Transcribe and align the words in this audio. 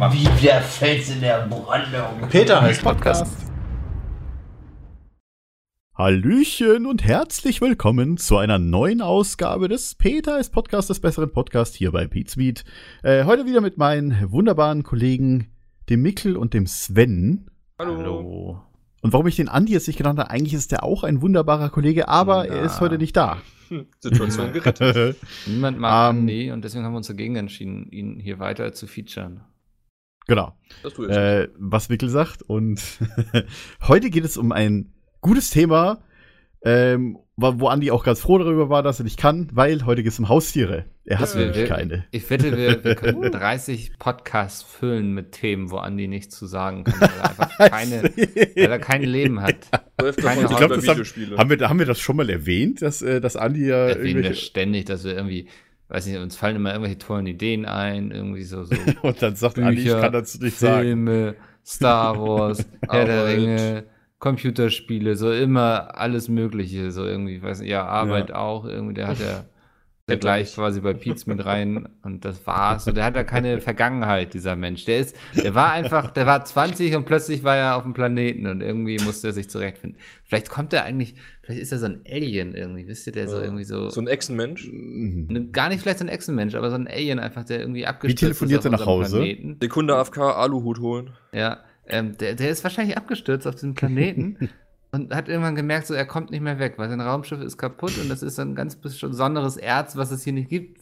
Wie 0.00 0.28
der 0.46 0.60
Fels 0.62 1.10
in 1.10 1.20
der 1.20 1.48
Brandung. 1.48 2.28
Peter 2.30 2.62
heißt 2.62 2.84
Podcast. 2.84 3.26
Hallöchen 5.96 6.86
und 6.86 7.02
herzlich 7.02 7.60
willkommen 7.60 8.16
zu 8.16 8.36
einer 8.36 8.60
neuen 8.60 9.00
Ausgabe 9.02 9.66
des 9.66 9.96
Peter 9.96 10.38
ist 10.38 10.50
Podcast 10.50 10.88
des 10.88 11.00
besseren 11.00 11.32
Podcasts 11.32 11.74
hier 11.76 11.90
bei 11.90 12.06
Pizmeet. 12.06 12.64
Äh, 13.02 13.24
heute 13.24 13.44
wieder 13.46 13.60
mit 13.60 13.76
meinen 13.76 14.30
wunderbaren 14.30 14.84
Kollegen, 14.84 15.48
dem 15.90 16.02
Mikkel 16.02 16.36
und 16.36 16.54
dem 16.54 16.68
Sven. 16.68 17.50
Hallo. 17.80 18.62
Und 19.02 19.12
warum 19.12 19.26
ich 19.26 19.34
den 19.34 19.48
Andi 19.48 19.72
jetzt 19.72 19.88
nicht 19.88 19.96
genannt 19.96 20.20
habe, 20.20 20.30
eigentlich 20.30 20.54
ist 20.54 20.70
der 20.70 20.84
auch 20.84 21.02
ein 21.02 21.22
wunderbarer 21.22 21.70
Kollege, 21.70 22.06
aber 22.06 22.44
Na. 22.48 22.54
er 22.54 22.62
ist 22.62 22.80
heute 22.80 22.98
nicht 22.98 23.16
da. 23.16 23.38
Situation 23.98 24.52
gerettet. 24.52 25.16
Niemand 25.46 25.80
mag 25.80 26.12
Ähm, 26.14 26.20
Andy 26.20 26.52
und 26.52 26.64
deswegen 26.64 26.84
haben 26.84 26.92
wir 26.92 26.98
uns 26.98 27.08
dagegen 27.08 27.34
entschieden, 27.34 27.90
ihn 27.90 28.20
hier 28.20 28.38
weiter 28.38 28.72
zu 28.72 28.86
featuren. 28.86 29.40
Genau. 30.28 30.56
Das 30.84 30.94
tue 30.94 31.08
ich. 31.08 31.16
Äh, 31.16 31.48
was 31.58 31.88
Mikkel 31.88 32.08
sagt. 32.08 32.42
Und 32.42 32.80
heute 33.88 34.10
geht 34.10 34.24
es 34.24 34.36
um 34.36 34.52
ein 34.52 34.92
gutes 35.20 35.50
Thema, 35.50 35.98
ähm, 36.62 37.18
wo 37.36 37.68
Andi 37.68 37.92
auch 37.92 38.02
ganz 38.04 38.20
froh 38.20 38.38
darüber 38.38 38.68
war, 38.68 38.82
dass 38.82 38.98
er 39.00 39.04
nicht 39.04 39.16
kann, 39.18 39.48
weil 39.52 39.86
heute 39.86 40.02
geht 40.02 40.12
es 40.12 40.18
um 40.18 40.28
Haustiere. 40.28 40.86
Er 41.04 41.20
hat 41.20 41.32
Ja, 41.34 41.40
nämlich 41.40 41.56
wir- 41.56 41.66
keine. 41.68 42.04
Ich 42.10 42.28
wette, 42.30 42.56
wir, 42.56 42.82
wir 42.82 42.94
können 42.96 43.22
30 43.32 43.92
Podcasts 43.98 44.62
füllen 44.64 45.12
mit 45.14 45.32
Themen, 45.32 45.70
wo 45.70 45.78
Andy 45.78 46.08
nichts 46.08 46.36
zu 46.36 46.46
sagen 46.46 46.82
kann, 46.84 47.00
weil 47.00 47.10
er 47.16 47.24
einfach 47.30 47.58
keine, 47.70 48.02
weil 48.02 48.70
er 48.72 48.78
kein 48.80 49.02
Leben 49.02 49.40
hat. 49.40 49.56
Keine 49.96 50.10
Ich 50.10 50.16
sind 50.48 50.48
glaub, 50.48 50.62
über 50.72 50.76
das 50.76 50.88
haben-. 50.88 51.38
Haben 51.38 51.50
wir, 51.50 51.68
haben 51.68 51.78
wir 51.78 51.86
das 51.86 52.00
schon 52.00 52.16
mal 52.16 52.28
erwähnt, 52.28 52.82
dass, 52.82 53.02
äh, 53.02 53.20
dass 53.20 53.36
Andi 53.36 53.66
ja 53.68 53.86
Erwähnen 53.88 54.24
wir 54.24 54.34
ständig, 54.34 54.86
dass 54.86 55.04
wir 55.04 55.14
irgendwie, 55.14 55.46
weiß 55.88 56.06
nicht, 56.06 56.18
uns 56.18 56.36
fallen 56.36 56.56
immer 56.56 56.70
irgendwelche 56.70 56.98
tollen 56.98 57.26
Ideen 57.26 57.64
ein, 57.64 58.10
irgendwie 58.10 58.44
so, 58.44 58.64
so 58.64 58.74
und 59.02 59.22
dann 59.22 59.34
sagt 59.36 59.58
Andi, 59.58 59.78
ich 59.78 59.84
Bücher, 59.84 60.00
kann 60.00 60.12
dazu 60.12 60.38
nicht 60.42 60.58
sagen. 60.58 60.82
Filme, 60.82 61.34
Star 61.64 62.18
Wars, 62.18 62.64
Herr 62.88 63.04
der. 63.04 63.26
Ringe, 63.26 63.84
Computerspiele, 64.18 65.14
so 65.16 65.32
immer 65.32 65.96
alles 65.96 66.28
Mögliche, 66.28 66.90
so 66.90 67.04
irgendwie, 67.04 67.42
weiß 67.42 67.60
nicht, 67.60 67.70
ja, 67.70 67.86
Arbeit 67.86 68.32
auch, 68.32 68.64
irgendwie, 68.64 68.94
der 68.94 69.08
hat 69.08 69.20
ja 69.20 69.44
der 70.08 70.16
gleich 70.16 70.54
quasi 70.54 70.80
bei 70.80 70.94
Pietz 70.94 71.26
mit 71.26 71.44
rein 71.44 71.88
und 72.02 72.24
das 72.24 72.46
war's. 72.46 72.86
Und 72.86 72.96
der 72.96 73.04
hat 73.04 73.16
ja 73.16 73.24
keine 73.24 73.60
Vergangenheit, 73.60 74.34
dieser 74.34 74.56
Mensch. 74.56 74.84
Der 74.84 74.98
ist, 74.98 75.16
der 75.36 75.54
war 75.54 75.72
einfach, 75.72 76.10
der 76.10 76.26
war 76.26 76.44
20 76.44 76.96
und 76.96 77.04
plötzlich 77.04 77.44
war 77.44 77.56
er 77.56 77.76
auf 77.76 77.82
dem 77.82 77.94
Planeten 77.94 78.46
und 78.46 78.60
irgendwie 78.60 78.98
musste 78.98 79.28
er 79.28 79.32
sich 79.32 79.50
zurechtfinden. 79.50 79.98
Vielleicht 80.24 80.50
kommt 80.50 80.72
er 80.72 80.84
eigentlich, 80.84 81.14
vielleicht 81.42 81.62
ist 81.62 81.72
er 81.72 81.78
so 81.78 81.86
ein 81.86 82.02
Alien 82.08 82.54
irgendwie, 82.54 82.86
wisst 82.86 83.06
ihr, 83.06 83.12
der 83.12 83.28
so 83.28 83.40
irgendwie 83.40 83.64
so, 83.64 83.90
So 83.90 84.00
ein 84.00 84.08
Echsenmensch. 84.08 84.68
Mhm. 84.70 85.26
ne, 85.30 85.46
gar 85.48 85.68
nicht 85.68 85.80
vielleicht 85.80 85.98
so 85.98 86.04
ein 86.04 86.08
Echsenmensch, 86.08 86.54
aber 86.54 86.70
so 86.70 86.76
ein 86.76 86.88
Alien 86.88 87.18
einfach, 87.18 87.44
der 87.44 87.60
irgendwie 87.60 87.86
abgestürzt 87.86 88.20
telefoniert 88.20 88.60
ist 88.60 88.66
er 88.66 88.74
auf 88.74 88.80
nach 88.80 88.86
unserem 88.86 89.04
Hause? 89.04 89.16
Planeten. 89.18 89.56
Sekunde 89.60 89.96
AFK, 89.96 90.18
Aluhut 90.18 90.80
holen. 90.80 91.10
Ja, 91.32 91.58
ähm, 91.86 92.16
der, 92.18 92.34
der 92.34 92.50
ist 92.50 92.62
wahrscheinlich 92.64 92.96
abgestürzt 92.96 93.46
auf 93.46 93.54
diesem 93.54 93.74
Planeten 93.74 94.50
und 94.92 95.14
hat 95.14 95.28
irgendwann 95.28 95.54
gemerkt, 95.54 95.86
so 95.86 95.94
er 95.94 96.06
kommt 96.06 96.30
nicht 96.30 96.40
mehr 96.40 96.58
weg, 96.58 96.74
weil 96.76 96.88
sein 96.88 97.00
Raumschiff 97.00 97.40
ist 97.40 97.58
kaputt 97.58 97.98
und 97.98 98.08
das 98.08 98.22
ist 98.22 98.38
ein 98.38 98.54
ganz 98.54 98.76
besonderes 98.76 99.56
Erz, 99.56 99.96
was 99.96 100.10
es 100.10 100.24
hier 100.24 100.32
nicht 100.32 100.48
gibt 100.48 100.80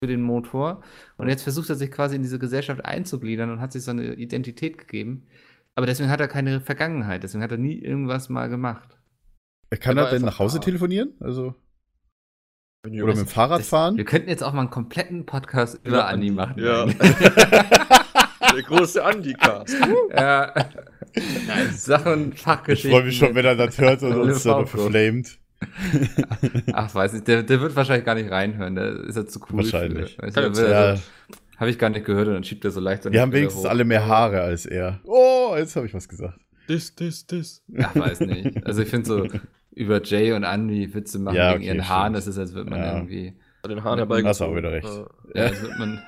für 0.00 0.06
den 0.06 0.20
Motor. 0.22 0.82
Und 1.16 1.28
jetzt 1.28 1.42
versucht 1.42 1.70
er 1.70 1.76
sich 1.76 1.90
quasi 1.90 2.16
in 2.16 2.22
diese 2.22 2.38
Gesellschaft 2.38 2.84
einzugliedern 2.84 3.50
und 3.50 3.60
hat 3.60 3.72
sich 3.72 3.82
so 3.84 3.90
eine 3.92 4.14
Identität 4.14 4.76
gegeben. 4.78 5.26
Aber 5.74 5.86
deswegen 5.86 6.10
hat 6.10 6.20
er 6.20 6.28
keine 6.28 6.60
Vergangenheit, 6.60 7.22
deswegen 7.22 7.42
hat 7.42 7.50
er 7.52 7.58
nie 7.58 7.78
irgendwas 7.78 8.28
mal 8.28 8.48
gemacht. 8.48 8.98
Kann 9.80 9.96
er 9.96 10.04
war 10.04 10.10
denn 10.10 10.22
nach 10.22 10.38
Hause 10.38 10.60
telefonieren? 10.60 11.12
Also, 11.20 11.54
oder 12.84 13.06
mit 13.06 13.16
dem 13.16 13.26
Fahrrad 13.26 13.60
Das, 13.60 13.68
fahren? 13.68 13.96
wir 13.96 14.04
könnten 14.04 14.28
jetzt 14.28 14.44
auch 14.44 14.52
mal 14.52 14.60
einen 14.60 14.70
kompletten 14.70 15.26
Podcast 15.26 15.80
über 15.84 16.06
Andi 16.06 16.28
Andi, 16.28 16.30
machen. 16.30 16.62
ja. 16.62 16.86
Der 18.54 18.62
große 18.62 19.04
Andi-Cast. 19.04 19.76
ja. 20.14 20.54
Sachen, 21.72 22.32
Ich 22.34 22.40
Fachgeschichten. 22.42 22.90
freue 22.90 23.04
mich 23.04 23.16
schon, 23.16 23.34
wenn 23.34 23.44
er 23.44 23.56
das 23.56 23.78
hört 23.78 24.02
und 24.02 24.12
uns 24.20 24.42
dann 24.42 24.66
verflamed. 24.66 25.38
Ach, 26.72 26.94
weiß 26.94 27.14
nicht, 27.14 27.28
der, 27.28 27.42
der 27.42 27.60
wird 27.60 27.74
wahrscheinlich 27.74 28.04
gar 28.04 28.14
nicht 28.14 28.30
reinhören, 28.30 28.74
der 28.74 28.92
ist 29.04 29.16
ja 29.16 29.26
zu 29.26 29.40
cool. 29.50 29.58
Wahrscheinlich. 29.58 30.16
Für. 30.16 30.22
Weißt 30.22 30.36
du, 30.36 30.40
Ja, 30.40 30.80
also, 30.90 31.02
Habe 31.56 31.70
ich 31.70 31.78
gar 31.78 31.88
nicht 31.88 32.04
gehört 32.04 32.28
und 32.28 32.34
dann 32.34 32.44
schiebt 32.44 32.64
er 32.64 32.70
so 32.70 32.80
leicht 32.80 33.10
wir 33.10 33.20
haben 33.22 33.32
wenigstens 33.32 33.64
hoch. 33.64 33.70
alle 33.70 33.84
mehr 33.84 34.06
Haare 34.06 34.42
als 34.42 34.66
er. 34.66 35.00
Oh, 35.04 35.54
jetzt 35.56 35.74
habe 35.76 35.86
ich 35.86 35.94
was 35.94 36.08
gesagt. 36.08 36.38
Dis, 36.68 36.94
dis, 36.94 37.26
dis. 37.26 37.62
Ach, 37.80 37.94
weiß 37.96 38.20
nicht. 38.20 38.66
Also 38.66 38.82
ich 38.82 38.88
finde 38.88 39.06
so 39.06 39.26
über 39.70 40.02
Jay 40.02 40.32
und 40.32 40.42
Andy 40.44 40.92
Witze 40.94 41.18
machen 41.18 41.36
Ja, 41.36 41.50
wegen 41.52 41.60
okay, 41.60 41.66
ihren 41.68 41.88
Haaren, 41.88 42.12
das 42.12 42.26
ist, 42.26 42.36
als 42.38 42.52
würde 42.52 42.68
man 42.70 42.80
Ja. 42.80 42.94
irgendwie. 42.96 43.34
Den 43.66 43.82
Haaren 43.82 43.98
Hast 43.98 43.98
herbeigezogen. 44.10 44.28
Hast 44.28 44.42
auch 44.42 44.56
wieder 44.56 44.72
recht. 44.72 44.88
Ja, 45.34 45.42
als 45.44 45.60
würde 45.62 45.74
man. 45.78 46.02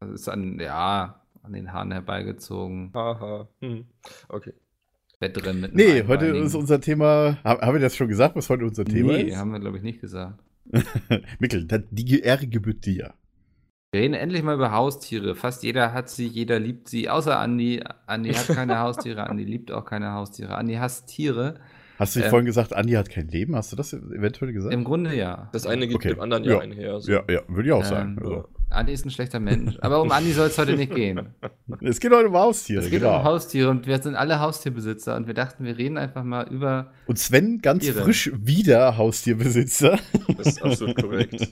Das 0.00 0.10
ist 0.10 0.28
an, 0.28 0.58
ja, 0.60 1.17
an 1.48 1.54
den 1.54 1.72
Haaren 1.72 1.90
herbeigezogen. 1.92 2.90
Haha. 2.94 3.48
Hm. 3.60 3.86
Okay. 4.28 4.52
Wettrennen 5.20 5.60
mit 5.62 5.72
einem 5.72 5.76
Nee, 5.76 6.04
heute 6.06 6.26
ist 6.26 6.54
unser 6.54 6.80
Thema. 6.80 7.38
Haben 7.42 7.60
haben 7.60 7.72
wir 7.74 7.80
das 7.80 7.96
schon 7.96 8.06
gesagt, 8.08 8.36
was 8.36 8.48
heute 8.48 8.64
unser 8.64 8.84
Thema 8.84 9.14
Nee, 9.14 9.22
ist? 9.22 9.36
haben 9.36 9.50
wir, 9.50 9.58
glaube 9.58 9.78
ich, 9.78 9.82
nicht 9.82 10.00
gesagt. 10.00 10.38
Mikkel, 11.40 11.64
das- 11.66 11.82
die 11.90 12.20
Ehre 12.20 12.46
gebührt 12.46 12.84
dir. 12.86 13.14
Wir 13.90 14.02
reden 14.02 14.14
endlich 14.14 14.42
mal 14.42 14.54
über 14.54 14.70
Haustiere. 14.72 15.34
Fast 15.34 15.62
jeder 15.64 15.92
hat 15.94 16.10
sie, 16.10 16.26
jeder 16.26 16.58
liebt 16.60 16.88
sie, 16.88 17.08
außer 17.08 17.38
Andi. 17.38 17.82
Andi 18.06 18.32
hat 18.34 18.46
keine 18.48 18.78
Haustiere, 18.80 19.28
Andi 19.28 19.44
liebt 19.44 19.72
auch 19.72 19.84
keine 19.86 20.12
Haustiere. 20.12 20.54
Andi 20.56 20.74
hasst 20.74 21.08
Tiere. 21.08 21.54
Hast 21.98 22.14
du 22.14 22.20
Ähm. 22.20 22.28
vorhin 22.30 22.46
gesagt, 22.46 22.74
Andi 22.76 22.92
hat 22.92 23.08
kein 23.10 23.26
Leben? 23.28 23.56
Hast 23.56 23.72
du 23.72 23.76
das 23.76 23.92
eventuell 23.94 24.52
gesagt? 24.52 24.72
Im 24.74 24.84
Grunde 24.84 25.16
ja. 25.16 25.48
Das 25.52 25.66
eine 25.66 25.88
geht 25.88 25.96
Okay. 25.96 26.10
dem 26.10 26.20
anderen 26.20 26.44
Ja. 26.44 26.52
ja 26.52 26.58
einher. 26.60 27.00
So. 27.00 27.10
ja, 27.10 27.22
ja, 27.28 27.40
würde 27.48 27.66
ich 27.68 27.72
auch 27.72 27.84
sagen. 27.84 28.18
Ähm, 28.20 28.26
Also, 28.26 28.48
Andi 28.70 28.92
ist 28.92 29.06
ein 29.06 29.10
schlechter 29.10 29.40
Mensch. 29.40 29.76
Aber 29.80 30.02
um 30.02 30.10
Andi 30.10 30.32
soll 30.32 30.48
es 30.48 30.58
heute 30.58 30.76
nicht 30.76 30.94
gehen. 30.94 31.34
es 31.80 32.00
geht 32.00 32.12
heute 32.12 32.28
um 32.28 32.34
Haustiere, 32.36 32.82
Es 32.82 32.90
geht 32.90 33.00
genau. 33.00 33.18
um 33.18 33.24
Haustiere 33.24 33.70
und 33.70 33.86
wir 33.86 34.00
sind 34.02 34.14
alle 34.14 34.40
Haustierbesitzer 34.40 35.16
und 35.16 35.26
wir 35.26 35.34
dachten, 35.34 35.64
wir 35.64 35.78
reden 35.78 35.96
einfach 35.96 36.22
mal 36.22 36.46
über. 36.48 36.92
Und 37.06 37.18
Sven, 37.18 37.60
ganz 37.62 37.84
Tiere. 37.84 38.02
frisch 38.02 38.30
wieder 38.34 38.96
Haustierbesitzer. 38.96 39.98
Das 40.36 40.46
ist 40.48 40.62
absolut 40.62 41.00
korrekt. 41.00 41.50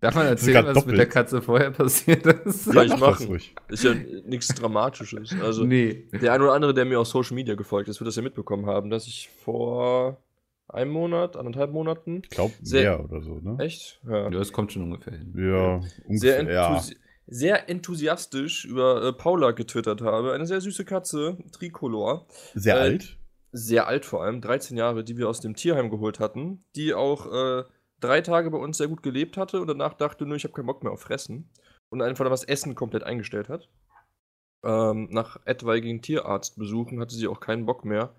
Darf 0.00 0.14
man 0.14 0.26
erzählen, 0.26 0.64
was 0.64 0.74
doppelt. 0.74 0.92
mit 0.92 0.98
der 0.98 1.08
Katze 1.08 1.42
vorher 1.42 1.70
passiert 1.70 2.24
ist? 2.26 2.70
Kann 2.70 2.86
ich 2.86 2.92
mach 2.92 3.00
das 3.00 3.20
machen. 3.20 3.26
ruhig. 3.26 3.54
Ist 3.68 3.84
ja 3.84 3.94
nichts 4.26 4.48
Dramatisches. 4.48 5.34
Also, 5.42 5.64
nee. 5.64 6.08
der 6.12 6.32
ein 6.32 6.40
oder 6.40 6.52
andere, 6.52 6.72
der 6.72 6.84
mir 6.84 7.00
auf 7.00 7.08
Social 7.08 7.34
Media 7.34 7.54
gefolgt 7.54 7.88
ist, 7.88 8.00
wird 8.00 8.08
das 8.08 8.16
ja 8.16 8.22
mitbekommen 8.22 8.66
haben, 8.66 8.90
dass 8.90 9.06
ich 9.06 9.28
vor 9.44 10.23
einem 10.68 10.90
Monat, 10.90 11.36
anderthalb 11.36 11.70
Monaten. 11.72 12.22
Ich 12.24 12.30
glaube, 12.30 12.54
Sehr- 12.62 12.98
mehr 12.98 13.04
oder 13.04 13.20
so, 13.22 13.34
ne? 13.40 13.56
Echt? 13.62 14.00
Ja. 14.06 14.24
Ja, 14.24 14.30
das 14.30 14.52
kommt 14.52 14.72
schon 14.72 14.82
ungefähr 14.82 15.12
hin. 15.16 15.32
Ja, 15.36 15.80
sehr, 16.16 16.38
ungefähr. 16.40 16.52
Ja. 16.52 16.68
enthusi 16.68 16.96
sehr 17.26 17.70
enthusiastisch 17.70 18.66
über 18.66 19.02
äh, 19.02 19.12
Paula 19.14 19.52
getwittert 19.52 20.02
habe. 20.02 20.32
Eine 20.34 20.46
sehr 20.46 20.60
süße 20.60 20.84
Katze, 20.84 21.38
Tricolor. 21.52 22.26
Sehr 22.54 22.76
Äh, 22.76 22.80
alt. 22.80 23.18
Sehr 23.52 23.86
alt 23.86 24.04
vor 24.04 24.22
allem, 24.24 24.40
13 24.42 24.76
Jahre, 24.76 25.04
die 25.04 25.16
wir 25.16 25.28
aus 25.28 25.40
dem 25.40 25.54
Tierheim 25.54 25.88
geholt 25.88 26.20
hatten. 26.20 26.64
Die 26.76 26.92
auch 26.92 27.32
äh, 27.32 27.64
drei 28.00 28.20
Tage 28.20 28.50
bei 28.50 28.58
uns 28.58 28.76
sehr 28.76 28.88
gut 28.88 29.02
gelebt 29.02 29.36
hatte 29.38 29.60
und 29.60 29.68
danach 29.68 29.94
dachte 29.94 30.26
nur, 30.26 30.36
ich 30.36 30.44
habe 30.44 30.52
keinen 30.52 30.66
Bock 30.66 30.82
mehr 30.82 30.92
auf 30.92 31.00
Fressen. 31.00 31.48
Und 31.88 32.02
einfach 32.02 32.28
das 32.28 32.44
Essen 32.44 32.74
komplett 32.74 33.04
eingestellt 33.04 33.48
hat. 33.48 33.68
Ähm, 34.64 35.08
nach 35.10 35.38
etwaigen 35.46 36.02
Tierarztbesuchen 36.02 36.98
hatte 37.00 37.14
sie 37.14 37.28
auch 37.28 37.40
keinen 37.40 37.64
Bock 37.66 37.84
mehr, 37.84 38.14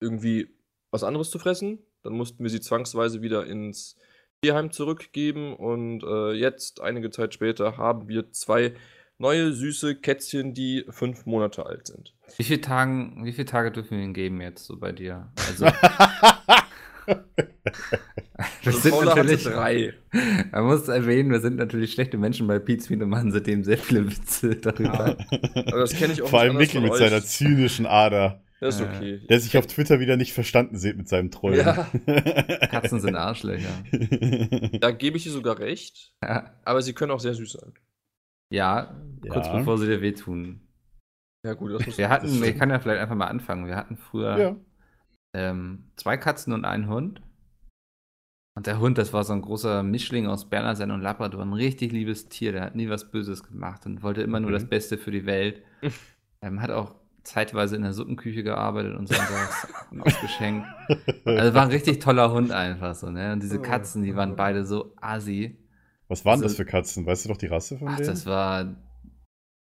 irgendwie 0.00 0.55
was 0.96 1.04
anderes 1.04 1.30
zu 1.30 1.38
fressen. 1.38 1.78
Dann 2.02 2.14
mussten 2.14 2.42
wir 2.42 2.50
sie 2.50 2.60
zwangsweise 2.60 3.22
wieder 3.22 3.46
ins 3.46 3.96
Tierheim 4.42 4.70
zurückgeben 4.70 5.54
und 5.54 6.02
äh, 6.02 6.32
jetzt, 6.32 6.80
einige 6.80 7.10
Zeit 7.10 7.34
später, 7.34 7.76
haben 7.76 8.08
wir 8.08 8.32
zwei 8.32 8.74
neue 9.18 9.52
süße 9.52 9.96
Kätzchen, 9.96 10.54
die 10.54 10.84
fünf 10.88 11.26
Monate 11.26 11.66
alt 11.66 11.86
sind. 11.86 12.14
Wie 12.36 12.44
viele, 12.44 12.60
Tagen, 12.60 13.24
wie 13.24 13.32
viele 13.32 13.46
Tage 13.46 13.70
dürfen 13.72 13.96
wir 13.96 14.04
ihnen 14.04 14.14
geben 14.14 14.40
jetzt 14.40 14.64
so 14.64 14.78
bei 14.78 14.92
dir? 14.92 15.32
Also, 15.48 15.66
wir 17.06 17.24
Also 18.64 18.90
Paula 18.90 19.16
hatte 19.16 19.36
drei. 19.36 19.94
Man 20.52 20.64
muss 20.64 20.88
erwähnen, 20.88 21.30
wir 21.30 21.40
sind 21.40 21.56
natürlich 21.56 21.92
schlechte 21.92 22.18
Menschen 22.18 22.46
bei 22.46 22.58
Pizmeet 22.58 23.02
und 23.02 23.08
machen 23.08 23.32
seitdem 23.32 23.64
sehr 23.64 23.78
viele 23.78 24.10
Witze 24.10 24.56
darüber. 24.56 25.16
Aber 25.54 25.78
das 25.78 25.94
kenne 25.94 26.12
ich 26.12 26.22
auch 26.22 26.28
Vor 26.28 26.40
allem 26.40 26.56
anders 26.56 26.74
mit 26.74 26.88
von 26.88 26.98
seiner 26.98 27.16
euch. 27.16 27.26
zynischen 27.26 27.86
Ader, 27.86 28.42
Das 28.60 28.76
ist 28.76 28.80
Äh, 28.80 28.84
okay. 28.84 29.26
der 29.28 29.40
sich 29.40 29.56
auf 29.58 29.66
Twitter 29.66 30.00
wieder 30.00 30.16
nicht 30.16 30.32
verstanden 30.32 30.76
sieht 30.78 30.96
mit 30.96 31.08
seinem 31.08 31.30
Trollen. 31.30 31.58
Ja, 31.58 31.72
Katzen 32.70 33.00
sind 33.00 33.14
Arschlöcher. 33.16 33.68
da 34.80 34.90
gebe 34.92 35.16
ich 35.18 35.26
ihr 35.26 35.32
sogar 35.32 35.58
recht. 35.58 36.14
Aber 36.20 36.80
sie 36.82 36.94
können 36.94 37.12
auch 37.12 37.20
sehr 37.20 37.34
süß 37.34 37.52
sein. 37.52 37.74
ja 38.50 38.94
kurz 39.28 39.46
Ja. 39.46 39.58
bevor 39.58 39.76
sie 39.78 39.86
dir 39.86 40.00
wehtun. 40.00 40.60
Ja, 41.44 41.54
gut, 41.54 41.72
das 41.72 41.86
muss 41.86 41.98
Wir 41.98 42.08
hatten, 42.08 42.28
stimmt. 42.28 42.46
ich 42.46 42.58
kann 42.58 42.70
ja 42.70 42.78
vielleicht 42.80 43.00
einfach 43.00 43.14
mal 43.14 43.26
anfangen. 43.28 43.66
Wir 43.66 43.76
hatten 43.76 43.96
früher 43.96 44.38
ja. 44.38 44.56
ähm, 45.34 45.90
zwei 45.96 46.16
Katzen 46.16 46.52
und 46.52 46.64
einen 46.64 46.88
Hund. 46.88 47.20
Und 48.56 48.66
der 48.66 48.80
Hund, 48.80 48.96
das 48.96 49.12
war 49.12 49.22
so 49.22 49.34
ein 49.34 49.42
großer 49.42 49.82
Mischling 49.82 50.26
aus 50.26 50.48
Berner 50.48 50.74
Senn 50.76 50.90
und 50.90 51.02
Labrador, 51.02 51.42
ein 51.42 51.52
richtig 51.52 51.92
liebes 51.92 52.30
Tier, 52.30 52.52
der 52.52 52.62
hat 52.62 52.74
nie 52.74 52.88
was 52.88 53.10
Böses 53.10 53.42
gemacht 53.44 53.84
und 53.84 54.02
wollte 54.02 54.22
immer 54.22 54.40
nur 54.40 54.48
Mhm. 54.50 54.54
das 54.54 54.64
Beste 54.68 54.96
für 54.96 55.10
die 55.10 55.26
Welt. 55.26 55.62
ähm, 56.42 56.62
hat 56.62 56.70
auch 56.70 56.94
zeitweise 57.26 57.76
in 57.76 57.82
der 57.82 57.92
Suppenküche 57.92 58.42
gearbeitet 58.42 58.96
und 58.96 59.08
sonntags 59.08 59.66
ausgeschenkt. 60.00 60.66
Also 61.24 61.54
war 61.54 61.62
ein 61.62 61.70
richtig 61.70 61.98
toller 61.98 62.32
Hund 62.32 62.52
einfach 62.52 62.94
so, 62.94 63.10
ne? 63.10 63.32
Und 63.32 63.42
diese 63.42 63.60
Katzen, 63.60 64.02
die 64.02 64.14
waren 64.16 64.36
beide 64.36 64.64
so 64.64 64.92
assi. 65.00 65.58
Was 66.08 66.24
waren 66.24 66.34
Also- 66.34 66.44
das 66.44 66.54
für 66.56 66.64
Katzen? 66.64 67.04
Weißt 67.04 67.24
du 67.24 67.28
doch 67.28 67.36
die 67.36 67.46
Rasse 67.46 67.78
von 67.78 67.88
Ach, 67.88 67.96
denen? 67.96 68.08
das 68.08 68.26
war 68.26 68.76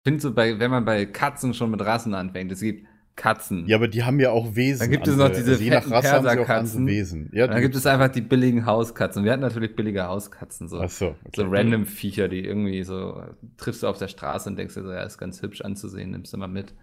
finde 0.04 0.20
so, 0.20 0.34
bei, 0.34 0.58
wenn 0.58 0.70
man 0.72 0.84
bei 0.84 1.06
Katzen 1.06 1.54
schon 1.54 1.70
mit 1.70 1.80
Rassen 1.80 2.14
anfängt, 2.14 2.50
es 2.50 2.60
gibt 2.60 2.86
Katzen. 3.14 3.66
Ja, 3.68 3.76
aber 3.76 3.88
die 3.88 4.02
haben 4.02 4.18
ja 4.18 4.30
auch 4.30 4.56
Wesen. 4.56 4.80
Dann 4.80 4.90
gibt 4.90 5.06
es 5.06 5.16
noch 5.16 5.28
diese 5.28 5.54
je 5.62 5.70
nach 5.70 5.82
fetten 5.82 5.92
Rasse 5.92 6.10
haben 6.12 6.22
sie 6.22 6.28
auch 6.28 6.30
andere 6.32 6.46
Perserkatzen. 6.46 6.86
Wesen. 6.86 7.30
Ja, 7.32 7.46
dann 7.46 7.60
gibt 7.60 7.76
es 7.76 7.86
einfach 7.86 8.08
die 8.08 8.22
billigen 8.22 8.64
Hauskatzen. 8.66 9.22
Wir 9.22 9.32
hatten 9.32 9.42
natürlich 9.42 9.76
billige 9.76 10.04
Hauskatzen, 10.08 10.66
so, 10.66 10.80
Ach 10.80 10.88
so, 10.90 11.14
so 11.36 11.44
okay. 11.44 11.56
random 11.56 11.84
Viecher, 11.86 12.28
die 12.28 12.44
irgendwie 12.44 12.82
so 12.84 13.22
triffst 13.58 13.82
du 13.82 13.86
auf 13.86 13.98
der 13.98 14.08
Straße 14.08 14.48
und 14.48 14.56
denkst 14.56 14.74
dir 14.74 14.82
so, 14.82 14.90
ja, 14.90 15.02
ist 15.02 15.18
ganz 15.18 15.42
hübsch 15.42 15.60
anzusehen, 15.60 16.10
nimmst 16.10 16.32
du 16.32 16.38
mal 16.38 16.48
mit. 16.48 16.74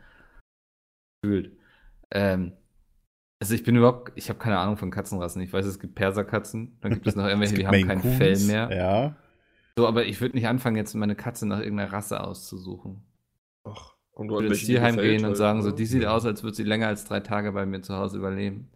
Fühlt. 1.24 1.57
Ähm, 2.12 2.54
also 3.39 3.54
ich 3.54 3.63
bin 3.63 3.75
überhaupt, 3.75 4.12
ich 4.16 4.30
habe 4.30 4.39
keine 4.39 4.57
Ahnung 4.57 4.77
von 4.77 4.92
Katzenrassen. 4.92 5.42
Ich 5.42 5.54
weiß, 5.54 5.66
es 5.66 5.80
gibt 5.80 5.95
Perserkatzen, 5.95 6.77
dann 6.81 6.94
gibt 6.94 7.07
es 7.07 7.16
noch 7.16 7.25
irgendwelche, 7.27 7.56
die 7.56 7.66
haben 7.66 7.88
kein 7.88 8.01
Fell 8.01 8.38
mehr. 8.39 8.69
Ja. 8.71 9.16
So, 9.77 9.88
aber 9.88 10.06
ich 10.06 10.19
würde 10.19 10.36
nicht 10.36 10.48
anfangen, 10.48 10.75
jetzt 10.75 10.94
meine 10.94 11.16
Katze 11.16 11.48
nach 11.48 11.60
irgendeiner 11.60 11.94
Rasse 11.94 12.21
auszusuchen. 12.21 13.01
Ach, 13.63 13.94
und 14.12 14.25
Ich 14.25 14.30
du 14.30 14.36
würde 14.36 14.48
ins 14.48 14.66
Tierheim 14.66 14.98
gehen 14.98 15.21
und 15.21 15.27
halt, 15.27 15.38
sagen, 15.38 15.62
so, 15.62 15.69
ne? 15.69 15.75
die 15.75 15.86
sieht 15.86 16.06
aus, 16.06 16.25
als 16.25 16.44
würde 16.44 16.56
sie 16.56 16.63
länger 16.63 16.88
als 16.88 17.06
drei 17.06 17.21
Tage 17.21 17.54
bei 17.54 17.66
mir 17.66 17.81
zu 17.81 17.95
Hause 17.95 18.18
überleben. 18.18 18.69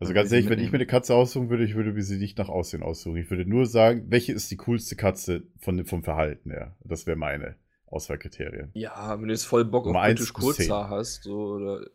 Also 0.00 0.12
ganz 0.12 0.32
ehrlich, 0.32 0.50
wenn 0.50 0.58
ich 0.58 0.72
mir 0.72 0.78
eine 0.78 0.86
Katze 0.86 1.14
aussuchen 1.14 1.50
würde, 1.50 1.64
ich 1.64 1.76
würde 1.76 1.92
mir 1.92 2.02
sie 2.02 2.18
nicht 2.18 2.36
nach 2.36 2.48
Aussehen 2.48 2.82
aussuchen. 2.82 3.16
Ich 3.16 3.30
würde 3.30 3.48
nur 3.48 3.66
sagen, 3.66 4.06
welche 4.08 4.32
ist 4.32 4.50
die 4.50 4.56
coolste 4.56 4.96
Katze 4.96 5.44
von, 5.60 5.84
vom 5.84 6.02
Verhalten 6.02 6.50
her. 6.50 6.76
Das 6.82 7.06
wäre 7.06 7.16
meine 7.16 7.54
Auswahlkriterien. 7.94 8.70
Ja, 8.74 9.18
wenn 9.18 9.28
du 9.28 9.34
jetzt 9.34 9.46
voll 9.46 9.64
Bock 9.64 9.84
auf 9.84 9.88
Nummer 9.88 10.00
eins 10.00 10.20
britisch. 10.20 10.32
Kurzhaar 10.32 10.90
hast, 10.90 11.22
so, 11.22 11.54
oder 11.54 11.86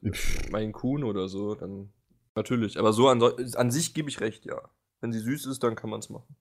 mein 0.51 0.71
Kuhn 0.71 1.03
oder 1.03 1.27
so, 1.27 1.55
dann 1.55 1.91
natürlich. 2.35 2.79
Aber 2.79 2.93
so 2.93 3.09
an, 3.09 3.21
an 3.21 3.71
sich 3.71 3.93
gebe 3.93 4.09
ich 4.09 4.21
recht, 4.21 4.45
ja. 4.45 4.61
Wenn 5.01 5.11
sie 5.11 5.19
süß 5.19 5.45
ist, 5.45 5.63
dann 5.63 5.75
kann 5.75 5.89
man 5.89 5.99
es 5.99 6.09
machen. 6.09 6.35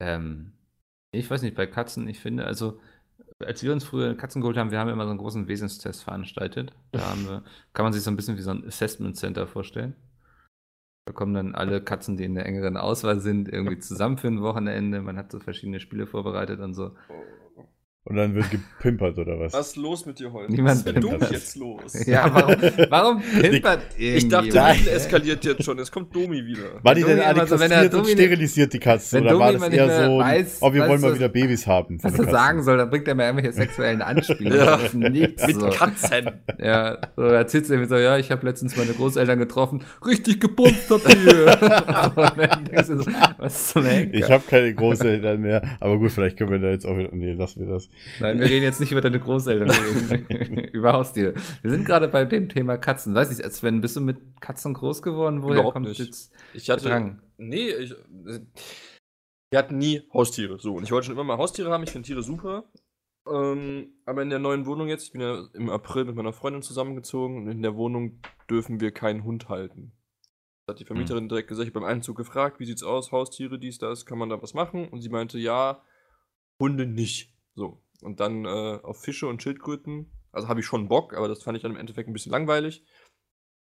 Ähm, 0.00 0.52
ich 1.10 1.30
weiß 1.30 1.42
nicht, 1.42 1.56
bei 1.56 1.66
Katzen, 1.66 2.08
ich 2.08 2.20
finde, 2.20 2.44
also, 2.44 2.80
als 3.38 3.62
wir 3.62 3.72
uns 3.72 3.84
früher 3.84 4.14
Katzen 4.14 4.40
geholt 4.40 4.56
haben, 4.56 4.70
wir 4.70 4.78
haben 4.78 4.90
immer 4.90 5.04
so 5.04 5.10
einen 5.10 5.18
großen 5.18 5.48
Wesenstest 5.48 6.04
veranstaltet. 6.04 6.72
Da 6.92 7.10
haben 7.10 7.26
wir, 7.26 7.44
kann 7.72 7.84
man 7.84 7.92
sich 7.92 8.02
so 8.02 8.10
ein 8.10 8.16
bisschen 8.16 8.36
wie 8.36 8.42
so 8.42 8.50
ein 8.50 8.66
Assessment 8.66 9.16
Center 9.16 9.46
vorstellen. 9.46 9.94
Da 11.06 11.12
kommen 11.12 11.34
dann 11.34 11.54
alle 11.54 11.80
Katzen, 11.80 12.16
die 12.16 12.24
in 12.24 12.34
der 12.34 12.46
engeren 12.46 12.76
Auswahl 12.76 13.20
sind, 13.20 13.48
irgendwie 13.48 13.78
zusammen 13.78 14.18
für 14.18 14.26
ein 14.26 14.42
Wochenende. 14.42 15.00
Man 15.00 15.16
hat 15.16 15.30
so 15.30 15.38
verschiedene 15.38 15.78
Spiele 15.78 16.08
vorbereitet 16.08 16.58
und 16.58 16.74
so. 16.74 16.96
Und 18.08 18.14
dann 18.14 18.36
wird 18.36 18.48
gepimpert 18.52 19.18
oder 19.18 19.40
was? 19.40 19.52
Was 19.52 19.68
ist 19.70 19.76
los 19.76 20.06
mit 20.06 20.20
dir 20.20 20.32
heute? 20.32 20.52
Niemand 20.52 20.70
Was 20.70 20.76
ist 20.78 20.86
denn 20.86 20.94
pimpert. 20.94 21.22
Domi 21.22 21.32
jetzt 21.32 21.56
los? 21.56 21.92
Ja, 22.06 22.32
warum, 22.32 22.56
warum 22.88 23.22
pimpert 23.40 23.80
Ich 23.98 24.28
dachte? 24.28 24.48
Domi 24.48 24.88
eskaliert 24.88 25.44
jetzt 25.44 25.64
schon. 25.64 25.76
Jetzt 25.78 25.90
kommt 25.90 26.14
Domi 26.14 26.46
wieder. 26.46 26.62
War 26.84 26.94
die 26.94 27.00
Domi 27.00 27.14
denn 27.14 27.24
alle 27.24 27.38
immer 27.40 27.46
so, 27.48 27.56
er 27.56 27.82
und 27.82 27.94
Domi- 27.94 28.12
sterilisiert, 28.12 28.72
die 28.72 28.78
Katze? 28.78 29.16
wenn 29.16 29.24
Oder 29.24 29.32
Domi 29.32 29.42
war 29.44 29.52
das 29.54 29.68
eher 29.70 30.04
so, 30.06 30.20
ein, 30.20 30.36
weiß, 30.38 30.58
oh, 30.60 30.72
wir 30.72 30.86
wollen 30.88 31.00
mal 31.00 31.14
wieder 31.16 31.28
Babys 31.28 31.66
haben? 31.66 31.98
Was 32.00 32.16
er 32.16 32.30
sagen 32.30 32.62
soll, 32.62 32.76
dann 32.76 32.90
bringt 32.90 33.08
er 33.08 33.16
mir 33.16 33.24
irgendwelche 33.24 33.52
sexuellen 33.56 34.00
Anspielungen. 34.02 35.02
Ja. 35.02 35.08
Nichts. 35.10 35.44
Mit 35.44 35.56
so. 35.60 35.68
Katzen. 35.70 36.30
Ja, 36.60 36.98
so 37.16 37.22
erzählt 37.22 37.66
sie 37.66 37.76
mir 37.76 37.88
so, 37.88 37.96
ja, 37.96 38.18
ich 38.18 38.30
habe 38.30 38.46
letztens 38.46 38.76
meine 38.76 38.92
Großeltern 38.92 39.40
getroffen, 39.40 39.82
richtig 40.06 40.40
gebumst 40.40 40.88
habt 40.90 41.12
ihr. 41.12 41.46
Und 42.14 42.38
dann 42.38 42.64
denkst 42.66 42.86
du 42.86 42.98
so, 43.02 43.10
was 43.38 43.72
zum 43.72 43.84
Henker? 43.84 44.16
Ich 44.16 44.30
habe 44.30 44.44
keine 44.48 44.72
Großeltern 44.72 45.40
mehr. 45.40 45.60
Aber 45.80 45.98
gut, 45.98 46.12
vielleicht 46.12 46.36
können 46.36 46.52
wir 46.52 46.60
da 46.60 46.68
jetzt 46.70 46.86
auch 46.86 46.96
wieder. 46.96 47.08
Nee, 47.10 47.32
lassen 47.32 47.66
wir 47.66 47.74
das. 47.74 47.88
Nein, 48.20 48.38
wir 48.38 48.46
reden 48.46 48.64
jetzt 48.64 48.80
nicht 48.80 48.92
über 48.92 49.00
deine 49.00 49.20
Großeltern, 49.20 49.68
wir 49.68 50.40
reden 50.40 50.58
über 50.72 50.92
Haustiere. 50.92 51.34
Wir 51.62 51.70
sind 51.70 51.84
gerade 51.84 52.08
bei 52.08 52.24
dem 52.24 52.48
Thema 52.48 52.76
Katzen. 52.78 53.14
Weiß 53.14 53.36
ich, 53.36 53.44
Sven, 53.52 53.80
bist 53.80 53.96
du 53.96 54.00
mit 54.00 54.18
Katzen 54.40 54.74
groß 54.74 55.02
geworden? 55.02 55.42
Woher 55.42 55.54
Überhaupt 55.54 55.74
kommt 55.74 55.88
nicht. 55.88 55.98
jetzt 55.98 56.32
Ich 56.54 56.70
hatte. 56.70 56.88
Drang? 56.88 57.22
Nee, 57.38 57.70
ich. 57.70 57.94
Wir 59.50 59.58
hatten 59.58 59.78
nie 59.78 60.02
Haustiere. 60.12 60.58
So. 60.58 60.74
Und 60.74 60.84
ich 60.84 60.92
wollte 60.92 61.06
schon 61.06 61.14
immer 61.14 61.24
mal 61.24 61.38
Haustiere 61.38 61.70
haben. 61.70 61.84
Ich 61.84 61.90
finde 61.90 62.06
Tiere 62.06 62.22
super. 62.22 62.64
Ähm, 63.28 63.94
aber 64.04 64.22
in 64.22 64.30
der 64.30 64.38
neuen 64.38 64.66
Wohnung 64.66 64.88
jetzt, 64.88 65.04
ich 65.04 65.12
bin 65.12 65.20
ja 65.20 65.46
im 65.54 65.68
April 65.68 66.04
mit 66.04 66.14
meiner 66.14 66.32
Freundin 66.32 66.62
zusammengezogen 66.62 67.36
und 67.38 67.48
in 67.48 67.62
der 67.62 67.76
Wohnung 67.76 68.20
dürfen 68.48 68.80
wir 68.80 68.92
keinen 68.92 69.24
Hund 69.24 69.48
halten. 69.48 69.92
Da 70.66 70.72
hat 70.72 70.80
die 70.80 70.84
Vermieterin 70.84 71.28
direkt 71.28 71.48
gesagt, 71.48 71.68
ich 71.68 71.74
habe 71.74 71.80
beim 71.80 71.90
Einzug 71.90 72.16
gefragt, 72.16 72.60
wie 72.60 72.64
sieht's 72.64 72.82
aus, 72.82 73.12
Haustiere, 73.12 73.58
dies, 73.58 73.78
das, 73.78 74.04
kann 74.06 74.18
man 74.18 74.28
da 74.28 74.42
was 74.42 74.54
machen? 74.54 74.88
Und 74.88 75.00
sie 75.00 75.08
meinte, 75.08 75.38
ja, 75.38 75.82
Hunde 76.60 76.86
nicht. 76.86 77.32
So. 77.54 77.82
Und 78.06 78.20
dann 78.20 78.44
äh, 78.44 78.78
auf 78.84 79.02
Fische 79.02 79.26
und 79.26 79.42
Schildkröten, 79.42 80.12
also 80.30 80.46
habe 80.46 80.60
ich 80.60 80.66
schon 80.66 80.86
Bock, 80.86 81.12
aber 81.12 81.26
das 81.26 81.42
fand 81.42 81.56
ich 81.56 81.62
dann 81.62 81.72
im 81.72 81.76
Endeffekt 81.76 82.08
ein 82.08 82.12
bisschen 82.12 82.30
langweilig. 82.30 82.84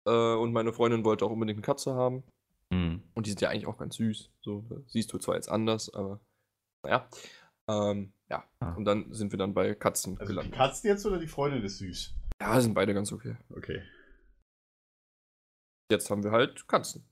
Äh, 0.07 0.35
und 0.35 0.53
meine 0.53 0.75
Freundin 0.75 1.03
wollte 1.05 1.25
auch 1.25 1.31
unbedingt 1.31 1.57
eine 1.57 1.65
Katze 1.65 1.95
haben. 1.95 2.25
Hm. 2.71 3.03
Und 3.15 3.25
die 3.25 3.31
sind 3.31 3.41
ja 3.41 3.49
eigentlich 3.49 3.67
auch 3.67 3.79
ganz 3.79 3.97
süß. 3.97 4.31
So, 4.43 4.67
siehst 4.87 5.11
du 5.15 5.19
zwar 5.19 5.37
jetzt 5.37 5.49
anders, 5.49 5.93
aber 5.95 6.21
naja. 6.85 7.09
Ähm, 7.71 8.13
ja. 8.29 8.45
Ah. 8.61 8.75
Und 8.75 8.85
dann 8.85 9.15
sind 9.15 9.33
wir 9.33 9.39
dann 9.39 9.55
bei 9.55 9.75
Katzen 9.75 10.19
Also 10.19 10.25
die 10.25 10.37
gelandet. 10.37 10.55
Katzen 10.55 10.91
jetzt 10.91 11.07
oder 11.07 11.19
die 11.19 11.27
Freundin 11.27 11.63
ist 11.63 11.79
süß? 11.79 12.15
Ja, 12.39 12.61
sind 12.61 12.75
beide 12.75 12.93
ganz 12.93 13.13
okay. 13.13 13.37
Okay. 13.49 13.83
Jetzt 15.91 16.11
haben 16.11 16.23
wir 16.23 16.33
halt 16.33 16.69
Katzen. 16.69 17.09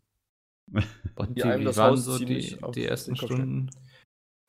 Und 1.16 1.30
Die 1.30 1.34
die, 1.34 1.44
einem 1.44 1.64
das 1.64 1.78
waren 1.78 1.92
Haus 1.92 2.04
so 2.04 2.18
die, 2.18 2.58
die 2.74 2.84
ersten 2.84 3.16
Stunden? 3.16 3.70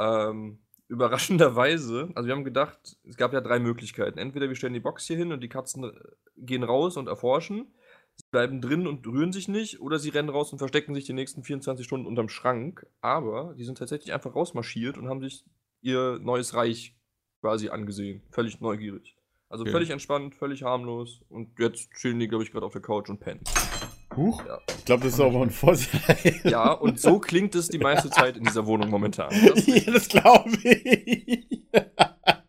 Ähm, 0.01 0.59
überraschenderweise, 0.87 2.09
also 2.15 2.27
wir 2.27 2.35
haben 2.35 2.43
gedacht, 2.43 2.97
es 3.07 3.17
gab 3.17 3.33
ja 3.33 3.41
drei 3.41 3.59
Möglichkeiten. 3.59 4.17
Entweder 4.19 4.47
wir 4.49 4.55
stellen 4.55 4.73
die 4.73 4.79
Box 4.79 5.05
hier 5.07 5.17
hin 5.17 5.31
und 5.31 5.41
die 5.41 5.49
Katzen 5.49 5.83
äh, 5.85 5.91
gehen 6.37 6.63
raus 6.63 6.97
und 6.97 7.07
erforschen. 7.07 7.73
Sie 8.15 8.25
bleiben 8.31 8.61
drin 8.61 8.85
und 8.85 9.05
rühren 9.07 9.31
sich 9.31 9.47
nicht, 9.47 9.81
oder 9.81 9.97
sie 9.97 10.09
rennen 10.09 10.29
raus 10.29 10.51
und 10.51 10.59
verstecken 10.59 10.93
sich 10.93 11.05
die 11.05 11.13
nächsten 11.13 11.43
24 11.43 11.85
Stunden 11.85 12.05
unterm 12.05 12.29
Schrank. 12.29 12.85
Aber 13.01 13.55
die 13.57 13.63
sind 13.63 13.77
tatsächlich 13.79 14.13
einfach 14.13 14.35
rausmarschiert 14.35 14.97
und 14.97 15.09
haben 15.09 15.21
sich 15.21 15.45
ihr 15.81 16.19
neues 16.21 16.53
Reich 16.53 16.95
quasi 17.41 17.69
angesehen. 17.69 18.21
Völlig 18.31 18.61
neugierig. 18.61 19.17
Also 19.49 19.63
Okay. 19.63 19.71
völlig 19.71 19.89
entspannt, 19.89 20.35
völlig 20.35 20.63
harmlos. 20.63 21.21
Und 21.29 21.59
jetzt 21.59 21.91
chillen 21.93 22.19
die, 22.19 22.27
glaube 22.27 22.43
ich, 22.43 22.51
gerade 22.51 22.65
auf 22.65 22.73
der 22.73 22.81
Couch 22.81 23.09
und 23.09 23.19
pennen. 23.19 23.43
Huch. 24.17 24.43
Ja. 24.45 24.59
Ich 24.77 24.85
glaube, 24.85 25.03
das 25.03 25.13
ist 25.13 25.19
auch 25.19 25.31
mal 25.31 25.43
ein 25.43 25.49
Vorteil. 25.49 26.35
Ja, 26.43 26.71
und 26.71 26.99
so 26.99 27.19
klingt 27.19 27.55
es 27.55 27.67
die 27.69 27.79
meiste 27.79 28.09
Zeit 28.09 28.37
in 28.37 28.43
dieser 28.43 28.65
Wohnung 28.65 28.89
momentan. 28.89 29.29
Das, 29.55 29.65
ja, 29.67 29.91
das 29.91 30.07
glaube 30.09 30.49
ich. 30.63 31.47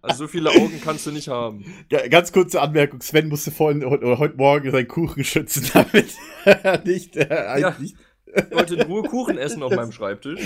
also 0.02 0.24
so 0.24 0.28
viele 0.28 0.50
Augen 0.50 0.80
kannst 0.82 1.06
du 1.06 1.12
nicht 1.12 1.28
haben. 1.28 1.64
Ga- 1.90 2.08
Ganz 2.08 2.32
kurze 2.32 2.60
Anmerkung: 2.60 3.00
Sven 3.00 3.28
musste 3.28 3.50
vorhin 3.50 3.84
oder 3.84 4.18
heute 4.18 4.36
Morgen 4.36 4.70
seinen 4.70 4.88
Kuchen 4.88 5.24
schützen, 5.24 5.68
damit 5.72 6.14
er 6.44 6.82
nicht. 6.84 7.16
Äh, 7.16 7.60
Ja. 7.60 7.74
Ich 7.80 7.94
wollte 8.50 8.74
in 8.74 8.82
Ruhe 8.82 9.04
Kuchen 9.04 9.38
essen 9.38 9.62
auf 9.62 9.74
meinem 9.74 9.92
Schreibtisch. 9.92 10.40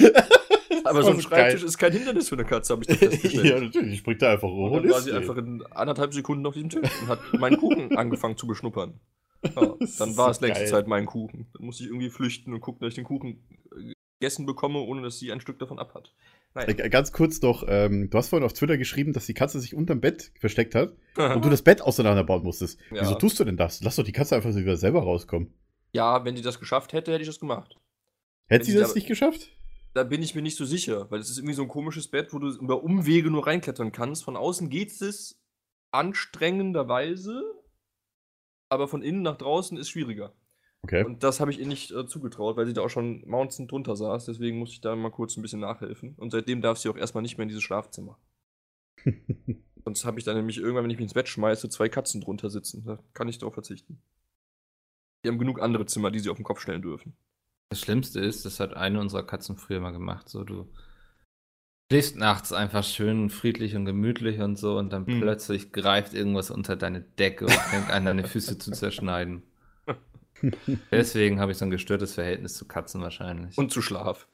Aber 0.85 1.03
so 1.03 1.11
ein 1.11 1.21
Schreibtisch 1.21 1.61
geil. 1.61 1.69
ist 1.69 1.79
kein 1.79 1.93
Hindernis 1.93 2.29
für 2.29 2.35
eine 2.35 2.45
Katze, 2.45 2.75
habe 2.75 2.83
ich 2.85 2.89
ja, 2.91 3.09
festgestellt. 3.09 3.63
natürlich. 3.63 3.99
Springt 4.01 4.21
da 4.23 4.33
einfach 4.33 4.49
hoch 4.49 4.71
und 4.73 4.83
dann 4.83 4.91
war 4.93 5.01
sie 5.01 5.13
einfach 5.13 5.37
in 5.39 5.63
anderthalb 5.71 6.13
Sekunden 6.15 6.45
auf 6.47 6.53
diesem 6.55 6.69
Tisch 6.69 6.91
und 7.03 7.09
hat 7.09 7.19
meinen 7.39 7.57
Kuchen 7.57 7.97
angefangen 7.97 8.37
zu 8.37 8.47
beschnuppern. 8.47 9.01
Ja, 9.45 9.51
dann 9.99 10.17
war 10.17 10.31
es 10.31 10.41
längste 10.41 10.63
geil. 10.65 10.71
Zeit 10.71 10.87
mein 10.89 11.07
Kuchen. 11.07 11.47
Dann 11.55 11.67
musste 11.67 11.85
ich 11.85 11.89
irgendwie 11.91 12.11
flüchten 12.11 12.53
und 12.55 12.61
gucken, 12.61 12.81
dass 12.81 12.91
ich 12.91 12.95
den 12.97 13.05
Kuchen 13.05 13.45
äh, 13.77 13.93
gegessen 14.21 14.47
bekomme, 14.47 14.81
ohne 14.81 15.03
dass 15.03 15.19
sie 15.19 15.31
ein 15.33 15.41
Stück 15.41 15.59
davon 15.59 15.79
abhat. 15.79 16.13
Naja. 16.55 16.69
Äh, 16.69 16.89
Ganz 16.91 17.13
kurz 17.13 17.41
noch: 17.43 17.65
ähm, 17.69 18.11
Du 18.11 18.19
hast 18.19 18.29
vorhin 18.31 18.45
auf 18.45 18.53
Twitter 18.53 18.77
geschrieben, 18.79 19.13
dass 19.13 19.27
die 19.27 19.35
Katze 19.35 19.61
sich 19.61 19.75
unterm 19.75 20.01
Bett 20.01 20.33
versteckt 20.41 20.75
hat 20.75 20.95
und 21.17 21.45
du 21.45 21.51
das 21.51 21.63
Bett 21.63 21.83
auseinanderbauen 21.83 22.43
musstest. 22.43 22.81
Ja. 22.91 23.03
Wieso 23.03 23.15
tust 23.15 23.39
du 23.39 23.45
denn 23.45 23.57
das? 23.57 23.81
Lass 23.83 23.97
doch 23.97 24.05
die 24.05 24.13
Katze 24.13 24.35
einfach 24.37 24.51
so 24.53 24.59
wieder 24.59 24.77
selber 24.77 25.03
rauskommen. 25.03 25.53
ja, 25.93 26.25
wenn 26.25 26.35
die 26.35 26.43
das 26.43 26.59
geschafft 26.59 26.93
hätte, 26.93 27.13
hätte 27.13 27.23
ich 27.23 27.29
das 27.29 27.39
gemacht. 27.41 27.77
Hätte 28.47 28.65
sie 28.65 28.75
das 28.75 28.91
aber- 28.91 28.95
nicht 28.95 29.07
geschafft? 29.09 29.51
Da 29.95 30.05
bin 30.05 30.23
ich 30.23 30.35
mir 30.35 30.43
nicht 30.43 30.57
so 30.57 30.65
sicher, 30.65 31.11
weil 31.11 31.19
es 31.21 31.31
ist 31.31 31.39
irgendwie 31.39 31.55
so 31.55 31.63
ein 31.63 31.69
komisches 31.69 32.09
Bett, 32.09 32.33
wo 32.33 32.39
du 32.39 32.49
über 32.51 32.83
Umwege 32.83 33.31
nur 33.31 33.47
reinklettern 33.47 33.91
kannst. 33.93 34.23
Von 34.25 34.37
außen 34.37 34.69
geht 34.69 34.91
es 35.01 35.41
anstrengenderweise, 35.93 37.43
aber 38.69 38.89
von 38.89 39.03
innen 39.03 39.23
nach 39.23 39.37
draußen 39.37 39.77
ist 39.77 39.91
schwieriger. 39.91 40.33
Okay. 40.83 41.05
Und 41.05 41.25
das 41.25 41.41
habe 41.41 41.51
ich 41.51 41.59
ihr 41.59 41.67
nicht 41.67 41.91
äh, 41.91 42.07
zugetraut, 42.07 42.57
weil 42.57 42.67
sie 42.67 42.73
da 42.73 42.83
auch 42.83 42.91
schon 42.91 43.27
Mountain 43.27 43.67
drunter 43.67 43.97
saß. 43.97 44.27
Deswegen 44.27 44.59
musste 44.59 44.75
ich 44.75 44.81
da 44.81 44.95
mal 44.95 45.11
kurz 45.11 45.37
ein 45.37 45.43
bisschen 45.43 45.61
nachhelfen. 45.61 46.15
Und 46.17 46.31
seitdem 46.31 46.61
darf 46.61 46.79
sie 46.79 46.89
auch 46.89 46.97
erstmal 46.97 47.23
nicht 47.23 47.37
mehr 47.37 47.43
in 47.43 47.49
dieses 47.49 47.65
Schlafzimmer. 47.65 48.19
Sonst 49.85 50.05
habe 50.05 50.19
ich 50.19 50.25
dann 50.25 50.37
nämlich 50.37 50.59
irgendwann, 50.59 50.85
wenn 50.85 50.91
ich 50.91 50.99
mich 50.99 51.05
ins 51.05 51.15
Bett 51.15 51.29
schmeiße, 51.29 51.69
zwei 51.69 51.89
Katzen 51.89 52.21
drunter 52.21 52.51
sitzen. 52.51 52.85
Da 52.85 53.03
kann 53.13 53.29
ich 53.29 53.39
darauf 53.39 53.55
verzichten. 53.55 54.01
Die 55.25 55.29
haben 55.29 55.39
genug 55.39 55.61
andere 55.61 55.87
Zimmer, 55.87 56.11
die 56.11 56.21
sie 56.21 56.31
auf 56.31 56.37
den 56.37 56.45
Kopf 56.45 56.61
stellen 56.61 56.83
dürfen. 56.83 57.17
Das 57.71 57.81
Schlimmste 57.81 58.21
ist, 58.21 58.45
das 58.45 58.61
hat 58.61 58.75
eine 58.75 59.01
unserer 59.01 59.25
Katzen 59.25 59.57
früher 59.57 59.81
mal 59.81 59.91
gemacht. 59.91 60.29
So, 60.29 60.45
du 60.45 60.73
schläfst 61.91 62.17
nachts 62.17 62.53
einfach 62.53 62.85
schön 62.85 63.31
friedlich 63.31 63.75
und 63.75 63.85
gemütlich 63.87 64.41
und 64.41 64.59
so 64.59 64.77
und 64.79 64.93
dann 64.93 65.07
Hm. 65.07 65.21
plötzlich 65.21 65.73
greift 65.73 66.13
irgendwas 66.15 66.51
unter 66.51 66.77
deine 66.77 67.01
Decke 67.01 67.47
und 67.47 67.53
fängt 67.53 67.91
an, 67.91 68.05
deine 68.05 68.25
Füße 68.25 68.59
zu 68.59 68.73
zerschneiden. 68.73 69.43
Deswegen 70.93 71.41
habe 71.41 71.53
ich 71.53 71.59
so 71.59 71.65
ein 71.65 71.71
gestörtes 71.71 72.15
Verhältnis 72.15 72.55
zu 72.55 72.67
Katzen 72.67 73.01
wahrscheinlich. 73.01 73.57
Und 73.59 73.73
zu 73.73 73.83
Schlaf. 73.83 74.29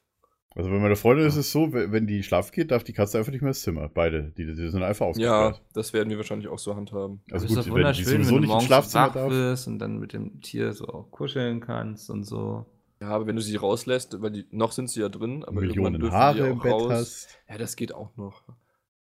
Also 0.56 0.68
bei 0.70 0.78
meiner 0.78 0.94
Freundin 0.96 1.26
ist 1.26 1.36
es 1.36 1.50
so, 1.50 1.72
wenn 1.72 2.06
die 2.06 2.22
schlafen 2.22 2.52
geht, 2.52 2.70
darf 2.70 2.84
die 2.84 2.92
Katze 2.92 3.18
einfach 3.18 3.32
nicht 3.32 3.40
mehr 3.40 3.48
ins 3.50 3.62
Zimmer. 3.62 3.88
Beide. 3.88 4.32
Die, 4.36 4.46
die 4.46 4.68
sind 4.68 4.82
einfach 4.84 5.06
Ja, 5.16 5.48
ausgesperrt. 5.48 5.62
das 5.74 5.92
werden 5.92 6.10
wir 6.10 6.16
wahrscheinlich 6.16 6.46
auch 6.48 6.58
so 6.60 6.76
handhaben. 6.76 7.22
Also 7.30 7.46
das 7.46 7.56
ist 7.56 7.56
gut, 7.56 7.58
doch 7.58 7.64
wenn 7.66 7.92
die 7.92 8.06
wunderschön, 8.06 8.06
wenn 8.06 8.28
du 8.28 8.34
nicht 8.34 8.42
ins 8.42 8.46
morgens 8.48 8.64
Schlafzimmer 8.66 9.06
wach 9.08 9.14
darf. 9.14 9.30
wirst 9.30 9.66
und 9.66 9.78
dann 9.80 9.98
mit 9.98 10.12
dem 10.12 10.40
Tier 10.42 10.72
so 10.72 10.86
auch 10.88 11.10
kuscheln 11.10 11.60
kannst 11.60 12.08
und 12.10 12.24
so. 12.24 12.66
Ja, 13.04 13.10
aber 13.10 13.26
wenn 13.26 13.36
du 13.36 13.42
sie 13.42 13.56
rauslässt, 13.56 14.20
weil 14.22 14.30
die, 14.30 14.46
noch 14.50 14.72
sind 14.72 14.88
sie 14.88 15.00
ja 15.00 15.08
drin, 15.10 15.44
aber 15.44 15.60
Millionen 15.60 16.10
Haare 16.10 16.34
die 16.34 16.40
im 16.48 16.58
auch 16.58 16.62
Bett 16.62 16.72
raus. 16.72 16.90
hast. 16.92 17.38
Ja, 17.48 17.58
das 17.58 17.76
geht 17.76 17.92
auch 17.94 18.16
noch. 18.16 18.42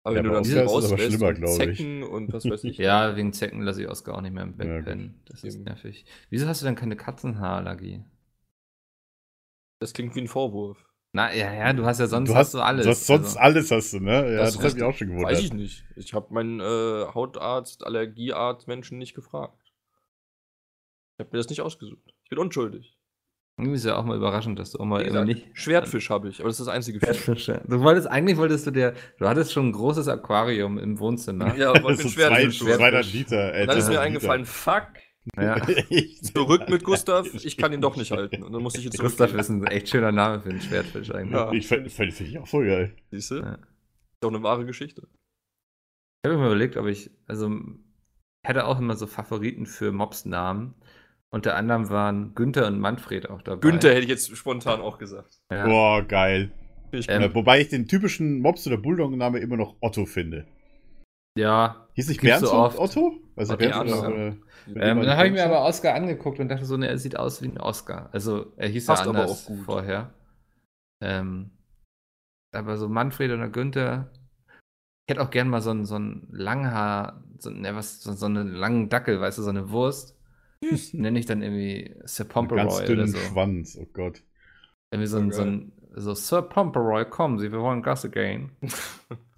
Aber 0.03 0.17
Ja, 0.17 0.25
wenn 0.25 0.25
du 0.25 0.31
bei 0.31 0.35
dann 0.35 0.43
Oscar 0.43 0.65
ist 0.65 0.85
es 0.85 0.93
aber 0.93 1.03
rauslässt 1.03 1.15
schlimmer, 1.15 1.29
und 1.29 1.43
ich. 1.45 1.57
Zecken 1.57 2.03
und 2.03 2.33
was 2.33 2.45
weiß 2.45 2.65
ich. 2.65 2.79
Ja, 2.79 3.15
wegen 3.17 3.33
Zecken 3.33 3.63
lasse 3.63 3.83
ich 3.83 3.89
Oscar 3.89 4.15
auch 4.17 4.21
nicht 4.21 4.33
mehr 4.35 4.43
im 4.43 4.57
Bett 4.57 4.67
Ja, 4.69 4.83
pennen. 4.83 5.21
Das 5.27 5.45
ist 5.45 5.55
Eben. 5.55 5.65
nervig. 5.65 6.05
Wieso 6.31 6.49
hast 6.49 6.61
du 6.63 6.67
denn 6.67 6.75
keine 6.75 6.97
Katzenhaarallergie? 6.97 8.05
Das 9.81 9.93
klingt 9.93 10.15
wie 10.17 10.21
ein 10.23 10.29
Vorwurf. 10.29 10.85
Na, 11.13 11.33
ja, 11.35 11.53
ja, 11.53 11.73
du 11.75 11.85
hast 11.85 12.01
ja 12.01 12.07
sonst 12.07 12.31
du 12.31 12.35
hast 12.35 12.47
hast 12.47 12.55
du 12.55 12.61
alles. 12.61 12.85
Du 12.85 12.91
hast 12.91 13.07
sonst 13.07 13.27
also. 13.27 13.39
alles 13.39 13.71
hast 13.71 13.93
du, 13.93 14.01
ne? 14.01 14.13
Ja, 14.33 14.39
das, 14.39 14.55
Das 14.55 14.65
hat 14.65 14.73
mich 14.75 14.83
ist- 14.83 14.89
auch 14.89 14.95
schon 14.97 15.09
gewundert. 15.09 15.31
Weiß 15.33 15.41
ich 15.41 15.53
nicht. 15.53 15.85
Ich 15.97 16.15
habe 16.15 16.33
meinen 16.33 16.59
äh, 16.61 17.05
Hautarzt, 17.15 17.85
Allergiearzt 17.85 18.67
Menschen 18.67 18.99
nicht 18.99 19.15
gefragt. 19.15 19.61
Ich 21.19 21.21
habe 21.25 21.31
mir 21.37 21.39
das 21.39 21.51
nicht 21.51 21.61
ausgesucht. 21.61 22.15
Ich 22.25 22.31
bin 22.31 22.39
unschuldig. 22.39 22.99
Irgendwie 23.63 23.77
ist 23.77 23.85
ja 23.85 23.97
auch 23.97 24.05
mal 24.05 24.17
überraschend, 24.17 24.59
dass 24.59 24.73
du 24.73 24.79
auch 24.79 24.85
mal 24.85 25.05
gesagt, 25.05 25.27
nicht. 25.27 25.47
Schwertfisch 25.55 26.11
habe 26.11 26.29
ich, 26.29 26.41
aber 26.41 26.49
das 26.49 26.59
ist 26.61 26.67
das 26.67 26.75
einzige 26.75 27.01
Fisch. 27.01 27.47
Du 27.47 27.81
wolltest, 27.81 28.07
eigentlich 28.09 28.37
wolltest 28.37 28.67
du 28.67 28.71
dir, 28.71 28.95
du 29.19 29.29
hattest 29.29 29.53
schon 29.53 29.69
ein 29.69 29.73
großes 29.73 30.09
Aquarium 30.09 30.79
im 30.79 30.99
Wohnzimmer. 30.99 31.57
Ja, 31.57 31.71
aber 31.71 31.91
ich 31.93 31.97
so 31.99 32.03
bin 32.05 32.13
zwei, 32.13 32.51
Schwertfisch. 32.51 32.59
Schwertfisch. 32.59 32.77
200 32.77 33.13
Liter. 33.13 33.55
Äh, 33.55 33.61
Und 33.63 33.67
dann 33.69 33.79
ist 33.79 33.85
mir 33.89 33.95
200 33.95 34.07
eingefallen, 34.07 34.45
fuck, 34.45 34.87
Ja. 35.37 35.55
Liter. 35.65 36.23
Zurück 36.35 36.69
mit 36.69 36.85
Gustav, 36.85 37.27
ich 37.33 37.57
kann 37.57 37.73
ihn 37.73 37.81
doch 37.81 37.97
nicht 37.97 38.11
halten. 38.11 38.43
Und 38.43 38.53
dann 38.53 38.63
musste 38.63 38.81
ich 38.81 38.87
ihn 38.87 38.93
Gustav 38.93 39.33
ist 39.35 39.49
ein 39.49 39.65
echt 39.67 39.89
schöner 39.89 40.13
Name 40.13 40.41
für 40.41 40.51
einen 40.51 40.61
Schwertfisch 40.61 41.11
eigentlich. 41.13 41.33
Ja. 41.33 41.53
Ich 41.53 41.67
fand 41.69 41.91
find, 41.91 42.13
find 42.13 42.29
ich 42.31 42.39
auch 42.39 42.49
voll 42.49 42.67
geil. 42.67 42.97
Siehst 43.11 43.31
du? 43.31 43.37
Ja. 43.37 43.55
Ist 43.55 43.61
doch 44.21 44.31
eine 44.31 44.43
wahre 44.43 44.67
Geschichte. 44.67 45.09
Ich 46.25 46.29
habe 46.31 46.39
mir 46.39 46.47
überlegt, 46.47 46.77
ob 46.77 46.87
ich, 46.87 47.11
also 47.27 47.51
ich 48.45 48.49
hatte 48.49 48.67
auch 48.67 48.79
immer 48.79 48.97
so 48.97 49.07
Favoriten 49.07 49.67
für 49.67 49.93
Mobs-Namen. 49.93 50.75
Unter 51.35 51.57
anderem 51.57 51.89
waren 51.89 52.35
Günther 52.35 52.67
und 52.67 52.79
Manfred 52.79 53.31
auch 53.31 53.41
dabei. 53.43 53.61
Günther 53.61 53.91
hätte 53.91 54.03
ich 54.03 54.09
jetzt 54.09 54.37
spontan 54.37 54.81
auch 54.83 54.99
gesagt. 54.99 55.41
Ja. 55.51 55.65
Boah, 55.67 56.03
geil. 56.03 56.53
Ich 56.93 57.09
Ähm, 57.09 57.23
Äh, 57.23 57.35
wobei 57.35 57.61
ich 57.63 57.69
den 57.69 57.89
typischen 57.89 58.41
Mops- 58.41 58.67
oder 58.67 58.77
Bulldog-Name 58.77 59.39
immer 59.39 59.57
noch 59.57 59.77
Otto 59.81 60.05
finde. 60.05 60.47
ja. 61.39 61.79
Hieß 61.95 62.09
nicht 62.09 62.21
Bernd 62.23 62.41
so 62.41 62.47
so 62.47 62.55
oft. 62.55 62.79
Otto? 62.79 63.19
Also 63.37 63.53
Otto, 63.55 63.67
Bernd 63.67 63.91
oder, 63.91 64.09
oder 64.09 64.37
Ähm, 64.77 65.01
dann 65.03 65.17
habe 65.17 65.27
ich 65.27 65.33
mir 65.33 65.45
aber 65.45 65.63
Oscar 65.65 65.95
angeguckt 65.95 66.39
und 66.41 66.49
dachte 66.49 66.65
so, 66.65 66.77
ne, 66.79 66.89
er 66.89 66.97
sieht 66.99 67.19
aus 67.19 67.43
wie 67.43 67.49
ein 67.49 67.59
Oscar. 67.61 68.09
Also 68.13 68.53
er 68.57 68.69
hieß 68.69 68.87
Passt 68.87 69.05
ja 69.05 69.11
aber 69.11 69.21
anders 69.21 69.45
auch 69.45 69.47
gut. 69.49 69.65
vorher. 69.65 70.13
Ähm, 71.03 71.51
aber 72.55 72.77
so 72.79 72.89
Manfred 72.89 73.31
oder 73.31 73.49
Günther. 73.49 74.11
Ich 75.07 75.13
hätte 75.15 75.23
auch 75.23 75.31
gern 75.31 75.49
mal 75.49 75.61
so 75.61 75.71
ein, 75.71 75.85
so 75.85 75.99
ein 75.99 76.29
Langhaar, 76.31 77.25
so, 77.39 77.51
ne, 77.51 77.75
was, 77.75 78.03
so, 78.03 78.13
so 78.13 78.27
einen 78.27 78.49
langen 78.55 78.89
Dackel, 78.89 79.21
weißt 79.21 79.39
du, 79.39 79.43
so 79.43 79.51
eine 79.51 79.71
Wurst. 79.71 80.17
Nenne 80.93 81.19
ich 81.19 81.27
dann 81.27 81.43
irgendwie 81.43 81.95
Sir 82.05 82.25
ganz 82.25 82.33
Pomperoy 82.33 82.67
oder 82.67 82.87
dünnen 82.87 83.09
so. 83.09 83.19
Schwanz, 83.19 83.79
oh 83.81 83.87
Gott. 83.93 84.23
Irgendwie 84.91 85.09
so 85.09 85.19
ein, 85.19 85.33
so 85.33 85.43
ein 85.43 85.73
so 85.95 86.15
Sir 86.15 86.43
Pomperoy, 86.43 87.05
kommen 87.05 87.39
Sie, 87.39 87.53
wir 87.53 87.61
wollen 87.61 87.83
Gas 87.83 88.09
gehen. 88.11 88.53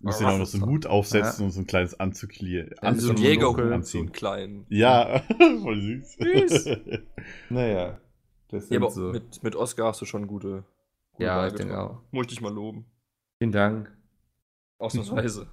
Muss 0.00 0.20
ja 0.20 0.28
auch 0.28 0.38
noch 0.38 0.46
so 0.46 0.58
einen 0.58 0.66
Hut 0.66 0.86
aufsetzen 0.86 1.46
und 1.46 1.50
so 1.50 1.60
ein 1.60 1.66
kleines 1.66 1.98
Anzug 1.98 2.32
hier. 2.32 2.66
Ja, 2.66 2.74
so 2.80 2.86
ein 2.86 3.00
so 3.00 3.10
ein 3.12 3.16
Jägerhut, 3.16 3.56
so 3.56 3.62
anziehen. 3.74 4.00
einen 4.02 4.12
kleinen. 4.12 4.66
Ja, 4.68 5.22
voll 5.62 5.80
süß. 5.80 6.16
Süß. 6.18 6.78
Naja, 7.48 7.98
das 8.48 8.68
Ja, 8.68 8.78
aber 8.78 8.90
so. 8.90 9.12
mit, 9.12 9.42
mit 9.42 9.56
Oscar 9.56 9.86
hast 9.86 10.00
du 10.00 10.04
schon 10.04 10.26
gute. 10.26 10.64
gute 11.12 11.24
Ja, 11.24 11.46
ich 11.46 11.54
denke 11.54 11.78
auch. 11.78 12.02
Muss 12.10 12.24
ich 12.24 12.28
dich 12.28 12.40
mal 12.42 12.52
loben. 12.52 12.84
Vielen 13.38 13.52
Dank. 13.52 13.96
Ausnahmsweise. 14.78 15.46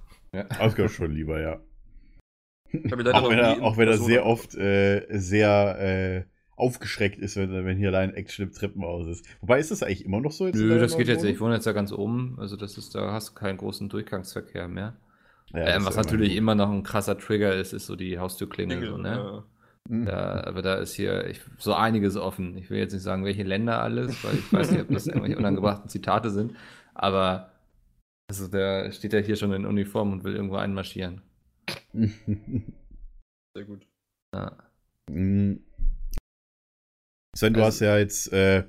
Oscar 0.60 0.88
schon 0.88 1.12
lieber, 1.12 1.40
ja. 1.40 1.54
Ich 1.54 1.58
hab 1.58 1.62
ihn 1.62 1.62
leider 1.62 2.61
Auch 3.12 3.30
wenn 3.30 3.38
er, 3.38 3.62
auch 3.62 3.76
wenn 3.76 3.88
er 3.88 3.98
sehr 3.98 4.26
oft 4.26 4.54
äh, 4.54 5.06
sehr 5.10 5.78
äh, 5.78 6.24
aufgeschreckt 6.56 7.18
ist, 7.18 7.36
wenn, 7.36 7.64
wenn 7.64 7.76
hier 7.76 7.88
allein 7.88 8.14
Action 8.14 8.46
im 8.46 8.52
Treppenhaus 8.52 9.06
ist. 9.06 9.26
Wobei 9.40 9.58
ist 9.58 9.70
das 9.70 9.82
eigentlich 9.82 10.04
immer 10.04 10.20
noch 10.20 10.32
so? 10.32 10.46
Jetzt 10.46 10.56
Nö, 10.56 10.78
das 10.78 10.96
geht 10.96 11.08
jetzt. 11.08 11.24
Ich 11.24 11.40
wohne 11.40 11.54
jetzt 11.54 11.66
da 11.66 11.72
ganz 11.72 11.92
oben. 11.92 12.36
Also 12.38 12.56
das 12.56 12.78
ist, 12.78 12.94
da 12.94 13.12
hast 13.12 13.30
du 13.30 13.34
keinen 13.34 13.58
großen 13.58 13.88
Durchgangsverkehr 13.88 14.68
mehr. 14.68 14.96
Ja, 15.52 15.76
ähm, 15.76 15.84
was 15.84 15.96
natürlich 15.96 16.36
immer 16.36 16.54
noch 16.54 16.70
ein 16.70 16.82
krasser 16.82 17.18
Trigger 17.18 17.54
ist, 17.54 17.72
ist 17.72 17.86
so 17.86 17.96
die 17.96 18.18
Haustürklingel. 18.18 18.86
So, 18.86 18.96
ne? 18.96 19.08
Ja. 19.08 19.44
Mhm. 19.88 20.06
da, 20.06 20.44
aber 20.44 20.62
da 20.62 20.76
ist 20.76 20.94
hier 20.94 21.26
ich, 21.26 21.40
so 21.58 21.74
einiges 21.74 22.16
offen. 22.16 22.56
Ich 22.56 22.70
will 22.70 22.78
jetzt 22.78 22.92
nicht 22.92 23.02
sagen, 23.02 23.24
welche 23.24 23.42
Länder 23.42 23.82
alles, 23.82 24.22
weil 24.24 24.34
ich 24.34 24.52
weiß 24.52 24.70
nicht, 24.70 24.82
ob 24.82 24.88
das 24.88 25.06
irgendwelche 25.06 25.36
unangebrachten 25.36 25.88
Zitate 25.88 26.30
sind. 26.30 26.54
Aber 26.94 27.50
also 28.28 28.48
da 28.48 28.90
steht 28.92 29.12
er 29.12 29.22
hier 29.22 29.36
schon 29.36 29.52
in 29.52 29.66
Uniform 29.66 30.12
und 30.12 30.24
will 30.24 30.34
irgendwo 30.34 30.56
einmarschieren. 30.56 31.22
Sehr 31.94 33.64
gut. 33.66 33.86
Ja. 34.34 34.56
Mhm. 35.10 35.64
Sven, 37.36 37.54
du 37.54 37.60
Also- 37.60 37.66
hast 37.68 37.80
ja 37.80 37.98
jetzt, 37.98 38.32
äh, 38.32 38.64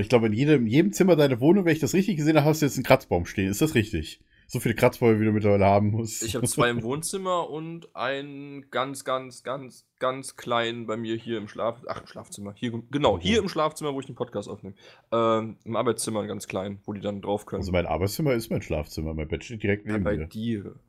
ich 0.00 0.08
glaube, 0.08 0.26
in 0.26 0.32
jedem, 0.32 0.66
jedem 0.66 0.92
Zimmer 0.92 1.16
deiner 1.16 1.40
Wohnung, 1.40 1.64
wenn 1.64 1.72
ich 1.72 1.78
das 1.80 1.94
richtig 1.94 2.16
gesehen 2.16 2.36
habe, 2.36 2.46
hast 2.46 2.60
du 2.62 2.66
jetzt 2.66 2.76
einen 2.76 2.84
Kratzbaum 2.84 3.24
stehen. 3.26 3.48
Ist 3.48 3.62
das 3.62 3.74
richtig? 3.74 4.20
So 4.46 4.58
viele 4.58 4.74
Kratzbäume, 4.74 5.20
wie 5.20 5.24
du 5.26 5.32
mittlerweile 5.32 5.64
haben 5.64 5.90
musst. 5.92 6.24
Ich 6.24 6.34
habe 6.34 6.44
zwei 6.48 6.70
im 6.70 6.82
Wohnzimmer 6.82 7.48
und 7.48 7.94
einen 7.94 8.68
ganz, 8.70 9.04
ganz, 9.04 9.44
ganz, 9.44 9.86
ganz 10.00 10.34
kleinen 10.36 10.86
bei 10.86 10.96
mir 10.96 11.14
hier 11.16 11.38
im 11.38 11.46
Schlaf. 11.46 11.80
Ach, 11.86 12.00
im 12.00 12.06
Schlafzimmer. 12.08 12.52
Hier, 12.56 12.72
genau, 12.90 13.18
hier 13.20 13.38
im 13.38 13.48
Schlafzimmer, 13.48 13.94
wo 13.94 14.00
ich 14.00 14.06
den 14.06 14.16
Podcast 14.16 14.48
aufnehme. 14.48 14.74
Ähm, 15.12 15.56
Im 15.64 15.76
Arbeitszimmer 15.76 16.18
einen 16.18 16.28
ganz 16.28 16.48
kleinen, 16.48 16.80
wo 16.84 16.92
die 16.92 17.00
dann 17.00 17.22
drauf 17.22 17.46
können. 17.46 17.60
Also 17.60 17.70
mein 17.70 17.86
Arbeitszimmer 17.86 18.34
ist 18.34 18.50
mein 18.50 18.60
Schlafzimmer. 18.60 19.14
Mein 19.14 19.28
Bett 19.28 19.44
steht 19.44 19.62
direkt 19.62 19.86
Ja, 19.86 19.92
neben 19.92 20.04
bei 20.04 20.16
mir. 20.16 20.26
dir. 20.26 20.80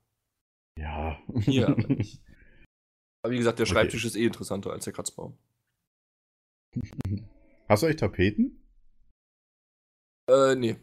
Ja. 0.80 1.20
Hier 1.42 1.68
aber 1.70 1.88
nicht. 1.88 2.22
Aber 3.24 3.34
wie 3.34 3.38
gesagt, 3.38 3.60
der 3.60 3.66
Okay. 3.66 3.74
Schreibtisch 3.74 4.06
ist 4.06 4.16
eh 4.16 4.26
interessanter 4.26 4.72
als 4.72 4.86
der 4.86 4.94
Kratzbaum. 4.94 5.38
Hast 7.70 7.84
du 7.84 7.88
euch 7.88 7.96
Tapeten? 7.98 8.64
Äh, 10.30 10.56
nee. 10.56 10.78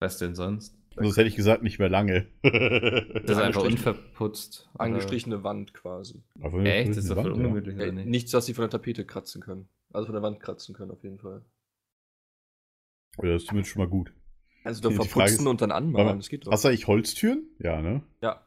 Was 0.00 0.18
denn 0.18 0.34
sonst? 0.34 0.76
Sonst 0.94 1.16
hätte 1.16 1.28
ich 1.28 1.36
gesagt, 1.36 1.62
nicht 1.62 1.78
mehr 1.78 1.88
lange. 1.88 2.28
Das 2.42 3.30
ist 3.30 3.36
einfach 3.42 3.62
unverputzt. 3.64 4.68
oder? 4.74 4.80
Angestrichene 4.82 5.42
Wand 5.42 5.72
quasi. 5.72 6.22
Aber 6.40 6.62
Echt? 6.64 6.90
Das 6.90 6.98
ist 6.98 7.08
doch 7.10 7.14
voll 7.16 7.30
Wand, 7.32 7.36
ja. 7.38 7.42
ungemütlich, 7.46 7.76
Äh, 7.78 7.82
oder 7.84 7.92
nicht? 7.92 8.06
nichts, 8.08 8.32
was 8.34 8.44
sie 8.46 8.54
von 8.54 8.62
der 8.64 8.70
Tapete 8.70 9.06
kratzen 9.06 9.40
können. 9.40 9.68
Also 9.92 10.06
von 10.06 10.14
der 10.14 10.22
Wand 10.22 10.40
kratzen 10.40 10.74
können, 10.74 10.90
auf 10.90 11.02
jeden 11.02 11.18
Fall. 11.18 11.44
Oder 13.18 13.32
das 13.32 13.42
ist 13.42 13.48
zumindest 13.48 13.72
schon 13.72 13.82
mal 13.82 13.88
gut. 13.88 14.12
Also 14.64 14.82
Frage 14.90 14.94
verputzen 15.08 15.40
ist- 15.40 15.46
und 15.46 15.60
dann 15.60 15.72
anmalen, 15.72 16.06
mal, 16.06 16.16
das 16.16 16.28
geht 16.28 16.46
doch. 16.46 16.52
Hast 16.52 16.64
du 16.64 16.68
eigentlich 16.68 16.86
Holztüren? 16.86 17.44
Ja, 17.58 17.80
ne? 17.82 18.02
Ja. 18.20 18.46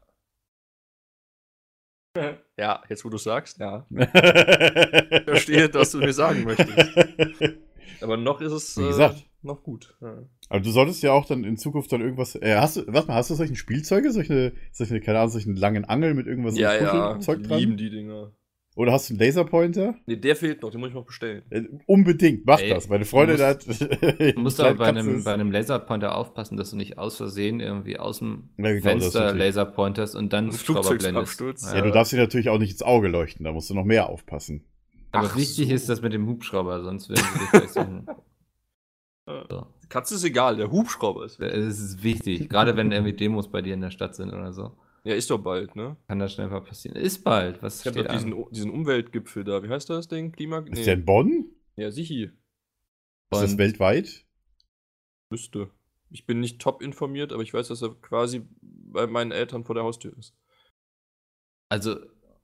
Ja, 2.57 2.81
jetzt 2.87 3.03
wo 3.03 3.09
du 3.09 3.17
sagst, 3.17 3.59
ja. 3.59 3.85
ich 3.91 5.23
verstehe, 5.23 5.73
was 5.73 5.91
du 5.91 5.97
mir 5.97 6.13
sagen 6.13 6.45
möchtest. 6.45 6.71
Aber 8.01 8.15
noch 8.15 8.39
ist 8.39 8.53
es 8.53 8.77
Wie 8.77 8.87
gesagt. 8.87 9.17
äh, 9.17 9.23
noch 9.45 9.61
gut. 9.63 9.97
Ja. 9.99 10.23
Aber 10.49 10.59
du 10.61 10.71
solltest 10.71 11.03
ja 11.03 11.11
auch 11.11 11.25
dann 11.25 11.43
in 11.43 11.57
Zukunft 11.57 11.91
dann 11.91 11.99
irgendwas. 11.99 12.35
Äh, 12.35 12.55
hast 12.55 12.77
du, 12.77 12.87
warte 12.87 13.09
mal, 13.09 13.15
hast 13.15 13.29
du 13.29 13.35
solche 13.35 13.55
Spielzeuge? 13.55 14.11
Solche, 14.13 14.53
solche, 14.71 15.01
keine 15.01 15.19
Ahnung, 15.19 15.31
solchen 15.31 15.57
langen 15.57 15.83
Angel 15.83 16.13
mit 16.13 16.27
irgendwas 16.27 16.57
Ja, 16.57 16.73
ja, 16.73 17.17
die 17.17 17.43
dran? 17.43 17.59
lieben 17.59 17.75
die 17.77 17.89
Dinger. 17.89 18.31
Oder 18.75 18.91
hast 18.91 19.09
du 19.09 19.13
einen 19.13 19.21
Laserpointer? 19.21 19.95
Nee, 20.05 20.17
der 20.17 20.35
fehlt 20.35 20.61
noch, 20.61 20.69
den 20.69 20.81
muss 20.81 20.89
ich 20.89 20.95
noch 20.95 21.05
bestellen. 21.05 21.43
Äh, 21.49 21.63
unbedingt, 21.85 22.45
mach 22.45 22.59
Ey, 22.59 22.69
das. 22.69 22.89
Meine 22.89 23.05
Freundin 23.05 23.39
hat. 23.39 23.65
Du 23.65 24.41
musst 24.41 24.59
aber 24.59 24.73
bei 24.75 24.87
einem, 24.87 25.23
bei 25.23 25.33
einem 25.33 25.49
Laserpointer 25.49 26.15
aufpassen, 26.17 26.57
dass 26.57 26.71
du 26.71 26.75
nicht 26.75 26.97
aus 26.97 27.15
Versehen 27.15 27.61
irgendwie 27.61 27.97
aus 27.97 28.19
dem 28.19 28.49
Ja, 28.57 28.71
genau, 28.73 28.81
Fenster. 28.81 29.33
Laserpointers 29.33 30.13
und 30.13 30.33
dann 30.33 30.47
Hubschrauber 30.51 30.89
blendest. 30.89 31.15
abstürzt. 31.15 31.73
Ja, 31.73 31.81
du 31.81 31.91
darfst 31.91 32.11
dir 32.11 32.17
natürlich 32.17 32.49
auch 32.49 32.59
nicht 32.59 32.71
ins 32.71 32.81
Auge 32.83 33.07
leuchten, 33.07 33.45
da 33.45 33.53
musst 33.53 33.69
du 33.69 33.75
noch 33.75 33.85
mehr 33.85 34.09
aufpassen. 34.09 34.65
Aber 35.13 35.27
Ach 35.31 35.37
wichtig 35.37 35.69
so. 35.69 35.73
ist 35.73 35.87
das 35.87 36.01
mit 36.01 36.11
dem 36.11 36.27
Hubschrauber, 36.27 36.83
sonst 36.83 37.07
werden 37.07 37.23
sie 37.33 37.39
dich 37.39 37.51
gleich 37.51 37.69
suchen. 37.71 38.05
So. 39.49 39.65
Katze 39.89 40.13
ist 40.15 40.23
egal, 40.23 40.57
der 40.57 40.69
Hubschrauber 40.69 41.25
ist. 41.25 41.41
Das 41.41 41.51
ist 41.55 42.03
wichtig, 42.03 42.47
gerade 42.47 42.77
wenn 42.77 42.91
irgendwie 42.91 43.13
Demos 43.13 43.49
bei 43.49 43.63
dir 43.63 43.73
in 43.73 43.81
der 43.81 43.89
Stadt 43.89 44.15
sind 44.15 44.31
oder 44.31 44.53
so. 44.53 44.73
Ja, 45.05 45.13
ist 45.13 45.29
doch 45.29 45.37
bald, 45.37 45.75
ne? 45.75 45.97
Kann 46.07 46.17
das 46.17 46.33
schnell 46.33 46.47
mal 46.47 46.61
passieren. 46.61 46.97
Ist 46.97 47.23
bald, 47.23 47.61
was 47.61 47.81
Ich 47.81 47.85
hab 47.85 47.93
steht 47.93 48.07
doch 48.07 48.11
diesen, 48.11 48.33
diesen 48.51 48.71
Umweltgipfel 48.71 49.43
da. 49.43 49.61
Wie 49.61 49.69
heißt 49.69 49.87
das 49.91 50.07
Ding? 50.07 50.31
Klima? 50.31 50.65
Ist 50.71 50.87
der 50.87 50.95
in 50.95 51.05
Bonn? 51.05 51.45
Ja, 51.75 51.91
sichi. 51.91 52.23
Ist 52.23 53.41
das 53.41 53.57
weltweit? 53.59 54.25
Müsste. 55.29 55.69
Ich 56.09 56.25
bin 56.25 56.39
nicht 56.39 56.59
top 56.59 56.81
informiert, 56.81 57.33
aber 57.33 57.43
ich 57.43 57.53
weiß, 57.53 57.67
dass 57.67 57.83
er 57.83 57.93
quasi 58.01 58.47
bei 58.61 59.05
meinen 59.05 59.31
Eltern 59.31 59.63
vor 59.63 59.75
der 59.75 59.83
Haustür 59.83 60.17
ist. 60.17 60.35
Also 61.69 61.97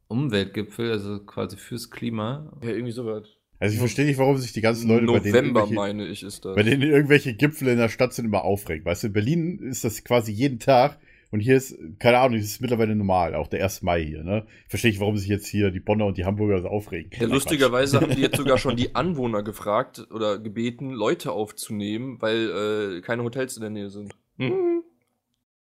Umweltgipfel, 0.08 0.91
also 0.91 1.20
quasi 1.25 1.58
fürs 1.58 1.89
Klima. 1.89 2.56
Ja, 2.62 2.70
irgendwie 2.70 2.91
so 2.91 3.08
weit. 3.08 3.39
Also 3.58 3.74
ich 3.74 3.80
verstehe 3.80 4.06
nicht, 4.06 4.20
warum 4.20 4.38
sich 4.38 4.53
die 4.53 4.62
ganzen 4.62 4.88
Leute 4.88 5.08
bei 5.08 5.20
denen, 5.20 5.53
November, 5.53 5.68
meine 5.68 6.08
ich, 6.08 6.22
ist 6.22 6.46
das. 6.46 6.56
bei 6.56 6.63
denen 6.63 6.84
irgendwelche 6.84 7.34
Gipfel 7.34 7.70
in 7.70 7.77
der 7.77 7.89
Stadt 7.89 8.13
sind 8.13 8.25
immer 8.25 8.44
aufregen. 8.44 8.86
Weißt 8.86 9.03
du, 9.03 9.08
in 9.08 9.13
Berlin 9.13 9.60
ist 9.60 9.84
das 9.84 10.03
quasi 10.03 10.32
jeden 10.32 10.60
Tag 10.60 11.00
und 11.31 11.39
hier 11.39 11.55
ist, 11.55 11.77
keine 12.00 12.19
Ahnung, 12.19 12.38
das 12.38 12.45
ist 12.45 12.61
mittlerweile 12.61 12.95
normal, 12.95 13.35
auch 13.35 13.47
der 13.47 13.63
1. 13.63 13.81
Mai 13.83 14.03
hier, 14.03 14.23
ne? 14.23 14.45
Ich 14.65 14.69
verstehe 14.69 14.91
nicht, 14.91 15.00
warum 15.00 15.17
sich 15.17 15.29
jetzt 15.29 15.47
hier 15.47 15.71
die 15.71 15.79
Bonner 15.79 16.05
und 16.05 16.17
die 16.17 16.25
Hamburger 16.25 16.61
so 16.61 16.67
aufregen. 16.67 17.09
Ja, 17.19 17.27
lustigerweise 17.27 18.01
haben 18.01 18.11
die 18.13 18.21
jetzt 18.21 18.38
sogar 18.38 18.57
schon 18.59 18.75
die 18.75 18.95
Anwohner 18.95 19.41
gefragt 19.41 20.05
oder 20.11 20.38
gebeten, 20.38 20.91
Leute 20.91 21.31
aufzunehmen, 21.31 22.21
weil 22.21 22.97
äh, 22.97 23.01
keine 23.01 23.23
Hotels 23.23 23.55
in 23.55 23.61
der 23.61 23.69
Nähe 23.69 23.89
sind. 23.89 24.13
Hm. 24.38 24.83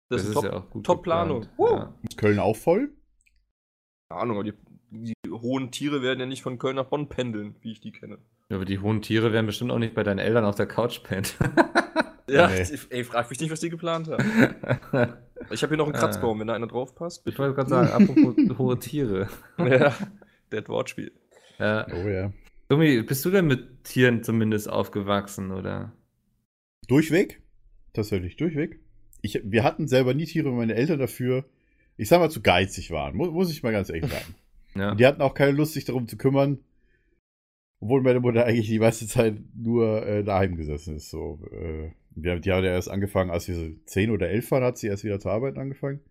Das, 0.09 0.24
ist, 0.24 0.33
top, 0.33 0.43
ja 0.45 0.53
auch 0.53 0.69
gut. 0.69 0.86
Top-Planung. 0.86 1.41
geplant. 1.41 1.57
Huh. 1.57 1.75
Ja. 1.75 1.93
Ist 2.07 2.17
Köln 2.17 2.39
auch 2.39 2.55
voll? 2.55 2.91
Keine 4.09 4.21
Ahnung, 4.21 4.38
aber 4.38 4.45
die, 4.45 4.53
die 4.91 5.29
hohen 5.29 5.71
Tiere 5.71 6.01
werden 6.01 6.21
ja 6.21 6.25
nicht 6.25 6.43
von 6.43 6.57
Köln 6.57 6.77
nach 6.77 6.86
Bonn 6.86 7.09
pendeln, 7.09 7.55
wie 7.59 7.74
ich 7.74 7.81
die 7.81 7.91
kenne. 7.91 8.19
Ja, 8.50 8.55
aber 8.55 8.63
die 8.63 8.79
hohen 8.79 9.01
Tiere 9.01 9.33
werden 9.33 9.45
bestimmt 9.47 9.71
auch 9.71 9.79
nicht 9.79 9.95
bei 9.95 10.03
deinen 10.03 10.19
Eltern 10.19 10.45
auf 10.45 10.55
der 10.55 10.67
Couch 10.67 11.03
pennen. 11.03 11.25
Ja, 12.29 12.47
Nee. 12.47 12.65
ey, 12.89 13.03
frag 13.03 13.29
mich 13.29 13.39
nicht, 13.39 13.51
was 13.51 13.59
die 13.62 13.69
geplant 13.69 14.09
haben. 14.09 15.13
Ich 15.51 15.62
habe 15.63 15.72
hier 15.72 15.77
noch 15.77 15.86
einen 15.88 15.96
Ah. 15.96 16.00
Kratzbaum, 16.00 16.39
wenn 16.39 16.48
da 16.48 16.53
einer 16.53 16.67
drauf 16.67 16.96
passt. 16.96 17.27
Ich 17.27 17.38
wollte 17.38 17.56
gerade 17.56 17.70
sagen, 17.70 17.89
apropos 17.89 18.36
hohe 18.58 18.79
Tiere. 18.79 19.29
ja, 19.58 19.96
das 20.50 20.67
Wortspiel. 20.70 21.12
Ja. 21.60 21.88
Oh 21.91 22.08
ja. 22.08 22.32
Tommy, 22.70 23.01
bist 23.03 23.24
du 23.25 23.29
denn 23.32 23.48
mit 23.48 23.84
Tieren 23.86 24.24
zumindest 24.24 24.70
aufgewachsen, 24.70 25.51
oder? 25.51 25.94
Durchweg? 26.88 27.41
Tatsächlich, 27.94 28.36
durchweg. 28.38 28.79
Ich, 29.22 29.41
wir 29.44 29.63
hatten 29.63 29.88
selber 29.88 30.13
nie 30.13 30.25
Tiere, 30.25 30.50
weil 30.50 30.58
meine 30.58 30.75
Eltern 30.75 31.00
dafür, 31.00 31.46
ich 31.98 32.08
sag 32.10 32.20
mal, 32.20 32.29
zu 32.29 32.41
geizig 32.41 32.91
waren. 32.91 33.15
Muss, 33.15 33.32
muss 33.32 33.51
ich 33.51 33.63
mal 33.63 33.72
ganz 33.72 33.89
ehrlich 33.89 34.10
sagen. 34.12 34.36
Ja. 34.75 34.91
Und 34.91 35.00
die 35.00 35.08
hatten 35.08 35.24
auch 35.24 35.34
keine 35.34 35.53
Lust, 35.53 35.74
sich 35.74 35.86
darum 35.86 36.08
zu 36.08 36.17
kümmern. 36.17 36.60
Obwohl 37.79 38.03
meine 38.03 38.20
Mutter 38.20 38.46
eigentlich 38.46 38.67
die 38.67 38.77
meiste 38.77 39.08
Zeit 39.08 39.36
nur 39.56 40.06
äh, 40.06 40.24
daheim 40.24 40.56
gesessen 40.56 40.98
ist. 40.98 41.10
So, 41.10 41.39
äh, 41.51 41.89
wir, 42.24 42.39
die 42.39 42.51
hat 42.51 42.63
ja 42.63 42.71
erst 42.71 42.89
angefangen, 42.89 43.29
als 43.31 43.47
wir 43.47 43.55
so 43.55 43.69
10 43.86 44.12
oder 44.12 44.29
11 44.29 44.51
waren, 44.51 44.63
hat 44.63 44.77
sie 44.77 44.88
erst 44.88 45.03
wieder 45.03 45.19
zu 45.19 45.29
arbeiten 45.29 45.59
angefangen. 45.59 46.01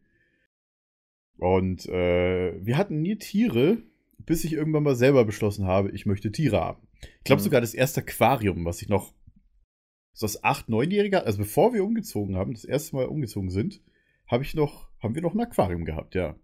Und 1.38 1.86
äh, 1.86 2.54
wir 2.64 2.78
hatten 2.78 3.02
nie 3.02 3.16
Tiere, 3.16 3.78
bis 4.18 4.44
ich 4.44 4.54
irgendwann 4.54 4.82
mal 4.84 4.96
selber 4.96 5.25
beschlossen 5.25 5.66
habe, 5.66 5.90
ich 5.90 6.06
möchte 6.06 6.32
Tiere 6.32 6.60
haben. 6.60 6.86
Ich 7.18 7.25
glaube 7.25 7.40
Mhm. 7.40 7.44
sogar 7.44 7.60
das 7.60 7.75
erste 7.75 8.00
Aquarium, 8.00 8.64
was 8.64 8.80
ich 8.80 8.88
noch 8.88 9.12
so 10.12 10.26
das 10.26 10.42
8-, 10.42 10.68
9-Jährige, 10.68 11.25
also 11.25 11.38
bevor 11.38 11.75
wir 11.75 11.84
umgezogen 11.84 12.36
haben, 12.36 12.54
das 12.54 12.64
erste 12.64 12.96
Mal 12.96 13.06
umgezogen 13.06 13.50
sind, 13.50 13.82
habe 14.26 14.44
ich 14.44 14.54
noch, 14.54 14.88
haben 15.02 15.14
wir 15.14 15.22
noch 15.22 15.34
ein 15.34 15.40
Aquarium 15.40 15.84
gehabt, 15.84 16.14
ja. 16.14 16.36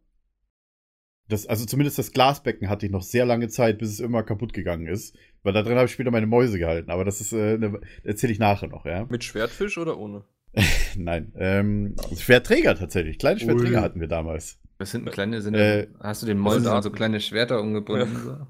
Das, 1.33 1.47
also 1.47 1.65
zumindest 1.65 1.99
das 1.99 2.13
Glasbecken 2.13 2.69
hatte 2.69 2.85
ich 2.85 2.93
noch 2.93 3.03
sehr 3.03 3.25
lange 3.25 3.49
Zeit, 3.49 3.79
bis 3.79 3.89
es 3.91 4.01
immer 4.01 4.23
kaputt 4.23 4.53
gegangen 4.53 4.87
ist. 4.87 5.17
Weil 5.43 5.55
da 5.55 5.63
drin 5.63 5.77
habe 5.77 5.87
ich 5.87 5.93
später 5.93 6.11
meine 6.11 6.27
Mäuse 6.27 6.59
gehalten. 6.59 6.91
Aber 6.91 7.05
das 7.05 7.23
ist, 7.23 7.33
äh, 7.33 7.57
ne, 7.57 7.81
erzähle 8.05 8.33
ich 8.35 8.39
nachher 8.39 8.69
noch, 8.69 8.85
ja. 8.85 9.07
Mit 9.09 9.25
Schwertfisch 9.25 9.79
oder 9.79 9.97
ohne? 9.99 10.25
Nein. 10.97 11.33
Ähm, 11.37 11.97
Schwerträger 12.17 12.75
tatsächlich. 12.75 13.19
Kleine 13.19 13.41
Schwerträger 13.41 13.79
Ui. 13.79 13.83
hatten 13.83 14.01
wir 14.01 14.09
damals. 14.09 14.61
Das 14.77 14.91
sind 14.91 15.11
kleine, 15.11 15.41
sind 15.41 15.55
Äh, 15.55 15.89
hast 16.01 16.23
du 16.23 16.27
den 16.27 16.39
Mäusen 16.39 16.65
Soldaten. 16.65 16.83
so 16.83 16.91
kleine 16.91 17.21
Schwerter 17.21 17.61
umgebunden? 17.61 18.17
So? 18.23 18.47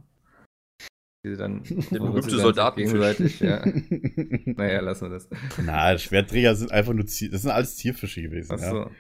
Die 1.25 1.31
sie 1.31 1.37
dann 1.37 1.63
berühmte 1.91 2.31
Soldatenfisch. 2.31 2.93
gegenseitig, 2.93 3.41
ja. 3.41 3.65
Naja, 4.57 4.81
lassen 4.81 5.09
wir 5.09 5.11
das. 5.11 5.29
Na, 5.65 5.97
Schwerträger 5.97 6.57
sind 6.57 6.73
einfach 6.73 6.95
nur 6.95 7.05
das 7.05 7.17
sind 7.19 7.51
alles 7.51 7.77
Tierfische 7.77 8.23
gewesen. 8.23 8.59
Ja. 8.59 8.91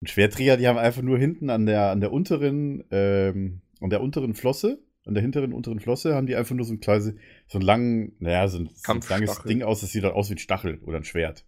Und 0.00 0.08
Schwerträger, 0.08 0.56
die 0.56 0.68
haben 0.68 0.78
einfach 0.78 1.02
nur 1.02 1.18
hinten 1.18 1.50
an 1.50 1.66
der, 1.66 1.90
an 1.90 2.00
der 2.00 2.12
unteren, 2.12 2.84
ähm, 2.90 3.62
an 3.80 3.90
der 3.90 4.00
unteren 4.00 4.34
Flosse, 4.34 4.78
an 5.04 5.14
der 5.14 5.22
hinteren 5.22 5.52
unteren 5.52 5.80
Flosse, 5.80 6.14
haben 6.14 6.26
die 6.26 6.36
einfach 6.36 6.54
nur 6.54 6.64
so 6.64 6.72
ein 6.72 6.80
kleines, 6.80 7.14
so 7.46 7.58
einen 7.58 7.66
langen, 7.66 8.12
naja, 8.20 8.46
so 8.48 8.58
ein, 8.58 8.70
so 8.74 8.92
ein 8.92 9.00
langes 9.08 9.42
Ding 9.42 9.62
aus, 9.62 9.80
das 9.80 9.92
sieht 9.92 10.04
dann 10.04 10.12
aus 10.12 10.30
wie 10.30 10.34
ein 10.34 10.38
Stachel 10.38 10.78
oder 10.84 10.98
ein 10.98 11.04
Schwert. 11.04 11.44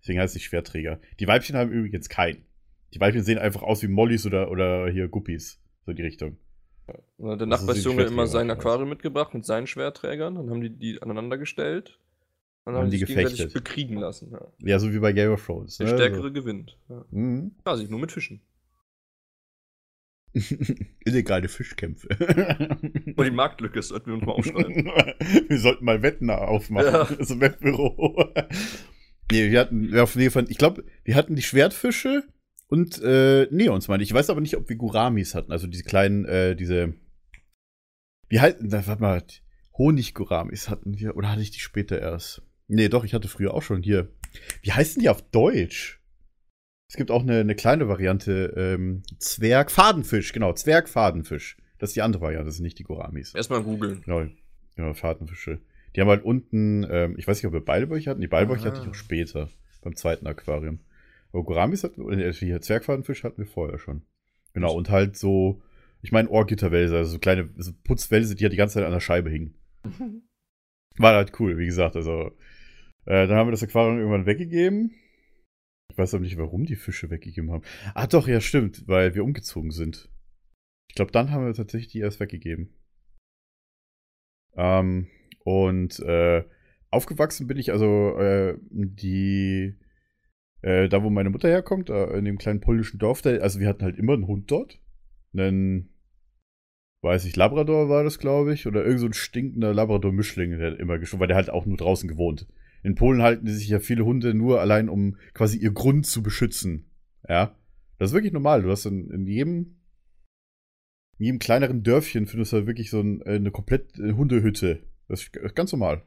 Deswegen 0.00 0.20
heißt 0.20 0.36
es 0.36 0.42
Schwerträger. 0.42 1.00
Die 1.18 1.26
Weibchen 1.26 1.56
haben 1.56 1.70
übrigens 1.70 2.08
keinen. 2.08 2.44
Die 2.94 3.00
Weibchen 3.00 3.22
sehen 3.22 3.38
einfach 3.38 3.62
aus 3.62 3.82
wie 3.82 3.88
Mollys 3.88 4.26
oder, 4.26 4.50
oder 4.50 4.88
hier 4.90 5.08
Guppies. 5.08 5.60
So 5.84 5.90
in 5.90 5.96
die 5.96 6.02
Richtung. 6.02 6.38
Dann 7.18 7.30
hat 7.30 7.40
der 7.40 7.46
Nachbarsjunge 7.46 8.04
immer 8.04 8.26
sein 8.26 8.50
Aquarium 8.50 8.88
mitgebracht 8.88 9.34
mit 9.34 9.44
seinen 9.44 9.66
Schwerträgern. 9.66 10.34
Dann 10.34 10.50
haben 10.50 10.60
die 10.60 10.70
die 10.70 11.02
aneinander 11.02 11.38
gestellt. 11.38 11.98
Dann 12.64 12.74
Haben 12.74 12.82
haben 12.82 12.90
die 12.90 12.98
gefechtet. 12.98 13.54
bekriegen 13.54 13.96
lassen. 13.96 14.30
Ja. 14.32 14.52
Ja, 14.58 14.78
so 14.78 14.92
wie 14.92 14.98
bei 14.98 15.12
Game 15.12 15.32
of 15.32 15.44
Thrones. 15.44 15.78
Der 15.78 15.86
ne? 15.88 15.94
Stärkere 15.94 16.30
gewinnt. 16.30 16.78
Ja. 16.88 17.04
Mhm. 17.10 17.52
Quasi 17.64 17.88
nur 17.88 18.00
mit 18.00 18.12
Fischen. 18.12 18.42
Illegale 21.04 21.48
Fischkämpfe. 21.48 22.08
Und 23.16 23.24
die 23.24 23.30
Marktlücke 23.30 23.82
sollten 23.82 24.06
wir 24.06 24.14
uns 24.14 24.26
mal 24.26 24.32
aufschreiben. 24.32 24.84
wir 25.48 25.58
sollten 25.58 25.84
mal 25.84 26.02
Wetten 26.02 26.30
aufmachen. 26.30 26.92
Ja. 26.92 27.08
Ein 27.08 27.40
Wettbüro. 27.40 28.32
nee, 29.32 29.50
wir 29.50 29.60
hatten, 29.60 29.92
ja, 29.92 30.02
auf 30.02 30.14
jeden 30.14 30.30
Fall, 30.30 30.44
ich 30.48 30.58
glaube, 30.58 30.84
wir 31.04 31.14
hatten 31.16 31.34
die 31.34 31.42
Schwertfische 31.42 32.24
und 32.68 33.02
äh, 33.02 33.48
Neons, 33.50 33.88
meine 33.88 34.02
ich. 34.02 34.10
Ich 34.10 34.14
weiß 34.14 34.30
aber 34.30 34.40
nicht, 34.40 34.56
ob 34.56 34.68
wir 34.68 34.76
Guramis 34.76 35.34
hatten. 35.34 35.50
Also 35.50 35.66
diese 35.66 35.82
kleinen, 35.82 36.24
äh, 36.26 36.54
diese. 36.54 36.94
Wie 38.28 38.38
na, 38.38 38.86
warte 38.86 39.02
mal, 39.02 39.24
Honigguramis 39.76 40.68
hatten 40.68 40.96
wir, 40.98 41.16
oder 41.16 41.32
hatte 41.32 41.42
ich 41.42 41.50
die 41.50 41.58
später 41.58 41.98
erst? 41.98 42.42
Nee, 42.70 42.88
doch, 42.88 43.04
ich 43.04 43.14
hatte 43.14 43.28
früher 43.28 43.52
auch 43.54 43.62
schon 43.62 43.82
hier. 43.82 44.08
Wie 44.62 44.72
heißen 44.72 45.02
die 45.02 45.08
auf 45.08 45.22
Deutsch? 45.30 46.00
Es 46.88 46.96
gibt 46.96 47.10
auch 47.10 47.22
eine, 47.22 47.40
eine 47.40 47.54
kleine 47.54 47.88
Variante, 47.88 48.52
ähm, 48.56 49.02
Zwergfadenfisch, 49.18 50.32
genau, 50.32 50.52
Zwergfadenfisch. 50.52 51.56
Das 51.78 51.90
ist 51.90 51.96
die 51.96 52.02
andere 52.02 52.22
Variante, 52.22 52.46
das 52.46 52.56
sind 52.56 52.64
nicht 52.64 52.78
die 52.78 52.84
Guramis. 52.84 53.34
Erstmal 53.34 53.62
googeln. 53.62 54.02
Genau, 54.04 54.26
genau, 54.76 54.94
Fadenfische. 54.94 55.60
Die 55.94 56.00
haben 56.00 56.08
halt 56.08 56.24
unten, 56.24 56.86
ähm, 56.90 57.14
ich 57.18 57.26
weiß 57.26 57.38
nicht, 57.38 57.46
ob 57.46 57.52
wir 57.52 57.64
Beilbäuche 57.64 58.10
hatten. 58.10 58.20
Die 58.20 58.26
Beilbäuche 58.28 58.64
hatte 58.64 58.80
ich 58.80 58.86
Ah. 58.86 58.90
auch 58.90 58.94
später, 58.94 59.48
beim 59.82 59.96
zweiten 59.96 60.26
Aquarium. 60.26 60.80
Aber 61.32 61.44
Guramis 61.44 61.84
hatten 61.84 62.06
wir, 62.08 62.18
äh, 62.18 62.60
Zwergfadenfisch 62.60 63.24
hatten 63.24 63.38
wir 63.38 63.46
vorher 63.46 63.78
schon. 63.78 64.02
Genau, 64.52 64.74
und 64.74 64.90
halt 64.90 65.16
so, 65.16 65.62
ich 66.02 66.12
meine 66.12 66.28
Ohrgitterwälse, 66.28 66.96
also 66.96 67.12
so 67.12 67.18
kleine 67.18 67.48
so 67.56 67.72
Putzwälse, 67.84 68.34
die 68.34 68.44
halt 68.44 68.52
die 68.52 68.56
ganze 68.56 68.74
Zeit 68.74 68.84
an 68.84 68.92
der 68.92 69.00
Scheibe 69.00 69.30
hingen. 69.30 69.54
War 70.98 71.14
halt 71.14 71.38
cool, 71.40 71.56
wie 71.56 71.66
gesagt. 71.66 71.94
Also, 71.96 72.32
äh, 73.06 73.26
dann 73.26 73.36
haben 73.36 73.48
wir 73.48 73.52
das 73.52 73.62
Aquarium 73.62 73.98
irgendwann 73.98 74.26
weggegeben. 74.26 74.94
Ich 75.90 75.98
weiß 75.98 76.14
aber 76.14 76.22
nicht, 76.22 76.38
warum 76.38 76.64
die 76.64 76.76
Fische 76.76 77.10
weggegeben 77.10 77.50
haben. 77.50 77.64
Ah, 77.94 78.06
doch, 78.06 78.28
ja, 78.28 78.40
stimmt, 78.40 78.86
weil 78.86 79.14
wir 79.14 79.24
umgezogen 79.24 79.70
sind. 79.70 80.08
Ich 80.88 80.94
glaube, 80.94 81.12
dann 81.12 81.30
haben 81.30 81.44
wir 81.44 81.54
tatsächlich 81.54 81.92
die 81.92 82.00
erst 82.00 82.20
weggegeben. 82.20 82.74
Ähm, 84.56 85.08
und 85.44 86.00
äh, 86.00 86.44
aufgewachsen 86.90 87.46
bin 87.46 87.56
ich 87.56 87.72
also 87.72 88.16
äh, 88.18 88.56
die, 88.70 89.76
äh, 90.62 90.88
da 90.88 91.02
wo 91.02 91.10
meine 91.10 91.30
Mutter 91.30 91.48
herkommt, 91.48 91.90
äh, 91.90 92.16
in 92.18 92.24
dem 92.24 92.38
kleinen 92.38 92.60
polnischen 92.60 92.98
Dorf, 92.98 93.22
da, 93.22 93.30
also 93.36 93.60
wir 93.60 93.68
hatten 93.68 93.84
halt 93.84 93.96
immer 93.96 94.14
einen 94.14 94.26
Hund 94.26 94.50
dort. 94.50 94.80
Einen, 95.32 95.94
weiß 97.02 97.24
ich, 97.24 97.36
Labrador 97.36 97.88
war 97.88 98.04
das, 98.04 98.18
glaube 98.18 98.52
ich, 98.52 98.66
oder 98.66 98.84
irgend 98.84 99.00
so 99.00 99.06
ein 99.06 99.12
stinkender 99.12 99.72
Labrador-Mischling, 99.72 100.58
der 100.58 100.72
hat 100.72 100.80
immer 100.80 100.98
geschwommen, 100.98 101.20
weil 101.20 101.28
der 101.28 101.36
halt 101.36 101.50
auch 101.50 101.66
nur 101.66 101.76
draußen 101.76 102.08
gewohnt. 102.08 102.46
In 102.82 102.94
Polen 102.94 103.22
halten 103.22 103.44
die 103.46 103.52
sich 103.52 103.68
ja 103.68 103.78
viele 103.80 104.04
Hunde 104.04 104.32
nur 104.34 104.60
allein, 104.60 104.88
um 104.88 105.16
quasi 105.34 105.58
ihr 105.58 105.72
Grund 105.72 106.06
zu 106.06 106.22
beschützen. 106.22 106.90
Ja. 107.28 107.56
Das 107.98 108.10
ist 108.10 108.14
wirklich 108.14 108.32
normal. 108.32 108.62
Du 108.62 108.70
hast 108.70 108.86
in, 108.86 109.10
in 109.10 109.26
jedem, 109.26 109.76
in 111.18 111.26
jedem 111.26 111.38
kleineren 111.38 111.82
Dörfchen 111.82 112.26
findest 112.26 112.52
du 112.52 112.56
halt 112.56 112.66
wirklich 112.66 112.90
so 112.90 113.00
ein, 113.00 113.20
äh, 113.22 113.34
eine 113.34 113.50
komplett 113.50 113.98
äh, 113.98 114.12
Hundehütte. 114.12 114.82
Das 115.08 115.22
ist 115.22 115.32
g- 115.32 115.40
ganz 115.54 115.72
normal. 115.72 116.02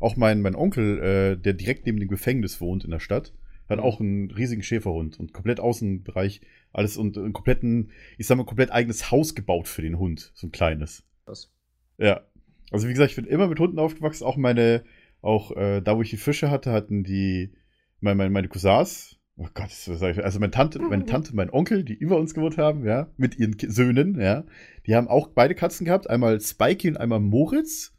Auch 0.00 0.16
mein, 0.16 0.40
mein 0.42 0.56
Onkel, 0.56 0.98
äh, 0.98 1.36
der 1.36 1.52
direkt 1.54 1.86
neben 1.86 2.00
dem 2.00 2.08
Gefängnis 2.08 2.60
wohnt 2.60 2.84
in 2.84 2.90
der 2.90 2.98
Stadt, 3.00 3.32
hat 3.68 3.78
Mhm. 3.78 3.84
auch 3.84 4.00
einen 4.00 4.30
riesigen 4.32 4.62
Schäferhund 4.62 5.20
und 5.20 5.32
komplett 5.32 5.60
Außenbereich, 5.60 6.40
alles 6.72 6.96
und 6.96 7.16
einen 7.18 7.32
kompletten, 7.32 7.90
ich 8.16 8.26
sag 8.26 8.36
mal, 8.36 8.44
komplett 8.46 8.72
eigenes 8.72 9.10
Haus 9.12 9.34
gebaut 9.36 9.68
für 9.68 9.82
den 9.82 9.98
Hund. 9.98 10.32
So 10.34 10.48
ein 10.48 10.52
kleines. 10.52 11.04
Was? 11.26 11.52
Ja. 11.98 12.22
Also 12.70 12.88
wie 12.88 12.92
gesagt, 12.92 13.10
ich 13.10 13.16
bin 13.16 13.26
immer 13.26 13.46
mit 13.48 13.60
Hunden 13.60 13.78
aufgewachsen. 13.78 14.24
Auch 14.24 14.36
meine, 14.36 14.84
auch 15.20 15.56
äh, 15.56 15.80
da, 15.80 15.96
wo 15.96 16.02
ich 16.02 16.10
die 16.10 16.16
Fische 16.16 16.50
hatte, 16.50 16.72
hatten 16.72 17.02
die 17.04 17.52
meine, 18.00 18.16
meine, 18.16 18.30
meine 18.30 18.48
Cousins. 18.48 19.16
Oh 19.36 19.46
Gott, 19.54 19.70
was 19.70 19.84
sag 20.00 20.16
ich? 20.16 20.24
Also 20.24 20.40
meine 20.40 20.50
Tante, 20.50 20.80
meine 20.80 21.04
Tante, 21.06 21.34
mein 21.34 21.50
Onkel, 21.50 21.84
die 21.84 21.94
über 21.94 22.18
uns 22.18 22.34
gewohnt 22.34 22.58
haben, 22.58 22.84
ja, 22.84 23.08
mit 23.16 23.38
ihren 23.38 23.56
Söhnen, 23.58 24.20
ja, 24.20 24.44
die 24.86 24.94
haben 24.96 25.08
auch 25.08 25.28
beide 25.28 25.54
Katzen 25.54 25.84
gehabt. 25.86 26.10
Einmal 26.10 26.40
Spikey 26.40 26.88
und 26.88 26.96
einmal 26.96 27.20
Moritz 27.20 27.94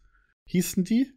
hießen 0.46 0.84
die. 0.84 1.12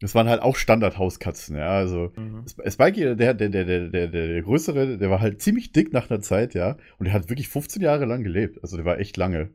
Das 0.00 0.14
waren 0.14 0.28
halt 0.28 0.42
auch 0.42 0.56
Standardhauskatzen, 0.56 1.56
ja. 1.56 1.68
Also 1.70 2.12
Mhm. 2.16 2.44
Sp- 2.48 2.68
Spikey, 2.70 3.16
der, 3.16 3.32
der, 3.34 3.34
der, 3.34 3.48
der, 3.50 3.64
der, 3.64 3.88
der, 3.88 4.08
der 4.08 4.42
größere, 4.42 4.98
der 4.98 5.10
war 5.10 5.20
halt 5.20 5.40
ziemlich 5.40 5.72
dick 5.72 5.92
nach 5.94 6.10
einer 6.10 6.20
Zeit, 6.20 6.52
ja. 6.54 6.76
Und 6.98 7.04
der 7.06 7.14
hat 7.14 7.30
wirklich 7.30 7.48
15 7.48 7.80
Jahre 7.82 8.04
lang 8.04 8.22
gelebt. 8.22 8.58
Also 8.62 8.76
der 8.76 8.84
war 8.84 8.98
echt 8.98 9.16
lange. 9.16 9.50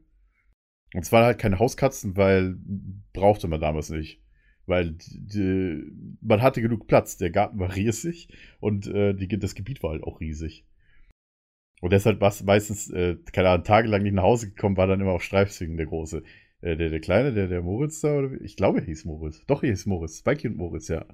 Und 0.93 1.01
es 1.03 1.11
waren 1.11 1.25
halt 1.25 1.37
keine 1.37 1.59
Hauskatzen, 1.59 2.17
weil 2.17 2.55
brauchte 3.13 3.47
man 3.47 3.61
damals 3.61 3.89
nicht. 3.91 4.19
Weil 4.65 4.95
die, 4.97 5.83
man 6.21 6.41
hatte 6.41 6.61
genug 6.61 6.87
Platz. 6.87 7.17
Der 7.17 7.31
Garten 7.31 7.59
war 7.59 7.75
riesig 7.75 8.29
und 8.59 8.87
äh, 8.87 9.13
die, 9.13 9.27
das 9.27 9.55
Gebiet 9.55 9.83
war 9.83 9.91
halt 9.91 10.03
auch 10.03 10.19
riesig. 10.19 10.65
Und 11.81 11.93
deshalb 11.93 12.21
war 12.21 12.29
es 12.29 12.43
meistens, 12.43 12.89
äh, 12.91 13.17
keine 13.33 13.49
Ahnung, 13.49 13.63
tagelang 13.65 14.03
nicht 14.03 14.13
nach 14.13 14.23
Hause 14.23 14.49
gekommen, 14.51 14.77
war 14.77 14.87
dann 14.87 15.01
immer 15.01 15.13
auf 15.13 15.23
Streifzügen 15.23 15.77
der 15.77 15.87
Große. 15.87 16.23
Äh, 16.61 16.77
der, 16.77 16.89
der 16.89 16.99
Kleine, 16.99 17.33
der, 17.33 17.47
der 17.47 17.63
Moritz 17.63 18.01
da, 18.01 18.19
oder 18.19 18.39
ich 18.41 18.55
glaube, 18.55 18.79
er 18.79 18.85
hieß 18.85 19.05
Moritz. 19.05 19.43
Doch, 19.47 19.63
er 19.63 19.69
hieß 19.69 19.87
Moritz. 19.87 20.19
Spikey 20.19 20.47
und 20.47 20.57
Moritz, 20.57 20.87
ja. 20.87 21.05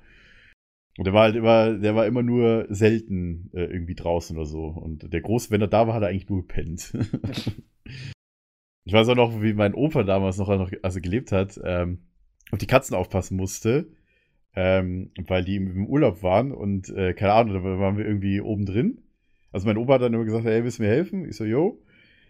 Und 0.98 1.06
der 1.06 1.14
war 1.14 1.24
halt 1.24 1.36
immer, 1.36 1.74
der 1.78 1.96
war 1.96 2.06
immer 2.06 2.24
nur 2.24 2.66
selten 2.70 3.50
äh, 3.54 3.64
irgendwie 3.66 3.96
draußen 3.96 4.36
oder 4.36 4.46
so. 4.46 4.66
Und 4.66 5.14
der 5.14 5.22
Große, 5.22 5.52
wenn 5.52 5.62
er 5.62 5.68
da 5.68 5.88
war, 5.88 5.94
hat 5.94 6.02
er 6.02 6.10
eigentlich 6.10 6.28
nur 6.28 6.42
gepennt. 6.42 6.92
ich 8.84 8.94
weiß 8.94 9.08
auch 9.10 9.16
noch, 9.16 9.42
wie 9.42 9.54
mein 9.54 9.76
Opa 9.76 10.04
damals 10.04 10.38
noch, 10.38 10.50
noch 10.50 10.72
also 10.82 11.00
gelebt 11.00 11.32
hat, 11.32 11.60
ähm, 11.64 12.07
auf 12.52 12.60
die 12.60 12.68
Katzen 12.68 12.96
aufpassen 12.96 13.38
musste, 13.38 13.88
ähm, 14.56 15.12
weil 15.28 15.44
die 15.44 15.56
im 15.58 15.88
Urlaub 15.88 16.24
waren 16.24 16.52
und 16.52 16.90
äh, 16.90 17.14
keine 17.14 17.34
Ahnung, 17.34 17.54
da 17.54 17.64
waren 17.64 17.98
wir 17.98 18.06
irgendwie 18.06 18.42
oben 18.42 18.66
drin. 18.66 19.04
Also 19.52 19.68
mein 19.68 19.78
Opa 19.78 19.94
hat 19.94 20.02
dann 20.02 20.14
immer 20.14 20.26
gesagt, 20.26 20.46
hey, 20.46 20.64
willst 20.64 20.80
du 20.80 20.84
mir 20.84 20.90
helfen? 20.90 21.28
Ich 21.28 21.36
so, 21.38 21.46
yo. 21.46 21.82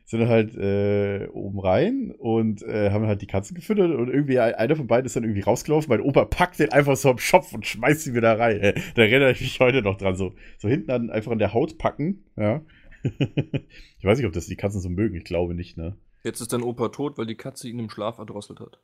sind 0.06 0.22
dann 0.22 0.30
halt 0.30 0.56
äh, 0.56 1.28
oben 1.34 1.60
rein 1.60 2.14
und 2.18 2.62
äh, 2.64 2.92
haben 2.92 3.06
halt 3.08 3.22
die 3.22 3.28
Katzen 3.28 3.56
gefüttert 3.56 3.92
und 3.92 4.10
irgendwie 4.10 4.40
einer 4.40 4.76
von 4.76 4.88
beiden 4.88 5.06
ist 5.06 5.16
dann 5.16 5.24
irgendwie 5.24 5.42
rausgelaufen. 5.42 5.90
Mein 5.90 6.02
Opa 6.02 6.26
packt 6.26 6.60
den 6.60 6.72
einfach 6.72 6.96
so 6.96 7.10
am 7.10 7.18
Schopf 7.18 7.54
und 7.54 7.66
schmeißt 7.66 8.04
sie 8.04 8.14
wieder 8.14 8.40
rein. 8.40 8.60
Äh, 8.60 8.82
da 8.96 9.02
erinnere 9.02 9.32
ich 9.32 9.42
mich 9.42 9.60
heute 9.60 9.82
noch 9.82 9.98
dran. 9.98 10.16
So, 10.16 10.34
so 10.58 10.70
hinten 10.70 10.92
an, 10.92 11.10
einfach 11.10 11.32
an 11.32 11.40
der 11.40 11.54
Haut 11.54 11.78
packen, 11.78 12.24
ja. 12.38 12.62
ich 13.04 14.04
weiß 14.04 14.18
nicht, 14.18 14.28
ob 14.28 14.34
das 14.34 14.48
die 14.48 14.56
Katzen 14.56 14.82
so 14.82 14.90
mögen. 14.90 15.16
Ich 15.16 15.24
glaube 15.24 15.54
nicht, 15.54 15.78
ne? 15.78 15.98
Jetzt 16.24 16.42
ist 16.42 16.52
dein 16.54 16.64
Opa 16.64 16.90
tot, 16.90 17.18
weil 17.18 17.26
die 17.26 17.36
Katze 17.36 17.70
ihn 17.70 17.80
im 17.80 17.90
Schlaf 17.90 18.18
erdrosselt 18.18 18.60
hat. 18.60 18.80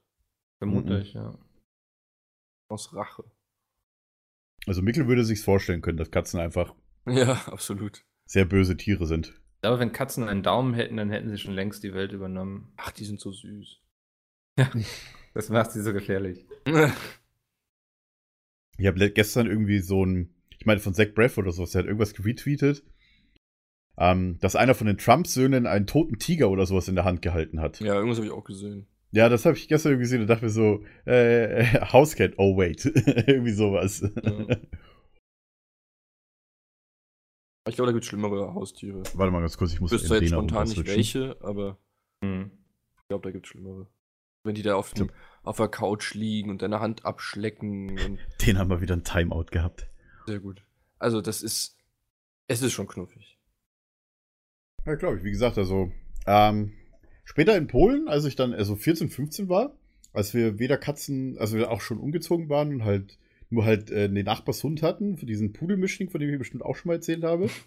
Vermutlich, 0.59 1.13
ja. 1.13 1.37
Aus 2.69 2.93
Rache. 2.93 3.23
Also 4.65 4.81
Mikkel 4.81 5.07
würde 5.07 5.23
sich's 5.25 5.43
vorstellen 5.43 5.81
können, 5.81 5.97
dass 5.97 6.11
Katzen 6.11 6.39
einfach 6.39 6.73
Ja, 7.05 7.33
absolut. 7.47 8.05
sehr 8.25 8.45
böse 8.45 8.77
Tiere 8.77 9.05
sind. 9.05 9.39
Aber 9.61 9.79
wenn 9.79 9.91
Katzen 9.93 10.27
einen 10.27 10.43
Daumen 10.43 10.73
hätten, 10.73 10.97
dann 10.97 11.09
hätten 11.09 11.29
sie 11.29 11.37
schon 11.37 11.53
längst 11.53 11.83
die 11.83 11.93
Welt 11.93 12.11
übernommen. 12.11 12.73
Ach, 12.77 12.91
die 12.91 13.05
sind 13.05 13.19
so 13.19 13.31
süß. 13.31 13.79
Das 15.35 15.49
macht 15.49 15.71
sie 15.71 15.81
so 15.81 15.93
gefährlich. 15.93 16.45
Ich 18.77 18.87
habe 18.87 19.11
gestern 19.11 19.45
irgendwie 19.47 19.79
so 19.79 20.03
ein, 20.05 20.33
ich 20.57 20.65
meine 20.65 20.79
von 20.79 20.93
Zach 20.95 21.13
Braff 21.13 21.37
oder 21.37 21.51
sowas, 21.51 21.71
der 21.71 21.79
hat 21.79 21.85
irgendwas 21.85 22.13
retweetet, 22.25 22.83
ähm, 23.97 24.39
dass 24.39 24.55
einer 24.55 24.73
von 24.73 24.87
den 24.87 24.97
Trump-Söhnen 24.97 25.67
einen 25.67 25.85
toten 25.85 26.17
Tiger 26.17 26.49
oder 26.49 26.65
sowas 26.65 26.87
in 26.87 26.95
der 26.95 27.05
Hand 27.05 27.21
gehalten 27.21 27.61
hat. 27.61 27.79
ja, 27.81 27.93
irgendwas 27.93 28.17
habe 28.17 28.27
ich 28.27 28.33
auch 28.33 28.43
gesehen. 28.43 28.87
Ja, 29.13 29.29
das 29.29 29.45
habe 29.45 29.55
ich 29.55 29.67
gestern 29.67 29.91
irgendwie 29.91 30.05
gesehen 30.05 30.21
und 30.21 30.27
dachte 30.27 30.43
mir 30.43 30.49
so, 30.49 30.83
äh, 31.05 31.63
Housecat, 31.93 32.33
oh 32.37 32.57
wait, 32.57 32.83
irgendwie 33.27 33.51
sowas. 33.51 34.01
Ja. 34.01 34.57
Ich 37.69 37.75
glaube, 37.75 37.87
da 37.87 37.91
gibt 37.93 38.03
es 38.03 38.09
schlimmere 38.09 38.53
Haustiere. 38.53 39.03
Warte 39.13 39.31
mal 39.31 39.39
ganz 39.39 39.57
kurz, 39.57 39.71
ich 39.73 39.79
muss 39.79 39.91
Ich 39.91 40.01
wüsste 40.01 40.17
jetzt 40.17 40.29
spontan 40.31 40.67
nicht 40.67 40.85
welche, 40.85 41.37
aber 41.41 41.77
Hm. 42.23 42.51
ich 42.97 43.07
glaube, 43.07 43.23
da 43.27 43.31
gibt 43.31 43.45
es 43.45 43.51
schlimmere. 43.51 43.87
Wenn 44.43 44.55
die 44.55 44.63
da 44.63 44.75
auf, 44.75 44.93
dem, 44.93 45.09
auf 45.43 45.55
der 45.57 45.69
Couch 45.69 46.13
liegen 46.15 46.49
und 46.49 46.61
deine 46.61 46.81
Hand 46.81 47.05
abschlecken 47.05 47.97
und 47.99 48.19
Den 48.45 48.57
haben 48.57 48.69
wir 48.69 48.81
wieder 48.81 48.95
ein 48.95 49.03
Timeout 49.05 49.45
gehabt. 49.51 49.87
sehr 50.25 50.39
gut. 50.39 50.65
Also, 50.99 51.21
das 51.21 51.41
ist. 51.41 51.77
Es 52.47 52.61
ist 52.61 52.73
schon 52.73 52.87
knuffig. 52.87 53.39
Ja, 54.85 54.95
glaube 54.95 55.17
ich. 55.17 55.23
Wie 55.23 55.31
gesagt, 55.31 55.57
also 55.57 55.91
ähm, 56.25 56.73
später 57.23 57.57
in 57.57 57.67
Polen, 57.67 58.07
als 58.07 58.25
ich 58.25 58.35
dann 58.35 58.53
also 58.53 58.75
14, 58.75 59.09
15 59.09 59.49
war, 59.49 59.75
als 60.11 60.33
wir 60.33 60.59
weder 60.59 60.77
Katzen, 60.77 61.37
also 61.37 61.57
wir 61.57 61.71
auch 61.71 61.81
schon 61.81 61.97
umgezogen 61.99 62.49
waren 62.49 62.73
und 62.73 62.83
halt 62.85 63.17
nur 63.49 63.65
halt 63.65 63.91
äh, 63.91 64.09
den 64.09 64.25
Nachbarshund 64.25 64.81
hatten, 64.81 65.17
für 65.17 65.25
diesen 65.25 65.53
Pudelmischling, 65.53 66.09
von 66.09 66.19
dem 66.19 66.29
ich 66.31 66.39
bestimmt 66.39 66.63
auch 66.63 66.75
schon 66.75 66.89
mal 66.89 66.95
erzählt 66.95 67.23
habe. 67.23 67.49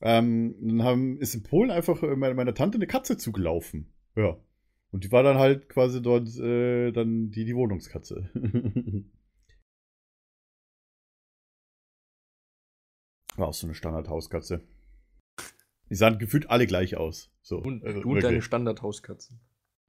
Ähm, 0.00 0.54
dann 0.60 0.84
haben, 0.84 1.18
ist 1.18 1.34
in 1.34 1.42
Polen 1.42 1.72
einfach 1.72 2.04
äh, 2.04 2.14
meine, 2.14 2.36
meiner 2.36 2.54
Tante 2.54 2.78
eine 2.78 2.86
Katze 2.86 3.16
zugelaufen. 3.16 3.92
Ja. 4.14 4.36
Und 4.92 5.02
die 5.02 5.10
war 5.10 5.24
dann 5.24 5.38
halt 5.38 5.68
quasi 5.68 6.00
dort 6.00 6.28
äh, 6.38 6.92
dann 6.92 7.32
die, 7.32 7.44
die 7.44 7.56
Wohnungskatze. 7.56 8.30
war 13.38 13.48
auch 13.48 13.54
so 13.54 13.66
eine 13.66 13.74
Standardhauskatze. 13.74 14.62
Die 15.90 15.94
sahen 15.94 16.18
gefühlt 16.18 16.50
alle 16.50 16.66
gleich 16.66 16.96
aus. 16.96 17.30
So, 17.42 17.58
Und 17.58 17.84
also 17.84 18.00
du 18.00 18.10
und 18.12 18.22
deine. 18.22 18.42
Standardhauskatzen. 18.42 19.40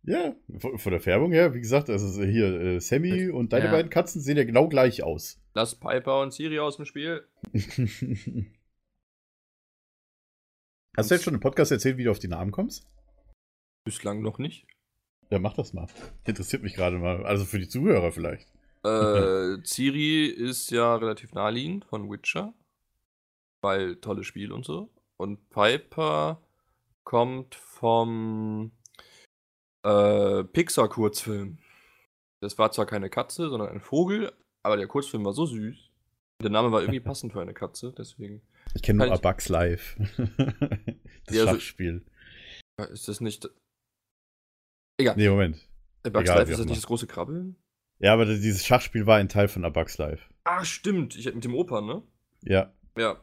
Ja, 0.04 0.34
von, 0.60 0.78
von 0.80 0.92
der 0.94 1.02
Färbung 1.02 1.34
her, 1.34 1.54
wie 1.54 1.60
gesagt, 1.60 1.90
also 1.90 2.24
hier, 2.24 2.60
äh, 2.62 2.80
Sammy 2.80 3.30
und 3.30 3.52
deine 3.52 3.66
Ja. 3.66 3.72
beiden 3.72 3.90
Katzen 3.90 4.22
sehen 4.22 4.38
ja 4.38 4.46
genau 4.46 4.70
gleich 4.70 5.04
aus. 5.04 5.42
Lass 5.54 5.76
Piper 5.76 6.22
und 6.22 6.32
Siri 6.34 6.60
aus 6.60 6.78
dem 6.78 6.86
Spiel. 6.86 7.28
Hast 10.98 11.12
du 11.12 11.16
jetzt 11.16 11.24
schon 11.24 11.34
im 11.34 11.40
Podcast 11.40 11.72
erzählt, 11.72 11.98
wie 11.98 12.04
du 12.06 12.12
auf 12.12 12.20
die 12.20 12.28
Namen 12.28 12.52
kommst? 12.52 12.88
Bislang 13.86 14.22
noch 14.22 14.38
nicht. 14.40 14.66
Ja, 15.30 15.40
mach 15.40 15.54
das 15.54 15.74
mal. 15.74 15.88
Interessiert 16.26 16.64
mich 16.64 16.74
gerade 16.76 16.98
mal. 16.98 17.26
Also 17.26 17.46
für 17.46 17.60
die 17.60 17.68
Zuhörer 17.68 18.12
vielleicht. 18.12 18.48
Äh, 18.84 19.62
Ciri 19.64 20.26
ist 20.28 20.72
ja 20.72 20.96
relativ 20.96 21.34
naheliegend 21.34 21.86
von 21.86 22.10
Witcher. 22.10 22.54
Weil 23.62 23.98
tolles 23.98 24.26
Spiel 24.26 24.52
und 24.52 24.66
so. 24.66 24.90
Und 25.20 25.50
Piper 25.50 26.42
kommt 27.04 27.56
vom 27.56 28.72
äh, 29.86 30.44
Pixar-Kurzfilm. 30.44 31.58
Das 32.42 32.58
war 32.58 32.72
zwar 32.72 32.86
keine 32.86 33.10
Katze, 33.10 33.50
sondern 33.50 33.70
ein 33.70 33.82
Vogel, 33.82 34.32
aber 34.64 34.78
der 34.78 34.88
Kurzfilm 34.88 35.26
war 35.26 35.34
so 35.34 35.46
süß. 35.46 35.76
Der 36.42 36.50
Name 36.50 36.72
war 36.72 36.82
irgendwie 36.82 37.00
passend 37.02 37.34
für 37.34 37.42
eine 37.42 37.54
Katze, 37.54 37.94
deswegen. 37.98 38.42
Ich 38.76 38.82
kenne 38.82 39.06
nur 39.06 39.14
ich- 39.14 39.22
Bugs 39.22 39.50
Live. 39.50 39.98
das 40.18 41.36
Ja, 41.36 41.42
also- 41.42 41.54
Schachspiel. 41.56 42.06
Ist 42.92 43.10
das 43.10 43.20
nicht. 43.20 43.50
Egal. 44.98 45.16
Nee, 45.18 45.28
Moment. 45.30 45.58
A 46.06 46.10
Bugs 46.10 46.24
egal, 46.30 46.40
Life 46.40 46.52
ist 46.52 46.60
das 46.60 46.66
nicht 46.66 46.78
das 46.78 46.88
große 46.88 47.08
Krabbeln? 47.08 47.58
Ja, 48.00 48.14
aber 48.14 48.26
dieses 48.26 48.66
Schachspiel 48.66 49.06
war 49.06 49.18
ein 49.18 49.28
Teil 49.28 49.50
von 49.50 49.66
A 49.66 49.70
Bugs 49.70 49.98
Live. 49.98 50.30
Ah, 50.46 50.64
stimmt. 50.64 51.18
Ich, 51.18 51.26
mit 51.34 51.44
dem 51.44 51.56
Opa, 51.56 51.82
ne? 51.82 52.04
Ja. 52.44 52.74
Ja. 52.98 53.20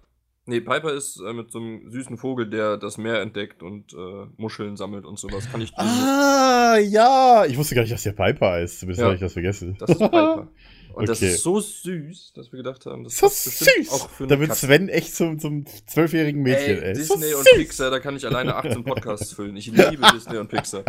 Nee, 0.48 0.60
Piper 0.60 0.92
ist 0.92 1.20
äh, 1.20 1.32
mit 1.32 1.50
so 1.50 1.58
einem 1.58 1.90
süßen 1.90 2.16
Vogel, 2.18 2.48
der 2.48 2.76
das 2.76 2.98
Meer 2.98 3.20
entdeckt 3.20 3.62
und 3.64 3.92
äh, 3.92 4.26
Muscheln 4.36 4.76
sammelt 4.76 5.04
und 5.04 5.18
sowas. 5.18 5.50
Kann 5.50 5.60
ich 5.60 5.72
Ah, 5.76 6.76
ja. 6.78 7.44
Ich 7.48 7.56
wusste 7.58 7.74
gar 7.74 7.82
nicht, 7.82 7.92
dass 7.92 8.04
der 8.04 8.12
Piper 8.12 8.52
heißt. 8.52 8.78
Zumindest 8.80 9.00
Ja. 9.00 9.04
habe 9.06 9.14
ich 9.16 9.20
das 9.20 9.32
vergessen. 9.32 9.76
Das 9.78 9.90
ist 9.90 9.98
Piper. 9.98 10.48
Und 10.94 11.10
das 11.10 11.18
Okay. 11.20 11.32
ist 11.32 11.42
so 11.42 11.60
süß, 11.60 12.32
dass 12.34 12.50
wir 12.52 12.56
gedacht 12.56 12.86
haben, 12.86 13.04
das 13.04 13.18
so 13.18 13.26
bestimmt 13.26 13.84
süß. 13.86 13.92
auch 13.92 14.08
für 14.08 14.26
da 14.26 14.38
wird 14.40 14.48
Katze. 14.48 14.64
Sven 14.64 14.88
echt 14.88 15.14
zum, 15.14 15.38
zum 15.38 15.66
zwölfjährigen 15.66 16.40
Mädchen, 16.42 16.78
ey. 16.82 16.88
Ey, 16.90 16.94
So 16.94 17.16
Disney 17.16 17.34
und 17.34 17.44
süß. 17.44 17.52
Pixar, 17.54 17.90
da 17.90 18.00
kann 18.00 18.16
ich 18.16 18.24
alleine 18.24 18.54
18 18.56 18.82
Podcasts 18.82 19.34
füllen. 19.34 19.54
Ich 19.58 19.66
liebe 19.66 20.02
Disney 20.14 20.38
und 20.38 20.48
Pixar. 20.48 20.84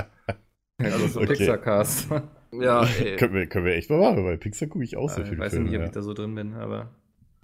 Also 0.81 1.07
so 1.07 1.19
Okay. 1.19 1.33
Pixar-Cast. 1.33 2.07
Ja, 2.53 2.85
ey. 3.03 3.17
Können 3.17 3.33
wir, 3.33 3.47
können 3.47 3.65
wir 3.65 3.73
echt 3.75 3.89
mal 3.89 3.99
machen, 3.99 4.23
weil 4.23 4.37
Pixar 4.37 4.69
gucke 4.69 4.85
ich 4.85 4.95
auch 4.95 5.09
so 5.09 5.21
ich 5.23 5.27
viele 5.27 5.39
weiß 5.41 5.51
Filme. 5.51 5.65
nicht, 5.65 5.75
ob 5.75 5.81
ja. 5.81 5.87
ich 5.87 5.93
da 5.93 6.01
so 6.01 6.13
drin 6.13 6.35
bin, 6.35 6.53
aber. 6.53 6.89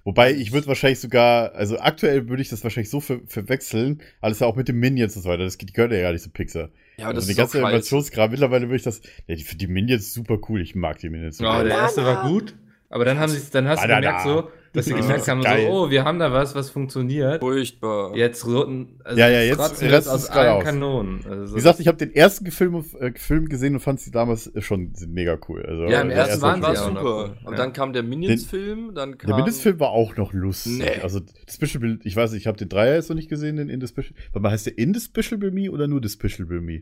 Wobei, 0.05 0.33
ich 0.33 0.51
würde 0.51 0.67
wahrscheinlich 0.67 0.99
sogar, 0.99 1.53
also 1.53 1.79
aktuell 1.79 2.27
würde 2.27 2.41
ich 2.41 2.49
das 2.49 2.63
wahrscheinlich 2.63 2.89
so 2.89 2.99
ver 2.99 3.21
verwechseln, 3.25 4.01
alles 4.19 4.39
ja 4.39 4.47
auch 4.47 4.55
mit 4.57 4.67
den 4.67 4.77
Minions 4.77 5.15
und 5.15 5.21
so 5.21 5.29
weiter, 5.29 5.43
das 5.43 5.57
die 5.57 5.65
gehören 5.67 5.93
ja 5.93 6.01
gar 6.01 6.11
nicht 6.11 6.23
zu 6.23 6.29
Pixar. 6.29 6.69
Ja, 6.97 7.05
aber 7.05 7.15
also 7.15 7.19
das 7.19 7.27
die 7.27 7.35
ganze. 7.35 7.63
Animationskram, 7.63 8.31
mittlerweile 8.31 8.67
würde 8.67 8.75
ich 8.75 8.83
das, 8.83 9.01
ja, 9.27 9.35
die, 9.35 9.57
die 9.57 9.67
Minions 9.67 10.13
super 10.13 10.39
cool, 10.49 10.61
ich 10.61 10.75
mag 10.75 10.97
die 10.97 11.09
Minions. 11.09 11.39
Ja, 11.39 11.53
super. 11.53 11.63
der 11.63 11.77
erste 11.77 12.03
war 12.03 12.27
gut, 12.27 12.53
aber 12.93 13.05
dann 13.05 13.17
haben 13.19 13.29
sie 13.31 13.41
dann 13.51 13.67
hast 13.67 13.83
du 13.83 13.87
Banana. 13.87 13.99
gemerkt 14.21 14.23
so, 14.23 14.49
dass 14.73 14.85
sie 14.85 14.93
gemerkt 14.95 15.27
haben, 15.27 15.41
geil. 15.41 15.65
so, 15.67 15.71
oh, 15.85 15.89
wir 15.89 16.03
haben 16.03 16.19
da 16.19 16.31
was, 16.31 16.53
was 16.55 16.69
funktioniert. 16.69 17.41
Furchtbar. 17.41 18.15
Jetzt 18.15 18.45
roten, 18.45 18.99
also 19.03 19.19
Ja, 19.19 19.29
ja, 19.29 19.41
jetzt 19.41 19.59
das 19.59 20.07
aus 20.07 20.23
es 20.23 20.29
allen 20.29 20.49
aus. 20.57 20.63
Kanonen. 20.63 21.25
Also 21.29 21.53
Wie 21.53 21.57
gesagt, 21.57 21.79
ich 21.79 21.87
habe 21.87 21.97
den 21.97 22.13
ersten 22.13 22.49
Film, 22.51 22.83
äh, 22.99 23.11
Film 23.15 23.49
gesehen 23.49 23.73
und 23.73 23.79
fand 23.79 23.99
sie 23.99 24.11
damals 24.11 24.51
schon 24.59 24.93
mega 25.07 25.37
cool. 25.47 25.65
Also, 25.65 25.85
Ja, 25.85 26.01
im 26.01 26.09
ersten 26.11 26.41
war 26.41 26.57
noch 26.57 26.75
super. 26.75 27.03
cool. 27.03 27.37
Und 27.45 27.51
Ja. 27.53 27.57
dann 27.57 27.73
kam 27.73 27.93
der 27.93 28.03
Minions-Film, 28.03 28.93
dann 28.95 29.17
kam. 29.17 29.27
Der 29.27 29.35
Mindestfilm 29.37 29.79
war 29.79 29.89
auch 29.89 30.15
noch 30.15 30.31
lustig. 30.33 30.79
Nee. 30.79 31.01
Also, 31.01 31.19
Despicable, 31.47 31.99
ich 32.03 32.15
weiß 32.15 32.31
nicht, 32.31 32.41
ich 32.41 32.47
habe 32.47 32.57
den 32.57 32.69
Dreier 32.69 32.95
jetzt 32.95 33.09
noch 33.09 33.15
nicht 33.15 33.29
gesehen, 33.29 33.57
den 33.57 33.69
Indispicable. 33.69 34.15
Warte 34.31 34.43
mal, 34.43 34.51
heißt 34.51 34.67
der 34.67 34.77
Indispicable 34.77 35.51
Me 35.51 35.69
oder 35.71 35.87
nur 35.87 35.99
Despicable 36.01 36.61
Me? 36.61 36.81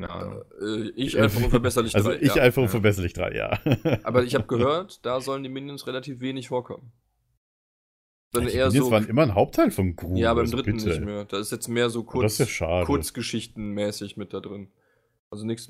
Keine 0.00 0.10
Ahnung. 0.10 0.42
Äh, 0.60 0.90
ich 0.94 1.18
einfach 1.18 1.42
unverbesserlich 1.42 1.94
Also, 1.96 2.10
drei, 2.10 2.18
ich 2.20 2.34
ja. 2.34 2.42
einfach 2.42 2.62
Ja. 2.62 2.68
verbesserlich 2.68 3.12
drei, 3.14 3.32
ja. 3.34 3.58
Aber 4.04 4.24
ich 4.24 4.34
habe 4.34 4.46
gehört, 4.46 5.04
da 5.06 5.20
sollen 5.20 5.42
die 5.42 5.48
Minions 5.48 5.86
relativ 5.86 6.20
wenig 6.20 6.48
vorkommen. 6.48 6.92
Sondern 8.32 8.50
Die 8.52 8.56
eher 8.58 8.66
Minions 8.66 8.86
so. 8.86 8.90
waren 8.92 9.06
immer 9.06 9.22
ein 9.22 9.34
Hauptteil 9.34 9.70
von 9.70 9.96
Gru. 9.96 10.16
ja, 10.16 10.34
beim 10.34 10.40
also 10.42 10.56
dritten 10.56 10.76
bitte. 10.76 10.88
nicht 10.88 11.00
mehr. 11.00 11.24
Da 11.24 11.38
ist 11.38 11.52
jetzt 11.52 11.68
mehr 11.68 11.88
so 11.90 12.04
kurz, 12.04 12.22
das 12.24 12.32
ist 12.34 12.38
ja 12.40 12.46
schade. 12.46 12.86
Kurzgeschichtenmäßig 12.86 14.16
mit 14.16 14.32
da 14.34 14.40
drin. 14.40 14.68
Also 15.30 15.46
nichts. 15.46 15.68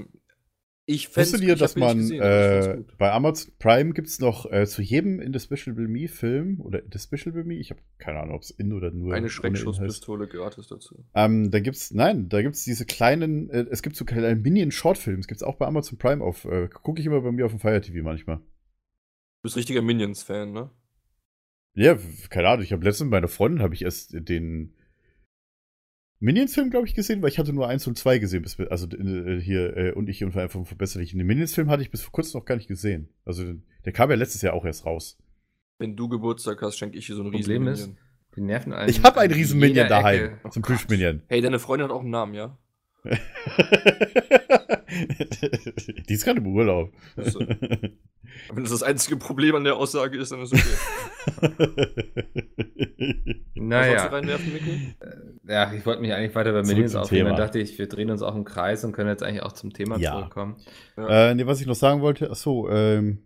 Ich 0.89 1.17
Wusstet 1.17 1.41
ihr, 1.41 1.57
dass 1.57 1.75
man 1.75 1.99
gesehen, 1.99 2.23
äh, 2.23 2.85
bei 2.97 3.11
Amazon 3.11 3.53
Prime 3.59 3.93
gibt 3.93 4.07
es 4.07 4.21
noch 4.21 4.51
äh, 4.53 4.67
zu 4.67 4.83
jedem 4.83 5.19
Indispicable 5.19 5.89
Me 5.89 6.07
Film 6.07 6.61
oder 6.61 6.81
Indispicable 6.81 7.43
Me, 7.43 7.55
ich 7.55 7.71
habe 7.71 7.81
keine 7.99 8.21
Ahnung, 8.21 8.37
ob 8.37 8.43
es 8.43 8.51
in 8.51 8.73
oder 8.73 8.93
nur 8.93 9.13
eine. 9.13 9.29
Schreckschusspistole 9.29 10.29
gratis 10.29 10.69
dazu. 10.69 11.05
Ähm, 11.13 11.51
da 11.51 11.59
gibt's, 11.59 11.91
nein, 11.91 12.29
da 12.29 12.41
gibt's 12.41 12.63
diese 12.63 12.87
kleinen, 12.87 13.51
äh, 13.51 13.67
es 13.69 13.83
gibt 13.83 13.97
so 13.97 14.05
kleine 14.05 14.37
Minion-Shortfilms, 14.37 15.27
gibt's 15.27 15.43
auch 15.43 15.57
bei 15.57 15.67
Amazon 15.67 15.99
Prime 15.99 16.23
auf, 16.23 16.45
äh, 16.45 16.69
gucke 16.69 17.01
ich 17.01 17.07
immer 17.07 17.21
bei 17.21 17.33
mir 17.33 17.47
auf 17.47 17.53
dem 17.53 17.59
Fire 17.59 17.81
TV 17.81 18.05
manchmal. 18.05 18.37
Du 18.37 18.43
bist 19.43 19.57
richtiger 19.57 19.83
Minions-Fan, 19.83 20.53
ne? 20.53 20.71
Ja, 21.75 21.99
keine 22.31 22.49
Ahnung, 22.49 22.63
ich 22.63 22.73
habe 22.73 22.85
letztens 22.85 23.07
mit 23.07 23.11
meiner 23.11 23.29
Freundin 23.29 23.61
habe 23.61 23.75
ich 23.75 23.83
erst 23.83 24.13
den 24.13 24.77
Minions-Film, 26.21 26.71
glaube 26.71 26.87
ich, 26.87 26.95
gesehen, 26.95 27.21
weil 27.23 27.29
ich 27.29 27.39
hatte 27.39 27.53
nur 27.53 27.69
eins 27.69 27.87
und 27.87 27.99
zwei 27.99 28.19
gesehen, 28.19 28.43
bis, 28.43 28.59
also 28.59 28.87
äh, 28.89 29.41
hier 29.41 29.77
äh, 29.77 29.93
und 29.93 30.09
ich 30.09 30.25
und 30.25 30.37
einfach 30.37 30.65
verbesserlich. 30.67 31.13
Den 31.13 31.27
Minions-Film 31.27 31.69
hatte 31.69 31.83
ich 31.83 31.91
bis 31.91 32.03
vor 32.03 32.13
kurzem 32.13 32.41
noch 32.41 32.47
gar 32.47 32.57
nicht 32.57 32.69
gesehen. 32.69 33.09
Also 33.25 33.45
der 33.85 33.93
kam 33.93 34.11
ja 34.11 34.17
letztes 34.17 34.43
Jahr 34.43 34.55
auch 34.55 34.65
erst 34.65 34.87
raus. 34.87 35.19
Wenn 35.79 35.95
du 35.95 36.09
Geburtstag 36.09 36.63
hast, 36.63 36.79
schenke 36.79 36.97
ich 36.97 37.07
dir 37.07 37.15
so 37.15 37.23
einen 37.23 37.31
riesen 37.35 37.55
Problem 37.55 37.69
ist, 37.69 37.81
Minion. 37.81 37.99
Die 38.35 38.41
nerven 38.41 38.73
einen. 38.73 38.89
Ich 38.89 39.03
habe 39.03 39.21
einen 39.21 39.33
an 39.33 39.39
riesen 39.39 39.61
jeder 39.61 39.69
Minion 39.69 39.89
daheim 39.89 40.25
Ecke. 40.25 40.51
zum. 40.51 40.63
Plüsch-Minion. 40.63 41.23
Hey, 41.29 41.41
deine 41.43 41.59
Freundin 41.59 41.89
hat 41.89 41.95
auch 41.95 42.01
einen 42.01 42.11
Namen, 42.11 42.35
ja? 42.35 42.57
Die 46.09 46.15
ist 46.15 46.25
gerade 46.25 46.41
im 46.41 46.47
Urlaub. 46.47 46.93
Also, 47.17 47.41
wenn 47.41 48.63
das 48.63 48.71
das 48.71 48.83
einzige 48.83 49.17
Problem 49.17 49.55
an 49.57 49.65
der 49.65 49.77
Aussage 49.77 50.19
ist, 50.19 50.33
dann 50.33 50.43
ist 50.43 50.53
okay. 50.53 50.63
Wolltest 53.57 53.57
du 53.57 53.63
Naja. 53.63 54.07
reinwerfen, 54.07 54.53
Mikkel? 54.53 54.79
Ja, 55.49 55.73
ich 55.73 55.85
wollte 55.87 56.01
mich 56.03 56.13
eigentlich 56.13 56.35
weiter 56.35 56.53
bei 56.53 56.63
zum 56.63 56.71
aufregen. 57.01 57.27
Dann 57.27 57.35
Thema. 57.37 57.47
dachte 57.47 57.59
ich, 57.59 57.79
wir 57.79 57.89
drehen 57.89 58.11
uns 58.11 58.23
auch 58.23 58.35
im 58.35 58.45
Kreis 58.45 58.85
und 58.85 58.93
können 58.93 59.09
jetzt 59.09 59.23
eigentlich 59.23 59.43
auch 59.43 59.53
zum 59.53 59.73
Thema 59.73 59.99
Ja. 59.99 60.13
zurückkommen. 60.13 60.57
Äh, 60.97 61.35
nee, 61.35 61.47
was 61.47 61.61
ich 61.61 61.67
noch 61.67 61.75
sagen 61.75 62.01
wollte, 62.01 62.29
ach 62.31 62.37
so, 62.37 62.69
ähm, 62.71 63.19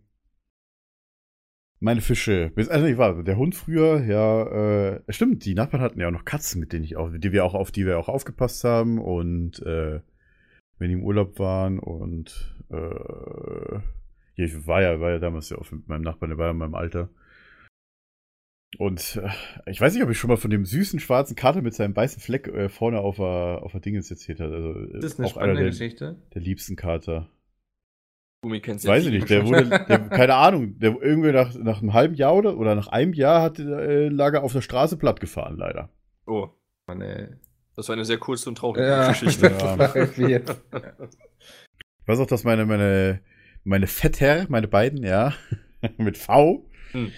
meine 1.80 2.00
Fische. 2.00 2.52
Also, 2.56 2.86
ich 2.86 2.98
war 2.98 3.22
der 3.22 3.36
Hund 3.36 3.54
früher, 3.54 4.04
ja, 4.04 4.96
äh, 4.96 5.00
stimmt, 5.08 5.44
die 5.44 5.54
Nachbarn 5.54 5.82
hatten 5.82 6.00
ja 6.00 6.08
auch 6.08 6.12
noch 6.12 6.24
Katzen, 6.24 6.60
mit 6.60 6.72
denen 6.72 6.84
ich 6.84 6.96
auch, 6.96 7.10
die 7.12 7.32
wir 7.32 7.44
auch, 7.44 7.54
auf 7.54 7.72
die 7.72 7.86
wir 7.86 7.98
auch 7.98 8.08
aufgepasst 8.08 8.62
haben 8.64 8.98
und, 8.98 9.60
äh, 9.62 10.00
wenn 10.78 10.88
die 10.88 10.94
im 10.94 11.04
Urlaub 11.04 11.38
waren 11.38 11.78
und, 11.78 12.54
äh, 12.70 13.74
ja, 14.36 14.44
ich 14.44 14.66
war 14.66 14.82
ja, 14.82 15.00
war 15.00 15.10
ja 15.10 15.18
damals 15.18 15.50
ja 15.50 15.58
auch 15.58 15.70
mit 15.72 15.88
meinem 15.88 16.02
Nachbarn, 16.02 16.30
der 16.30 16.38
war 16.38 16.46
ja 16.46 16.52
in 16.52 16.58
meinem 16.58 16.74
Alter. 16.74 17.10
Und 18.78 19.20
äh, 19.22 19.28
ich 19.70 19.80
weiß 19.80 19.94
nicht, 19.94 20.02
ob 20.02 20.10
ich 20.10 20.18
schon 20.18 20.28
mal 20.28 20.36
von 20.36 20.50
dem 20.50 20.64
süßen 20.64 21.00
schwarzen 21.00 21.34
Kater 21.34 21.60
mit 21.60 21.74
seinem 21.74 21.96
weißen 21.96 22.22
Fleck 22.22 22.46
äh, 22.48 22.68
vorne 22.68 23.00
auf 23.00 23.16
der, 23.16 23.60
auf 23.62 23.72
der 23.72 23.80
Dingens 23.80 24.10
erzählt 24.10 24.40
habe. 24.40 24.54
Also, 24.54 24.86
Das 24.92 25.04
ist 25.04 25.18
eine 25.18 25.26
auch 25.26 25.36
einer 25.36 25.54
spannende 25.54 25.62
der, 25.62 25.70
Geschichte. 25.70 26.16
der 26.34 26.42
liebsten 26.42 26.76
Kater. 26.76 27.28
Gumi 28.42 28.60
kennst 28.60 28.86
Weiß 28.86 29.04
ich 29.04 29.12
nicht, 29.12 29.28
der 29.28 29.46
wurde, 29.46 29.68
der, 29.88 29.98
keine 30.08 30.34
Ahnung, 30.34 30.78
der 30.78 30.96
irgendwie 31.00 31.32
nach, 31.32 31.54
nach 31.54 31.82
einem 31.82 31.92
halben 31.92 32.14
Jahr 32.14 32.34
oder, 32.34 32.56
oder 32.56 32.74
nach 32.74 32.88
einem 32.88 33.12
Jahr 33.12 33.42
hat, 33.42 33.58
äh, 33.58 34.08
lag 34.08 34.32
er 34.32 34.42
auf 34.42 34.52
der 34.52 34.62
Straße 34.62 34.96
platt 34.96 35.20
gefahren, 35.20 35.56
leider. 35.58 35.90
Oh, 36.26 36.48
Mann, 36.86 37.02
ey. 37.02 37.28
das 37.76 37.88
war 37.88 37.94
eine 37.94 38.04
sehr 38.06 38.18
kurze 38.18 38.48
und 38.48 38.56
traurige 38.56 38.86
Ja. 38.86 39.08
Geschichte. 39.08 39.52
Ja. 40.18 40.38
Ich 42.02 42.08
weiß 42.08 42.18
auch, 42.24 42.26
dass 42.26 42.42
meine, 42.42 42.66
meine, 42.66 43.20
meine 43.62 43.86
Vetter, 43.86 44.46
meine 44.48 44.66
beiden, 44.66 45.04
ja, 45.04 45.32
mit 45.96 46.18
V, 46.18 46.64
Hm. 46.90 47.12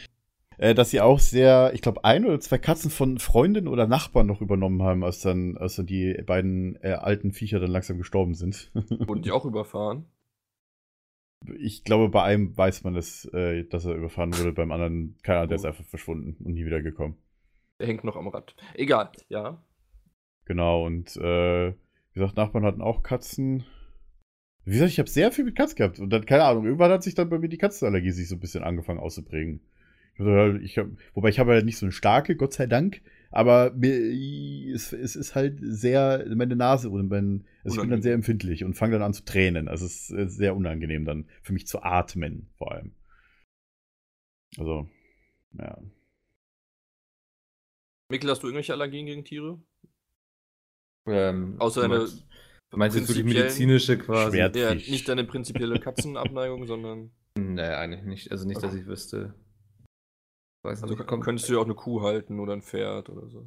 äh, 0.59 0.75
dass 0.75 0.91
sie 0.91 1.01
auch 1.01 1.19
sehr, 1.19 1.71
ich 1.73 1.81
glaube, 1.81 2.05
ein 2.05 2.27
oder 2.27 2.39
zwei 2.41 2.59
Katzen 2.59 2.91
von 2.91 3.19
Freundinnen 3.19 3.69
oder 3.69 3.87
Nachbarn 3.87 4.27
noch 4.27 4.43
übernommen 4.43 4.83
haben, 4.83 5.03
als 5.03 5.21
dann, 5.21 5.57
als 5.57 5.77
dann 5.77 5.87
die 5.87 6.13
beiden 6.27 6.77
äh, 6.83 6.93
alten 6.93 7.33
Viecher 7.33 7.59
dann 7.59 7.71
langsam 7.71 7.97
gestorben 7.97 8.35
sind. 8.35 8.71
Wurden 8.75 9.23
die 9.23 9.31
auch 9.31 9.47
überfahren? 9.47 10.05
Ich 11.59 11.85
glaube, 11.85 12.09
bei 12.09 12.23
einem 12.23 12.57
weiß 12.57 12.85
man 12.85 12.97
es, 12.97 13.25
äh, 13.33 13.65
dass 13.65 13.85
er 13.85 13.95
überfahren 13.95 14.37
wurde, 14.37 14.53
beim 14.53 14.73
anderen, 14.73 15.17
keine 15.23 15.39
Ahnung, 15.39 15.49
der 15.49 15.57
ist 15.57 15.65
einfach 15.65 15.85
verschwunden 15.85 16.37
und 16.45 16.55
nie 16.55 16.65
wieder 16.65 16.83
gekommen. 16.83 17.17
Der 17.81 17.89
hängt 17.89 18.05
noch 18.05 18.17
am 18.17 18.29
Rad. 18.29 18.55
Egal, 18.75 19.11
ja. 19.29 19.63
Genau, 20.45 20.87
und 20.87 21.17
äh, 21.17 21.71
wie 21.71 22.21
gesagt, 22.21 22.37
Nachbarn 22.37 22.65
hatten 22.65 22.83
auch 22.83 23.03
Katzen. 23.03 23.65
Wie 24.65 24.73
gesagt, 24.73 24.93
ich 24.93 24.99
habe 24.99 25.09
sehr 25.09 25.33
viel 25.33 25.45
mit 25.45 25.57
Katzen 25.57 25.77
gehabt. 25.77 25.99
Und 25.99 26.11
dann, 26.11 26.27
keine 26.27 26.45
Ahnung, 26.45 26.65
irgendwann 26.65 26.91
hat 26.91 27.03
sich 27.03 27.15
dann 27.15 27.29
bei 27.29 27.39
mir 27.39 27.49
die 27.49 27.59
Katzenallergie 27.59 28.11
sich 28.11 28.29
so 28.29 28.37
ein 28.37 28.41
bisschen 28.41 28.63
angefangen 28.63 29.01
auszuprägen. 29.01 29.61
Ich 30.15 30.21
hab, 30.21 30.61
ich 30.61 30.79
hab, 30.79 30.87
wobei 31.15 31.31
ich 31.31 31.39
habe 31.39 31.53
halt 31.53 31.65
nicht 31.65 31.79
so 31.79 31.87
eine 31.87 31.93
starke, 31.93 32.37
Gott 32.37 32.53
sei 32.53 32.67
Dank. 32.67 33.01
Aber 33.33 33.73
mir, 33.73 34.73
es, 34.75 34.93
es 34.93 35.17
ist 35.17 35.35
halt 35.35 35.59
sehr, 35.61 36.25
meine 36.35 36.55
Nase 36.55 36.91
und 36.91 37.09
mein, 37.09 37.47
also 37.65 37.77
ich 37.77 37.81
bin 37.81 37.91
dann 37.91 38.03
sehr 38.03 38.15
empfindlich 38.15 38.63
und 38.63 38.75
fange 38.75 38.93
dann 38.93 39.03
an 39.03 39.15
zu 39.15 39.25
tränen. 39.25 39.69
Also 39.69 39.87
es 39.87 40.11
ist 40.11 40.37
sehr 40.37 40.55
unangenehm 40.55 41.05
dann 41.05 41.27
für 41.43 41.53
mich 41.55 41.67
zu 41.67 41.83
atmen, 41.83 42.51
vor 42.59 42.73
allem. 42.73 42.95
Also, 44.59 44.89
ja. 45.59 45.79
Mikkel, 48.11 48.31
hast 48.31 48.43
du 48.43 48.49
irgendwelche 48.49 48.75
Allergien 48.75 49.07
gegen 49.07 49.25
Tiere? 49.25 49.59
Ähm, 51.07 51.57
Außer 51.59 51.81
du 51.81 51.85
eine 51.87 51.99
meinst- 51.99 52.27
Du 52.71 52.79
meinst 52.79 52.97
jetzt 52.97 53.09
wirklich 53.09 53.27
prinzipiellen- 53.27 53.43
medizinische 53.45 53.99
quasi? 53.99 54.39
Ja, 54.39 54.75
nicht 54.75 55.07
deine 55.09 55.25
prinzipielle 55.25 55.79
Katzenabneigung, 55.79 56.67
sondern. 56.67 57.11
Nee, 57.39 57.61
eigentlich 57.61 58.03
nicht. 58.03 58.31
Also 58.31 58.47
nicht, 58.47 58.63
dass 58.63 58.75
ich 58.75 58.87
wüsste. 58.87 59.35
Weiß 60.63 60.83
Also 60.83 60.95
nicht, 60.95 61.07
könntest 61.07 61.49
du 61.49 61.55
ja 61.55 61.59
auch 61.59 61.65
eine 61.65 61.75
Kuh 61.75 62.03
halten 62.03 62.39
oder 62.41 62.53
ein 62.53 62.63
Pferd 62.63 63.09
oder 63.11 63.29
so. 63.29 63.47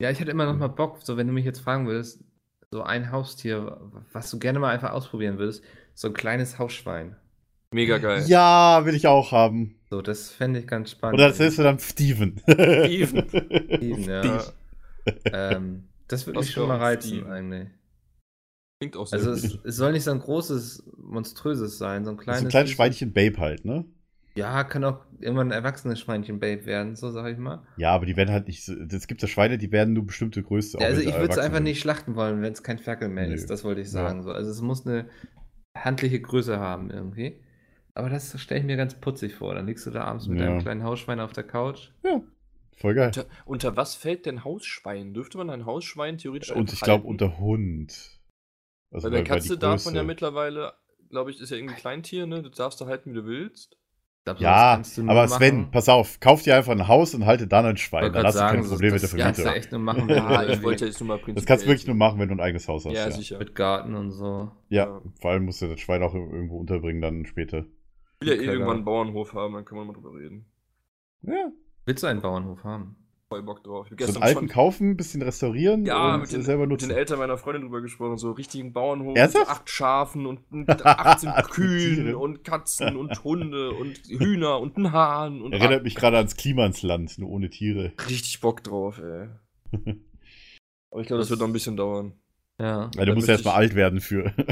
Ja, 0.00 0.10
ich 0.10 0.20
hätte 0.20 0.30
immer 0.30 0.46
noch 0.46 0.56
mal 0.56 0.68
Bock, 0.68 0.98
so 1.02 1.16
wenn 1.16 1.26
du 1.26 1.32
mich 1.32 1.44
jetzt 1.44 1.60
fragen 1.60 1.86
würdest, 1.86 2.22
so 2.70 2.82
ein 2.82 3.10
Haustier, 3.10 3.80
was 4.12 4.30
du 4.30 4.38
gerne 4.38 4.58
mal 4.58 4.70
einfach 4.72 4.92
ausprobieren 4.92 5.38
würdest, 5.38 5.62
so 5.94 6.08
ein 6.08 6.14
kleines 6.14 6.58
Hausschwein. 6.58 7.16
Mega 7.70 7.98
geil. 7.98 8.24
Ja, 8.26 8.82
will 8.84 8.94
ich 8.94 9.06
auch 9.06 9.32
haben. 9.32 9.74
So, 9.90 10.00
das 10.00 10.30
fände 10.30 10.60
ich 10.60 10.66
ganz 10.66 10.90
spannend. 10.90 11.18
Oder 11.18 11.28
das 11.28 11.40
ist 11.40 11.58
dann 11.58 11.78
Steven. 11.78 12.38
Steven. 12.38 13.28
Steven, 13.76 14.04
ja. 14.04 14.44
ähm, 15.32 15.88
das 16.06 16.26
würde 16.26 16.38
Was 16.38 16.46
mich 16.46 16.54
schon 16.54 16.68
mal 16.68 16.78
reizen, 16.78 17.08
Steven. 17.08 17.30
eigentlich. 17.30 17.68
Klingt 18.80 18.96
auch 18.96 19.06
sehr 19.06 19.18
Also 19.18 19.32
es, 19.32 19.58
es 19.64 19.76
soll 19.76 19.92
nicht 19.92 20.04
so 20.04 20.12
ein 20.12 20.20
großes, 20.20 20.84
monströses 20.96 21.76
sein, 21.78 22.04
so 22.04 22.10
ein 22.12 22.16
Das 22.16 22.24
kleines. 22.24 22.40
ist 22.40 22.46
ein 22.46 22.50
kleines 22.50 22.70
Schweinchen 22.70 23.12
Babe 23.12 23.38
halt, 23.38 23.64
ne? 23.64 23.84
Ja, 24.38 24.64
kann 24.64 24.84
auch 24.84 25.00
irgendwann 25.20 25.48
ein 25.48 25.52
erwachsenes 25.52 26.00
Schweinchen-Babe 26.00 26.64
werden, 26.66 26.96
so 26.96 27.10
sag 27.10 27.30
ich 27.32 27.38
mal. 27.38 27.66
Ja, 27.76 27.90
aber 27.92 28.06
die 28.06 28.16
werden 28.16 28.30
halt 28.32 28.46
nicht 28.46 28.64
so. 28.64 28.72
Es 28.74 29.06
gibt 29.06 29.20
ja 29.22 29.28
Schweine, 29.28 29.58
die 29.58 29.72
werden 29.72 29.94
nur 29.94 30.06
bestimmte 30.06 30.42
Größe. 30.42 30.78
Ja, 30.80 30.86
also 30.86 31.00
ich 31.00 31.14
würde 31.14 31.32
es 31.32 31.38
einfach 31.38 31.60
nicht 31.60 31.80
schlachten 31.80 32.14
wollen, 32.14 32.40
wenn 32.42 32.52
es 32.52 32.62
kein 32.62 32.78
Ferkel 32.78 33.08
mehr 33.08 33.26
Nö. 33.28 33.34
ist. 33.34 33.50
Das 33.50 33.64
wollte 33.64 33.80
ich 33.80 33.88
Ja. 33.88 33.92
sagen. 33.92 34.22
So. 34.22 34.30
Also 34.32 34.50
es 34.50 34.60
muss 34.60 34.86
eine 34.86 35.08
handliche 35.76 36.20
Größe 36.20 36.58
haben 36.58 36.90
irgendwie. 36.90 37.40
Aber 37.94 38.08
das 38.08 38.40
stelle 38.40 38.60
ich 38.60 38.66
mir 38.66 38.76
ganz 38.76 38.94
putzig 38.94 39.34
vor. 39.34 39.54
Dann 39.54 39.66
liegst 39.66 39.84
du 39.86 39.90
da 39.90 40.04
abends 40.04 40.28
mit 40.28 40.38
Ja. 40.38 40.46
deinem 40.46 40.60
kleinen 40.60 40.84
Hausschwein 40.84 41.18
auf 41.20 41.32
der 41.32 41.44
Couch. 41.44 41.90
Voll 42.76 42.94
geil. 42.94 43.06
Unter, 43.08 43.26
unter 43.44 43.76
was 43.76 43.96
fällt 43.96 44.24
denn 44.24 44.44
Hausschwein? 44.44 45.14
Dürfte 45.14 45.36
man 45.36 45.50
ein 45.50 45.66
Hausschwein 45.66 46.16
theoretisch 46.16 46.52
Und 46.52 46.72
ich 46.72 46.80
glaube 46.80 47.08
unter 47.08 47.38
Hund. 47.38 48.20
Also 48.92 49.06
Weil 49.06 49.10
bei 49.10 49.22
die 49.22 49.28
Katze 49.28 49.58
darf 49.58 49.84
man 49.84 49.96
ja 49.96 50.04
mittlerweile, 50.04 50.74
glaube 51.10 51.32
ich, 51.32 51.40
ist 51.40 51.50
ja 51.50 51.56
irgendwie 51.56 51.74
ein 51.74 51.80
Kleintier, 51.80 52.26
ne? 52.26 52.42
Das 52.42 52.52
darfst 52.56 52.80
du 52.80 52.86
halten, 52.86 53.10
wie 53.10 53.14
du 53.16 53.24
willst. 53.26 53.77
Glaub, 54.34 54.40
Ja, 54.42 54.74
kannst 54.76 54.96
du 54.98 55.02
nur 55.02 55.10
aber 55.12 55.28
Sven, 55.28 55.56
machen. 55.62 55.70
pass 55.70 55.88
auf, 55.88 56.20
kauf 56.20 56.42
dir 56.42 56.56
einfach 56.56 56.72
ein 56.72 56.86
Haus 56.88 57.14
und 57.14 57.26
halte 57.26 57.46
dann 57.46 57.64
ein 57.66 57.76
Schwein. 57.76 58.12
Dann 58.12 58.26
hast 58.26 58.34
du 58.36 58.40
kein 58.40 58.64
Problem 58.64 58.92
mit 58.92 59.02
der 59.02 59.08
das 59.08 59.16
kannst 59.16 59.38
du 59.38 59.42
Vermietung. 59.42 59.62
echt 59.62 59.72
nur 59.72 59.80
machen, 59.80 60.00
wenn 60.08 60.08
du 60.08 60.14
Ja, 60.14 60.42
ich 60.48 60.62
wollte 60.62 60.86
jetzt 60.86 61.00
nur 61.00 61.08
mal 61.08 61.14
prinzipiell. 61.16 61.34
Das 61.36 61.46
kannst 61.46 61.64
du 61.64 61.68
wirklich 61.68 61.86
nur 61.86 61.96
machen, 61.96 62.18
wenn 62.18 62.28
du 62.28 62.34
ein 62.34 62.40
eigenes 62.40 62.68
Haus 62.68 62.84
hast. 62.84 62.92
Ja, 62.92 63.04
Ja, 63.06 63.10
sicher. 63.10 63.38
mit 63.38 63.54
Garten 63.54 63.94
und 63.94 64.10
so. 64.12 64.50
ja. 64.68 64.84
Ja. 64.86 65.00
vor 65.20 65.30
allem 65.30 65.44
musst 65.46 65.62
du 65.62 65.66
das 65.68 65.80
Schwein 65.80 66.02
auch 66.02 66.14
irgendwo 66.14 66.58
unterbringen 66.58 67.00
dann 67.00 67.24
später. 67.26 67.64
Ich 68.20 68.28
will 68.28 68.36
ja 68.36 68.42
eh 68.42 68.46
irgendwann 68.46 68.76
einen 68.76 68.84
Bauernhof 68.84 69.32
haben, 69.34 69.54
dann 69.54 69.64
können 69.64 69.80
wir 69.80 69.84
mal 69.86 69.92
drüber 69.94 70.12
reden. 70.14 70.44
Ja. 71.22 71.50
Willst 71.86 72.02
du 72.02 72.06
einen 72.08 72.20
Bauernhof 72.20 72.64
haben? 72.64 72.96
Voll 73.30 73.42
Bock 73.42 73.62
drauf. 73.62 73.88
Ich 73.90 74.06
So 74.06 74.14
einen 74.14 74.22
alten 74.22 74.38
schon 74.40 74.48
kaufen, 74.48 74.90
ein 74.92 74.96
bisschen 74.96 75.20
restaurieren 75.20 75.84
Ja, 75.84 76.14
und 76.14 76.22
mit 76.22 76.32
den- 76.32 76.42
selber 76.42 76.62
mit 76.62 76.70
nutzen. 76.70 76.88
den 76.88 76.96
Eltern 76.96 77.18
meiner 77.18 77.36
Freundin 77.36 77.62
drüber 77.64 77.82
gesprochen, 77.82 78.16
so 78.16 78.30
richtigen 78.32 78.72
Bauernhof, 78.72 79.18
Ernsthaft? 79.18 79.46
mit 79.48 79.54
acht 79.54 79.68
Schafen 79.70 80.24
und 80.24 80.50
mit 80.52 80.86
18 80.86 81.30
Tiere. 81.30 81.42
Kühen 81.50 82.14
und 82.14 82.42
Katzen 82.42 82.96
und 82.96 83.22
Hunde 83.24 83.72
und 83.72 83.98
Hühner 84.08 84.60
und 84.60 84.78
ein 84.78 84.92
Hahn 84.92 85.42
und 85.42 85.52
Erinnert 85.52 85.82
mich 85.82 85.94
gerade 85.94 86.16
ans 86.16 86.36
Klimansland, 86.36 87.18
nur 87.18 87.28
ohne 87.28 87.50
Tiere. 87.50 87.92
richtig 88.08 88.40
Bock 88.40 88.64
drauf, 88.64 88.98
ey. 88.98 89.28
Aber 90.90 91.02
ich 91.02 91.06
glaube, 91.06 91.20
das 91.20 91.28
wird 91.28 91.40
noch 91.40 91.46
ein 91.48 91.52
bisschen 91.52 91.76
dauern. 91.76 92.14
Ja. 92.60 92.90
Weil 92.96 93.06
du 93.06 93.14
musst 93.14 93.28
ja 93.28 93.34
erstmal 93.34 93.54
alt 93.54 93.74
werden 93.74 94.00
für. 94.00 94.32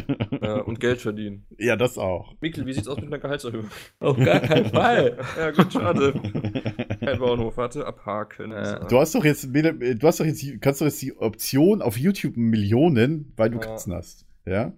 Ja, 0.42 0.60
und 0.60 0.78
Geld 0.78 1.00
verdienen. 1.00 1.46
ja, 1.58 1.74
das 1.76 1.98
auch. 1.98 2.34
Mikkel, 2.40 2.66
wie 2.66 2.72
sieht's 2.72 2.86
aus 2.86 2.96
mit 2.98 3.06
einer 3.06 3.18
Gehaltserhöhung? 3.18 3.68
Auf 3.98 4.16
gar 4.16 4.38
keinen 4.40 4.66
Fall. 4.70 5.18
ja, 5.36 5.50
gut, 5.50 5.72
schade. 5.72 6.12
Kein 7.00 7.18
Bauernhof, 7.18 7.56
warte, 7.56 7.84
abhaken. 7.86 8.52
Ja. 8.52 8.84
Du 8.84 8.98
hast 8.98 9.14
doch 9.14 9.24
jetzt, 9.24 9.48
du 9.52 9.98
hast 10.06 10.20
doch 10.20 10.24
jetzt, 10.24 10.42
die- 10.42 10.58
kannst 10.58 10.80
doch 10.80 10.86
jetzt 10.86 11.00
die 11.02 11.16
Option 11.16 11.82
auf 11.82 11.96
YouTube 11.98 12.36
Millionen, 12.36 13.32
weil 13.36 13.50
du 13.50 13.56
Ja. 13.58 13.62
Katzen 13.64 13.92
hast. 13.94 14.26
Ja? 14.44 14.72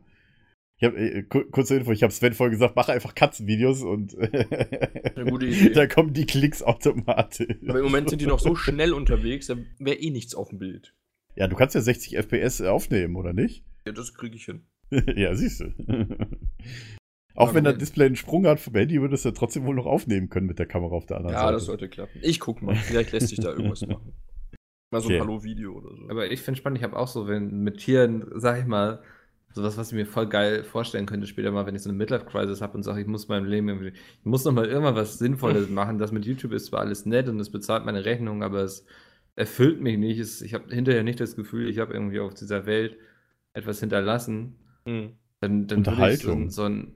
Ich 0.80 0.86
habe 0.86 0.96
äh, 0.96 1.22
ku- 1.24 1.44
kurze 1.50 1.76
Info, 1.76 1.90
ich 1.92 2.02
habe 2.04 2.12
Sven 2.12 2.32
vorhin 2.34 2.52
gesagt, 2.52 2.76
mach 2.76 2.88
einfach 2.88 3.14
Katzenvideos 3.14 3.82
und 3.82 4.16
Eine 4.18 5.30
gute 5.30 5.46
Idee. 5.46 5.70
da 5.70 5.86
kommen 5.86 6.12
die 6.14 6.24
Klicks 6.24 6.62
automatisch. 6.62 7.48
Aber 7.68 7.78
im 7.80 7.84
Moment 7.84 8.08
sind 8.10 8.22
die 8.22 8.26
noch 8.26 8.38
so 8.38 8.54
schnell 8.54 8.92
unterwegs, 8.94 9.48
da 9.48 9.56
wäre 9.80 9.98
eh 9.98 10.10
nichts 10.10 10.34
auf 10.34 10.48
dem 10.50 10.60
Bild. 10.60 10.94
Ja, 11.38 11.46
du 11.46 11.54
kannst 11.56 11.74
ja 11.74 11.80
60 11.80 12.16
FPS 12.16 12.60
aufnehmen, 12.62 13.16
oder 13.16 13.32
nicht? 13.32 13.64
Ja, 13.86 13.92
das 13.92 14.12
kriege 14.14 14.36
ich 14.36 14.44
hin. 14.46 14.62
ja, 14.90 15.34
siehst 15.34 15.60
du. 15.60 15.66
Auch 17.34 17.48
Ja, 17.48 17.54
wenn 17.54 17.64
das 17.64 17.72
Moment. 17.74 17.80
Display 17.82 18.06
einen 18.06 18.16
Sprung 18.16 18.46
hat 18.46 18.58
vom 18.58 18.74
Handy, 18.74 19.00
würdest 19.00 19.24
du 19.24 19.28
ja 19.28 19.34
trotzdem 19.34 19.64
wohl 19.64 19.76
noch 19.76 19.86
aufnehmen 19.86 20.28
können 20.28 20.46
mit 20.46 20.58
der 20.58 20.66
Kamera 20.66 20.94
auf 20.96 21.06
der 21.06 21.18
anderen 21.18 21.34
Ja, 21.34 21.42
Seite. 21.42 21.52
das 21.54 21.64
sollte 21.66 21.88
klappen. 21.88 22.18
Ich 22.22 22.40
guck 22.40 22.62
mal, 22.62 22.74
vielleicht 22.74 23.12
lässt 23.12 23.28
sich 23.28 23.38
da 23.38 23.50
irgendwas 23.50 23.82
machen. 23.86 24.12
Mal 24.90 25.00
so 25.00 25.08
ein 25.08 25.14
Okay. 25.14 25.20
Hallo-Video 25.20 25.72
oder 25.74 25.94
so. 25.94 26.08
Aber 26.08 26.30
ich 26.30 26.40
finde 26.40 26.58
spannend, 26.58 26.78
ich 26.78 26.84
habe 26.84 26.96
auch 26.96 27.06
so, 27.08 27.28
wenn 27.28 27.62
mit 27.62 27.78
Tieren, 27.78 28.24
sag 28.34 28.58
ich 28.58 28.66
mal, 28.66 29.00
sowas, 29.52 29.76
was 29.76 29.88
ich 29.92 29.94
mir 29.94 30.06
voll 30.06 30.28
geil 30.28 30.64
vorstellen 30.64 31.06
könnte, 31.06 31.26
später 31.26 31.52
mal, 31.52 31.66
wenn 31.66 31.74
ich 31.76 31.82
so 31.82 31.90
eine 31.90 31.98
Midlife-Crisis 31.98 32.60
habe 32.62 32.76
und 32.76 32.82
sage, 32.82 33.00
ich 33.02 33.06
muss 33.06 33.28
meinem 33.28 33.44
Leben 33.46 33.68
irgendwie, 33.68 33.88
ich 33.88 34.24
muss 34.24 34.44
noch 34.44 34.52
mal 34.52 34.66
irgendwann 34.66 34.96
was 34.96 35.18
Sinnvolles 35.18 35.68
machen. 35.68 35.98
Das 35.98 36.10
mit 36.10 36.24
YouTube 36.26 36.52
ist 36.52 36.66
zwar 36.66 36.80
alles 36.80 37.06
nett 37.06 37.28
und 37.28 37.38
es 37.38 37.50
bezahlt 37.50 37.84
meine 37.84 38.04
Rechnung, 38.04 38.42
aber 38.42 38.62
es 38.62 38.84
erfüllt 39.38 39.80
mich 39.80 39.96
nicht. 39.98 40.18
Es, 40.18 40.42
ich 40.42 40.54
habe 40.54 40.74
hinterher 40.74 41.02
nicht 41.04 41.20
das 41.20 41.36
Gefühl, 41.36 41.68
ich 41.68 41.78
habe 41.78 41.94
irgendwie 41.94 42.20
auf 42.20 42.34
dieser 42.34 42.66
Welt 42.66 42.96
etwas 43.54 43.80
hinterlassen. 43.80 44.56
Hm. 44.84 45.12
Dann, 45.40 45.66
dann 45.66 45.86
würde 45.86 46.12
ich 46.12 46.20
so, 46.20 46.30
Unterhaltung. 46.32 46.42
ein- 46.42 46.50
so 46.50 46.62
ein 46.64 46.94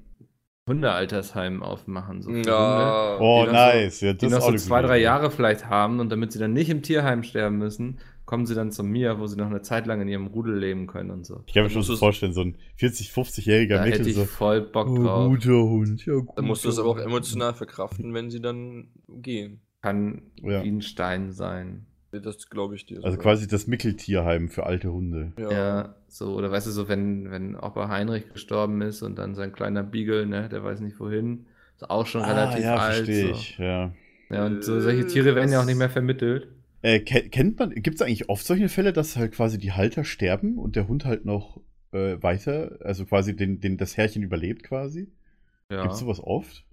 Hundealtersheim 0.68 1.62
aufmachen. 1.62 2.22
So 2.22 2.30
für 2.30 2.36
Hunde, 2.36 2.48
Ja. 2.48 3.18
Oh, 3.20 3.44
nice. 3.46 4.00
ja, 4.00 4.12
das 4.12 4.18
die 4.20 4.26
ist 4.26 4.32
noch 4.32 4.42
auch 4.42 4.50
so 4.50 4.56
zwei, 4.56 4.80
drei. 4.82 4.98
Jahre 4.98 5.30
vielleicht 5.30 5.68
haben 5.68 5.98
und 6.00 6.10
damit 6.10 6.32
sie 6.32 6.38
dann 6.38 6.52
nicht 6.52 6.70
im 6.70 6.82
Tierheim 6.82 7.22
sterben 7.24 7.58
müssen, 7.58 7.98
kommen 8.24 8.46
sie 8.46 8.54
dann 8.54 8.70
zu 8.70 8.84
mir, 8.84 9.18
wo 9.18 9.26
sie 9.26 9.36
noch 9.36 9.46
eine 9.48 9.62
Zeit 9.62 9.86
lang 9.86 10.00
in 10.00 10.08
ihrem 10.08 10.28
Rudel 10.28 10.56
leben 10.56 10.86
können 10.86 11.10
und 11.10 11.26
so. 11.26 11.42
Ich 11.46 11.54
kann 11.54 11.64
mir 11.64 11.70
schon 11.70 11.82
so 11.82 11.96
vorstellen, 11.96 12.32
so 12.32 12.42
ein 12.42 12.56
40, 12.76 13.10
50-jähriger 13.10 13.76
Da 13.78 13.84
Mickel 13.84 13.98
hätte 14.00 14.08
ich 14.10 14.14
so. 14.14 14.24
voll 14.24 14.60
Bock 14.60 14.88
Oh, 14.88 15.02
drauf. 15.02 15.28
guter 15.30 15.62
Hund, 15.64 16.06
ja, 16.06 16.14
Dann 16.36 16.44
musst 16.44 16.64
du 16.64 16.68
es 16.68 16.78
aber 16.78 16.88
auch 16.90 16.98
emotional 16.98 17.54
verkraften, 17.54 18.14
wenn 18.14 18.30
sie 18.30 18.40
dann 18.40 18.88
gehen. 19.08 19.60
Kann 19.82 20.22
Ja. 20.42 20.62
wie 20.62 20.68
ein 20.68 20.80
Stein 20.82 21.32
sein. 21.32 21.86
Das 22.20 22.50
glaube 22.50 22.74
ich 22.76 22.84
dir. 22.84 22.96
Also 22.98 23.10
sogar. 23.12 23.22
quasi 23.22 23.48
das 23.48 23.66
Mickeltierheim 23.66 24.48
für 24.50 24.66
alte 24.66 24.92
Hunde. 24.92 25.32
Ja. 25.38 25.50
Ja. 25.52 25.94
so, 26.08 26.34
oder 26.34 26.50
weißt 26.50 26.66
du, 26.66 26.70
so, 26.70 26.88
wenn, 26.88 27.30
wenn 27.30 27.56
Opa 27.56 27.88
Heinrich 27.88 28.30
gestorben 28.32 28.82
ist 28.82 29.00
und 29.02 29.16
dann 29.16 29.34
sein 29.34 29.52
kleiner 29.52 29.82
Beagle, 29.82 30.26
ne, 30.26 30.48
der 30.48 30.62
weiß 30.62 30.80
nicht 30.80 31.00
wohin, 31.00 31.46
ist 31.74 31.88
auch 31.88 32.06
schon 32.06 32.22
relativ 32.22 32.64
ah, 32.64 32.68
ja, 32.68 32.76
alt. 32.76 32.94
verstehe 32.96 33.28
So. 33.28 33.32
ich, 33.32 33.58
ja. 33.58 33.94
Ja, 34.30 34.46
und 34.46 34.62
so, 34.62 34.80
solche 34.80 35.06
Tiere 35.06 35.34
werden 35.34 35.50
ja 35.52 35.60
auch 35.60 35.64
nicht 35.66 35.78
mehr 35.78 35.90
vermittelt. 35.90 36.48
Äh, 36.82 37.00
ke- 37.00 37.28
kennt 37.28 37.58
man, 37.58 37.70
gibt 37.70 37.96
es 37.96 38.02
eigentlich 38.02 38.28
oft 38.28 38.44
solche 38.44 38.68
Fälle, 38.68 38.92
dass 38.92 39.16
halt 39.16 39.32
quasi 39.32 39.58
die 39.58 39.72
Halter 39.72 40.04
sterben 40.04 40.58
und 40.58 40.74
der 40.76 40.88
Hund 40.88 41.04
halt 41.04 41.24
noch 41.24 41.60
äh, 41.92 42.22
weiter, 42.22 42.78
also 42.80 43.04
quasi 43.06 43.36
den, 43.36 43.60
den, 43.60 43.76
das 43.78 43.96
Herrchen 43.96 44.22
überlebt 44.22 44.62
quasi? 44.64 45.08
Ja. 45.70 45.82
Gibt's 45.82 46.00
sowas 46.00 46.20
oft? 46.20 46.64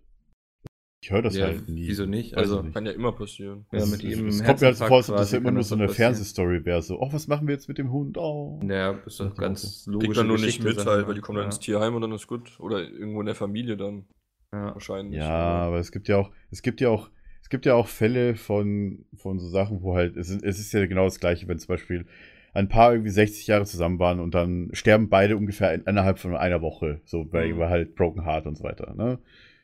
Ich 1.02 1.12
höre 1.12 1.22
das 1.22 1.36
Ja, 1.38 1.46
halt 1.46 1.70
nie. 1.70 1.88
wieso 1.88 2.06
nicht? 2.06 2.34
Weiß 2.34 2.40
Also- 2.44 2.62
nicht. 2.62 2.74
Kann 2.74 2.86
ja 2.86 2.92
immer 2.92 3.14
passieren. 3.14 3.66
Ja, 3.72 3.80
ihm 3.86 4.28
Es 4.28 4.44
kommt 4.44 4.60
mir 4.60 4.68
halt 4.68 4.78
so 4.78 4.86
vor, 4.86 4.98
als 4.98 5.10
ob 5.10 5.16
das 5.16 5.32
ja 5.32 5.38
immer 5.38 5.52
nur 5.52 5.64
so 5.64 5.76
eine. 5.76 5.88
Fernsehstory 5.88 6.66
wäre. 6.66 6.82
So, 6.82 7.00
oh, 7.00 7.08
was 7.14 7.28
machen 7.28 7.48
wir 7.48 7.54
jetzt 7.54 7.70
mit 7.70 7.78
dem 7.78 7.92
Hund? 7.92 8.18
Oh. 8.18 8.60
Ja, 8.68 8.92
ist 9.06 9.20
doch 9.20 9.34
ganz 9.36 9.86
logisch. 9.88 10.08
Kriegt 10.10 10.18
man 10.18 10.28
nur 10.28 10.38
nicht 10.38 10.62
mit 10.64 10.86
halt, 10.86 11.08
weil 11.08 11.16
die 11.16 11.22
kommen 11.22 11.38
dann 11.38 11.46
ins 11.46 11.60
Tierheim 11.60 11.96
und 11.96 12.02
dann 12.02 12.12
ist 12.12 12.28
gut. 12.28 12.60
Oder 12.60 12.82
irgendwo 12.82 13.22
in 13.22 13.28
der 13.28 13.36
Familie 13.36 13.78
dann 13.78 14.08
Ja. 14.52 14.74
wahrscheinlich. 14.74 15.18
Ja, 15.20 15.30
aber- 15.30 15.80
es 15.80 15.92
gibt 15.94 16.10
ja 16.10 16.18
auch, 16.18 16.32
es 16.52 16.62
gibt 16.62 16.82
ja 16.82 16.90
auch, 16.90 17.10
es 17.42 17.48
gibt 17.50 17.66
ja 17.66 17.76
auch 17.76 17.88
Fälle 17.88 18.36
von, 18.36 19.06
von 19.16 19.40
so 19.40 19.48
Sachen, 19.48 19.82
wo 19.82 19.96
halt, 19.96 20.18
es 20.18 20.30
ist, 20.30 20.44
es 20.44 20.60
ist 20.60 20.74
ja 20.74 20.86
genau 20.86 21.06
das 21.06 21.22
Gleiche, 21.22 21.48
wenn 21.48 21.60
zum 21.60 21.70
Beispiel 21.70 22.06
ein 22.54 22.68
Paar 22.68 22.92
irgendwie 22.92 23.12
60 23.12 23.48
Jahre 23.48 23.64
zusammen 23.66 24.00
waren 24.00 24.20
und 24.20 24.34
dann 24.36 24.70
sterben 24.74 25.08
beide 25.08 25.38
ungefähr 25.38 25.74
in, 25.74 25.84
innerhalb 25.84 26.20
von 26.20 26.36
einer 26.36 26.62
Woche, 26.62 27.00
so 27.06 27.24
bei, 27.24 27.54
Mhm. 27.54 27.60
halt 27.64 27.96
Broken 27.96 28.26
Heart 28.26 28.48
und 28.48 28.58
so 28.58 28.64
weiter, 28.66 28.94
ne? 28.96 29.20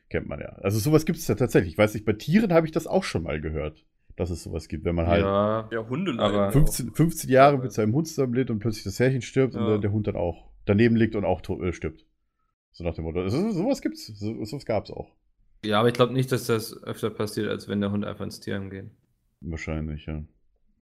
Kennt 0.08 0.28
man 0.28 0.40
ja. 0.40 0.50
Also 0.62 0.78
sowas 0.78 1.04
gibt 1.04 1.18
es 1.18 1.26
ja 1.26 1.34
tatsächlich. 1.34 1.72
Ich 1.72 1.78
weiß 1.78 1.94
nicht, 1.94 2.04
bei 2.06 2.12
Tieren 2.12 2.52
habe 2.52 2.66
ich 2.66 2.72
das 2.72 2.86
auch 2.86 3.02
schon 3.04 3.24
mal 3.24 3.40
gehört, 3.40 3.84
dass 4.16 4.30
es 4.30 4.42
sowas 4.44 4.68
gibt, 4.68 4.84
wenn 4.84 4.94
man 4.94 5.06
halt 5.06 5.22
Ja, 5.22 5.68
Ja, 5.72 5.88
Hunde 5.88 6.12
Aber 6.18 6.36
leiden 6.36 6.52
15, 6.52 6.94
15 6.94 7.30
Jahre 7.30 7.58
mit 7.58 7.72
seinem 7.72 7.92
Hund 7.92 8.06
zusammenlebt 8.08 8.50
und 8.50 8.60
plötzlich 8.60 8.84
das 8.84 8.98
Härchen 9.00 9.22
stirbt 9.22 9.54
und 9.54 9.62
Ja. 9.62 9.68
der, 9.70 9.78
der 9.78 9.92
Hund 9.92 10.06
dann 10.06 10.16
auch 10.16 10.50
daneben 10.64 10.96
liegt 10.96 11.16
und 11.16 11.24
auch 11.24 11.42
äh, 11.60 11.72
stirbt. 11.72 12.06
So 12.72 12.84
nach 12.84 12.94
dem 12.94 13.04
Motto. 13.04 13.20
Also, 13.20 13.50
sowas 13.50 13.80
gibt's. 13.82 14.06
So, 14.06 14.44
sowas 14.44 14.64
gab's 14.64 14.90
auch. 14.90 15.14
ja, 15.64 15.78
aber 15.80 15.88
ich 15.88 15.94
glaube 15.94 16.12
nicht, 16.12 16.30
dass 16.30 16.46
das 16.46 16.82
öfter 16.84 17.10
passiert, 17.10 17.48
als 17.48 17.68
wenn 17.68 17.80
der 17.80 17.90
Hund 17.90 18.04
einfach 18.04 18.24
ins 18.24 18.38
Tierheim 18.40 18.70
geht. 18.70 18.90
Wahrscheinlich, 19.40 20.06
ja. 20.06 20.22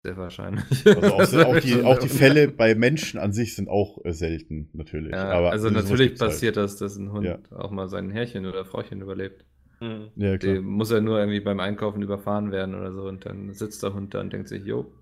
Sehr 0.05 0.17
wahrscheinlich. 0.19 0.64
Also 0.87 1.40
auch, 1.40 1.47
auch, 1.57 1.61
die, 1.61 1.83
auch 1.83 1.99
die 1.99 2.09
Fälle 2.11 2.49
bei 2.49 2.75
Menschen 2.75 3.19
an 3.19 3.33
sich 3.33 3.57
sind 3.57 3.69
auch 3.71 4.05
äh, 4.05 4.12
selten, 4.12 4.69
natürlich. 4.75 5.12
Ja, 5.12 5.31
Aber 5.31 5.51
also 5.51 5.71
natürlich 5.71 6.11
halt. 6.11 6.19
passiert 6.19 6.57
das, 6.59 6.77
dass 6.77 6.97
ein 6.97 7.11
Hund 7.11 7.25
Ja. 7.25 7.38
auch 7.57 7.71
mal 7.71 7.88
sein 7.88 8.11
Herrchen 8.11 8.45
oder 8.45 8.67
Frauchen 8.67 9.01
überlebt. 9.01 9.47
Mhm. 9.81 10.09
Ja, 10.17 10.33
Die 10.37 10.38
klar. 10.38 10.61
muss 10.61 10.90
ja 10.90 11.01
nur 11.01 11.19
irgendwie 11.19 11.40
beim 11.40 11.59
Einkaufen 11.59 12.03
überfahren 12.03 12.53
werden 12.53 12.75
oder 12.75 12.93
so 12.93 13.05
und 13.09 13.25
dann 13.25 13.55
sitzt 13.55 13.83
der 13.83 13.95
Hund 13.95 14.12
da 14.14 14.21
und 14.21 14.33
denkt 14.33 14.49
sich, 14.49 14.64
jo. 14.64 14.93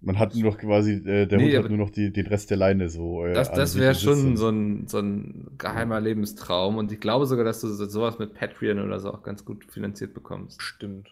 Man 0.00 0.18
hat 0.18 0.34
nur 0.34 0.50
noch 0.52 0.58
quasi, 0.58 0.94
äh, 0.94 1.26
der 1.26 1.38
Nee, 1.38 1.54
Hund 1.54 1.64
hat 1.64 1.68
nur 1.70 1.78
noch 1.78 1.90
die, 1.90 2.12
den 2.12 2.26
Rest 2.26 2.50
der 2.50 2.56
Leine 2.56 2.88
so. 2.88 3.24
Äh, 3.24 3.34
Das, 3.34 3.52
das 3.52 3.78
wäre 3.78 3.94
schon 3.94 4.36
so 4.36 4.48
ein, 4.48 4.86
so 4.88 4.98
ein 4.98 5.50
geheimer 5.58 6.00
Lebenstraum 6.00 6.76
und 6.76 6.90
ich 6.92 7.00
glaube 7.00 7.26
sogar, 7.26 7.44
dass 7.44 7.60
du 7.60 7.68
so- 7.68 7.86
sowas 7.86 8.18
mit 8.18 8.34
Patreon 8.34 8.78
oder 8.80 8.98
so 9.00 9.12
auch 9.12 9.22
ganz 9.22 9.44
gut 9.44 9.64
finanziert 9.64 10.14
bekommst. 10.14 10.60
Stimmt. 10.62 11.08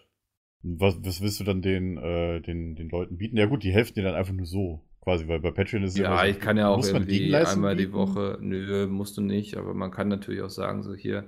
Was, 0.63 1.03
was 1.03 1.21
willst 1.21 1.39
du 1.39 1.43
dann 1.43 1.61
den, 1.61 1.97
äh, 1.97 2.39
den, 2.41 2.75
den 2.75 2.89
Leuten 2.89 3.17
bieten? 3.17 3.37
Ja, 3.37 3.47
gut, 3.47 3.63
die 3.63 3.71
helfen 3.71 3.95
dir 3.95 4.03
dann 4.03 4.15
einfach 4.15 4.33
nur 4.33 4.45
so, 4.45 4.81
quasi, 5.01 5.27
weil 5.27 5.39
bei 5.39 5.51
Patreon 5.51 5.83
ist 5.83 5.91
es 5.93 5.97
Ja, 5.97 6.23
so, 6.23 6.29
ich 6.29 6.39
kann 6.39 6.57
ja 6.57 6.67
auch 6.69 6.83
irgendwie 6.83 7.35
einmal 7.35 7.75
die 7.75 7.85
bieten? 7.85 7.93
Woche, 7.93 8.37
nö, 8.41 8.87
musst 8.87 9.17
du 9.17 9.21
nicht, 9.21 9.57
aber 9.57 9.73
man 9.73 9.91
kann 9.91 10.07
natürlich 10.07 10.41
auch 10.41 10.49
sagen, 10.49 10.83
so 10.83 10.93
hier 10.93 11.25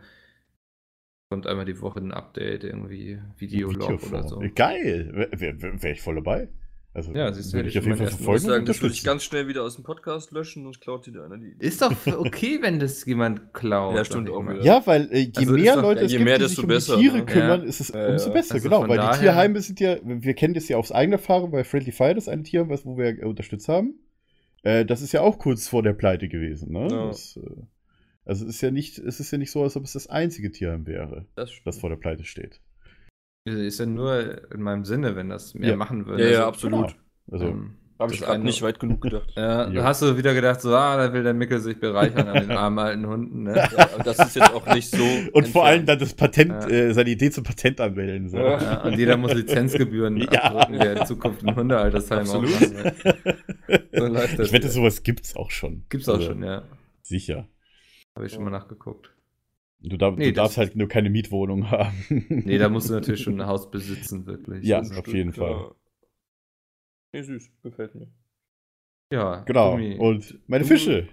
kommt 1.29 1.47
einmal 1.47 1.65
die 1.65 1.81
Woche 1.81 1.99
ein 1.99 2.11
Update, 2.11 2.63
irgendwie 2.63 3.19
Videolog 3.37 3.73
Videoform. 3.73 4.13
oder 4.13 4.27
so. 4.27 4.39
Geil! 4.53 5.09
Wäre 5.13 5.39
wär, 5.39 5.61
wär, 5.61 5.83
wär 5.83 5.91
ich 5.91 6.01
voll 6.01 6.15
dabei. 6.15 6.49
Also, 6.95 7.11
Ja, 7.11 7.33
siehst 7.33 7.51
du, 7.51 7.57
würde 7.57 7.69
hätte 7.69 7.69
ich 7.69 7.75
ich 7.75 7.79
auf 7.79 7.85
jeden 7.85 7.97
Fall 7.97 8.07
Ich 8.07 8.13
verfolgen 8.15 8.43
und 8.45 8.49
sagen, 8.51 8.65
das 8.67 8.81
würde 8.83 8.93
ich 8.93 9.03
ganz 9.03 9.23
schnell 9.23 9.47
wieder 9.47 9.63
aus 9.63 9.75
dem 9.75 9.83
Podcast 9.83 10.31
löschen 10.31 10.67
und 10.67 10.79
klaut 10.79 11.07
dir 11.07 11.23
einer 11.23 11.37
die. 11.39 11.55
Ist 11.57 11.81
doch 11.81 11.91
okay, 12.19 12.59
wenn 12.61 12.79
das 12.79 13.03
jemand 13.05 13.51
klaut. 13.53 13.95
Ja, 13.95 14.05
stimmt 14.05 14.29
ich 14.29 14.35
auch 14.35 14.43
wieder. 14.47 14.61
Ja, 14.63 14.81
weil 14.85 15.09
äh, 15.11 15.19
je 15.21 15.31
Also 15.37 15.53
mehr 15.53 15.75
doch- 15.75 15.81
Leute 15.81 16.01
ja, 16.01 16.05
es 16.05 16.11
je 16.11 16.17
gibt, 16.19 16.29
mehr, 16.29 16.37
die 16.37 16.45
sich 16.47 16.59
um 16.59 16.67
besser, 16.67 16.95
die 16.97 17.01
Tiere 17.01 17.17
ne? 17.17 17.25
kümmern, 17.25 17.61
Ja. 17.61 17.67
ist 17.67 17.79
es 17.79 17.87
Ja, 17.89 18.09
umso 18.09 18.27
ja. 18.27 18.33
besser. 18.33 18.53
Also 18.55 18.69
genau, 18.69 18.87
weil 18.87 18.97
daher- 18.97 19.13
die 19.13 19.19
Tierheime 19.21 19.61
sind 19.61 19.79
ja, 19.79 19.97
wir 20.03 20.33
kennen 20.35 20.53
das 20.53 20.67
ja 20.69 20.77
aus 20.77 20.91
eigener 20.91 21.17
Erfahrung 21.17 21.49
bei 21.49 21.63
Friendly 21.63 21.91
Fire, 21.91 22.13
das 22.13 22.27
eine 22.27 22.43
Tier, 22.43 22.69
was, 22.69 22.85
wo 22.85 22.95
wir 22.95 23.07
äh, 23.07 23.25
unterstützt 23.25 23.67
haben. 23.69 23.95
Äh, 24.61 24.85
das 24.85 25.01
ist 25.01 25.13
ja 25.13 25.21
auch 25.21 25.39
kurz 25.39 25.67
vor 25.67 25.81
der 25.81 25.93
Pleite 25.93 26.27
gewesen. 26.29 26.71
Ne? 26.73 26.87
Ja. 26.91 27.07
Das, 27.07 27.37
äh, 27.37 27.41
also 28.23 28.45
es 28.45 28.55
ist 28.57 28.61
ja 28.61 28.69
nicht, 28.69 28.99
es 28.99 29.19
ist 29.19 29.31
ja 29.31 29.39
nicht 29.39 29.49
so, 29.51 29.63
als 29.63 29.75
ob 29.75 29.83
es 29.83 29.93
das 29.93 30.07
einzige 30.07 30.51
Tierheim 30.51 30.85
wäre, 30.85 31.25
Das 31.35 31.49
das 31.65 31.79
vor 31.79 31.89
der 31.89 31.97
Pleite 31.97 32.23
steht. 32.23 32.61
Ist 33.45 33.79
ja 33.79 33.85
nur 33.85 34.51
in 34.53 34.61
meinem 34.61 34.85
Sinne, 34.85 35.15
wenn 35.15 35.29
das 35.29 35.53
mehr 35.53 35.71
Ja. 35.71 35.75
machen 35.75 36.05
würde. 36.05 36.23
ja, 36.23 36.29
ja, 36.29 36.37
Also, 36.39 36.49
absolut. 36.49 36.87
Genau. 36.87 36.97
Also, 37.31 37.45
ähm, 37.47 37.75
Habe 37.99 38.13
ich 38.13 38.21
gerade 38.21 38.39
nicht 38.43 38.61
weit 38.61 38.79
genug 38.79 39.01
gedacht. 39.01 39.31
Ja, 39.35 39.67
Jo. 39.67 39.73
da 39.75 39.83
hast 39.83 40.01
du 40.01 40.17
wieder 40.17 40.33
gedacht, 40.33 40.61
so, 40.61 40.73
ah, 40.75 40.95
da 40.97 41.13
will 41.13 41.23
der 41.23 41.33
Mickel 41.33 41.59
sich 41.59 41.79
bereichern 41.79 42.27
an 42.27 42.47
den 42.47 42.51
armen 42.57 42.79
alten 42.79 43.05
Hunden. 43.05 43.43
Ne? 43.43 43.55
Ja, 43.55 43.87
das 44.03 44.19
ist 44.19 44.35
jetzt 44.37 44.51
auch 44.53 44.65
nicht 44.73 44.89
so. 44.89 45.03
und 45.33 45.47
vor 45.49 45.65
allem 45.65 45.81
entfernt. 45.81 45.89
dann 45.89 46.07
das 46.07 46.13
Patent, 46.15 46.51
Ja. 46.51 46.67
äh, 46.69 46.93
seine 46.93 47.09
Idee 47.09 47.31
zum 47.31 47.43
Patent 47.43 47.79
anmelden. 47.81 48.29
So. 48.29 48.37
Ja. 48.37 48.61
Ja, 48.61 48.81
und 48.83 48.97
jeder 48.97 49.17
muss 49.17 49.33
Lizenzgebühren 49.33 50.17
Ja. 50.17 50.27
abdrücken, 50.43 50.79
der 50.79 51.01
in 51.01 51.05
Zukunft 51.05 51.43
ein 51.45 51.55
Hundealtersheim 51.55 52.19
Absolut. 52.19 52.49
will. 52.61 52.93
So 53.91 54.05
läuft 54.07 54.39
das 54.39 54.47
ich 54.47 54.53
wette, 54.53 54.69
sowas 54.69 55.03
gibt's 55.03 55.35
auch 55.35 55.51
schon. 55.51 55.83
Gibt's 55.89 56.07
auch 56.09 56.15
Also, 56.15 56.29
schon, 56.29 56.43
ja. 56.43 56.63
Sicher. 57.03 57.47
Habe 58.15 58.25
ich 58.25 58.33
schon 58.33 58.43
mal 58.43 58.49
nachgeguckt. 58.51 59.12
Du, 59.85 59.97
darf, 59.97 60.15
Nee, 60.15 60.27
du 60.27 60.33
darfst 60.33 60.57
halt 60.57 60.75
nur 60.75 60.87
keine 60.87 61.09
Mietwohnung 61.09 61.69
haben. 61.71 61.93
Nee, 62.29 62.57
da 62.57 62.69
musst 62.69 62.89
du 62.89 62.93
natürlich 62.93 63.21
schon 63.21 63.39
ein 63.41 63.47
Haus 63.47 63.69
besitzen, 63.69 64.25
wirklich. 64.25 64.65
Ja. 64.65 64.79
Auf 64.79 65.07
jeden 65.07 65.33
Fall. 65.33 65.51
Ja. 65.51 65.71
Nee, 67.13 67.21
süß. 67.23 67.51
Gefällt 67.63 67.93
mir. 67.95 68.07
ja 69.11 69.41
genau. 69.43 69.71
Gummi. 69.71 69.97
Und 69.97 70.39
meine 70.47 70.63
Du- 70.63 70.69
Fische. 70.69 71.07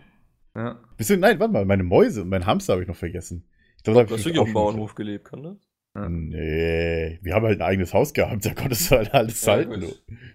ja. 0.54 0.80
Bisschen, 0.96 1.20
nein, 1.20 1.38
warte 1.40 1.52
mal, 1.52 1.64
meine 1.64 1.83
Mäuse 1.83 2.22
und 2.22 2.28
mein 2.28 2.46
Hamster 2.46 2.74
habe 2.74 2.83
ich 2.83 2.88
noch 2.88 2.96
vergessen. 2.96 3.44
Ich 3.76 3.83
glaube, 3.83 4.04
Du 4.06 4.14
hast 4.14 4.24
wirklich 4.24 4.38
auf 4.38 4.48
dem 4.48 4.54
Bauernhof 4.54 4.94
gelebt, 4.94 5.24
kann 5.24 5.42
das? 5.42 5.56
Ja. 5.96 6.09
Nee, 6.09 7.18
wir 7.22 7.35
haben 7.35 7.44
halt 7.44 7.61
ein 7.61 7.66
eigenes 7.66 7.92
Haus 7.92 8.12
gehabt, 8.14 8.44
da 8.46 8.54
konntest 8.54 8.90
du 8.90 8.96
halt 8.96 9.12
alles 9.12 9.44
Ja, 9.44 9.52
halten. 9.54 9.80
du. 9.80 9.92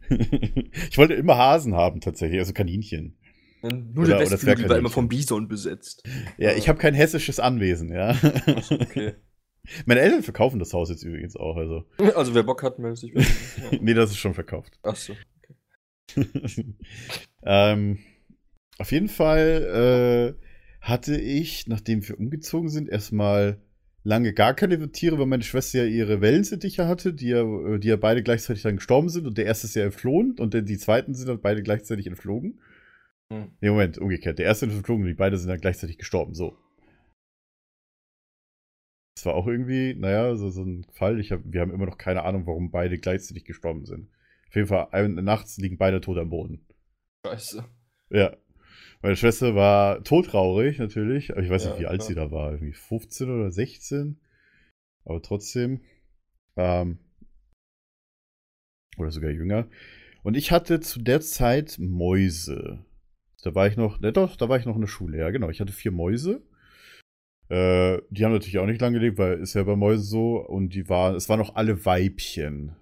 ich 0.89 0.97
wollte 0.97 1.13
immer 1.13 1.37
Hasen 1.37 1.73
haben, 1.75 2.01
tatsächlich, 2.01 2.39
also 2.39 2.53
Kaninchen. 2.53 3.17
Nur 3.69 4.05
Oder- 4.05 4.17
der 4.17 4.31
Westflügel 4.31 4.69
war 4.69 4.77
immer 4.77 4.89
vom 4.89 5.07
Bison 5.07 5.47
besetzt. 5.47 6.03
Ja, 6.37 6.51
ich 6.53 6.69
habe 6.69 6.79
kein 6.79 6.93
hessisches 6.93 7.39
Anwesen, 7.39 7.91
ja. 7.91 8.09
Achso, 8.09 8.75
okay. 8.75 9.15
Meine 9.85 10.01
Eltern 10.01 10.23
verkaufen 10.23 10.59
das 10.59 10.73
Haus 10.73 10.89
jetzt 10.89 11.03
übrigens 11.03 11.35
auch, 11.35 11.57
also. 11.57 11.85
Also 12.15 12.35
wer 12.35 12.43
Bock 12.43 12.63
hat, 12.63 12.79
meldet 12.79 12.99
sich. 12.99 13.13
Ja. 13.71 13.77
nee, 13.81 13.93
das 13.93 14.11
ist 14.11 14.17
schon 14.17 14.33
verkauft. 14.33 14.77
Achso. 14.83 15.13
ähm, 17.43 17.99
auf 18.77 18.91
jeden 18.91 19.09
Fall 19.09 20.35
äh, 20.39 20.45
hatte 20.81 21.19
ich, 21.19 21.67
nachdem 21.67 22.07
wir 22.07 22.19
umgezogen 22.19 22.69
sind, 22.69 22.89
erstmal 22.89 23.59
lange 24.03 24.33
gar 24.33 24.53
keine 24.53 24.91
Tiere, 24.91 25.17
weil 25.17 25.25
meine 25.25 25.43
Schwester 25.43 25.79
ja 25.79 25.85
ihre 25.85 26.21
Wellensittiche 26.21 26.87
hatte, 26.87 27.13
die 27.13 27.29
ja, 27.29 27.41
äh, 27.41 27.79
die 27.79 27.87
ja 27.87 27.95
beide 27.95 28.21
gleichzeitig 28.21 28.61
dann 28.63 28.75
gestorben 28.77 29.09
sind 29.09 29.25
und 29.25 29.37
der 29.37 29.45
erste 29.45 29.65
ist 29.67 29.75
ja 29.75 29.83
entflohen 29.83 30.35
und 30.39 30.53
dann 30.53 30.65
die 30.65 30.77
zweiten 30.77 31.15
sind 31.15 31.27
dann 31.27 31.41
beide 31.41 31.63
gleichzeitig 31.63 32.05
entflogen. 32.07 32.59
Hm. 33.31 33.51
Nee, 33.61 33.69
Moment, 33.69 33.97
umgekehrt. 33.97 34.39
Der 34.39 34.45
erste 34.45 34.65
ist 34.67 34.73
entflogen 34.75 35.03
und 35.03 35.09
die 35.09 35.15
beiden 35.15 35.37
sind 35.37 35.49
dann 35.49 35.59
gleichzeitig 35.61 35.97
gestorben, 35.97 36.33
so. 36.35 36.57
Das 39.15 39.25
war 39.25 39.35
auch 39.35 39.47
irgendwie, 39.47 39.93
naja, 39.95 40.35
so, 40.35 40.49
so 40.49 40.63
ein 40.63 40.85
Fall. 40.91 41.19
Ich 41.19 41.31
hab, 41.31 41.41
wir 41.45 41.61
haben 41.61 41.71
immer 41.71 41.85
noch 41.85 41.97
keine 41.97 42.23
Ahnung, 42.23 42.45
warum 42.47 42.69
beide 42.71 42.97
gleichzeitig 42.97 43.45
gestorben 43.45 43.85
sind. 43.85 44.09
Auf 44.49 44.55
jeden 44.55 44.67
Fall, 44.67 44.87
ein, 44.91 45.15
nachts 45.15 45.57
liegen 45.57 45.77
beide 45.77 46.01
tot 46.01 46.17
am 46.17 46.29
Boden. 46.29 46.65
Scheiße. 47.25 47.65
Ja. 48.09 48.35
Meine 49.01 49.15
Schwester 49.15 49.55
war 49.55 50.03
todtraurig, 50.03 50.79
natürlich. 50.79 51.31
Aber 51.31 51.41
ich 51.41 51.49
weiß 51.49 51.65
Ja, 51.65 51.69
nicht, 51.71 51.79
wie 51.79 51.85
alt 51.87 51.99
klar. 52.01 52.07
sie 52.07 52.15
da 52.15 52.31
war. 52.31 52.51
Irgendwie 52.53 52.73
15 52.73 53.29
oder 53.29 53.51
16. 53.51 54.19
Aber 55.05 55.21
trotzdem. 55.21 55.81
Ähm, 56.57 56.99
oder 58.97 59.11
sogar 59.11 59.31
jünger. 59.31 59.67
Und 60.23 60.35
ich 60.37 60.51
hatte 60.51 60.79
zu 60.79 61.01
der 61.01 61.21
Zeit 61.21 61.77
Mäuse. 61.79 62.85
Da 63.45 63.53
war 63.53 63.67
ich 63.67 63.77
noch, 63.77 63.99
ne, 63.99 64.11
doch, 64.11 64.35
da 64.35 64.49
war 64.49 64.57
ich 64.57 64.65
noch 64.65 64.73
in 64.73 64.81
der 64.81 64.87
Schule, 64.87 65.19
ja, 65.19 65.29
genau. 65.29 65.49
Ich 65.51 65.61
hatte 65.61 65.71
vier 65.71 65.91
Mäuse. 65.91 66.41
Äh, 67.47 67.99
die 68.09 68.25
haben 68.25 68.31
natürlich 68.31 68.57
auch 68.57 68.65
nicht 68.65 68.81
lange 68.81 68.97
gelebt, 68.97 69.19
weil 69.19 69.37
ist 69.37 69.53
ja 69.53 69.61
bei 69.61 69.75
Mäusen 69.75 70.03
so. 70.03 70.37
Und 70.37 70.73
die 70.73 70.89
waren, 70.89 71.13
es 71.15 71.29
waren 71.29 71.39
noch 71.39 71.55
alle 71.55 71.85
Weibchen. 71.85 72.75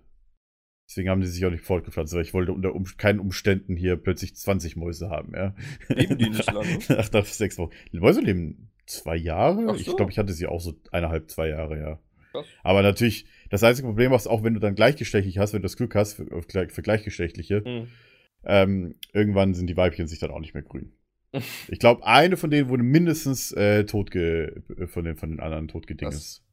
Deswegen 0.88 1.10
haben 1.10 1.20
die 1.20 1.28
sich 1.28 1.46
auch 1.46 1.52
nicht 1.52 1.66
fortgepflanzt, 1.66 2.14
weil 2.14 2.22
ich 2.22 2.34
wollte 2.34 2.54
unter 2.54 2.74
um, 2.74 2.86
keinen 2.98 3.20
Umständen 3.20 3.76
hier 3.76 3.98
plötzlich 3.98 4.38
20 4.38 4.78
Mäuse 4.78 5.10
haben, 5.10 5.34
ja. 5.36 5.54
Leben 5.90 6.18
die 6.18 6.30
nicht 6.30 6.50
lange? 6.50 6.80
Nach, 6.88 7.12
nach 7.12 7.26
sechs 7.26 7.58
Wochen. 7.58 7.72
Die 7.92 8.00
Mäuse 8.00 8.22
leben 8.22 8.70
zwei 8.86 9.18
Jahre. 9.18 9.68
Ach 9.70 9.76
Ich 9.76 9.86
so. 9.86 9.98
glaube, 9.98 10.12
ich 10.12 10.18
hatte 10.18 10.32
sie 10.32 10.48
auch 10.48 10.62
so 10.62 10.76
eineinhalb, 10.92 11.30
zwei 11.30 11.50
Jahre, 11.50 11.78
ja. 11.78 12.00
Aber 12.64 12.82
natürlich, 12.84 13.26
Das 13.50 13.64
einzige 13.64 13.88
Problem 13.88 14.14
ist 14.14 14.28
auch, 14.28 14.44
wenn 14.44 14.54
du 14.54 14.62
dann 14.62 14.76
gleichgeschlechtlich 14.76 15.40
hast, 15.40 15.52
wenn 15.52 15.62
du 15.62 15.66
das 15.66 15.78
Glück 15.78 15.94
hast 15.94 16.14
für, 16.14 16.42
für, 16.70 16.82
gleichgeschlechtliche, 16.82 17.64
Hm. 17.66 17.88
Ähm, 18.44 18.96
irgendwann 19.14 19.54
sind 19.54 19.68
die 19.68 19.78
Weibchen 19.78 20.08
sich 20.08 20.20
dann 20.20 20.32
auch 20.32 20.40
nicht 20.40 20.54
mehr 20.54 20.64
grün. 20.64 20.94
Ich 21.68 21.80
glaube, 21.80 22.06
eine 22.06 22.38
von 22.38 22.52
denen 22.52 22.70
wurde 22.70 22.84
mindestens 22.84 23.52
äh, 23.54 23.86
tot 23.86 24.12
ge 24.12 24.62
von 24.88 25.04
den, 25.04 25.16
von 25.16 25.32
den 25.32 25.40
anderen 25.40 25.68
totgedinges. 25.68 26.44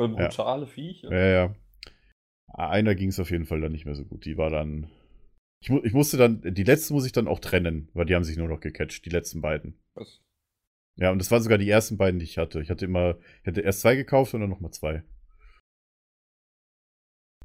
Voll 0.00 0.08
brutale 0.08 0.66
Viecher. 0.66 1.12
Ja, 1.12 1.26
ja. 1.26 1.54
Einer 2.48 2.94
ging 2.94 3.10
es 3.10 3.20
auf 3.20 3.30
jeden 3.30 3.44
Fall 3.44 3.60
dann 3.60 3.72
nicht 3.72 3.84
mehr 3.84 3.94
so 3.94 4.04
gut. 4.04 4.24
Die 4.24 4.38
war 4.38 4.50
dann. 4.50 4.90
Ich, 5.62 5.68
mu 5.68 5.80
ich 5.84 5.92
musste 5.92 6.16
dann, 6.16 6.40
die 6.42 6.64
letzte 6.64 6.94
muss 6.94 7.04
ich 7.04 7.12
dann 7.12 7.28
auch 7.28 7.38
trennen, 7.38 7.90
weil 7.92 8.06
die 8.06 8.14
haben 8.14 8.24
sich 8.24 8.38
nur 8.38 8.48
noch 8.48 8.60
gecatcht, 8.60 9.04
die 9.04 9.10
letzten 9.10 9.42
beiden. 9.42 9.78
Was? 9.94 10.22
Ja, 10.96 11.12
und 11.12 11.18
das 11.18 11.30
waren 11.30 11.42
sogar 11.42 11.58
die 11.58 11.68
ersten 11.68 11.98
beiden, 11.98 12.18
die 12.18 12.24
ich 12.24 12.38
hatte. 12.38 12.62
Ich 12.62 12.70
hatte 12.70 12.86
immer, 12.86 13.18
ich 13.42 13.46
hatte 13.46 13.60
erst 13.60 13.80
zwei 13.80 13.94
gekauft 13.94 14.32
und 14.32 14.40
dann 14.40 14.50
nochmal 14.50 14.72
zwei. 14.72 15.02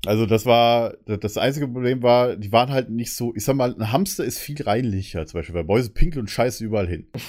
Also 0.07 0.25
das 0.25 0.45
war, 0.45 0.95
das 1.05 1.37
einzige 1.37 1.67
Problem 1.67 2.01
war, 2.03 2.35
die 2.35 2.51
waren 2.51 2.69
halt 2.71 2.89
nicht 2.89 3.13
so, 3.13 3.33
ich 3.35 3.43
sag 3.43 3.55
mal, 3.55 3.73
ein 3.73 3.91
Hamster 3.91 4.23
ist 4.23 4.39
viel 4.39 4.61
reinlicher, 4.61 5.25
zum 5.25 5.39
Beispiel, 5.39 5.55
weil 5.55 5.63
Mäuse 5.63 5.89
pinkeln 5.91 6.21
und 6.21 6.29
scheißen 6.29 6.65
überall 6.65 6.87
hin. 6.87 7.07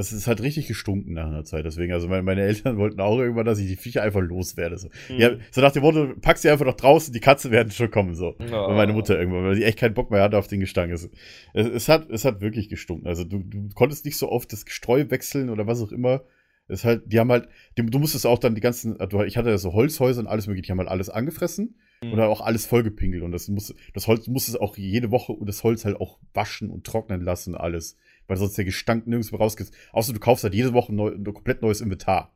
Das 0.00 0.12
ist 0.12 0.28
halt 0.28 0.40
richtig 0.42 0.68
gestunken 0.68 1.14
nach 1.14 1.26
einer 1.26 1.42
Zeit. 1.42 1.64
Deswegen, 1.64 1.92
also 1.92 2.06
meine, 2.06 2.22
meine 2.22 2.42
Eltern 2.42 2.76
wollten 2.78 3.00
auch 3.00 3.18
irgendwann, 3.18 3.46
dass 3.46 3.58
ich 3.58 3.66
die 3.66 3.74
Viecher 3.74 4.00
einfach 4.00 4.20
loswerde. 4.20 4.78
So, 4.78 4.90
Hm. 5.08 5.18
ja, 5.18 5.30
so 5.50 5.60
nach 5.60 5.72
dem 5.72 5.82
Motto, 5.82 6.14
pack 6.20 6.38
sie 6.38 6.48
einfach 6.50 6.64
noch 6.66 6.76
draußen, 6.76 7.12
die 7.12 7.18
Katzen 7.18 7.50
werden 7.50 7.72
schon 7.72 7.90
kommen, 7.90 8.14
so. 8.14 8.36
Und 8.68 8.76
meine 8.76 8.92
Mutter 8.92 9.18
irgendwann, 9.18 9.42
weil 9.42 9.56
sie 9.56 9.64
echt 9.64 9.80
keinen 9.80 9.94
Bock 9.94 10.12
mehr 10.12 10.22
hatte 10.22 10.38
auf 10.38 10.46
den 10.46 10.60
Gestank. 10.60 10.92
Es, 10.92 11.10
es, 11.52 11.66
es, 11.66 11.88
hat, 11.88 12.08
es 12.10 12.24
hat 12.24 12.40
wirklich 12.40 12.68
gestunken. 12.68 13.08
Also 13.08 13.24
du, 13.24 13.40
du 13.40 13.70
konntest 13.74 14.04
nicht 14.04 14.18
so 14.18 14.30
oft 14.30 14.52
das 14.52 14.64
Gestreu 14.64 15.04
wechseln 15.08 15.50
oder 15.50 15.66
was 15.66 15.82
auch 15.82 15.90
immer. 15.90 16.22
Ist 16.68 16.84
halt, 16.84 17.02
die 17.06 17.18
haben 17.18 17.30
halt, 17.30 17.48
die, 17.76 17.84
du 17.84 17.98
musstest 17.98 18.26
auch 18.26 18.38
dann 18.38 18.54
die 18.54 18.60
ganzen, 18.60 18.98
ich 19.26 19.36
hatte 19.36 19.50
ja 19.50 19.58
so 19.58 19.72
Holzhäuser 19.72 20.20
und 20.20 20.26
alles 20.26 20.46
mögliche, 20.46 20.66
die 20.66 20.72
haben 20.72 20.78
halt 20.78 20.90
alles 20.90 21.08
angefressen 21.08 21.76
Hm. 22.00 22.12
und 22.12 22.18
dann 22.18 22.28
auch 22.28 22.40
alles 22.40 22.66
vollgepinkelt. 22.66 23.22
Und 23.22 23.32
das 23.32 23.48
muss, 23.48 23.74
das 23.94 24.06
Holz 24.06 24.26
musstest 24.28 24.60
auch 24.60 24.76
jede 24.76 25.10
Woche 25.10 25.32
und 25.32 25.46
das 25.46 25.64
Holz 25.64 25.84
halt 25.84 26.00
auch 26.00 26.18
waschen 26.34 26.70
und 26.70 26.84
trocknen 26.84 27.20
lassen, 27.22 27.54
alles. 27.54 27.96
Weil 28.26 28.36
sonst 28.36 28.56
der 28.56 28.64
Gestank 28.64 29.06
nirgends 29.06 29.32
mehr 29.32 29.40
rausgeht. 29.40 29.70
Außer 29.92 30.12
du 30.12 30.20
kaufst 30.20 30.44
halt 30.44 30.54
jede 30.54 30.72
Woche 30.74 30.92
ein, 30.92 30.96
neu, 30.96 31.10
ein 31.10 31.24
komplett 31.24 31.62
neues 31.62 31.80
Inventar. 31.80 32.34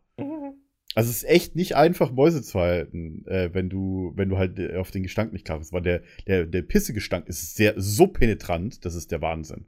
Also 0.94 1.10
es 1.10 1.18
ist 1.22 1.28
echt 1.28 1.56
nicht 1.56 1.76
einfach, 1.76 2.12
Mäuse 2.12 2.42
zu 2.42 2.58
halten, 2.60 3.24
äh, 3.26 3.50
wenn 3.52 3.70
du, 3.70 4.12
wenn 4.14 4.28
du 4.28 4.36
halt 4.36 4.58
äh, 4.58 4.76
auf 4.76 4.90
den 4.90 5.02
Gestank 5.02 5.32
nicht 5.32 5.44
klarkommst. 5.44 5.72
Weil 5.72 5.82
der, 5.82 6.02
der, 6.26 6.46
der 6.46 6.62
Pissegestank 6.62 7.28
ist 7.28 7.54
sehr, 7.56 7.74
so 7.76 8.06
penetrant, 8.06 8.84
das 8.84 8.94
ist 8.94 9.10
der 9.10 9.22
Wahnsinn. 9.22 9.66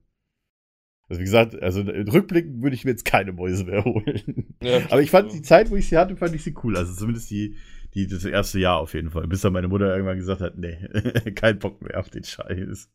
Also 1.09 1.21
wie 1.21 1.25
gesagt, 1.25 1.61
also 1.61 1.83
rückblickend 1.83 2.63
würde 2.63 2.75
ich 2.75 2.85
mir 2.85 2.93
jetzt 2.93 3.05
keine 3.05 3.33
Mäuse 3.33 3.65
mehr 3.65 3.85
holen. 3.85 4.55
Ja, 4.63 4.81
Aber 4.91 5.03
ich 5.03 5.11
fand 5.11 5.33
die 5.33 5.43
Zeit, 5.43 5.71
wo 5.71 5.77
ich 5.77 5.89
sie 5.89 5.99
hatte, 5.99 6.17
fand 6.17 6.35
ich 6.35 6.43
sie 6.43 6.55
cool. 6.63 6.77
Also 6.77 6.95
zumindest 6.95 7.31
die, 7.31 7.57
die, 7.93 8.07
das 8.07 8.25
erste 8.25 8.59
Jahr 8.59 8.79
auf 8.79 8.95
jeden 8.95 9.11
Fall. 9.11 9.27
Bis 9.29 9.43
dann 9.43 9.53
meine 9.53 9.69
Mutter 9.69 9.93
irgendwann 9.93 10.17
gesagt 10.17 10.41
hat, 10.41 10.57
nee, 10.57 10.77
kein 11.35 11.59
Bock 11.59 11.83
mehr 11.83 12.01
auf 12.01 12.09
den 12.09 12.25
Scheiß. 12.25 12.91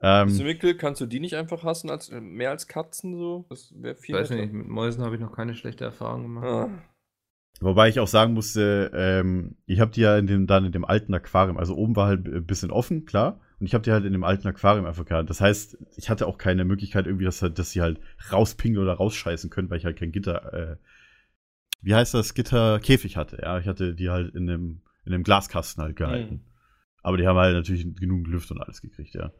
Ähm, 0.00 0.36
Mikkel, 0.36 0.76
kannst 0.76 1.00
du 1.00 1.06
die 1.06 1.20
nicht 1.20 1.34
einfach 1.34 1.64
hassen 1.64 1.90
als 1.90 2.08
äh, 2.10 2.20
mehr 2.20 2.50
als 2.50 2.68
Katzen 2.68 3.16
so? 3.16 3.46
Das 3.48 3.74
wäre 3.76 3.96
Ich 3.96 4.00
viel 4.00 4.14
weiß 4.14 4.30
nicht, 4.30 4.52
mit 4.52 4.68
Mäusen 4.68 5.02
habe 5.02 5.16
ich 5.16 5.20
noch 5.20 5.34
keine 5.34 5.54
schlechte 5.54 5.84
Erfahrung 5.84 6.22
gemacht. 6.22 6.46
Ah. 6.46 6.70
Wobei 7.60 7.88
ich 7.88 7.98
auch 7.98 8.06
sagen 8.06 8.34
musste, 8.34 8.92
ähm, 8.94 9.56
ich 9.66 9.80
habe 9.80 9.90
die 9.90 10.02
ja 10.02 10.16
in 10.16 10.28
dem, 10.28 10.46
dann 10.46 10.64
in 10.64 10.72
dem 10.72 10.84
alten 10.84 11.12
Aquarium, 11.14 11.56
also 11.56 11.74
oben 11.74 11.96
war 11.96 12.06
halt 12.06 12.28
ein 12.28 12.46
bisschen 12.46 12.70
offen, 12.70 13.06
klar. 13.06 13.40
Und 13.60 13.66
ich 13.66 13.74
habe 13.74 13.82
die 13.82 13.90
halt 13.90 14.04
in 14.04 14.12
dem 14.12 14.24
alten 14.24 14.46
Aquarium 14.46 14.86
einfach 14.86 15.04
gehabt. 15.04 15.28
Das 15.30 15.40
heißt, 15.40 15.78
ich 15.96 16.08
hatte 16.10 16.26
auch 16.26 16.38
keine 16.38 16.64
Möglichkeit 16.64 17.06
irgendwie, 17.06 17.24
dass, 17.24 17.40
dass 17.40 17.70
sie 17.72 17.80
halt 17.82 18.00
rauspingeln 18.30 18.82
oder 18.82 18.94
rausscheißen 18.94 19.50
können, 19.50 19.68
weil 19.68 19.78
ich 19.78 19.84
halt 19.84 19.98
kein 19.98 20.12
Gitter, 20.12 20.52
äh, 20.52 20.76
wie 21.80 21.94
heißt 21.94 22.14
das, 22.14 22.34
Gitterkäfig 22.34 23.16
hatte. 23.16 23.38
Ja, 23.42 23.58
ich 23.58 23.66
hatte 23.66 23.94
die 23.94 24.10
halt 24.10 24.34
in 24.34 24.46
dem, 24.46 24.82
in 25.04 25.12
dem 25.12 25.24
Glaskasten 25.24 25.82
halt 25.82 25.96
gehalten. 25.96 26.44
Aber 27.02 27.16
die 27.16 27.26
haben 27.26 27.38
halt 27.38 27.54
natürlich 27.54 27.96
genug 27.96 28.26
Luft 28.28 28.50
und 28.50 28.60
alles 28.60 28.80
gekriegt, 28.80 29.14
ja. 29.14 29.32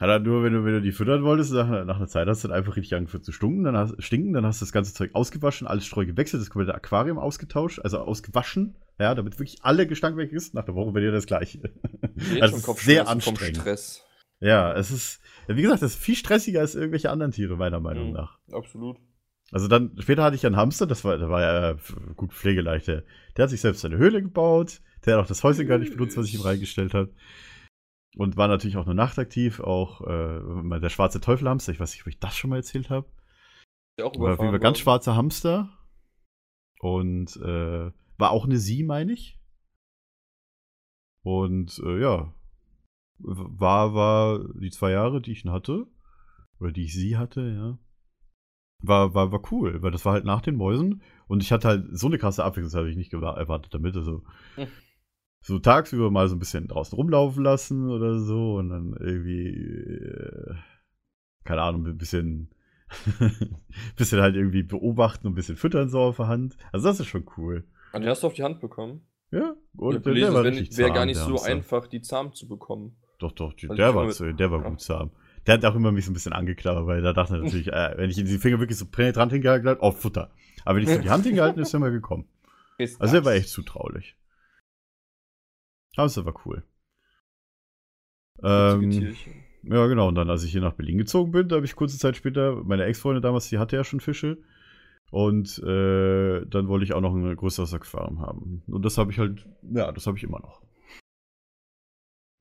Hat 0.00 0.08
halt 0.08 0.24
nur, 0.24 0.42
wenn 0.42 0.52
du, 0.52 0.64
wenn 0.64 0.72
du 0.72 0.82
die 0.82 0.90
füttern 0.90 1.22
wolltest, 1.22 1.52
nach, 1.52 1.68
nach 1.84 1.96
einer 1.96 2.08
Zeit 2.08 2.26
hast 2.26 2.42
du 2.42 2.48
dann 2.48 2.56
einfach 2.56 2.76
richtig 2.76 2.96
angefangen 2.96 3.22
zu 3.22 3.30
stinken, 3.30 3.62
dann 3.62 3.76
hast, 3.76 4.02
stinken, 4.02 4.32
dann 4.32 4.44
hast 4.44 4.60
du 4.60 4.64
das 4.64 4.72
ganze 4.72 4.92
Zeug 4.92 5.14
ausgewaschen, 5.14 5.68
alles 5.68 5.86
Streu 5.86 6.04
gewechselt, 6.04 6.40
das 6.40 6.50
komplette 6.50 6.74
Aquarium 6.74 7.18
ausgetauscht, 7.18 7.78
also 7.78 7.98
ausgewaschen, 7.98 8.74
ja, 8.98 9.14
damit 9.14 9.38
wirklich 9.38 9.62
alle 9.64 9.86
Gestank 9.86 10.16
weg 10.16 10.32
ist. 10.32 10.54
Nach 10.54 10.64
der 10.64 10.74
Woche 10.74 10.94
wäre 10.94 11.06
dir 11.06 11.12
das 11.12 11.26
gleiche. 11.26 11.60
Also 12.40 12.58
schon 12.58 12.74
es 12.76 12.84
sehr 12.84 13.08
anstrengend. 13.08 13.58
Stress. 13.58 14.04
Ja, 14.40 14.72
es 14.74 14.90
ist, 14.90 15.20
wie 15.48 15.62
gesagt, 15.62 15.82
das 15.82 15.92
ist 15.94 16.00
viel 16.02 16.16
stressiger 16.16 16.60
als 16.60 16.74
irgendwelche 16.74 17.10
anderen 17.10 17.32
Tiere, 17.32 17.56
meiner 17.56 17.80
Meinung 17.80 18.08
Mhm. 18.08 18.12
nach. 18.14 18.38
Absolut. 18.52 18.98
Also 19.52 19.68
dann, 19.68 19.94
später 20.00 20.22
hatte 20.24 20.36
ich 20.36 20.44
einen 20.46 20.56
Hamster, 20.56 20.86
das 20.86 21.04
war, 21.04 21.18
der 21.18 21.28
war 21.28 21.40
ja 21.42 21.76
gut 22.16 22.32
pflegeleicht. 22.32 22.88
Der, 22.88 23.04
der 23.36 23.42
hat 23.44 23.50
sich 23.50 23.60
selbst 23.60 23.84
eine 23.84 23.96
Höhle 23.98 24.22
gebaut, 24.22 24.80
der 25.04 25.16
hat 25.16 25.24
auch 25.24 25.28
das 25.28 25.42
Häuschen 25.44 25.66
gar 25.66 25.78
nicht 25.78 25.92
benutzt, 25.92 26.16
was 26.16 26.26
ich 26.26 26.34
ihm 26.34 26.40
reingestellt 26.40 26.94
habe. 26.94 27.12
Und 28.16 28.36
war 28.36 28.48
natürlich 28.48 28.76
auch 28.76 28.86
nur 28.86 28.94
nachtaktiv, 28.94 29.60
auch 29.60 30.00
äh, 30.02 30.78
der 30.80 30.88
schwarze 30.88 31.20
Teufelhamster, 31.20 31.72
ich 31.72 31.80
weiß 31.80 31.92
nicht, 31.92 32.02
ob 32.02 32.08
ich 32.08 32.18
das 32.20 32.36
schon 32.36 32.50
mal 32.50 32.56
erzählt 32.56 32.90
habe. 32.90 33.08
Ja, 33.98 34.06
auch 34.06 34.14
War 34.18 34.34
überfahren 34.34 34.52
ganz 34.52 34.62
worden. 34.62 34.76
schwarzer 34.82 35.16
Hamster. 35.16 35.78
Und 36.80 37.36
äh, 37.36 37.90
war 38.16 38.30
auch 38.30 38.44
eine 38.44 38.58
Sie, 38.58 38.82
meine 38.84 39.12
ich. 39.12 39.38
Und 41.22 41.78
äh, 41.84 42.00
ja, 42.00 42.34
war, 43.18 43.94
war 43.94 44.40
die 44.54 44.70
zwei 44.70 44.90
Jahre, 44.90 45.20
die 45.22 45.32
ich 45.32 45.44
ihn 45.44 45.52
hatte, 45.52 45.86
oder 46.60 46.72
die 46.72 46.84
ich 46.84 46.94
sie 46.94 47.16
hatte, 47.16 47.40
ja, 47.40 47.78
war, 48.86 49.14
war, 49.14 49.32
war 49.32 49.52
cool, 49.52 49.82
weil 49.82 49.90
das 49.90 50.04
war 50.04 50.12
halt 50.12 50.24
nach 50.24 50.42
den 50.42 50.56
Mäusen 50.56 51.02
und 51.26 51.42
ich 51.42 51.52
hatte 51.52 51.68
halt 51.68 51.86
so 51.98 52.06
eine 52.06 52.18
krasse 52.18 52.44
Abwechslung, 52.44 52.70
das 52.70 52.74
habe 52.74 52.90
ich 52.90 52.96
nicht 52.96 53.12
erwartet 53.12 53.72
damit. 53.72 53.96
Also 53.96 54.22
Hm. 54.56 54.66
so 55.40 55.58
tagsüber 55.58 56.10
mal 56.10 56.28
so 56.28 56.36
ein 56.36 56.38
bisschen 56.38 56.68
draußen 56.68 56.96
rumlaufen 56.96 57.42
lassen 57.42 57.90
oder 57.90 58.18
so 58.18 58.56
und 58.56 58.68
dann 58.70 58.94
irgendwie, 58.98 59.48
äh, 59.48 60.54
keine 61.44 61.62
Ahnung, 61.62 61.86
ein 61.86 61.98
bisschen, 61.98 62.50
bisschen 63.96 64.20
halt 64.20 64.36
irgendwie 64.36 64.62
beobachten 64.62 65.26
und 65.26 65.32
ein 65.32 65.36
bisschen 65.36 65.56
füttern 65.56 65.88
so 65.88 66.00
auf 66.00 66.16
der 66.16 66.28
Hand. 66.28 66.56
Also 66.72 66.88
das 66.88 67.00
ist 67.00 67.06
schon 67.06 67.26
cool. 67.36 67.64
Und 67.94 68.02
den 68.02 68.10
hast 68.10 68.22
du 68.22 68.26
auf 68.26 68.34
die 68.34 68.42
Hand 68.42 68.60
bekommen. 68.60 69.06
Ja, 69.30 69.54
Ich 69.72 69.78
und 69.80 69.94
hab 69.96 70.02
gelesen, 70.04 70.34
es 70.46 70.76
wäre 70.78 70.88
wär 70.88 70.94
gar 70.94 71.06
nicht 71.06 71.16
der 71.18 71.24
so 71.24 71.32
Hamster. 71.34 71.50
einfach, 71.50 71.86
die 71.88 72.02
zahm 72.02 72.32
zu 72.34 72.46
bekommen. 72.48 72.96
Doch, 73.18 73.32
doch, 73.32 73.52
die, 73.52 73.68
Also 73.68 73.76
der, 73.76 73.94
war, 73.94 74.06
mit- 74.06 74.38
der 74.40 74.50
war 74.50 74.62
Ja. 74.62 74.68
gut 74.68 74.88
haben. 74.88 75.10
Der 75.46 75.54
hat 75.54 75.64
auch 75.64 75.74
immer 75.74 75.92
mich 75.92 76.04
so 76.04 76.10
ein 76.10 76.14
bisschen 76.14 76.32
angeknabbert, 76.32 76.86
weil 76.86 77.02
da 77.02 77.12
dachte 77.12 77.34
er 77.34 77.42
natürlich, 77.42 77.66
äh, 77.72 77.94
wenn 77.96 78.10
ich 78.10 78.18
ihm 78.18 78.26
die 78.26 78.38
Finger 78.38 78.60
wirklich 78.60 78.78
so 78.78 78.86
penetrant 78.86 79.32
hingehalten 79.32 79.68
habe, 79.68 79.80
oh, 79.82 79.90
Futter. 79.92 80.30
Aber 80.64 80.76
wenn 80.76 80.84
ich 80.84 80.90
so 80.90 81.00
die 81.00 81.10
Hand 81.10 81.24
hingehalten 81.24 81.60
ist, 81.60 81.68
ist 81.68 81.74
er 81.74 81.80
mal 81.80 81.90
gekommen. 81.92 82.28
Ist 82.78 83.00
Also 83.00 83.12
der 83.12 83.20
das. 83.20 83.26
war 83.26 83.34
echt 83.34 83.48
zutraulich. 83.50 84.16
Hamster 85.96 86.24
war 86.26 86.34
cool. 86.44 86.64
Ähm, 88.42 89.14
ja, 89.62 89.86
genau. 89.86 90.08
Und 90.08 90.16
dann, 90.16 90.28
als 90.28 90.42
ich 90.44 90.52
hier 90.52 90.60
nach 90.60 90.74
Berlin 90.74 90.98
gezogen 90.98 91.30
bin, 91.30 91.48
da 91.48 91.56
habe 91.56 91.66
ich 91.66 91.76
kurze 91.76 91.98
Zeit 91.98 92.16
später, 92.16 92.56
meine 92.64 92.84
Ex-Freundin 92.84 93.22
damals, 93.22 93.48
die 93.48 93.58
hatte 93.58 93.76
ja 93.76 93.84
schon 93.84 94.00
Fische. 94.00 94.38
Und 95.14 95.62
äh, 95.62 96.44
dann 96.46 96.66
wollte 96.66 96.84
ich 96.84 96.92
auch 96.92 97.00
noch 97.00 97.14
ein 97.14 97.36
größeres 97.36 97.72
Aquarium 97.72 98.18
haben. 98.18 98.64
Und 98.66 98.84
das 98.84 98.98
habe 98.98 99.12
ich 99.12 99.20
halt, 99.20 99.46
ja, 99.62 99.92
das 99.92 100.08
habe 100.08 100.18
ich 100.18 100.24
immer 100.24 100.40
noch. 100.40 100.60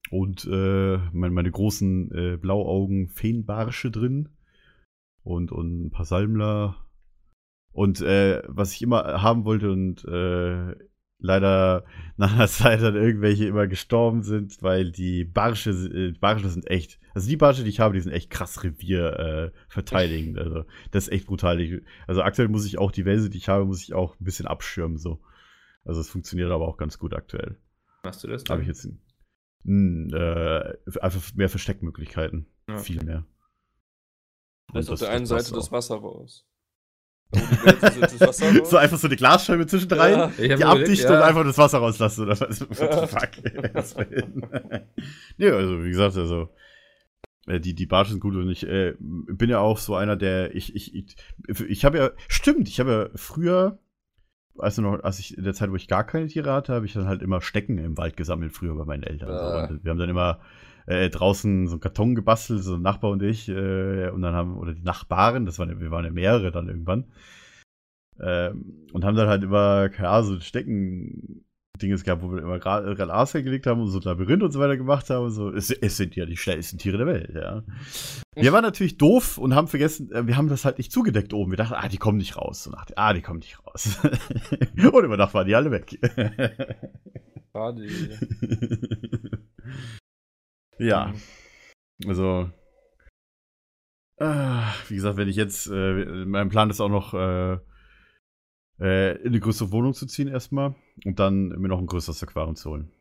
Und 0.10 0.46
äh, 0.46 0.98
meine, 1.12 1.36
meine 1.36 1.52
großen 1.52 2.12
äh, 2.12 2.38
Blauaugen 2.38 3.10
Feenbarsche 3.10 3.92
drin. 3.92 4.30
Und, 5.22 5.52
und 5.52 5.86
ein 5.86 5.92
paar 5.92 6.06
Salmler. 6.06 6.88
Und 7.74 8.02
äh, 8.02 8.42
was 8.48 8.74
ich 8.74 8.82
immer 8.82 9.22
haben 9.22 9.46
wollte 9.46 9.72
und 9.72 10.04
äh, 10.06 10.76
leider 11.24 11.86
nach 12.18 12.34
einer 12.36 12.48
Zeit 12.48 12.82
dann 12.82 12.96
irgendwelche 12.96 13.48
immer 13.48 13.66
gestorben 13.66 14.22
sind, 14.22 14.62
weil 14.62 14.92
die 14.92 15.24
Barsche, 15.24 15.72
äh, 15.72 16.12
Barsche 16.12 16.50
sind 16.50 16.70
echt, 16.70 17.00
also 17.16 17.28
die 17.28 17.38
Barsche, 17.38 17.64
die 17.64 17.70
ich 17.70 17.80
habe, 17.80 17.96
die 17.96 18.02
sind 18.02 18.12
echt 18.12 18.30
krass 18.30 18.64
Revier 18.64 19.20
äh, 19.20 19.52
verteidigend. 19.70 20.38
Also 20.38 20.66
das 20.92 21.06
ist 21.06 21.14
echt 21.14 21.26
brutal. 21.26 21.60
Ich, 21.60 21.82
also 22.06 22.22
aktuell 22.22 22.50
muss 22.50 22.66
ich 22.66 22.78
auch 22.78 22.92
die 22.92 23.06
Welse, 23.06 23.30
die 23.30 23.38
ich 23.38 23.50
habe, 23.50 23.66
muss 23.66 23.82
ich 23.82 23.94
auch 23.94 24.20
ein 24.20 24.24
bisschen 24.24 24.46
abschirmen 24.46 24.98
so. 24.98 25.22
Also 25.86 26.02
es 26.02 26.10
funktioniert 26.10 26.52
aber 26.52 26.68
auch 26.68 26.78
ganz 26.78 27.00
gut 27.00 27.14
aktuell. 27.14 27.58
Machst 28.04 28.24
du 28.24 28.28
das? 28.28 28.44
Habe 28.50 28.62
ich 28.62 28.68
jetzt 28.68 28.88
mh, 29.64 30.16
äh, 30.16 31.00
einfach 31.00 31.34
mehr 31.36 31.50
Versteckmöglichkeiten, 31.50 32.48
okay. 32.68 32.80
viel 32.80 33.04
mehr. 33.04 33.26
Lässt 34.74 34.90
auf 34.90 35.00
der 35.00 35.10
einen 35.10 35.26
das 35.26 35.46
Seite 35.46 35.56
das 35.56 35.72
Wasser 35.72 35.96
raus. 35.96 36.46
So 38.64 38.78
einfach 38.78 38.98
so 38.98 39.08
eine 39.08 39.16
Glasscheibe 39.16 39.66
zwischen 39.68 39.92
rein. 39.92 40.32
Ja. 40.38 40.56
Die 40.56 40.64
abdichtet 40.64 41.10
ja. 41.10 41.18
und 41.18 41.24
einfach 41.24 41.44
das 41.44 41.58
Wasser 41.58 41.80
rauslassen 41.80 42.26
oder 42.26 42.40
was? 42.40 42.60
Ja. 42.80 43.08
fuck? 43.08 43.30
Nee, 45.38 45.50
also 45.50 45.84
wie 45.84 45.90
gesagt, 45.90 46.18
also 46.18 46.50
äh, 47.48 47.60
die, 47.60 47.76
die 47.76 47.86
Barsche 47.86 48.12
sind 48.12 48.20
gut 48.20 48.36
und 48.36 48.50
ich 48.50 48.68
äh, 48.68 48.96
bin 49.00 49.50
ja 49.50 49.60
auch 49.60 49.78
so 49.78 49.96
einer, 49.96 50.16
der 50.16 50.56
ich, 50.56 50.76
ich, 50.76 50.94
ich, 50.96 51.16
ich 51.68 51.86
habe 51.86 51.98
ja, 51.98 52.12
stimmt, 52.28 52.68
ich 52.68 52.80
habe 52.80 52.92
ja 52.92 53.10
früher, 53.16 53.80
also 54.58 54.82
noch, 54.82 55.04
als 55.04 55.20
ich 55.20 55.38
in 55.38 55.44
der 55.44 55.54
Zeit, 55.54 55.72
wo 55.72 55.76
ich 55.76 55.88
gar 55.88 56.06
keine 56.06 56.28
Tiere 56.28 56.54
hatte, 56.54 56.74
habe 56.74 56.86
ich 56.86 56.94
dann 56.94 57.08
halt 57.08 57.22
immer 57.22 57.42
Stecken 57.42 57.78
im 57.80 57.98
Wald 57.98 58.18
gesammelt, 58.18 58.54
früher 58.54 58.76
bei 58.76 58.86
meinen 58.86 59.04
Eltern. 59.04 59.30
Und 59.72 59.84
wir 59.84 59.90
haben 59.90 59.98
dann 59.98 60.10
immer 60.10 60.40
äh, 60.86 61.10
draußen 61.10 61.68
so 61.68 61.74
einen 61.74 61.82
Karton 61.82 62.16
gebastelt, 62.16 62.64
so 62.64 62.76
ein 62.76 62.82
Nachbar 62.82 63.12
und 63.12 63.24
ich, 63.24 63.50
äh, 63.50 64.10
und 64.10 64.22
dann 64.22 64.34
haben, 64.34 64.58
oder 64.58 64.74
die 64.74 64.84
Nachbarn, 64.84 65.46
das 65.46 65.60
waren, 65.60 65.80
wir 65.80 65.92
waren 65.92 66.06
ja 66.06 66.12
mehrere 66.12 66.52
dann 66.52 66.68
irgendwann. 66.68 67.06
Ähm, 68.20 68.88
und 68.94 69.06
haben 69.06 69.16
dann 69.16 69.28
halt 69.28 69.44
immer, 69.44 69.90
keine 69.90 70.10
Ahnung, 70.10 70.28
so 70.28 70.34
ein 70.36 70.42
Stecken. 70.42 71.46
Dinges 71.82 72.04
gehabt, 72.04 72.22
wo 72.22 72.32
wir 72.32 72.44
immer 72.44 72.60
Gras 72.60 73.34
gelegt 73.34 73.66
haben 73.66 73.82
und 73.82 73.88
so 73.88 73.98
ein 73.98 74.04
Labyrinth 74.04 74.44
und 74.44 74.52
so 74.52 74.60
weiter 74.60 74.78
gemacht 74.78 75.10
haben. 75.10 75.32
So. 75.32 75.50
Es, 75.50 75.72
es 75.72 75.98
sind 75.98 76.16
ja 76.16 76.26
die 76.26 76.38
schnellsten 76.38 76.78
Tiere 76.78 77.00
der 77.00 77.08
Welt, 77.08 77.34
ja. 77.34 77.64
Wir 78.36 78.54
waren 78.54 78.62
natürlich 78.62 78.98
doof 78.98 79.40
und 79.40 79.56
haben 79.56 79.68
vergessen, 79.68 80.12
äh, 80.12 80.28
wir 80.28 80.38
haben 80.38 80.50
das 80.50 80.66
halt 80.66 80.78
nicht 80.78 80.92
zugedeckt 80.92 81.34
oben. 81.34 81.52
Wir 81.52 81.58
dachten, 81.58 81.74
ah, 81.74 81.88
die 81.88 81.98
kommen 81.98 82.20
nicht 82.20 82.38
raus. 82.38 82.68
Und 82.68 82.74
dachte, 82.74 82.94
ah, 82.96 83.14
die 83.14 83.22
kommen 83.22 83.40
nicht 83.40 83.58
raus. 83.66 83.98
und 84.76 85.04
über 85.04 85.18
Nacht 85.18 85.34
waren 85.34 85.48
die 85.48 85.56
alle 85.56 85.72
weg. 85.72 86.00
Schade. 87.52 87.88
ja. 90.80 91.14
Mhm. 92.00 92.10
Also, 92.10 92.50
ah, 94.20 94.74
wie 94.90 94.96
gesagt, 94.96 95.18
wenn 95.18 95.28
ich 95.30 95.36
jetzt, 95.36 95.68
äh, 95.68 96.26
mein 96.26 96.50
Plan 96.50 96.70
ist 96.70 96.82
auch 96.82 96.90
noch, 96.90 97.14
äh, 97.14 97.58
äh, 98.80 99.18
in 99.22 99.28
eine 99.28 99.40
größere 99.40 99.72
Wohnung 99.72 99.94
zu 99.94 100.06
ziehen 100.06 100.28
erstmal 100.28 100.76
und 101.06 101.20
dann 101.20 101.50
mir 101.50 101.68
noch 101.68 101.80
ein 101.80 101.86
größeres 101.88 102.22
Aquarium 102.24 102.56
zu 102.56 102.72
holen. 102.72 102.92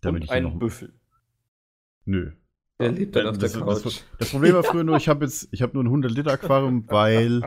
Damit 0.00 0.22
Und 0.22 0.24
ich 0.24 0.30
hier 0.30 0.36
ein 0.38 0.42
noch. 0.44 0.58
Büffel. 0.58 0.92
Nö. 2.04 2.32
Der 2.80 2.90
lebt 2.90 3.14
dann 3.14 3.26
auf 3.26 3.38
der 3.38 3.48
Das, 3.48 3.58
Couch. 3.60 3.84
das, 3.84 4.04
das 4.18 4.30
Problem 4.30 4.54
war 4.54 4.64
früher 4.64 4.82
nur, 4.82 4.96
ich 4.96 5.08
habe 5.08 5.24
jetzt, 5.24 5.48
ich 5.52 5.62
habe 5.62 5.74
nur 5.74 5.84
ein 5.84 5.88
100 5.88 6.10
Liter 6.10 6.32
Aquarium, 6.32 6.84
weil 6.88 7.42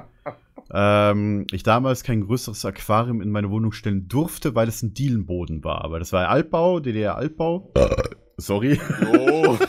ähm, 0.72 1.46
ich 1.52 1.64
damals 1.64 2.04
kein 2.04 2.22
größeres 2.22 2.64
Aquarium 2.64 3.22
in 3.22 3.32
meine 3.32 3.50
Wohnung 3.50 3.72
stellen 3.74 4.08
durfte, 4.08 4.56
weil 4.56 4.68
es 4.70 4.82
ein 4.82 4.94
Dielenboden 4.94 5.64
war. 5.64 5.84
Aber 5.84 6.00
das 6.00 6.14
war 6.14 6.30
Altbau, 6.30 6.80
DDR-Altbau. 6.80 7.74
Sorry. 8.38 8.80
Oh. 9.14 9.58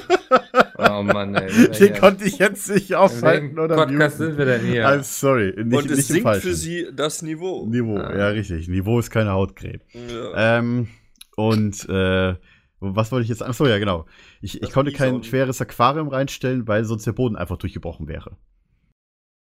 Oh 0.79 1.03
Mann, 1.03 1.35
ey. 1.35 1.71
Den 1.71 1.95
konnte 1.95 2.25
ich 2.25 2.39
jetzt 2.39 2.69
nicht 2.69 2.95
aufhalten 2.95 3.59
oder 3.59 3.77
Podcast 3.77 4.19
muten. 4.19 4.31
sind 4.33 4.39
wir 4.39 4.45
denn 4.45 4.61
hier? 4.67 4.87
I'm 4.87 5.03
sorry. 5.03 5.55
Nicht, 5.57 5.75
Und 5.77 5.91
es 5.91 5.97
nicht 5.97 6.07
sinkt 6.09 6.37
für 6.37 6.55
sie 6.55 6.89
das 6.95 7.23
Niveau. 7.23 7.67
Niveau, 7.67 7.97
Ah. 7.97 8.15
ja, 8.17 8.29
richtig. 8.29 8.69
Niveau 8.69 8.99
ist 8.99 9.11
keine 9.11 9.33
Hautcreme. 9.33 9.81
Ja. 9.95 10.59
Ähm, 10.59 10.89
und 11.37 11.89
äh, 11.89 12.35
was 12.81 13.11
wollte 13.11 13.23
ich 13.23 13.31
jetzt? 13.31 13.43
Achso, 13.43 13.67
ja, 13.67 13.79
genau. 13.79 14.05
Ich, 14.43 14.63
ich 14.63 14.71
konnte 14.71 14.93
kein 14.93 15.23
schweres 15.25 15.63
Aquarium 15.63 16.09
reinstellen, 16.09 16.69
weil 16.69 16.85
sonst 16.85 17.07
der 17.07 17.13
Boden 17.13 17.37
einfach 17.37 17.57
durchgebrochen 17.57 18.07
wäre. 18.07 18.37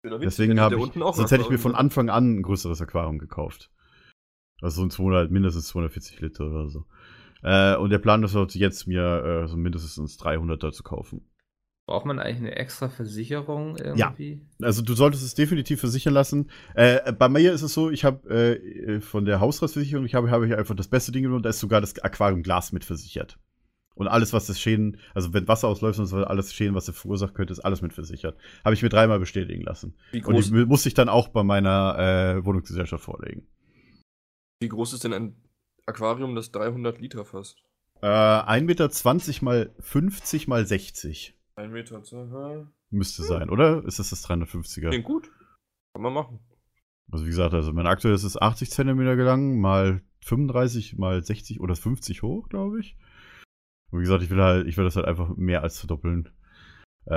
Deswegen 0.04 0.58
habe 0.60 0.74
ich, 0.74 0.80
unten 0.82 1.02
auch 1.02 1.14
sonst 1.14 1.30
hätte 1.30 1.42
ich 1.44 1.50
mir 1.50 1.58
von 1.58 1.72
Aquarium 1.72 1.86
Anfang 1.86 2.10
an 2.10 2.38
ein 2.38 2.42
größeres 2.42 2.80
Aquarium 2.82 3.18
gekauft. 3.18 3.70
Also 4.60 4.80
so 4.80 4.86
ein 4.86 4.90
200, 4.90 5.30
mindestens 5.30 5.68
240 5.68 6.20
Liter 6.20 6.46
oder 6.46 6.68
so. 6.68 6.84
Äh, 7.43 7.76
und 7.76 7.90
der 7.90 7.99
Plan 7.99 8.22
ist 8.22 8.34
jetzt 8.55 8.86
mir 8.86 9.43
äh, 9.45 9.49
so 9.49 9.57
mindestens 9.57 10.16
300 10.16 10.74
zu 10.74 10.82
kaufen. 10.82 11.22
Braucht 11.86 12.07
man 12.07 12.20
eigentlich 12.20 12.38
eine 12.38 12.57
extra 12.57 12.88
Versicherung 12.88 13.76
irgendwie? 13.76 14.40
Also 14.62 14.82
du 14.82 14.95
solltest 14.95 15.24
es 15.24 15.34
definitiv 15.34 15.80
versichern 15.80 16.14
lassen. 16.14 16.49
Äh, 16.74 17.12
bei 17.12 17.28
mir 17.28 17.53
ist 17.53 17.62
es 17.62 17.74
so, 17.74 17.90
ich 17.90 18.05
habe 18.05 18.28
äh, 18.30 19.01
von 19.01 19.24
der 19.24 19.40
Hausratsversicherung, 19.40 20.07
ich 20.07 20.14
habe 20.14 20.30
habe 20.30 20.47
ich 20.47 20.55
einfach 20.55 20.76
das 20.76 20.86
beste 20.86 21.11
Ding 21.11 21.24
genommen, 21.24 21.43
da 21.43 21.51
ist 21.51 21.59
sogar 21.59 21.80
das 21.80 21.99
Aquariumglas 21.99 22.72
mit 22.72 22.84
versichert. 22.84 23.38
Und 23.95 24.09
alles, 24.09 24.32
was 24.32 24.47
das 24.47 24.61
Schäden, 24.61 24.99
also 25.12 25.34
wenn 25.34 25.49
Wasser 25.49 25.68
ausläuft 25.68 25.99
und 25.99 26.07
so, 26.07 26.18
alles 26.18 26.55
Schäden, 26.55 26.74
was 26.74 26.88
er 26.88 26.95
verursacht 26.95 27.34
könnte, 27.34 27.53
ist 27.53 27.61
alles 27.61 27.82
mit 27.82 27.93
versichert. 27.93 28.38
Habe 28.64 28.74
ich 28.74 28.82
mir 28.82 28.88
dreimal 28.88 29.18
bestätigen 29.18 29.62
lassen. 29.62 29.95
Wie 30.12 30.22
Und 30.22 30.34
groß, 30.34 30.51
die 30.51 30.64
musste 30.64 30.88
ich 30.88 30.95
dann 30.95 31.09
auch 31.09 31.28
bei 31.28 31.43
meiner 31.43 31.99
äh, 31.99 32.45
Wohnungsgesellschaft 32.45 33.05
vorlegen. 33.05 33.47
wie 34.61 34.68
groß 34.68 34.93
ist 34.93 35.05
denn 35.05 35.12
ein 35.12 35.36
Aquarium, 35.87 36.35
das 36.35 36.51
300 36.53 37.01
Liter 37.01 37.24
fasst? 37.24 37.62
Äh, 38.01 38.07
1,20 38.07 38.62
Meter 38.64 39.45
mal 39.45 39.70
50 39.80 40.49
mal 40.49 40.66
60 40.66 41.35
Ein 41.57 41.72
Meter. 41.72 42.03
aha. 42.12 42.66
müsste 42.91 43.22
sein, 43.22 43.51
oder? 43.51 43.85
Ist 43.85 43.99
das 43.99 44.11
das 44.11 44.28
350er? 44.28 44.89
Klingt 44.89 45.05
gut. 45.05 45.30
Kann 45.95 46.03
man 46.03 46.12
machen. 46.12 46.41
Also 47.11 47.24
wie 47.24 47.30
gesagt, 47.30 47.53
also 47.55 47.72
mein 47.72 47.87
aktuelles 47.87 48.24
ist 48.24 48.41
80 48.41 48.70
Zentimeter 48.70 49.16
gelang, 49.16 49.61
mal 49.61 50.03
35, 50.24 50.97
mal 50.99 51.22
60 51.22 51.61
oder 51.61 51.76
50 51.76 52.22
hoch, 52.22 52.49
glaube 52.49 52.80
ich. 52.80 52.97
Und 53.91 53.99
wie 53.99 54.05
gesagt, 54.05 54.22
ich 54.22 54.30
will 54.30 54.41
halt, 54.43 54.66
ich 54.66 54.76
will 54.76 54.85
das 54.85 54.97
halt 54.97 55.07
einfach 55.07 55.37
mehr 55.37 55.62
als 55.62 55.78
verdoppeln. 55.78 56.30
Äh, 57.05 57.11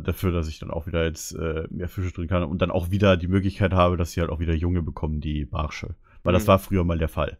dafür, 0.00 0.30
dass 0.30 0.48
ich 0.48 0.60
dann 0.60 0.70
auch 0.70 0.86
wieder 0.86 1.04
jetzt 1.04 1.32
äh, 1.32 1.66
mehr 1.70 1.88
Fische 1.88 2.12
drin 2.12 2.28
kann 2.28 2.44
und 2.44 2.62
dann 2.62 2.70
auch 2.70 2.90
wieder 2.90 3.16
die 3.16 3.26
Möglichkeit 3.28 3.72
habe, 3.72 3.96
dass 3.96 4.12
sie 4.12 4.20
halt 4.20 4.30
auch 4.30 4.38
wieder 4.38 4.54
Junge 4.54 4.80
bekommen, 4.82 5.20
die 5.20 5.44
Barsche. 5.44 5.96
Weil 6.22 6.32
das 6.32 6.44
Mhm. 6.44 6.48
war 6.48 6.58
früher 6.60 6.84
mal 6.84 6.98
der 6.98 7.08
Fall. 7.08 7.38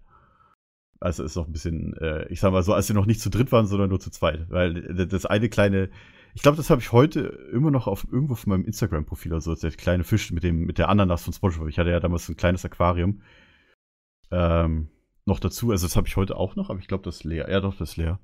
Also 1.01 1.25
ist 1.25 1.37
noch 1.37 1.47
ein 1.47 1.53
bisschen, 1.53 1.95
äh, 1.95 2.27
ich 2.29 2.41
sag 2.41 2.53
mal 2.53 2.63
so, 2.63 2.73
als 2.73 2.87
sie 2.87 2.95
noch 2.95 3.07
nicht 3.07 3.21
zu 3.21 3.31
dritt 3.31 3.53
waren, 3.53 3.67
sondern 3.67 3.91
nur 3.91 4.01
zu 4.01 4.11
zweit. 4.11 4.51
Weil 4.51 4.83
das 5.07 5.27
eine 5.27 5.49
kleine, 5.49 5.91
ich 6.35 6.43
glaube, 6.43 6.57
das 6.57 6.71
habe 6.71 6.81
ich 6.81 6.93
heute 6.93 7.21
immer 7.53 7.71
noch 7.71 7.87
auf 7.87 8.07
irgendwo 8.11 8.33
auf 8.35 8.47
meinem 8.47 8.65
Instagram-Profil, 8.65 9.35
also 9.35 9.55
der 9.55 9.71
kleine 9.73 10.05
Fisch 10.05 10.33
mit 10.33 10.43
dem, 10.43 10.65
mit 10.67 10.79
der 10.79 10.89
Ananas 10.89 11.25
von 11.25 11.33
SpongeBob. 11.33 11.69
Ich 11.69 11.79
hatte 11.79 11.91
ja 11.91 12.01
damals 12.01 12.29
ein 12.29 12.37
kleines 12.37 12.65
Aquarium. 12.65 13.23
Ähm, 14.31 14.89
noch 15.27 15.41
dazu, 15.41 15.71
also 15.71 15.87
das 15.87 15.97
habe 15.97 16.07
ich 16.07 16.17
heute 16.17 16.37
auch 16.37 16.57
noch, 16.57 16.71
aber 16.71 16.81
ich 16.81 16.89
glaube, 16.89 17.05
das 17.05 17.17
ist 17.17 17.25
leer. 17.25 17.51
Ja, 17.51 17.61
doch, 17.61 17.77
das 17.77 17.91
ist 17.91 17.97
leer. 17.97 18.19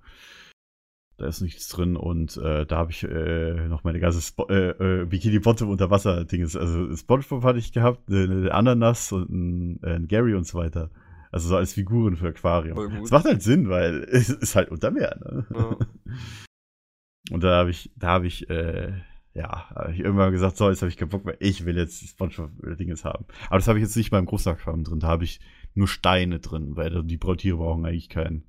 Da 1.17 1.27
ist 1.27 1.43
nichts 1.43 1.69
drin 1.69 1.97
und 1.97 2.39
äh, 2.39 2.65
da 2.65 2.79
habe 2.79 2.93
ich 2.93 3.03
äh, 3.05 3.69
noch 3.69 3.85
meine 3.85 4.01
ganze 4.01 4.23
Spo 4.23 4.49
äh, 4.49 4.71
äh, 4.71 5.05
Bikini 5.05 5.39
Bottom 5.39 5.69
Unterwasser 5.69 6.25
Dinges. 6.25 6.57
Also 6.57 6.97
SpongeBob 6.97 7.45
hatte 7.45 7.59
ich 7.59 7.73
gehabt, 7.73 8.09
eine, 8.09 8.23
eine 8.23 8.55
Ananas 8.55 9.13
und 9.13 9.29
ein, 9.29 9.85
ein 9.85 10.09
Gary 10.09 10.35
und 10.35 10.47
so 10.47 10.59
weiter. 10.59 10.91
Also 11.31 11.49
so 11.49 11.57
als 11.57 11.75
Figuren 11.75 12.17
für 12.17 12.29
Aquarium. 12.29 13.01
Das 13.01 13.11
macht 13.11 13.25
halt 13.25 13.43
Sinn, 13.43 13.69
weil 13.69 14.05
es 14.11 14.29
ist 14.29 14.57
halt 14.57 14.71
unter 14.71 14.91
Meer. 14.91 15.17
Ne? 15.21 15.47
Ja. 15.55 15.77
Und 17.31 17.45
da 17.45 17.59
habe 17.59 17.71
ich, 17.71 17.93
da 17.97 18.09
habe 18.09 18.27
ich, 18.27 18.51
äh, 18.51 18.93
ja, 19.35 19.71
habe 19.71 19.93
ich 19.93 20.01
irgendwann 20.01 20.33
gesagt, 20.33 20.57
so, 20.57 20.69
jetzt 20.69 20.83
habe 20.83 20.89
ich 20.89 20.97
keinen 20.97 21.11
Bock 21.11 21.25
mehr. 21.25 21.37
Ich 21.39 21.65
will 21.65 21.77
jetzt 21.77 22.03
SpongeBob-Dinges 22.09 23.05
haben. 23.05 23.27
Aber 23.47 23.59
das 23.59 23.69
habe 23.69 23.79
ich 23.79 23.85
jetzt 23.85 23.97
nicht 23.97 24.11
mal 24.11 24.19
im 24.19 24.27
Großaquarium 24.27 24.83
drin. 24.83 24.99
Da 24.99 25.07
habe 25.07 25.25
ich 25.25 25.39
nur 25.75 25.87
Steine 25.87 26.41
drin, 26.41 26.75
weil 26.75 27.05
die 27.05 27.19
Brautiere 27.19 27.59
brauchen 27.59 27.87
eigentlich 27.87 28.09
kein, 28.09 28.45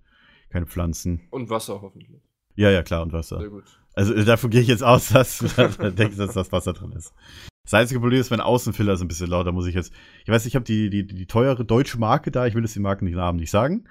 keine 0.49 0.65
Pflanzen. 0.65 1.21
Und 1.29 1.49
Wasser 1.51 1.81
hoffentlich. 1.81 2.21
Ja, 2.55 2.71
ja, 2.71 2.81
klar, 2.81 3.03
und 3.03 3.13
Wasser. 3.13 3.39
Sehr 3.39 3.49
gut. 3.49 3.65
Also 3.93 4.13
äh, 4.13 4.25
davon 4.25 4.49
gehe 4.49 4.61
ich 4.61 4.67
jetzt 4.67 4.83
aus, 4.83 5.09
dass 5.13 5.37
du 5.39 5.91
denkst, 5.91 6.17
dass 6.17 6.33
das 6.33 6.51
Wasser 6.51 6.73
drin 6.73 6.93
ist. 6.93 7.13
Das 7.71 7.79
einzige 7.79 8.01
Problem 8.01 8.19
ist, 8.19 8.31
mein 8.31 8.41
Außenfiller 8.41 8.91
ist 8.91 9.01
ein 9.01 9.07
bisschen 9.07 9.29
lauter. 9.29 9.53
Muss 9.53 9.65
ich 9.65 9.73
jetzt. 9.73 9.93
Ich 10.25 10.29
weiß, 10.29 10.45
ich 10.45 10.55
habe 10.55 10.65
die, 10.65 10.89
die, 10.89 11.07
die 11.07 11.25
teure 11.25 11.63
deutsche 11.63 11.97
Marke 11.97 12.29
da. 12.29 12.45
Ich 12.45 12.53
will 12.53 12.63
jetzt 12.63 12.75
den 12.75 12.83
Markennamen 12.83 13.39
nicht 13.39 13.49
sagen, 13.49 13.85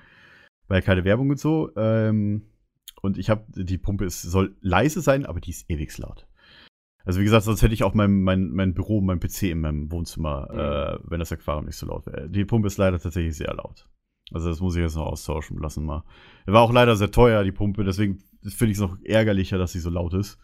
weil 0.68 0.83
keine 0.83 1.05
Werbung 1.05 1.31
und 1.31 1.41
so. 1.41 1.70
Ähm, 1.76 2.43
und 3.01 3.16
ich 3.16 3.31
habe 3.31 3.47
die 3.55 3.78
Pumpe 3.78 4.05
ist, 4.05 4.20
soll 4.20 4.55
leise 4.61 5.01
sein, 5.01 5.24
aber 5.24 5.41
die 5.41 5.49
ist 5.49 5.70
ewig 5.70 5.97
laut. 5.97 6.26
Also 7.07 7.20
wie 7.20 7.24
gesagt, 7.24 7.45
sonst 7.45 7.62
hätte 7.62 7.72
ich 7.72 7.83
auch 7.83 7.95
mein, 7.95 8.20
mein, 8.20 8.51
mein 8.51 8.74
Büro, 8.74 9.01
mein 9.01 9.18
PC 9.18 9.45
in 9.45 9.62
meinem 9.62 9.91
Wohnzimmer, 9.91 10.51
äh, 10.51 10.99
wenn 11.11 11.18
das 11.18 11.33
Aquarium 11.33 11.64
nicht 11.64 11.76
so 11.76 11.87
laut 11.87 12.05
wäre. 12.05 12.28
Die 12.28 12.45
Pumpe 12.45 12.66
ist 12.66 12.76
leider 12.76 13.01
tatsächlich 13.01 13.35
sehr 13.35 13.55
laut. 13.55 13.89
Also 14.31 14.51
das 14.51 14.61
muss 14.61 14.76
ich 14.76 14.83
jetzt 14.83 14.97
noch 14.97 15.07
austauschen 15.07 15.59
lassen 15.59 15.87
mal. 15.87 16.05
War 16.45 16.61
auch 16.61 16.72
leider 16.72 16.97
sehr 16.97 17.12
teuer, 17.12 17.45
die 17.45 17.53
Pumpe, 17.53 17.83
deswegen 17.85 18.18
finde 18.43 18.72
ich 18.72 18.76
es 18.76 18.83
noch 18.83 18.99
ärgerlicher, 19.05 19.57
dass 19.57 19.72
sie 19.72 19.81
so 19.81 19.89
laut 19.89 20.12
ist. 20.12 20.39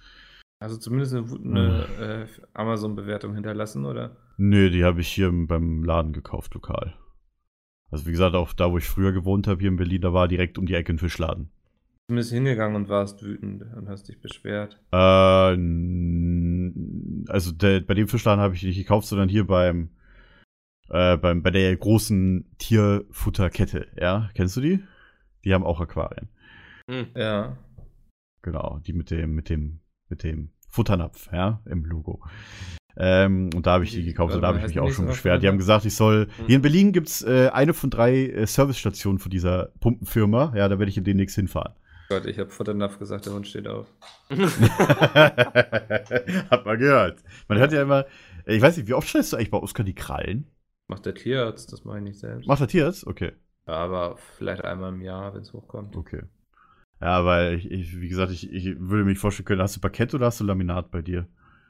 Also 0.59 0.79
zumindest 0.79 1.15
eine, 1.15 1.27
eine 1.43 2.25
äh, 2.25 2.27
Amazon-Bewertung 2.55 3.35
hinterlassen, 3.35 3.85
oder? 3.85 4.17
Nö, 4.39 4.71
die 4.71 4.85
habe 4.85 5.01
ich 5.01 5.09
hier 5.09 5.31
beim 5.31 5.85
Laden 5.85 6.13
gekauft, 6.13 6.55
lokal. 6.55 6.95
Also 7.91 8.07
wie 8.07 8.13
gesagt, 8.13 8.35
auch 8.35 8.53
da, 8.53 8.71
wo 8.73 8.79
ich 8.79 8.89
früher 8.89 9.13
gewohnt 9.13 9.47
habe, 9.47 9.61
hier 9.61 9.69
in 9.69 9.77
Berlin, 9.77 10.01
da 10.01 10.13
war 10.13 10.29
direkt 10.29 10.59
um 10.59 10.67
die 10.67 10.75
Ecke 10.75 10.93
ein 10.93 10.99
Fischladen. 10.99 11.51
Du 12.09 12.15
bist 12.15 12.33
hingegangen 12.33 12.77
und 12.77 12.89
warst 12.89 13.23
wütend 13.23 13.65
und 13.75 13.89
hast 13.89 14.09
dich 14.09 14.21
beschwert. 14.21 14.81
Äh, 14.93 14.97
also 17.31 17.53
der, 17.53 17.81
bei 17.81 17.95
dem 17.95 18.09
Fischladen 18.09 18.41
habe 18.41 18.55
ich 18.55 18.63
nicht 18.63 18.77
gekauft, 18.79 19.09
sondern 19.09 19.29
hier 19.29 19.47
beim, 19.47 19.91
äh, 20.89 21.17
beim 21.17 21.43
bei 21.43 21.51
der 21.51 21.77
großen 21.77 22.47
Tierfutterkette, 22.59 23.89
ja? 24.01 24.31
Kennst 24.35 24.57
du 24.57 24.61
die? 24.61 24.85
Die 25.45 25.53
haben 25.53 25.65
auch 25.65 25.81
Aquarien. 25.81 26.29
Hm. 26.89 27.09
Ja. 27.15 27.59
Genau, 28.43 28.81
die 28.87 28.93
mit 28.93 29.11
dem, 29.11 29.35
mit 29.35 29.49
dem, 29.49 29.81
mit 30.09 30.23
dem 30.23 30.51
Futternapf, 30.69 31.29
ja, 31.33 31.61
im 31.67 31.85
Logo. 31.85 32.23
Ähm, 32.99 33.51
und 33.55 33.67
da 33.67 33.73
habe 33.73 33.85
ich 33.85 33.91
die 33.91 34.05
gekauft 34.05 34.35
und 34.35 34.41
da 34.41 34.49
habe 34.49 34.59
ich 34.59 34.65
heißt 34.65 34.75
mich 34.75 34.83
auch 34.83 34.91
schon 34.91 35.07
beschwert. 35.07 35.43
Die 35.43 35.49
haben 35.49 35.59
gesagt, 35.59 35.85
ich 35.85 35.95
soll. 35.95 36.29
Hm. 36.37 36.47
Hier 36.47 36.57
in 36.57 36.63
Berlin 36.63 36.93
gibt's 36.93 37.23
äh, 37.23 37.51
eine 37.53 37.75
von 37.75 37.91
drei 37.91 38.27
äh, 38.27 38.47
Servicestationen 38.47 39.19
von 39.19 39.31
dieser 39.31 39.73
Pumpenfirma. 39.81 40.55
Ja, 40.57 40.69
da 40.69 40.79
werde 40.79 40.89
ich 40.89 40.97
in 40.97 41.05
demnächst 41.05 41.37
hinfahren. 41.37 41.75
Gott, 42.09 42.25
ich 42.25 42.39
habe 42.39 42.51
Futternapf 42.51 42.99
gesagt, 42.99 43.27
der 43.27 43.35
Hund 43.35 43.49
steht 43.49 43.67
auf. 43.67 43.87
Hat 44.31 44.39
man 46.65 46.79
gehört. 46.79 47.23
Man 47.49 47.59
hört 47.59 47.73
ja 47.73 47.83
immer, 47.83 48.07
ich 48.47 48.63
weiß 48.63 48.77
nicht, 48.77 48.87
wie 48.87 48.95
oft 48.95 49.09
schneidest 49.09 49.33
du 49.33 49.37
eigentlich 49.37 49.51
bei 49.51 49.59
Oskar 49.59 49.85
die 49.85 49.95
Krallen? 49.95 50.47
Macht 50.87 51.05
der 51.05 51.17
Tierarzt, 51.17 51.73
das 51.73 51.85
mache 51.85 51.99
ich 51.99 52.05
nicht 52.05 52.21
selbst. 52.21 52.47
Macht 52.47 52.61
er 52.61 52.69
Tierarzt? 52.69 53.05
Okay. 53.07 53.33
Ja, 53.67 53.75
aber 53.75 54.17
vielleicht 54.39 54.65
einmal 54.65 54.93
im 54.93 55.01
Jahr, 55.01 55.35
wenn 55.35 55.43
es 55.43 55.53
hochkommt. 55.53 55.97
Okay. 55.97 56.23
Ja, 57.01 57.24
weil 57.24 57.55
ich, 57.55 57.70
ich 57.70 58.01
wie 58.01 58.09
gesagt, 58.09 58.32
ich, 58.32 58.51
ich 58.51 58.76
würde 58.78 59.05
mich 59.05 59.18
vorstellen 59.18 59.44
können, 59.44 59.62
hast 59.62 59.76
du 59.76 59.80
Parkett 59.80 60.14
oder 60.14 60.26
hast 60.26 60.40
du 60.40 60.44
Laminat 60.44 60.90
bei 60.90 61.03
dir? 61.03 61.26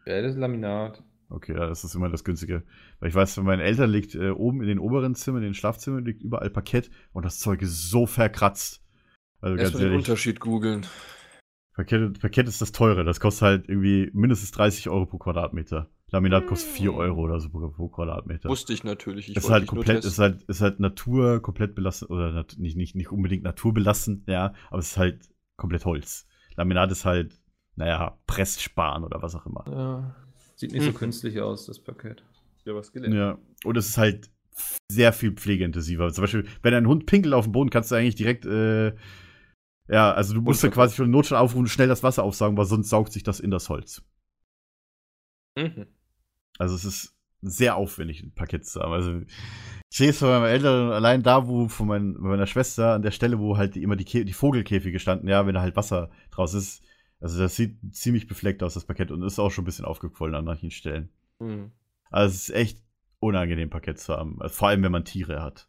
Ja, 0.07 0.23
das 0.23 0.33
ist 0.33 0.39
Laminat. 0.39 1.03
Okay, 1.29 1.55
ja, 1.55 1.67
das 1.67 1.83
ist 1.83 1.95
immer 1.95 2.09
das 2.09 2.23
Günstige. 2.23 2.63
Weil 3.01 3.09
ich 3.09 3.15
weiß, 3.15 3.35
bei 3.37 3.43
meinen 3.43 3.61
Eltern 3.61 3.91
liegt 3.91 4.15
äh, 4.15 4.31
oben 4.31 4.61
in 4.63 4.69
den 4.69 4.79
oberen 4.79 5.17
Zimmern, 5.17 5.43
in 5.43 5.49
den 5.49 5.55
Schlafzimmern, 5.55 6.05
liegt 6.05 6.23
überall 6.23 6.51
Parkett 6.51 6.91
und 7.13 7.25
das 7.25 7.41
Zeug 7.41 7.63
ist 7.63 7.91
so 7.91 8.07
verkratzt. 8.07 8.85
Also 9.41 9.57
ganz 9.57 9.67
Erstmal 9.69 9.83
den 9.83 9.93
ehrlich, 9.93 10.09
Unterschied 10.09 10.39
googeln. 10.39 10.87
Parkett, 11.75 12.21
Parkett 12.21 12.49
ist 12.49 12.63
das 12.63 12.73
teure. 12.73 13.05
Das 13.05 13.19
kostet 13.19 13.43
halt 13.43 13.69
irgendwie 13.69 14.11
mindestens 14.15 14.53
30 14.53 14.89
Euro 14.89 15.07
pro 15.07 15.19
Quadratmeter. 15.19 15.91
Laminat 16.13 16.47
kostet 16.47 16.71
4 16.71 16.95
Euro 16.95 17.23
oder 17.23 17.41
so 17.41 17.49
pro, 17.51 17.69
pro 17.69 17.89
Quadratmeter. 17.89 18.49
Wusste 18.49 18.73
ich 18.73 18.85
natürlich. 18.85 19.29
Ich 19.29 19.37
ist 19.37 19.51
halt 19.51 19.67
komplett, 19.67 20.05
ist 20.05 20.19
halt, 20.19 20.43
ist 20.45 20.61
halt 20.61 20.79
Natur 20.79 21.43
komplett 21.43 21.75
belassen, 21.75 22.07
oder 22.09 22.31
nat 22.33 22.57
nicht, 22.59 22.77
nicht, 22.77 22.95
nicht 22.95 23.11
unbedingt 23.11 23.43
naturbelassen, 23.43 24.25
ja, 24.29 24.55
aber 24.71 24.79
es 24.79 24.93
ist 24.93 24.97
halt 24.99 25.29
komplett 25.57 25.85
Holz. 25.85 26.29
Laminat 26.57 26.93
ist 26.93 27.05
halt, 27.05 27.41
naja, 27.75 28.19
Pressspan 28.27 29.03
oder 29.03 29.21
was 29.21 29.35
auch 29.35 29.47
immer. 29.47 29.65
Ja. 29.69 30.17
Sieht 30.55 30.73
nicht 30.73 30.83
so 30.85 30.89
Hm. 30.91 30.95
künstlich 30.97 31.41
aus, 31.41 31.67
das 31.67 31.79
Paket. 31.81 32.25
ja 32.65 32.75
was 32.75 32.93
gelernt. 32.93 33.15
Ja, 33.15 33.39
und 33.65 33.77
es 33.77 33.89
ist 33.89 33.99
halt 33.99 34.31
sehr 34.91 35.13
viel 35.13 35.33
pflegeintensiver. 35.33 36.11
Zum 36.13 36.23
Beispiel, 36.23 36.47
wenn 36.63 36.73
ein 36.73 36.87
Hund 36.87 37.07
pinkelt 37.07 37.35
auf 37.35 37.45
dem 37.47 37.53
Boden, 37.53 37.69
kannst 37.71 37.91
du 37.91 37.95
eigentlich 37.97 38.15
direkt, 38.15 38.47
äh, 38.47 38.95
ja, 39.89 40.13
also 40.13 40.35
du 40.35 40.41
musst 40.41 40.63
dann 40.63 40.69
Unverpackt. 40.71 40.75
quasi 40.75 40.97
schon 40.97 41.11
Notstand 41.11 41.43
aufrufen, 41.43 41.67
schnell 41.67 41.89
das 41.89 42.03
Wasser 42.03 42.23
aufsaugen, 42.23 42.57
weil 42.57 42.65
sonst 42.65 42.89
saugt 42.89 43.13
sich 43.13 43.23
das 43.23 43.39
in 43.41 43.51
das 43.51 43.69
Holz. 43.69 44.03
Mhm. 45.59 45.87
Also 46.59 46.75
es 46.75 46.85
ist 46.85 47.15
sehr 47.43 47.77
aufwendig, 47.77 48.23
ein 48.23 48.35
Paket 48.35 48.67
zu 48.67 48.81
haben. 48.81 48.93
Also 48.93 49.21
ich 49.21 49.97
sehe 49.99 50.11
es 50.11 50.19
von 50.19 50.29
meinen 50.29 50.47
Eltern 50.47 50.91
allein 50.91 51.23
da, 51.23 51.47
wo 51.47 51.69
von 51.69 51.87
mein, 51.87 52.13
meiner 52.15 52.47
Schwester 52.47 52.95
an 52.95 53.03
der 53.03 53.11
Stelle, 53.11 53.39
wo 53.39 53.57
halt 53.57 53.77
immer 53.77 53.97
die, 53.97 54.07
Kä- 54.07 54.25
die 54.25 54.33
Vogelkäfige 54.33 54.99
standen, 54.99 55.29
ja, 55.29 55.47
wenn 55.47 55.55
da 55.55 55.61
halt 55.61 55.77
Wasser 55.77 56.11
draus 56.31 56.55
ist. 56.55 56.83
Also 57.21 57.39
das 57.39 57.57
sieht 57.57 57.79
ziemlich 57.95 58.27
befleckt 58.27 58.63
aus, 58.63 58.75
das 58.75 58.85
Paket, 58.85 59.11
und 59.11 59.23
ist 59.23 59.39
auch 59.39 59.51
schon 59.51 59.63
ein 59.63 59.67
bisschen 59.67 59.85
aufgequollen 59.85 60.35
an 60.35 60.45
manchen 60.45 60.71
Stellen. 60.71 61.11
Mhm. 61.39 61.73
Also 62.11 62.35
es 62.35 62.49
ist 62.49 62.55
echt 62.55 62.83
unangenehm, 63.21 63.71
Paket 63.71 63.99
zu 63.99 64.15
haben. 64.15 64.41
Also 64.41 64.55
vor 64.55 64.69
allem, 64.69 64.83
wenn 64.83 64.93
man 64.93 65.05
Tiere 65.05 65.43
hat. 65.43 65.69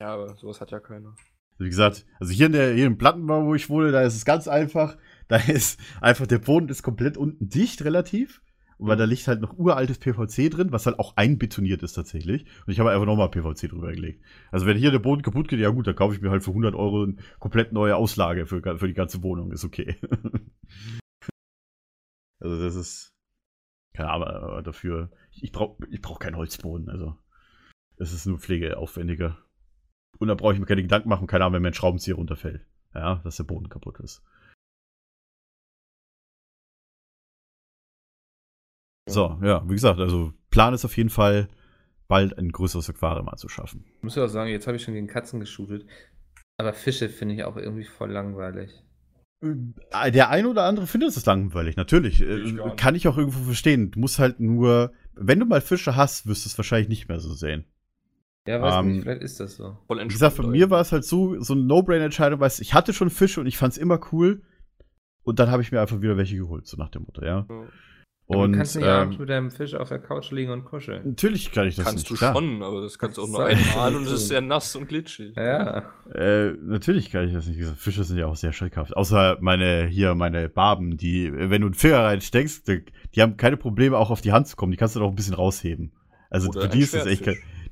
Ja, 0.00 0.14
aber 0.14 0.34
sowas 0.36 0.60
hat 0.60 0.70
ja 0.70 0.80
keiner. 0.80 1.14
Wie 1.58 1.68
gesagt, 1.68 2.04
also 2.18 2.32
hier 2.32 2.46
in 2.46 2.52
der 2.52 2.74
hier 2.74 2.86
im 2.86 2.98
Plattenbau, 2.98 3.46
wo 3.46 3.54
ich 3.54 3.70
wohne, 3.70 3.92
da 3.92 4.02
ist 4.02 4.16
es 4.16 4.24
ganz 4.24 4.48
einfach. 4.48 4.98
Da 5.28 5.36
ist 5.48 5.80
einfach 6.00 6.26
der 6.26 6.38
Boden 6.38 6.68
ist 6.68 6.82
komplett 6.82 7.16
unten 7.16 7.48
dicht 7.48 7.82
relativ. 7.84 8.42
Weil 8.78 8.96
da 8.96 9.04
liegt 9.04 9.28
halt 9.28 9.40
noch 9.40 9.56
uraltes 9.56 9.98
PVC 9.98 10.50
drin, 10.50 10.72
was 10.72 10.86
halt 10.86 10.98
auch 10.98 11.16
einbetoniert 11.16 11.82
ist 11.82 11.92
tatsächlich. 11.92 12.44
Und 12.66 12.72
ich 12.72 12.80
habe 12.80 12.90
einfach 12.90 13.06
nochmal 13.06 13.30
PVC 13.30 13.70
drüber 13.70 13.92
gelegt. 13.92 14.22
Also 14.50 14.66
wenn 14.66 14.76
hier 14.76 14.90
der 14.90 14.98
Boden 14.98 15.22
kaputt 15.22 15.48
geht, 15.48 15.60
ja 15.60 15.70
gut, 15.70 15.86
dann 15.86 15.94
kaufe 15.94 16.14
ich 16.14 16.20
mir 16.20 16.30
halt 16.30 16.42
für 16.42 16.50
100 16.50 16.74
Euro 16.74 17.04
eine 17.04 17.16
komplett 17.38 17.72
neue 17.72 17.96
Auslage 17.96 18.46
für, 18.46 18.78
für 18.78 18.88
die 18.88 18.94
ganze 18.94 19.22
Wohnung. 19.22 19.52
Ist 19.52 19.64
okay. 19.64 19.96
also 22.40 22.62
das 22.62 22.74
ist, 22.74 23.12
keine 23.94 24.10
Ahnung, 24.10 24.28
aber 24.28 24.62
dafür, 24.62 25.10
ich 25.30 25.52
brauche 25.52 25.76
ich 25.90 26.00
brauch 26.00 26.18
keinen 26.18 26.36
Holzboden. 26.36 26.88
Also 26.88 27.16
es 27.96 28.12
ist 28.12 28.26
nur 28.26 28.38
pflegeaufwendiger. 28.38 29.38
Und 30.18 30.28
da 30.28 30.34
brauche 30.34 30.54
ich 30.54 30.60
mir 30.60 30.66
keine 30.66 30.82
Gedanken 30.82 31.08
machen, 31.08 31.26
keine 31.26 31.44
Ahnung, 31.44 31.54
wenn 31.54 31.62
mir 31.62 31.68
ein 31.68 31.74
Schraubenzieher 31.74 32.16
runterfällt. 32.16 32.64
Ja, 32.94 33.16
dass 33.24 33.36
der 33.36 33.44
Boden 33.44 33.68
kaputt 33.68 33.98
ist. 34.00 34.22
So, 39.06 39.38
ja, 39.42 39.62
wie 39.68 39.74
gesagt, 39.74 40.00
also 40.00 40.32
Plan 40.50 40.74
ist 40.74 40.84
auf 40.84 40.96
jeden 40.96 41.10
Fall, 41.10 41.48
bald 42.08 42.38
ein 42.38 42.50
größeres 42.52 42.88
Aquarium 42.90 43.28
anzuschaffen. 43.28 43.84
Ich 43.96 44.02
muss 44.02 44.16
ja 44.16 44.24
auch 44.24 44.28
sagen, 44.28 44.50
jetzt 44.50 44.66
habe 44.66 44.76
ich 44.76 44.82
schon 44.82 44.94
gegen 44.94 45.06
Katzen 45.06 45.40
geshootet. 45.40 45.86
Aber 46.56 46.72
Fische 46.72 47.08
finde 47.08 47.34
ich 47.34 47.44
auch 47.44 47.56
irgendwie 47.56 47.84
voll 47.84 48.10
langweilig. 48.12 48.70
Äh, 49.42 50.10
Der 50.12 50.30
eine 50.30 50.48
oder 50.48 50.64
andere 50.64 50.86
findet 50.86 51.10
es 51.10 51.26
langweilig, 51.26 51.76
natürlich. 51.76 52.20
Ich 52.20 52.56
Äh. 52.58 52.76
Kann 52.76 52.94
ich 52.94 53.08
auch 53.08 53.18
irgendwo 53.18 53.44
verstehen. 53.44 53.90
Du 53.90 53.98
musst 54.00 54.18
halt 54.18 54.40
nur, 54.40 54.92
wenn 55.14 55.40
du 55.40 55.46
mal 55.46 55.60
Fische 55.60 55.96
hast, 55.96 56.26
wirst 56.26 56.44
du 56.44 56.48
es 56.48 56.58
wahrscheinlich 56.58 56.88
nicht 56.88 57.08
mehr 57.08 57.20
so 57.20 57.32
sehen. 57.34 57.64
Ja, 58.46 58.60
weiß 58.60 58.74
Ähm, 58.76 58.92
nicht, 58.92 59.02
vielleicht 59.02 59.22
ist 59.22 59.40
das 59.40 59.56
so. 59.56 59.78
Voll 59.86 60.00
Wie 60.04 60.08
gesagt, 60.08 60.36
bei 60.36 60.46
mir 60.46 60.70
war 60.70 60.80
es 60.80 60.92
halt 60.92 61.04
so, 61.04 61.40
so 61.40 61.54
eine 61.54 61.62
No-Brain-Entscheidung, 61.62 62.40
weil 62.40 62.52
ich 62.58 62.74
hatte 62.74 62.92
schon 62.92 63.10
Fische 63.10 63.40
und 63.40 63.46
ich 63.46 63.56
fand 63.56 63.72
es 63.72 63.78
immer 63.78 63.98
cool. 64.12 64.42
Und 65.22 65.38
dann 65.38 65.50
habe 65.50 65.62
ich 65.62 65.72
mir 65.72 65.80
einfach 65.80 66.02
wieder 66.02 66.18
welche 66.18 66.36
geholt, 66.36 66.66
so 66.66 66.76
nach 66.76 66.90
dem 66.90 67.02
Motto, 67.04 67.24
ja. 67.24 67.46
Ja. 67.48 67.66
Und 68.26 68.52
du 68.52 68.58
kannst 68.58 68.74
nicht 68.74 68.86
ähm, 68.86 68.90
abends 68.90 69.18
mit 69.18 69.28
deinem 69.28 69.50
Fisch 69.50 69.74
auf 69.74 69.90
der 69.90 69.98
Couch 69.98 70.30
liegen 70.30 70.50
und 70.50 70.64
kuscheln. 70.64 71.02
natürlich 71.06 71.52
kann 71.52 71.68
ich 71.68 71.76
das 71.76 71.84
kannst 71.84 72.04
nicht. 72.04 72.10
du 72.10 72.14
klar. 72.14 72.34
schon, 72.34 72.62
aber 72.62 72.80
das 72.80 72.98
kannst 72.98 73.18
du 73.18 73.22
auch 73.22 73.28
nur 73.28 73.44
einmal 73.44 73.94
und 73.94 74.06
es 74.06 74.12
ist 74.12 74.28
sehr 74.28 74.40
nass 74.40 74.74
und 74.76 74.88
glitschig. 74.88 75.36
Ja. 75.36 75.90
Äh, 76.14 76.52
natürlich 76.62 77.10
kann 77.10 77.28
ich 77.28 77.34
das 77.34 77.46
nicht. 77.46 77.60
Fische 77.76 78.02
sind 78.02 78.16
ja 78.16 78.26
auch 78.26 78.36
sehr 78.36 78.54
schreckhaft. 78.54 78.96
Außer 78.96 79.36
meine, 79.40 79.86
hier, 79.86 80.14
meine 80.14 80.48
Barben, 80.48 80.96
die, 80.96 81.30
wenn 81.34 81.60
du 81.60 81.66
einen 81.66 81.74
Finger 81.74 81.98
reinsteckst, 81.98 82.66
die, 82.66 82.84
die 83.14 83.20
haben 83.20 83.36
keine 83.36 83.58
Probleme, 83.58 83.98
auch 83.98 84.10
auf 84.10 84.22
die 84.22 84.32
Hand 84.32 84.48
zu 84.48 84.56
kommen. 84.56 84.72
Die 84.72 84.78
kannst 84.78 84.96
du 84.96 85.00
doch 85.00 85.10
ein 85.10 85.16
bisschen 85.16 85.34
rausheben. 85.34 85.92
Also 86.30 86.48
Oder 86.48 86.62
für 86.62 86.68
die 86.68 86.80
ist 86.80 86.94
das 86.94 87.04
echt, 87.04 87.26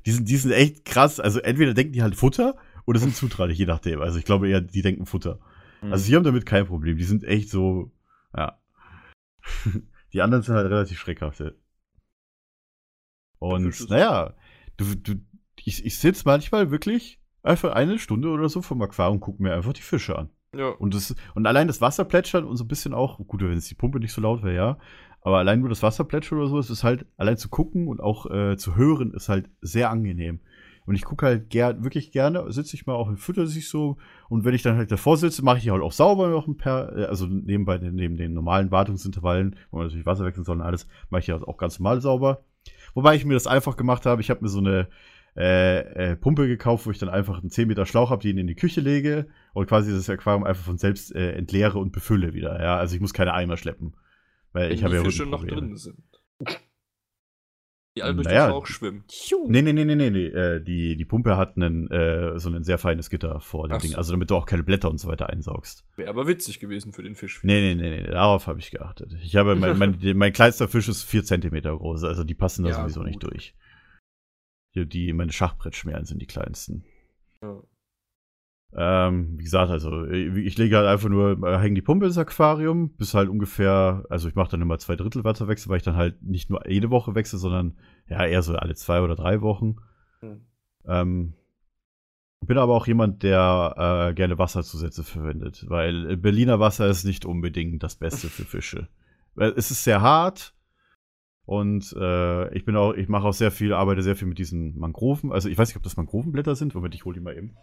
die 0.05 0.11
sind, 0.11 0.29
die 0.29 0.37
sind 0.37 0.51
echt 0.51 0.85
krass. 0.85 1.19
Also 1.19 1.39
entweder 1.39 1.73
denken 1.73 1.93
die 1.93 2.03
halt 2.03 2.15
Futter 2.15 2.55
oder 2.85 2.99
sind 2.99 3.15
zutraulich, 3.15 3.57
je 3.57 3.65
nachdem. 3.65 4.01
Also 4.01 4.19
ich 4.19 4.25
glaube 4.25 4.49
eher, 4.49 4.61
die 4.61 4.83
denken 4.83 5.07
Futter. 5.07 5.39
Hm. 5.81 5.91
Also 5.91 6.05
sie 6.05 6.15
haben 6.15 6.23
damit 6.23 6.45
kein 6.45 6.67
Problem. 6.67 6.97
Die 6.97 7.03
sind 7.05 7.23
echt 7.23 7.49
so, 7.49 7.91
ja. 8.37 8.59
Die 10.13 10.21
anderen 10.21 10.43
sind 10.43 10.55
halt 10.55 10.69
relativ 10.69 10.99
schreckhaft. 10.99 11.39
ja. 11.39 11.51
Und 13.39 13.89
naja, 13.89 14.35
du, 14.77 14.95
du, 14.95 15.15
ich, 15.65 15.85
ich 15.85 15.97
sitze 15.97 16.23
manchmal 16.25 16.71
wirklich 16.71 17.19
einfach 17.41 17.73
eine 17.73 17.99
Stunde 17.99 18.29
oder 18.29 18.47
so 18.47 18.61
vom 18.61 18.81
Aquarium 18.81 19.15
und 19.15 19.19
gucke 19.19 19.43
mir 19.43 19.53
einfach 19.53 19.73
die 19.73 19.81
Fische 19.81 20.17
an. 20.17 20.29
Ja. 20.55 20.69
Und, 20.69 20.93
das, 20.93 21.15
und 21.35 21.45
allein 21.45 21.67
das 21.67 21.81
Wasser 21.81 22.05
plätschern 22.05 22.45
und 22.45 22.55
so 22.55 22.63
ein 22.63 22.67
bisschen 22.67 22.93
auch, 22.93 23.17
gut, 23.27 23.41
wenn 23.41 23.57
es 23.57 23.67
die 23.67 23.75
Pumpe 23.75 23.99
nicht 23.99 24.13
so 24.13 24.21
laut 24.21 24.43
wäre, 24.43 24.55
ja. 24.55 24.77
Aber 25.21 25.39
allein 25.39 25.59
nur 25.59 25.69
das 25.69 25.83
Wasser 25.83 26.03
plätschern 26.03 26.37
oder 26.37 26.47
so, 26.47 26.59
ist 26.59 26.69
es 26.69 26.83
halt, 26.83 27.05
allein 27.17 27.37
zu 27.37 27.49
gucken 27.49 27.87
und 27.87 28.01
auch 28.01 28.29
äh, 28.29 28.55
zu 28.57 28.75
hören, 28.75 29.13
ist 29.13 29.29
halt 29.29 29.49
sehr 29.61 29.89
angenehm. 29.89 30.41
Und 30.85 30.95
ich 30.95 31.03
gucke 31.03 31.25
halt 31.25 31.49
ger 31.49 31.83
wirklich 31.83 32.11
gerne, 32.11 32.51
sitze 32.51 32.75
ich 32.75 32.85
mal 32.85 32.95
auch 32.95 33.07
und 33.07 33.17
fütter 33.17 33.47
sich 33.47 33.69
so. 33.69 33.97
Und 34.29 34.43
wenn 34.43 34.53
ich 34.53 34.63
dann 34.63 34.75
halt 34.75 34.91
davor 34.91 35.17
sitze, 35.17 35.43
mache 35.43 35.59
ich 35.59 35.69
halt 35.69 35.81
auch 35.81 35.91
sauber 35.91 36.29
noch 36.29 36.47
ein 36.47 36.57
paar, 36.57 36.95
äh, 36.97 37.05
also 37.05 37.25
nebenbei 37.25 37.77
den, 37.77 37.95
neben 37.95 38.17
den 38.17 38.33
normalen 38.33 38.71
Wartungsintervallen, 38.71 39.55
wo 39.71 39.77
man 39.77 39.87
natürlich 39.87 40.05
Wasser 40.05 40.25
wechseln 40.25 40.43
soll 40.43 40.57
und 40.57 40.61
alles, 40.61 40.87
mache 41.09 41.21
ich 41.21 41.29
halt 41.29 41.43
auch 41.43 41.57
ganz 41.57 41.79
normal 41.79 42.01
sauber. 42.01 42.43
Wobei 42.93 43.15
ich 43.15 43.25
mir 43.25 43.33
das 43.33 43.47
einfach 43.47 43.77
gemacht 43.77 44.05
habe, 44.05 44.21
ich 44.21 44.29
habe 44.29 44.41
mir 44.41 44.49
so 44.49 44.59
eine 44.59 44.87
äh, 45.35 46.11
äh, 46.11 46.15
Pumpe 46.15 46.47
gekauft, 46.47 46.85
wo 46.85 46.91
ich 46.91 46.99
dann 46.99 47.09
einfach 47.09 47.39
einen 47.39 47.49
10 47.49 47.67
Meter 47.67 47.85
Schlauch 47.85 48.11
habe, 48.11 48.21
den 48.21 48.37
in 48.37 48.47
die 48.47 48.55
Küche 48.55 48.81
lege 48.81 49.27
und 49.53 49.67
quasi 49.67 49.91
das 49.91 50.09
Aquarium 50.09 50.43
einfach 50.43 50.63
von 50.63 50.77
selbst 50.77 51.15
äh, 51.15 51.31
entleere 51.31 51.79
und 51.79 51.91
befülle 51.91 52.33
wieder. 52.33 52.61
Ja, 52.61 52.77
also 52.77 52.93
ich 52.95 53.01
muss 53.01 53.13
keine 53.13 53.33
Eimer 53.33 53.57
schleppen. 53.57 53.95
Weil 54.51 54.69
Wenn 54.69 54.75
ich 54.75 54.83
habe 54.83 54.95
ja 54.95 55.03
Fische 55.03 55.25
noch 55.25 55.43
drin 55.43 55.75
sind. 55.75 55.97
Die 57.95 58.01
alle 58.01 58.15
durch 58.15 58.25
Naja. 58.27 58.47
den 58.47 58.51
Schlauch 58.51 58.65
schwimmen. 58.65 59.03
Nee, 59.47 59.61
nee, 59.61 59.71
nee, 59.71 59.85
nee, 59.85 59.95
nee, 59.95 60.09
nee. 60.09 60.25
Äh, 60.25 60.63
die, 60.63 60.95
die 60.95 61.05
Pumpe 61.05 61.37
hat 61.37 61.55
einen, 61.57 61.91
äh, 61.91 62.39
so 62.39 62.49
ein 62.49 62.63
sehr 62.63 62.79
feines 62.79 63.09
Gitter 63.11 63.39
vor 63.39 63.67
dem 63.67 63.75
Ach 63.77 63.81
Ding, 63.81 63.91
so. 63.91 63.97
also 63.97 64.11
damit 64.13 64.31
du 64.31 64.35
auch 64.35 64.47
keine 64.47 64.63
Blätter 64.63 64.89
und 64.89 64.97
so 64.97 65.07
weiter 65.07 65.29
einsaugst. 65.29 65.85
Wäre 65.95 66.09
aber 66.09 66.25
witzig 66.27 66.59
gewesen 66.59 66.91
für 66.91 67.03
den 67.03 67.13
Fisch. 67.15 67.43
Nee, 67.43 67.61
nee, 67.61 67.75
nee, 67.81 68.01
nee, 68.01 68.07
darauf 68.09 68.47
habe 68.47 68.57
ich 68.59 68.71
geachtet. 68.71 69.13
Ich 69.21 69.35
habe, 69.35 69.55
mein, 69.55 69.77
mein, 69.77 69.99
mein 70.15 70.33
kleinster 70.33 70.67
Fisch 70.67 70.89
ist 70.89 71.03
4 71.03 71.23
Zentimeter 71.23 71.77
groß, 71.77 72.03
also 72.03 72.23
die 72.23 72.33
passen 72.33 72.63
da 72.63 72.69
Ja, 72.71 72.75
sowieso 72.81 73.01
gut. 73.01 73.09
nicht 73.09 73.23
durch. 73.23 73.53
Die, 74.73 74.87
die 74.87 75.13
meine 75.13 75.31
Schachbrettschmerzen 75.31 76.05
sind 76.07 76.19
die 76.21 76.25
kleinsten. 76.25 76.83
Ja. 77.43 77.61
Ähm, 78.75 79.37
wie 79.37 79.43
gesagt, 79.43 79.69
also 79.69 80.05
ich 80.05 80.57
lege 80.57 80.77
halt 80.77 80.87
einfach 80.87 81.09
nur, 81.09 81.43
äh, 81.43 81.59
hänge 81.59 81.75
die 81.75 81.81
Pumpe 81.81 82.07
ins 82.07 82.17
Aquarium, 82.17 82.89
bis 82.95 83.13
halt 83.13 83.29
ungefähr, 83.29 84.03
also 84.09 84.27
ich 84.27 84.35
mache 84.35 84.51
dann 84.51 84.61
immer 84.61 84.79
zwei 84.79 84.95
Drittel 84.95 85.23
Wasserwechsel, 85.23 85.69
weil 85.69 85.77
ich 85.77 85.83
dann 85.83 85.95
halt 85.95 86.23
nicht 86.23 86.49
nur 86.49 86.67
jede 86.67 86.89
Woche 86.89 87.13
wechsle, 87.13 87.37
sondern 87.37 87.77
ja 88.07 88.25
eher 88.25 88.41
so 88.41 88.55
alle 88.55 88.73
zwei 88.73 89.01
oder 89.01 89.15
drei 89.15 89.41
Wochen. 89.41 89.75
Hm. 90.21 90.41
Ähm, 90.85 91.33
bin 92.41 92.57
aber 92.57 92.73
auch 92.73 92.87
jemand, 92.87 93.21
der 93.23 94.09
äh, 94.09 94.13
gerne 94.15 94.39
Wasserzusätze 94.39 95.03
verwendet, 95.03 95.65
weil 95.69 96.17
Berliner 96.17 96.59
Wasser 96.59 96.87
ist 96.87 97.03
nicht 97.03 97.25
unbedingt 97.25 97.83
das 97.83 97.95
Beste 97.95 98.27
für 98.27 98.43
Fische. 98.43 98.87
Es 99.35 99.71
ist 99.71 99.83
sehr 99.83 100.01
hart 100.01 100.53
und 101.45 101.93
äh, 101.97 102.53
ich 102.55 102.65
bin 102.65 102.75
auch, 102.75 102.93
ich 102.93 103.07
mache 103.07 103.27
auch 103.27 103.33
sehr 103.33 103.51
viel, 103.51 103.73
arbeite 103.73 104.01
sehr 104.01 104.15
viel 104.15 104.27
mit 104.27 104.39
diesen 104.39 104.77
Mangroven. 104.77 105.31
Also 105.31 105.47
ich 105.47 105.57
weiß 105.57 105.69
nicht, 105.69 105.77
ob 105.77 105.83
das 105.83 105.97
Mangrovenblätter 105.97 106.55
sind. 106.55 106.73
Moment, 106.73 106.95
ich 106.95 107.05
hole 107.05 107.15
die 107.15 107.23
mal 107.23 107.37
eben. 107.37 107.55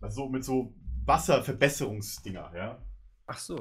Also 0.00 0.28
mit 0.28 0.44
so 0.44 0.74
Wasserverbesserungsdinger, 1.04 2.52
ja. 2.54 2.82
Ach 3.26 3.38
so. 3.38 3.56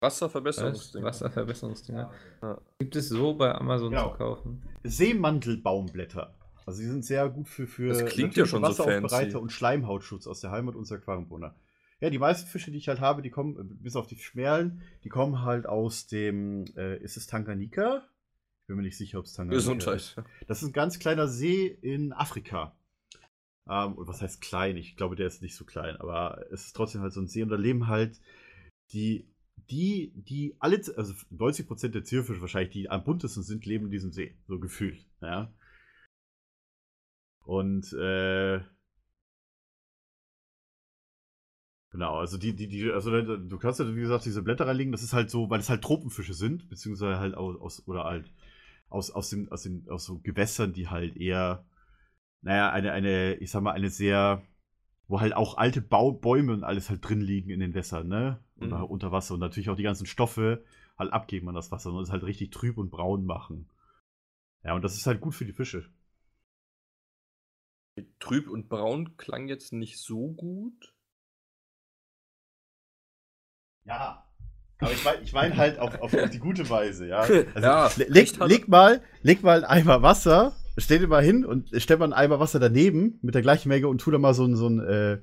Was? 0.00 0.14
Wasserverbesserungsding. 0.20 1.04
Wasserverbesserungsdinger. 1.04 2.10
Ja. 2.42 2.60
Gibt 2.78 2.96
es 2.96 3.08
so 3.08 3.34
bei 3.34 3.54
Amazon 3.54 3.90
Genau. 3.90 4.10
zu 4.12 4.16
kaufen? 4.18 4.62
Seemantelbaumblätter. 4.82 6.34
Also 6.66 6.80
die 6.80 6.86
sind 6.88 7.04
sehr 7.04 7.28
gut 7.28 7.48
für, 7.48 7.66
für 7.66 7.88
Das 7.88 8.04
klingt 8.06 8.36
ja 8.36 8.46
schon 8.46 8.62
so 8.62 8.68
Wasseraufbereiter 8.68 9.10
fancy. 9.32 9.36
und 9.36 9.52
Schleimhautschutz 9.52 10.26
aus 10.26 10.40
der 10.40 10.50
Heimat 10.50 10.74
unserer 10.76 10.98
Aquariumbewohner. 10.98 11.54
Ja, 12.00 12.10
die 12.10 12.18
meisten 12.18 12.48
Fische, 12.48 12.70
die 12.72 12.78
ich 12.78 12.88
halt 12.88 13.00
habe, 13.00 13.22
die 13.22 13.30
kommen, 13.30 13.56
äh, 13.58 13.62
bis 13.82 13.94
auf 13.96 14.06
die 14.08 14.16
Schmerlen, 14.18 14.82
die 15.04 15.08
kommen 15.08 15.42
halt 15.42 15.66
aus 15.66 16.06
dem, 16.08 16.64
äh, 16.76 16.96
ist 16.98 17.16
es 17.16 17.26
Tanganika? 17.28 18.02
Ich 18.62 18.66
bin 18.68 18.76
mir 18.76 18.82
nicht 18.82 18.96
sicher, 18.96 19.18
ob 19.20 19.24
es 19.26 19.34
Tanganika 19.34 19.56
ist. 19.58 19.64
Gesundheit. 19.64 20.24
Das 20.48 20.62
ist 20.62 20.68
ein 20.68 20.72
ganz 20.72 20.98
kleiner 20.98 21.28
See 21.28 21.66
in 21.66 22.12
Afrika. 22.12 22.76
Ähm, 23.68 23.94
und 23.94 24.08
was 24.08 24.22
heißt 24.22 24.40
klein? 24.40 24.76
Ich 24.76 24.96
glaube, 24.96 25.16
der 25.16 25.26
ist 25.26 25.42
nicht 25.42 25.56
so 25.56 25.64
klein, 25.64 25.96
aber 25.96 26.44
es 26.50 26.66
ist 26.66 26.76
trotzdem 26.76 27.02
halt 27.02 27.12
so 27.12 27.20
ein 27.20 27.28
See 27.28 27.42
und 27.42 27.48
da 27.48 27.56
leben 27.56 27.86
halt 27.88 28.20
die, 28.92 29.28
die, 29.70 30.12
die 30.16 30.56
alle, 30.60 30.76
also 30.96 31.14
90% 31.30 31.94
der 31.94 32.04
Zierfische 32.04 32.40
wahrscheinlich, 32.40 32.72
die 32.72 32.90
am 32.90 33.04
buntesten 33.04 33.42
sind, 33.42 33.66
leben 33.66 33.86
in 33.86 33.90
diesem 33.92 34.12
See. 34.12 34.36
So 34.48 34.58
gefühlt, 34.58 35.06
ja. 35.20 35.52
Und, 37.44 37.92
äh, 37.92 38.60
Genau, 41.92 42.16
also 42.16 42.38
die, 42.38 42.54
die, 42.56 42.68
die, 42.68 42.90
also 42.90 43.10
du 43.20 43.58
kannst 43.58 43.78
ja, 43.78 43.94
wie 43.94 44.00
gesagt, 44.00 44.24
diese 44.24 44.42
Blätter 44.42 44.66
reinlegen, 44.66 44.92
das 44.92 45.02
ist 45.02 45.12
halt 45.12 45.30
so, 45.30 45.50
weil 45.50 45.60
es 45.60 45.68
halt 45.68 45.82
Tropenfische 45.82 46.32
sind, 46.32 46.70
beziehungsweise 46.70 47.18
halt 47.20 47.34
aus, 47.34 47.60
aus 47.60 47.86
oder 47.86 48.04
halt 48.04 48.32
aus, 48.88 49.10
aus, 49.10 49.28
dem, 49.28 49.52
aus, 49.52 49.62
den, 49.64 49.86
aus 49.90 50.06
so 50.06 50.18
Gewässern, 50.18 50.72
die 50.72 50.88
halt 50.88 51.18
eher, 51.18 51.66
naja, 52.42 52.70
eine, 52.70 52.92
eine, 52.92 53.34
ich 53.36 53.50
sag 53.50 53.62
mal, 53.62 53.72
eine 53.72 53.90
sehr, 53.90 54.42
wo 55.08 55.20
halt 55.20 55.34
auch 55.34 55.56
alte 55.58 55.80
Bau 55.80 56.12
Bäume 56.12 56.52
und 56.52 56.64
alles 56.64 56.90
halt 56.90 57.06
drin 57.08 57.20
liegen 57.20 57.50
in 57.50 57.60
den 57.60 57.74
Wässern, 57.74 58.08
ne? 58.08 58.40
Oder 58.56 58.78
Mhm. 58.78 58.84
unter 58.84 59.12
Wasser 59.12 59.34
und 59.34 59.40
natürlich 59.40 59.70
auch 59.70 59.76
die 59.76 59.82
ganzen 59.82 60.06
Stoffe 60.06 60.64
halt 60.98 61.12
abgeben 61.12 61.48
an 61.48 61.54
das 61.54 61.70
Wasser 61.72 61.92
und 61.92 62.02
es 62.02 62.10
halt 62.10 62.24
richtig 62.24 62.50
trüb 62.50 62.78
und 62.78 62.90
braun 62.90 63.24
machen. 63.24 63.68
Ja, 64.64 64.74
und 64.74 64.82
das 64.82 64.96
ist 64.96 65.06
halt 65.06 65.20
gut 65.20 65.34
für 65.34 65.44
die 65.44 65.52
Fische. 65.52 65.88
Trüb 68.20 68.48
und 68.48 68.68
braun 68.68 69.16
klang 69.16 69.48
jetzt 69.48 69.72
nicht 69.72 69.98
so 69.98 70.28
gut. 70.28 70.94
Ja. 73.84 74.24
Aber 74.82 74.92
ich 74.92 75.04
meine 75.04 75.22
ich 75.22 75.32
mein 75.32 75.56
halt 75.56 75.78
auf, 75.78 76.00
auf, 76.00 76.10
die 76.30 76.38
gute 76.38 76.68
Weise, 76.68 77.06
ja. 77.06 77.20
Also, 77.20 77.34
Ja, 77.60 77.90
leg, 77.96 78.38
leg, 78.46 78.68
mal, 78.68 79.00
leg 79.22 79.42
mal 79.42 79.64
einen 79.64 79.64
Eimer 79.64 80.02
Wasser, 80.02 80.56
stell 80.76 80.98
dir 80.98 81.08
mal 81.08 81.22
hin 81.22 81.44
und 81.44 81.70
stell 81.76 81.98
mal 81.98 82.06
einen 82.06 82.12
Eimer 82.12 82.40
Wasser 82.40 82.58
daneben 82.58 83.18
mit 83.22 83.34
der 83.34 83.42
gleichen 83.42 83.68
Menge 83.68 83.88
und 83.88 84.00
tu 84.00 84.10
da 84.10 84.18
mal 84.18 84.34
so 84.34 84.44
ein, 84.44 84.56
so 84.56 84.68
ein, 84.68 84.80
äh, 84.80 85.18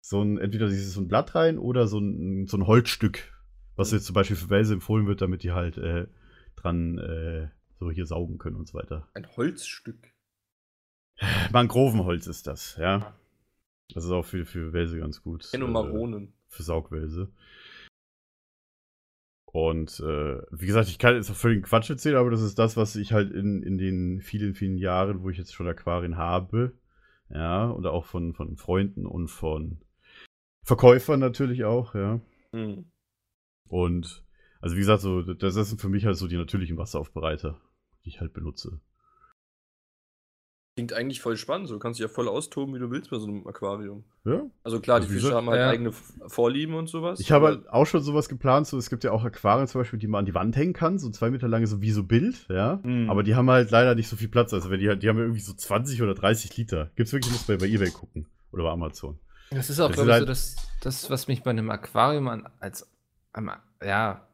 so 0.00 0.22
ein 0.22 0.38
entweder 0.38 0.68
dieses 0.68 0.94
so 0.94 1.00
ein 1.00 1.08
Blatt 1.08 1.34
rein 1.34 1.58
oder 1.58 1.86
so 1.86 1.98
ein, 1.98 2.46
so 2.46 2.56
ein 2.56 2.66
Holzstück, 2.66 3.32
was 3.76 3.92
jetzt 3.92 4.06
zum 4.06 4.14
Beispiel 4.14 4.36
für 4.36 4.50
Welse 4.50 4.74
empfohlen 4.74 5.06
wird, 5.06 5.20
damit 5.20 5.42
die 5.42 5.52
halt 5.52 5.78
äh, 5.78 6.06
dran 6.56 6.98
äh, 6.98 7.48
so 7.78 7.90
hier 7.90 8.06
saugen 8.06 8.38
können 8.38 8.56
und 8.56 8.68
so 8.68 8.78
weiter. 8.78 9.08
Ein 9.14 9.28
Holzstück. 9.36 10.12
Mangrovenholz 11.52 12.26
ist 12.26 12.46
das, 12.46 12.76
ja. 12.76 13.14
Das 13.94 14.04
ist 14.04 14.10
auch 14.10 14.24
für, 14.24 14.44
für 14.44 14.72
Welse 14.72 14.98
ganz 14.98 15.22
gut. 15.22 15.48
Kenno 15.50 15.66
äh, 15.66 15.70
Maronen. 15.70 16.32
für 16.48 16.62
Saugwälse. 16.62 17.30
Und 19.58 19.98
äh, 19.98 20.40
wie 20.52 20.66
gesagt, 20.66 20.88
ich 20.88 21.00
kann 21.00 21.16
jetzt 21.16 21.32
auch 21.32 21.34
völlig 21.34 21.64
Quatsch 21.64 21.90
erzählen, 21.90 22.14
aber 22.14 22.30
das 22.30 22.42
ist 22.42 22.60
das, 22.60 22.76
was 22.76 22.94
ich 22.94 23.12
halt 23.12 23.32
in, 23.32 23.64
in 23.64 23.76
den 23.76 24.20
vielen, 24.20 24.54
vielen 24.54 24.76
Jahren, 24.76 25.24
wo 25.24 25.30
ich 25.30 25.36
jetzt 25.36 25.52
schon 25.52 25.66
Aquarien 25.66 26.16
habe, 26.16 26.78
ja, 27.28 27.68
oder 27.72 27.92
auch 27.92 28.04
von, 28.04 28.34
von 28.34 28.56
Freunden 28.56 29.04
und 29.04 29.26
von 29.26 29.80
Verkäufern 30.62 31.18
natürlich 31.18 31.64
auch, 31.64 31.96
ja. 31.96 32.20
Hm. 32.52 32.84
Und 33.68 34.24
also 34.60 34.76
wie 34.76 34.80
gesagt, 34.80 35.02
so, 35.02 35.22
das 35.22 35.54
sind 35.54 35.80
für 35.80 35.88
mich 35.88 36.06
halt 36.06 36.16
so 36.16 36.28
die 36.28 36.36
natürlichen 36.36 36.78
Wasseraufbereiter, 36.78 37.60
die 38.04 38.10
ich 38.10 38.20
halt 38.20 38.34
benutze. 38.34 38.80
Klingt 40.78 40.92
eigentlich 40.92 41.20
voll 41.20 41.36
spannend. 41.36 41.66
So, 41.66 41.74
du 41.74 41.80
kannst 41.80 41.98
dich 41.98 42.06
ja 42.06 42.08
voll 42.08 42.28
austoben, 42.28 42.72
wie 42.72 42.78
du 42.78 42.88
willst 42.88 43.10
bei 43.10 43.18
so 43.18 43.26
einem 43.26 43.44
Aquarium. 43.48 44.04
Ja. 44.24 44.42
Also 44.62 44.78
klar, 44.78 45.00
die 45.00 45.06
Also 45.06 45.16
wie 45.16 45.18
Fische 45.18 45.34
haben 45.34 45.50
halt 45.50 45.58
ja. 45.58 45.70
eigene 45.70 45.90
Vorlieben 46.28 46.74
und 46.74 46.88
sowas. 46.88 47.18
Ich 47.18 47.32
habe 47.32 47.46
halt 47.46 47.68
auch 47.68 47.84
schon 47.84 48.00
sowas 48.00 48.28
geplant, 48.28 48.68
so 48.68 48.78
es 48.78 48.88
gibt 48.88 49.02
ja 49.02 49.10
auch 49.10 49.24
Aquarien 49.24 49.66
zum 49.66 49.80
Beispiel, 49.80 49.98
die 49.98 50.06
man 50.06 50.20
an 50.20 50.24
die 50.26 50.36
Wand 50.36 50.54
hängen 50.54 50.74
kann, 50.74 51.00
so 51.00 51.10
zwei 51.10 51.30
Meter 51.30 51.48
lange, 51.48 51.66
so 51.66 51.82
wie 51.82 51.90
so 51.90 52.04
Bild, 52.04 52.46
ja. 52.48 52.78
Mhm. 52.84 53.10
Aber 53.10 53.24
die 53.24 53.34
haben 53.34 53.50
halt 53.50 53.72
leider 53.72 53.96
nicht 53.96 54.06
so 54.06 54.14
viel 54.14 54.28
Platz. 54.28 54.54
Also 54.54 54.70
wenn 54.70 54.78
die 54.78 54.88
halt, 54.88 55.02
die 55.02 55.08
haben 55.08 55.16
ja 55.16 55.24
irgendwie 55.24 55.40
so 55.40 55.52
20 55.52 56.00
oder 56.00 56.14
30 56.14 56.56
Liter. 56.56 56.92
Gibt's 56.94 57.12
wirklich, 57.12 57.32
muss 57.32 57.42
bei, 57.42 57.56
bei 57.56 57.66
Ebay 57.66 57.90
gucken. 57.90 58.28
Oder 58.52 58.62
bei 58.62 58.70
Amazon. 58.70 59.18
Das 59.50 59.70
ist 59.70 59.80
auch, 59.80 59.88
Das 59.88 59.96
glaube 59.96 60.10
ich, 60.10 60.14
so 60.14 60.20
halt- 60.20 60.28
das, 60.28 60.56
das, 60.80 61.10
was 61.10 61.26
mich 61.26 61.42
bei 61.42 61.50
einem 61.50 61.70
Aquarium 61.70 62.28
an, 62.28 62.48
als, 62.60 62.88
am, 63.32 63.50
ja, 63.84 64.27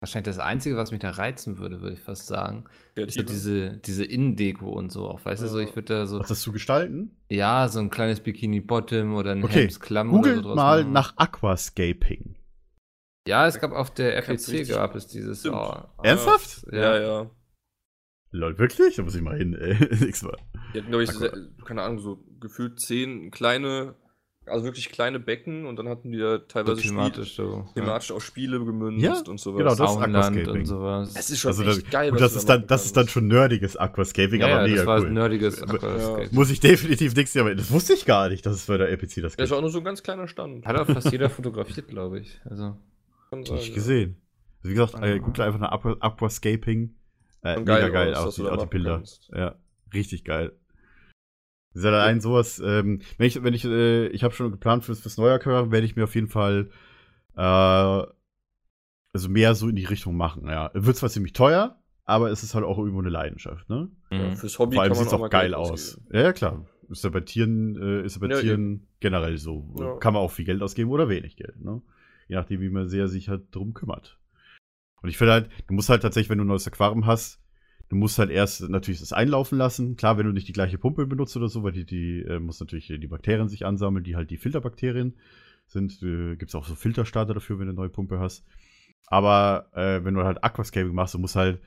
wahrscheinlich 0.00 0.34
das 0.34 0.38
Einzige, 0.38 0.76
was 0.76 0.90
mich 0.90 1.00
da 1.00 1.10
reizen 1.10 1.58
würde, 1.58 1.80
würde 1.80 1.94
ich 1.94 2.00
fast 2.00 2.26
sagen. 2.26 2.64
Ist 2.94 3.14
so 3.14 3.22
diese, 3.22 3.76
diese 3.78 4.04
Innendeko 4.04 4.70
und 4.70 4.90
so 4.90 5.06
auch. 5.08 5.24
Weißt 5.24 5.42
du, 5.42 5.48
so, 5.48 5.60
Ja. 5.60 5.68
ich 5.68 5.74
würde 5.76 5.94
da 5.94 6.06
so, 6.06 6.18
Was 6.20 6.28
das 6.28 6.40
zu 6.40 6.52
gestalten? 6.52 7.16
ja, 7.28 7.68
so 7.68 7.80
ein 7.80 7.90
kleines 7.90 8.20
Bikini-Bottom 8.20 9.14
oder 9.14 9.32
ein 9.32 9.44
Okay, 9.44 9.62
Hemdsklamm 9.62 10.12
oder 10.12 10.22
so 10.22 10.28
Googelt 10.28 10.44
draus 10.46 10.56
mal 10.56 10.80
machen. 10.82 10.92
nach 10.92 11.16
Aquascaping. 11.18 12.36
Ja, 13.28 13.46
es 13.46 13.60
gab 13.60 13.72
auf 13.72 13.92
der 13.92 14.20
FEC 14.22 14.66
gab 14.68 14.94
es 14.94 15.06
dieses. 15.06 15.44
Oh, 15.46 15.74
Ernsthaft? 16.02 16.64
Ja, 16.72 16.98
ja. 16.98 17.30
Lol, 18.32 18.58
wirklich? 18.58 18.96
Da 18.96 19.02
muss 19.02 19.14
ich 19.14 19.22
mal 19.22 19.36
hin, 19.36 19.54
ey. 19.54 19.74
Nächstes 19.74 20.22
Mal. 20.22 20.38
Die 20.72 20.78
hatten, 20.78 20.88
glaube 20.88 21.02
ich, 21.04 21.10
sehr, 21.10 21.32
keine 21.64 21.82
Ahnung, 21.82 21.98
so 21.98 22.24
gefühlt 22.40 22.80
zehn 22.80 23.30
kleine, 23.30 23.96
also 24.50 24.64
wirklich 24.64 24.90
kleine 24.90 25.18
Becken 25.20 25.66
und 25.66 25.76
dann 25.76 25.88
hatten 25.88 26.12
die 26.12 26.18
ja 26.18 26.32
so 26.38 26.44
teilweise 26.46 26.80
thematisch 26.82 27.34
so. 27.36 27.64
Spiele, 27.70 27.74
thematisch 27.86 28.12
auf 28.12 28.24
Spiele 28.24 28.58
gemünzt 28.64 29.02
Ja, 29.02 29.14
und 29.30 29.38
sowas. 29.40 29.58
genau, 29.58 29.74
das 29.74 29.90
ist 29.90 29.96
Aquascaping. 29.98 30.48
und 30.60 30.66
sowas. 30.66 31.14
Es 31.16 31.30
ist 31.30 31.38
schon 31.40 31.48
Also 31.50 31.64
das, 31.64 31.78
echt 31.78 31.90
geil, 31.90 32.10
gut, 32.10 32.20
was 32.20 32.22
das 32.22 32.32
du 32.32 32.38
ist 32.40 32.48
da 32.48 32.58
dann, 32.58 32.66
das 32.66 32.84
ist 32.86 32.96
dann 32.96 33.08
schon 33.08 33.26
nerdiges 33.28 33.76
Aquascaping, 33.76 34.40
ja, 34.40 34.46
aber 34.46 34.56
ja, 34.56 34.62
mega 34.62 34.76
das 34.76 34.86
war 34.86 35.00
cool. 35.00 35.10
nerdiges 35.10 35.60
Ja. 35.60 35.66
Aquascape. 35.66 36.28
Muss 36.32 36.50
ich 36.50 36.60
definitiv 36.60 37.14
nichts 37.16 37.36
aber 37.36 37.54
Das 37.54 37.70
wusste 37.70 37.92
ich 37.94 38.04
gar 38.04 38.28
nicht, 38.28 38.44
dass 38.44 38.54
es 38.56 38.66
bei 38.66 38.76
der 38.76 38.88
LPC 38.88 39.00
das 39.00 39.14
Das 39.14 39.24
ist 39.32 39.36
gibt. 39.38 39.52
auch 39.52 39.60
nur 39.60 39.70
so 39.70 39.78
ein 39.78 39.84
ganz 39.84 40.02
kleiner 40.02 40.28
Stand. 40.28 40.66
Hat 40.66 40.76
auch 40.76 40.86
fast 40.86 41.10
jeder 41.12 41.30
fotografiert, 41.30 41.88
glaube 41.88 42.20
ich. 42.20 42.40
Also, 42.44 42.76
Kann 43.30 43.40
Hab 43.40 43.46
sein, 43.48 43.56
ich 43.58 43.68
ja. 43.68 43.74
gesehen. 43.74 44.16
Also 44.62 44.70
wie 44.70 44.74
gesagt, 44.74 44.94
äh, 45.02 45.14
Ah. 45.14 45.18
google 45.18 45.44
einfach 45.44 45.60
nach 45.60 45.72
Aqua 45.72 45.96
Aquascaping. 46.00 46.94
Äh, 47.42 47.56
mega 47.60 47.78
geil 47.78 47.90
geil 47.92 48.14
aus, 48.14 48.34
die, 48.34 48.42
auch 48.42 48.66
Bilder. 48.66 49.02
Ja, 49.32 49.54
richtig 49.94 50.24
geil. 50.24 50.52
Das 51.72 51.84
ist 51.84 51.84
ja 51.84 52.02
ein 52.02 52.20
sowas, 52.20 52.60
ähm, 52.64 53.00
wenn 53.16 53.26
ich, 53.26 53.42
wenn 53.42 53.54
ich, 53.54 53.64
äh, 53.64 54.08
ich 54.08 54.24
habe 54.24 54.34
schon 54.34 54.50
geplant 54.50 54.84
fürs, 54.84 55.00
fürs 55.00 55.18
neue 55.18 55.34
Aquarium, 55.34 55.70
werde 55.70 55.86
ich 55.86 55.94
mir 55.94 56.04
auf 56.04 56.14
jeden 56.14 56.28
Fall 56.28 56.70
äh, 57.36 57.40
also 59.12 59.28
mehr 59.28 59.54
so 59.54 59.68
in 59.68 59.76
die 59.76 59.84
Richtung 59.84 60.16
machen, 60.16 60.46
ja. 60.48 60.70
Wird 60.74 60.96
zwar 60.96 61.10
ziemlich 61.10 61.32
teuer, 61.32 61.78
aber 62.04 62.30
es 62.30 62.42
ist 62.42 62.54
halt 62.54 62.64
auch 62.64 62.78
irgendwo 62.78 63.00
eine 63.00 63.10
Leidenschaft, 63.10 63.68
ne? 63.68 63.88
Ja, 64.10 64.30
mhm. 64.30 64.36
fürs 64.36 64.58
Hobby 64.58 64.74
Vor 64.74 64.82
allem 64.82 64.92
kann 64.92 64.98
man 64.98 65.04
sieht 65.04 65.08
es 65.08 65.14
auch 65.14 65.20
mal 65.20 65.28
geil 65.28 65.54
aus. 65.54 66.00
Ja, 66.12 66.22
ja, 66.22 66.32
klar. 66.32 66.66
Ist 66.88 67.04
ja 67.04 67.10
bei 67.10 67.20
Tieren, 67.20 67.76
äh, 67.76 68.04
ist 68.04 68.16
ja 68.16 68.26
bei 68.26 68.34
Ja, 68.34 68.40
Tieren 68.40 68.88
generell 68.98 69.38
so. 69.38 69.72
Ja. 69.78 69.96
Kann 69.98 70.14
man 70.14 70.22
auch 70.22 70.30
viel 70.32 70.44
Geld 70.44 70.60
ausgeben 70.60 70.90
oder 70.90 71.08
wenig 71.08 71.36
Geld, 71.36 71.60
ne? 71.60 71.82
Je 72.26 72.36
nachdem, 72.36 72.60
wie 72.60 72.70
man 72.70 72.88
sehr 72.88 73.08
sich 73.08 73.28
halt 73.28 73.54
drum 73.54 73.74
kümmert. 73.74 74.18
Und 75.02 75.08
ich 75.08 75.18
finde 75.18 75.32
halt, 75.32 75.50
du 75.66 75.74
musst 75.74 75.88
halt 75.88 76.02
tatsächlich, 76.02 76.30
wenn 76.30 76.38
du 76.38 76.44
ein 76.44 76.48
neues 76.48 76.66
Aquarium 76.66 77.06
hast, 77.06 77.40
du 77.90 77.96
musst 77.96 78.18
halt 78.18 78.30
erst 78.30 78.68
natürlich 78.70 79.00
das 79.00 79.12
einlaufen 79.12 79.58
lassen. 79.58 79.96
Klar, 79.96 80.16
wenn 80.16 80.26
du 80.26 80.32
nicht 80.32 80.48
die 80.48 80.52
gleiche 80.52 80.78
Pumpe 80.78 81.06
benutzt 81.06 81.36
oder 81.36 81.48
so, 81.48 81.64
weil 81.64 81.72
die, 81.72 81.84
die 81.84 82.22
äh, 82.22 82.38
muss 82.38 82.60
natürlich 82.60 82.86
die 82.86 83.06
Bakterien 83.06 83.48
sich 83.48 83.66
ansammeln, 83.66 84.04
die 84.04 84.16
halt 84.16 84.30
die 84.30 84.38
Filterbakterien 84.38 85.16
sind. 85.66 86.00
Äh, 86.02 86.36
Gibt 86.36 86.50
es 86.50 86.54
auch 86.54 86.64
so 86.64 86.76
Filterstarter 86.76 87.34
dafür, 87.34 87.58
wenn 87.58 87.66
du 87.66 87.72
eine 87.72 87.80
neue 87.80 87.88
Pumpe 87.88 88.20
hast. 88.20 88.44
Aber 89.06 89.66
äh, 89.74 90.04
wenn 90.04 90.14
du 90.14 90.22
halt 90.22 90.42
Aquascaping 90.44 90.94
machst, 90.94 91.14
du 91.14 91.18
musst 91.18 91.34
halt 91.34 91.60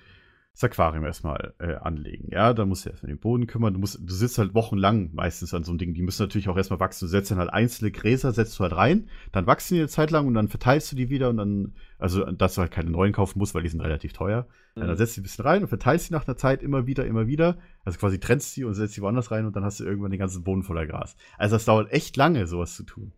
das 0.53 0.63
Aquarium 0.63 1.03
erstmal 1.03 1.55
äh, 1.57 1.75
anlegen. 1.75 2.29
Ja, 2.31 2.53
da 2.53 2.65
musst 2.65 2.85
du 2.85 2.91
erstmal 2.91 3.11
den 3.11 3.19
Boden 3.19 3.47
kümmern. 3.47 3.73
Du, 3.73 3.79
musst, 3.79 3.99
du 3.99 4.13
sitzt 4.13 4.37
halt 4.37 4.53
wochenlang 4.53 5.09
meistens 5.13 5.51
an 5.55 5.63
so 5.63 5.71
einem 5.71 5.79
Ding. 5.79 5.95
Die 5.95 6.03
müssen 6.03 6.21
natürlich 6.21 6.47
auch 6.47 6.57
erstmal 6.57 6.79
wachsen. 6.79 7.05
Du 7.05 7.09
setzt 7.09 7.31
dann 7.31 7.39
halt 7.39 7.51
einzelne 7.51 7.89
Gräser, 7.89 8.31
setzt 8.33 8.59
du 8.59 8.63
halt 8.63 8.75
rein, 8.75 9.09
dann 9.31 9.47
wachsen 9.47 9.73
die 9.73 9.79
eine 9.79 9.89
Zeit 9.89 10.11
lang 10.11 10.27
und 10.27 10.35
dann 10.35 10.49
verteilst 10.49 10.91
du 10.91 10.95
die 10.95 11.09
wieder 11.09 11.29
und 11.29 11.37
dann, 11.37 11.73
also 11.97 12.23
dass 12.25 12.53
du 12.53 12.61
halt 12.61 12.71
keine 12.71 12.91
neuen 12.91 13.13
kaufen 13.13 13.39
musst, 13.39 13.55
weil 13.55 13.63
die 13.63 13.69
sind 13.69 13.81
relativ 13.81 14.13
teuer. 14.13 14.47
Mhm. 14.75 14.81
dann 14.81 14.97
setzt 14.97 15.17
du 15.17 15.21
die 15.21 15.21
ein 15.21 15.23
bisschen 15.23 15.45
rein 15.45 15.61
und 15.63 15.69
verteilst 15.69 16.09
die 16.09 16.13
nach 16.13 16.27
einer 16.27 16.37
Zeit 16.37 16.61
immer 16.61 16.85
wieder, 16.85 17.05
immer 17.05 17.25
wieder. 17.25 17.57
Also 17.83 17.97
quasi 17.97 18.19
trennst 18.19 18.55
die 18.55 18.63
und 18.63 18.75
setzt 18.75 18.95
die 18.95 19.01
woanders 19.01 19.31
rein 19.31 19.47
und 19.47 19.55
dann 19.55 19.65
hast 19.65 19.79
du 19.79 19.85
irgendwann 19.85 20.11
den 20.11 20.19
ganzen 20.19 20.43
Boden 20.43 20.61
voller 20.61 20.85
Gras. 20.85 21.15
Also 21.39 21.55
das 21.55 21.65
dauert 21.65 21.91
echt 21.91 22.15
lange, 22.15 22.45
sowas 22.45 22.75
zu 22.75 22.83
tun. 22.83 23.11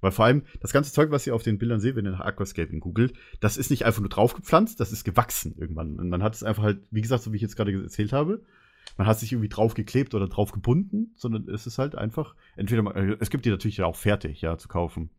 Weil 0.00 0.10
vor 0.12 0.26
allem 0.26 0.42
das 0.60 0.72
ganze 0.72 0.92
Zeug, 0.92 1.10
was 1.10 1.26
ihr 1.26 1.34
auf 1.34 1.42
den 1.42 1.58
Bildern 1.58 1.80
seht, 1.80 1.96
wenn 1.96 2.04
ihr 2.04 2.12
nach 2.12 2.20
Aquascaping 2.20 2.80
googelt, 2.80 3.14
das 3.40 3.56
ist 3.56 3.70
nicht 3.70 3.84
einfach 3.86 4.00
nur 4.00 4.10
draufgepflanzt, 4.10 4.78
das 4.78 4.92
ist 4.92 5.04
gewachsen 5.04 5.54
irgendwann. 5.58 5.98
Und 5.98 6.08
man 6.10 6.22
hat 6.22 6.34
es 6.34 6.42
einfach 6.42 6.62
halt, 6.62 6.80
wie 6.90 7.00
gesagt, 7.00 7.22
so 7.22 7.32
wie 7.32 7.36
ich 7.36 7.42
jetzt 7.42 7.56
gerade 7.56 7.72
erzählt 7.72 8.12
habe, 8.12 8.44
man 8.96 9.06
hat 9.06 9.18
sich 9.18 9.32
irgendwie 9.32 9.48
draufgeklebt 9.48 10.14
oder 10.14 10.28
drauf 10.28 10.52
gebunden, 10.52 11.12
sondern 11.16 11.48
es 11.48 11.66
ist 11.66 11.78
halt 11.78 11.96
einfach, 11.96 12.34
entweder, 12.56 12.82
man, 12.82 12.94
äh, 12.96 13.16
es 13.20 13.30
gibt 13.30 13.44
die 13.44 13.50
natürlich 13.50 13.78
ja 13.78 13.86
auch 13.86 13.96
fertig, 13.96 14.40
ja, 14.42 14.56
zu 14.58 14.68
kaufen. 14.68 15.10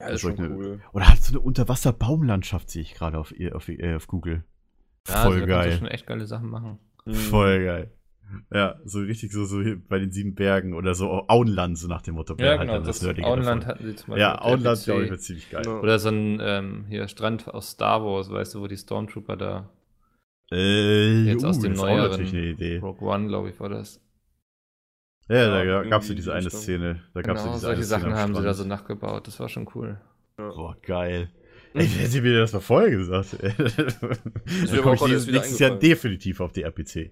Ja, 0.00 0.08
ist 0.08 0.22
soll 0.22 0.36
schon 0.36 0.44
ich 0.44 0.50
ne- 0.50 0.56
cool. 0.56 0.82
Oder 0.92 1.08
halt 1.08 1.22
so 1.22 1.32
eine 1.32 1.40
Unterwasserbaumlandschaft, 1.40 2.70
sehe 2.70 2.82
ich 2.82 2.94
gerade 2.94 3.18
auf, 3.18 3.32
auf, 3.52 3.68
äh, 3.68 3.94
auf 3.94 4.06
Google. 4.08 4.44
Ja, 5.08 5.22
Voll 5.22 5.34
also 5.34 5.46
da 5.46 5.46
geil. 5.46 5.78
schon 5.78 5.88
echt 5.88 6.06
geile 6.06 6.26
Sachen 6.26 6.50
machen. 6.50 6.78
Voll 7.06 7.64
geil. 7.64 7.92
Ja, 8.52 8.80
so 8.84 8.98
richtig 9.00 9.32
so, 9.32 9.44
so 9.44 9.62
bei 9.88 9.98
den 9.98 10.10
sieben 10.10 10.34
Bergen 10.34 10.74
oder 10.74 10.94
so 10.94 11.24
Auenland, 11.28 11.78
so 11.78 11.88
nach 11.88 12.02
dem 12.02 12.14
Motto. 12.16 12.38
wäre 12.38 12.52
Ja, 12.54 12.58
halt 12.58 12.68
genau. 12.68 12.78
dann 12.78 12.86
Das 12.86 13.02
Nerdige 13.02 13.26
Auenland 13.26 13.62
davon. 13.62 13.66
hatten 13.74 13.84
sie 13.86 13.94
zum 13.94 14.06
Beispiel. 14.08 14.20
Ja, 14.20 14.42
Auenland, 14.42 14.84
glaube 14.84 15.04
ich, 15.04 15.10
wird 15.10 15.22
ziemlich 15.22 15.50
geil. 15.50 15.62
Ja. 15.64 15.80
Oder 15.80 15.98
so 15.98 16.08
ein 16.08 16.38
ähm, 16.42 16.84
hier 16.88 17.06
Strand 17.08 17.48
aus 17.48 17.70
Star 17.70 18.04
Wars, 18.04 18.30
weißt 18.30 18.54
du, 18.54 18.60
wo 18.60 18.66
die 18.66 18.76
Stormtrooper 18.76 19.36
da. 19.36 19.70
Äh, 20.52 21.22
Jetzt 21.24 21.44
uh, 21.44 21.48
aus 21.48 21.60
dem 21.60 21.72
das 21.72 21.80
neueren 21.82 22.10
natürlich 22.10 22.32
eine 22.34 22.46
Idee. 22.46 22.78
Rogue 22.78 23.08
One, 23.08 23.28
glaube 23.28 23.50
ich, 23.50 23.60
war 23.60 23.68
das. 23.68 24.00
Ja, 25.28 25.36
Ja, 25.36 25.64
da 25.64 25.88
gab 25.88 26.02
es 26.02 26.08
ja 26.08 26.14
diese 26.14 26.30
die 26.30 26.36
eine. 26.36 26.50
Szene. 26.50 27.02
Da 27.14 27.22
gab's 27.22 27.40
ja 27.40 27.44
Genau, 27.44 27.54
diese 27.54 27.60
solche 27.66 27.76
eine 27.76 27.84
Szene 27.86 28.00
Sachen 28.00 28.12
am 28.12 28.18
haben 28.18 28.34
sie 28.34 28.42
da 28.42 28.54
so 28.54 28.64
nachgebaut. 28.64 29.26
Das 29.26 29.40
war 29.40 29.48
schon 29.48 29.68
cool. 29.74 29.98
Boah, 30.36 30.76
geil. 30.82 31.30
Ey, 31.74 31.86
hätte 31.86 32.10
sie 32.10 32.20
mir 32.20 32.38
das 32.38 32.52
mal 32.52 32.60
vorher 32.60 32.90
gesagt. 32.90 33.36
Dann 33.42 34.82
komme 34.82 34.94
ich 35.16 35.26
nächstes 35.26 35.58
Jahr 35.58 35.76
definitiv 35.78 36.40
auf 36.40 36.52
die 36.52 36.62
RPC. 36.62 37.10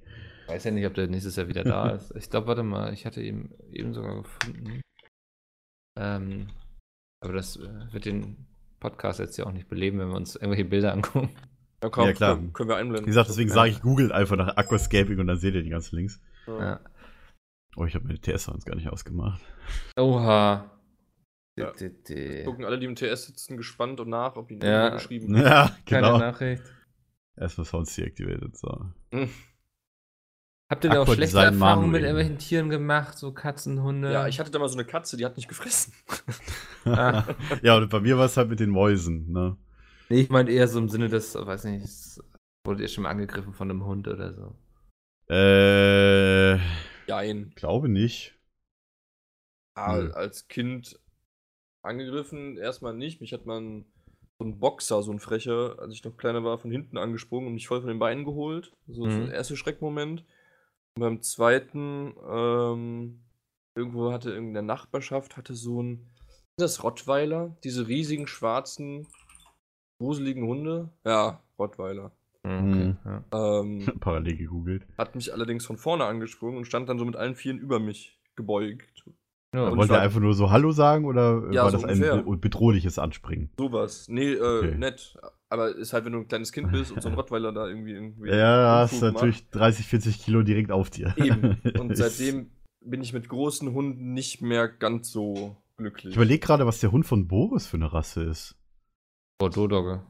Weiß 0.53 0.65
ja 0.65 0.71
nicht, 0.71 0.87
ob 0.87 0.95
der 0.95 1.07
nächstes 1.09 1.37
Jahr 1.37 1.49
wieder 1.49 1.65
da 1.65 1.91
ist. 1.97 2.15
Ich 2.17 2.29
glaube, 2.31 2.47
warte 2.49 2.63
mal, 2.63 2.93
ich 2.93 3.07
hatte 3.07 3.23
ihn 3.23 3.55
eben 3.71 3.95
sogar 3.95 4.23
gefunden. 4.23 4.81
Ähm, 5.99 6.49
aber 7.23 7.33
das 7.35 7.57
äh, 7.57 7.93
wird 7.93 8.05
den 8.05 8.47
Podcast 8.81 9.19
jetzt 9.21 9.37
ja 9.39 9.47
auch 9.47 9.53
nicht 9.53 9.69
beleben, 9.69 9.99
wenn 9.99 10.09
wir 10.09 10.17
uns 10.17 10.35
irgendwelche 10.37 10.65
Bilder 10.65 10.93
angucken. 10.93 11.31
Ja, 11.83 11.89
komm, 11.91 12.07
Ja, 12.07 12.13
klar. 12.13 12.35
Können, 12.37 12.53
können 12.53 12.69
wir 12.69 12.77
einblenden. 12.77 13.07
Wie 13.07 13.11
gesagt, 13.11 13.29
deswegen 13.29 13.49
Ja. 13.49 13.55
sage 13.55 13.71
ich, 13.71 13.81
googelt 13.81 14.13
einfach 14.13 14.37
nach 14.37 14.57
Aquascaping 14.57 15.19
und 15.19 15.27
dann 15.27 15.39
seht 15.39 15.55
ihr 15.55 15.63
die 15.63 15.71
ganzen 15.71 15.97
Links. 15.97 16.21
Ja. 16.47 16.59
Ja. 16.61 16.81
Oh, 17.77 17.85
ich 17.87 17.95
habe 17.95 18.07
meine 18.07 18.21
TS-Sounds 18.21 18.65
gar 18.67 18.75
nicht 18.77 18.89
ausgemacht. 18.89 19.41
Oha. 19.99 20.71
Ja. 21.59 21.71
D- 21.73 21.91
d- 21.91 22.45
Gucken 22.45 22.65
alle, 22.65 22.79
die 22.79 22.87
im 22.87 22.97
TS 22.97 23.27
sitzen, 23.27 23.57
gespannt 23.57 24.01
und 24.01 24.09
nach, 24.11 24.37
ob 24.37 24.51
ihnen 24.51 24.61
Ja. 24.63 24.71
ja. 24.85 24.89
geschrieben 24.91 25.35
Ja, 25.37 25.75
Keine 25.87 26.07
genau. 26.07 26.19
Nachricht. 26.19 26.63
Erstmal 27.37 27.65
Sounds 27.67 27.95
deactivated. 27.95 28.57
So. 28.57 28.91
Habt 30.73 30.85
ihr 30.85 30.91
denn 30.91 30.99
auch 31.01 31.05
schlechte 31.07 31.37
Design 31.37 31.53
Erfahrungen 31.55 31.91
mit 31.91 32.01
Manual. 32.03 32.17
irgendwelchen 32.23 32.39
Tieren 32.39 32.71
gemacht? 32.71 33.19
So 33.19 33.33
Katzen, 33.33 33.83
Hunde? 33.83 34.11
Ja, 34.13 34.27
ich 34.27 34.41
hatte 34.41 34.51
da 34.51 34.59
mal 34.59 34.69
so 34.69 34.77
eine 34.79 34.87
Katze, 34.87 35.17
die 35.19 35.25
hat 35.27 35.37
nicht 35.37 35.49
gefressen. 35.49 35.93
Ah, 36.87 37.25
Ja, 37.63 37.77
und 37.77 37.91
bei 37.91 38.01
mir 38.01 38.17
war 38.17 38.25
es 38.27 38.37
halt 38.37 38.49
mit 38.49 38.59
den 38.61 38.71
Mäusen, 38.71 39.31
ne? 39.33 39.57
nee, 40.09 40.21
ich 40.23 40.31
meinte 40.31 40.51
eher 40.53 40.67
so 40.69 40.79
im 40.79 40.89
Sinne 40.89 41.09
des, 41.09 41.35
weiß 41.35 41.65
nicht, 41.65 41.87
wurdet 42.67 42.81
ihr 42.81 42.89
schon 42.89 43.05
mal 43.05 43.11
angegriffen 43.11 43.53
von 43.53 43.71
einem 43.71 43.85
Hund 43.85 44.09
oder 44.09 44.33
so? 44.33 44.55
Äh, 45.33 46.57
Jein. 47.07 47.53
glaube 47.55 47.89
nicht. 47.89 48.35
Hm. 49.79 50.13
Als 50.15 50.49
Kind 50.49 50.99
angegriffen, 51.83 52.57
erstmal 52.59 52.95
nicht. 52.95 53.21
Mich 53.21 53.33
hat 53.33 53.47
man 53.47 53.85
so 54.39 54.45
ein 54.47 54.59
Boxer, 54.59 55.03
so 55.03 55.13
ein 55.13 55.19
Frecher, 55.21 55.77
als 55.79 55.95
ich 55.95 56.05
noch 56.05 56.17
kleiner 56.17 56.45
war, 56.45 56.59
von 56.59 56.71
hinten 56.71 56.99
angesprungen 56.99 57.49
und 57.49 57.55
mich 57.55 57.69
voll 57.69 57.81
von 57.81 57.89
den 57.89 57.99
Beinen 57.99 58.25
geholt. 58.25 58.73
So 58.89 59.07
ist 59.07 59.15
Mhm. 59.15 59.27
der 59.27 59.35
erste 59.35 59.57
Schreckmoment. 59.57 60.25
Und 60.97 61.01
beim 61.01 61.23
zweiten, 61.23 62.15
ähm, 62.31 63.21
irgendwo 63.75 64.13
hatte 64.13 64.33
in 64.33 64.53
der 64.53 64.63
Nachbarschaft, 64.63 65.37
hatte 65.37 65.55
so 65.55 65.83
ein, 65.83 65.97
sind 66.57 66.59
das 66.59 66.83
Rottweiler, 66.85 67.57
diese 67.65 67.89
riesigen 67.89 68.27
schwarzen, 68.27 69.07
gruseligen 69.99 70.47
Hunde. 70.47 70.91
Ja, 71.05 71.41
Rottweiler. 71.59 72.13
Mhm. 72.45 72.99
ja. 73.05 73.25
Ähm, 73.33 73.87
Parallel 74.01 74.37
gegoogelt. 74.37 74.87
hat 74.99 75.15
mich 75.15 75.33
allerdings 75.33 75.65
von 75.65 75.79
vorne 75.79 76.05
angesprungen 76.05 76.59
und 76.59 76.67
stand 76.67 76.89
dann 76.89 76.99
so 76.99 77.05
mit 77.05 77.17
allen 77.17 77.37
Vieren 77.37 77.59
über 77.59 77.79
mich 77.79 78.19
gebeugt. 78.37 79.05
Ja, 79.55 79.69
Und 79.69 79.79
Wollte 79.79 79.95
er 79.95 80.01
einfach 80.01 80.21
nur 80.21 80.35
so 80.35 80.51
Hallo 80.51 80.73
sagen 80.73 81.05
oder 81.05 81.43
äh, 81.51 81.55
Ja, 81.55 81.65
war 81.65 81.71
so 81.71 81.77
das 81.79 81.85
ein 81.85 81.97
ungefähr. 82.03 82.23
be- 82.23 82.37
bedrohliches 82.37 82.99
Anspringen? 82.99 83.51
Sowas. 83.59 84.09
Nee, 84.09 84.33
äh, 84.33 84.59
Okay. 84.59 84.75
nett. 84.77 85.17
Aber 85.53 85.77
ist 85.77 85.93
halt, 85.93 86.07
wenn 86.07 86.13
du 86.13 86.21
ein 86.21 86.29
kleines 86.29 86.51
Kind 86.51 86.73
bist 86.73 86.93
und 86.93 87.03
so 87.03 87.11
ein 87.11 87.15
Rottweiler 87.15 87.53
da 87.53 87.69
irgendwie. 87.69 87.93
irgendwie 87.93 88.31
Ja, 88.31 88.79
hast 88.81 88.95
Unfug 88.95 89.13
natürlich 89.13 89.51
30, 89.51 89.87
40 89.87 90.19
Kilo 90.25 90.43
direkt 90.43 90.73
auf 90.73 90.89
dir. 90.89 91.15
Eben. 91.19 91.59
Und 91.79 91.95
seitdem 91.99 92.51
bin 92.81 93.03
ich 93.03 93.13
mit 93.13 93.29
großen 93.29 93.71
Hunden 93.75 94.15
nicht 94.15 94.41
mehr 94.41 94.67
ganz 94.67 95.11
so 95.11 95.55
glücklich. 95.77 96.13
Ich 96.13 96.17
überlege 96.17 96.41
gerade, 96.41 96.65
was 96.65 96.81
der 96.81 96.91
Hund 96.91 97.05
von 97.05 97.29
Boris 97.29 97.67
für 97.67 97.77
eine 97.77 97.93
Rasse 97.93 98.23
ist. 98.23 98.57
Bordeaux-Dogge. 99.39 100.07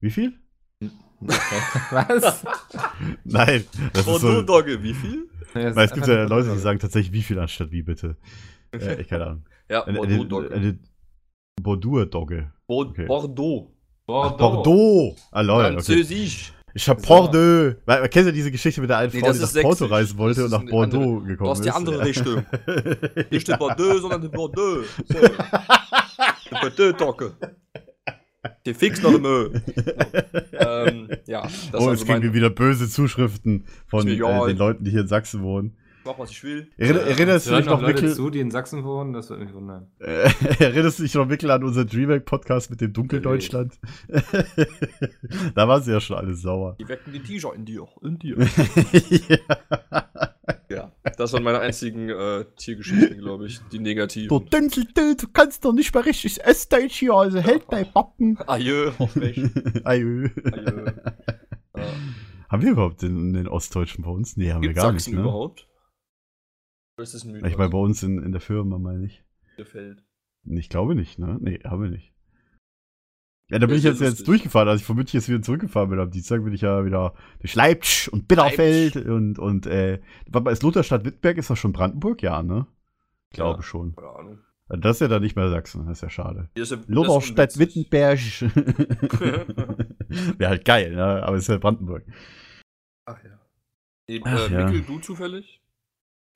Wie 0.00 0.10
viel? 0.10 0.32
Was? 1.20 2.44
Nein, 3.24 3.64
das 3.92 4.00
ist 4.00 4.06
Bordeaux 4.06 4.18
so. 4.18 4.42
Dogge, 4.42 4.82
wie 4.82 4.94
viel? 4.94 5.28
Weil 5.52 5.78
es 5.78 5.92
gibt 5.92 6.06
ja 6.06 6.24
Leute, 6.24 6.52
die 6.54 6.58
sagen 6.58 6.78
tatsächlich 6.78 7.12
wie 7.12 7.22
viel 7.22 7.38
anstatt 7.38 7.70
wie 7.70 7.82
bitte. 7.82 8.16
Äh, 8.72 9.00
ich 9.00 9.08
keine 9.08 9.26
Ahnung. 9.26 9.44
Ja, 9.70 9.84
Eine, 9.84 9.98
Bordeaux 9.98 10.24
Dogge. 10.24 10.50
eine 10.54 10.78
Bordeaux-Dogge. 11.62 12.52
Bo 12.66 13.75
okay. 14.06 14.36
Bordeaux. 14.38 14.62
Bordeaux! 14.62 15.16
Ah, 15.32 15.40
lol, 15.42 15.64
okay. 15.64 15.72
Französisch. 15.74 16.52
Ich 16.74 16.88
hab 16.90 17.00
Bordeaux. 17.00 17.74
Man 17.86 18.10
kennt 18.10 18.26
ja 18.26 18.32
diese 18.32 18.50
Geschichte 18.50 18.80
mit 18.82 18.90
der 18.90 18.98
einen 18.98 19.10
Nee, 19.12 19.20
Frau, 19.20 19.32
die 19.32 19.38
nach 19.38 19.44
ist 19.46 19.62
Porto 19.62 19.86
reisen 19.86 20.18
wollte 20.18 20.40
und 20.40 20.46
ist 20.46 20.52
nach 20.52 20.64
Bordeaux 20.70 21.00
andere- 21.00 21.26
gekommen 21.26 21.46
Du 21.46 21.50
hast 21.50 21.64
die 21.64 21.68
ist. 21.70 21.74
andere 21.74 21.96
Ja. 21.98 22.02
Richtung. 22.04 22.46
Nicht 23.30 23.48
der 23.48 23.56
Bordeaux, 23.56 23.98
sondern 23.98 24.20
der 24.22 24.28
Bordeaux. 24.28 24.82
So. 25.08 25.14
Der 25.18 26.60
Bordeaux-Dogge. 26.60 27.32
Die 28.64 28.74
fix 28.74 29.02
noch 29.02 29.14
im 29.14 29.24
Öl. 29.24 29.62
ähm, 30.52 31.08
ja, 31.26 31.42
das 31.42 31.52
oh, 31.72 31.76
also 31.76 31.90
jetzt 31.92 32.06
kriegen 32.06 32.22
wir 32.22 32.34
wieder 32.34 32.50
böse 32.50 32.88
Zuschriften 32.88 33.64
von 33.88 34.06
Ist 34.06 34.20
äh, 34.20 34.46
den 34.46 34.56
Leuten, 34.58 34.84
die 34.84 34.90
hier 34.90 35.00
in 35.00 35.08
Sachsen 35.08 35.42
wohnen. 35.42 35.76
Mach, 36.06 36.20
was 36.20 36.30
ich 36.30 36.44
will. 36.44 36.70
Erinner, 36.76 37.00
erinnerst 37.00 37.48
du 37.48 37.56
dich 37.56 37.66
noch, 37.66 37.80
Leute 37.82 37.94
Mikkel, 37.94 38.14
zu, 38.14 38.30
die 38.30 38.38
in 38.38 38.52
Sachsen 38.52 38.84
wohnen? 38.84 39.12
Das 39.12 39.28
würde 39.28 39.44
mich 39.44 39.52
wundern. 39.52 39.90
äh, 39.98 40.30
erinnerst 40.60 41.00
du 41.00 41.02
dich 41.02 41.14
noch, 41.14 41.26
Mikkel, 41.26 41.50
an 41.50 41.64
unseren 41.64 41.88
Dreamhack-Podcast 41.88 42.70
mit 42.70 42.80
dem 42.80 42.92
Dunkeldeutschland? 42.92 43.76
da 45.54 45.66
waren 45.66 45.82
sie 45.82 45.90
ja 45.90 46.00
schon 46.00 46.16
alle 46.16 46.34
sauer. 46.34 46.76
Die 46.78 46.88
wecken 46.88 47.12
den 47.12 47.24
T-Shirt 47.24 47.56
in 47.56 47.64
dir. 47.64 47.88
In 48.02 48.20
dir. 48.20 48.36
ja. 49.28 49.38
ja, 50.70 50.92
das 51.16 51.32
waren 51.32 51.42
meine 51.42 51.58
einzigen 51.58 52.08
äh, 52.08 52.44
Tiergeschichten, 52.56 53.18
glaube 53.18 53.46
ich. 53.46 53.58
Die 53.72 53.78
Du 53.78 53.82
negativen. 53.82 54.48
Dünkel, 54.48 54.84
du, 54.94 55.16
du 55.16 55.26
kannst 55.32 55.64
doch 55.64 55.72
nicht 55.72 55.92
mehr 55.92 56.06
richtig 56.06 56.40
Essdeutsch 56.40 57.00
hier, 57.00 57.14
also 57.14 57.40
hält 57.40 57.64
dein 57.68 57.92
Backen. 57.92 58.38
Adieu. 58.46 58.92
Frech. 58.92 59.40
Ajö. 59.82 60.28
Adieu. 60.52 60.86
Ja. 61.76 61.82
Haben 62.48 62.62
wir 62.62 62.70
überhaupt 62.70 63.02
den, 63.02 63.32
den 63.32 63.48
Ostdeutschen 63.48 64.04
bei 64.04 64.10
uns? 64.10 64.36
Nee, 64.36 64.52
haben 64.52 64.62
Gibt 64.62 64.76
wir 64.76 64.82
gar 64.82 64.92
Sachsen 64.92 65.10
nicht. 65.10 65.16
Ne? 65.16 65.22
überhaupt? 65.22 65.66
Ist 66.98 67.14
das 67.14 67.24
ein 67.24 67.32
Mythos? 67.32 67.50
Ich 67.50 67.58
meine, 67.58 67.70
bei 67.70 67.78
uns 67.78 68.02
in, 68.02 68.22
in 68.22 68.32
der 68.32 68.40
Firma, 68.40 68.78
meine 68.78 69.04
ich. 69.06 69.22
gefällt. 69.56 70.02
Ich 70.48 70.68
glaube 70.68 70.94
nicht, 70.94 71.18
ne? 71.18 71.36
Nee, 71.40 71.60
haben 71.64 71.82
wir 71.82 71.90
nicht. 71.90 72.12
Ja, 73.50 73.58
da 73.60 73.66
bin 73.66 73.76
ich 73.76 73.84
jetzt, 73.84 74.00
jetzt 74.00 74.26
durchgefahren. 74.26 74.68
Als 74.68 74.80
ich 74.80 74.86
von 74.86 74.96
München 74.96 75.18
jetzt 75.20 75.28
wieder 75.28 75.42
zurückgefahren 75.42 75.90
bin 75.90 76.00
am 76.00 76.10
Dienstag, 76.10 76.42
bin 76.42 76.52
ich 76.52 76.62
ja 76.62 76.84
wieder 76.84 77.14
durch 77.40 77.54
Leipzig 77.54 78.12
und 78.12 78.26
Bitterfeld 78.28 78.96
und, 78.96 79.38
und 79.38 79.66
äh, 79.66 80.00
warte 80.28 80.44
mal, 80.44 80.50
ist 80.50 80.62
Lutherstadt 80.62 81.04
Wittberg, 81.04 81.36
ist 81.38 81.50
das 81.50 81.58
schon 81.58 81.72
Brandenburg? 81.72 82.22
Ja, 82.22 82.42
ne? 82.42 82.66
Ich 83.30 83.36
glaube 83.36 83.58
Ja. 83.58 83.62
schon. 83.62 83.94
Keine 83.94 84.08
Ahnung. 84.10 84.38
Das 84.68 84.96
ist 84.96 85.00
ja 85.00 85.06
dann 85.08 85.22
nicht 85.22 85.36
mehr 85.36 85.48
Sachsen, 85.48 85.86
das 85.86 85.98
ist 85.98 86.02
ja 86.02 86.10
schade. 86.10 86.48
Ja- 86.56 86.64
Lutherstadt. 86.88 87.56
Wittenberg. 87.56 88.18
Wäre 90.38 90.50
halt 90.50 90.64
geil, 90.64 90.94
ne? 90.94 91.22
Aber 91.22 91.36
es 91.36 91.42
ist 91.44 91.48
ja 91.48 91.58
Brandenburg. 91.58 92.04
Ach 93.04 93.22
ja. 93.22 93.38
Ach 94.24 94.50
äh, 94.50 94.52
ja. 94.52 94.64
Mikkel, 94.66 94.82
du 94.82 94.98
zufällig? 94.98 95.60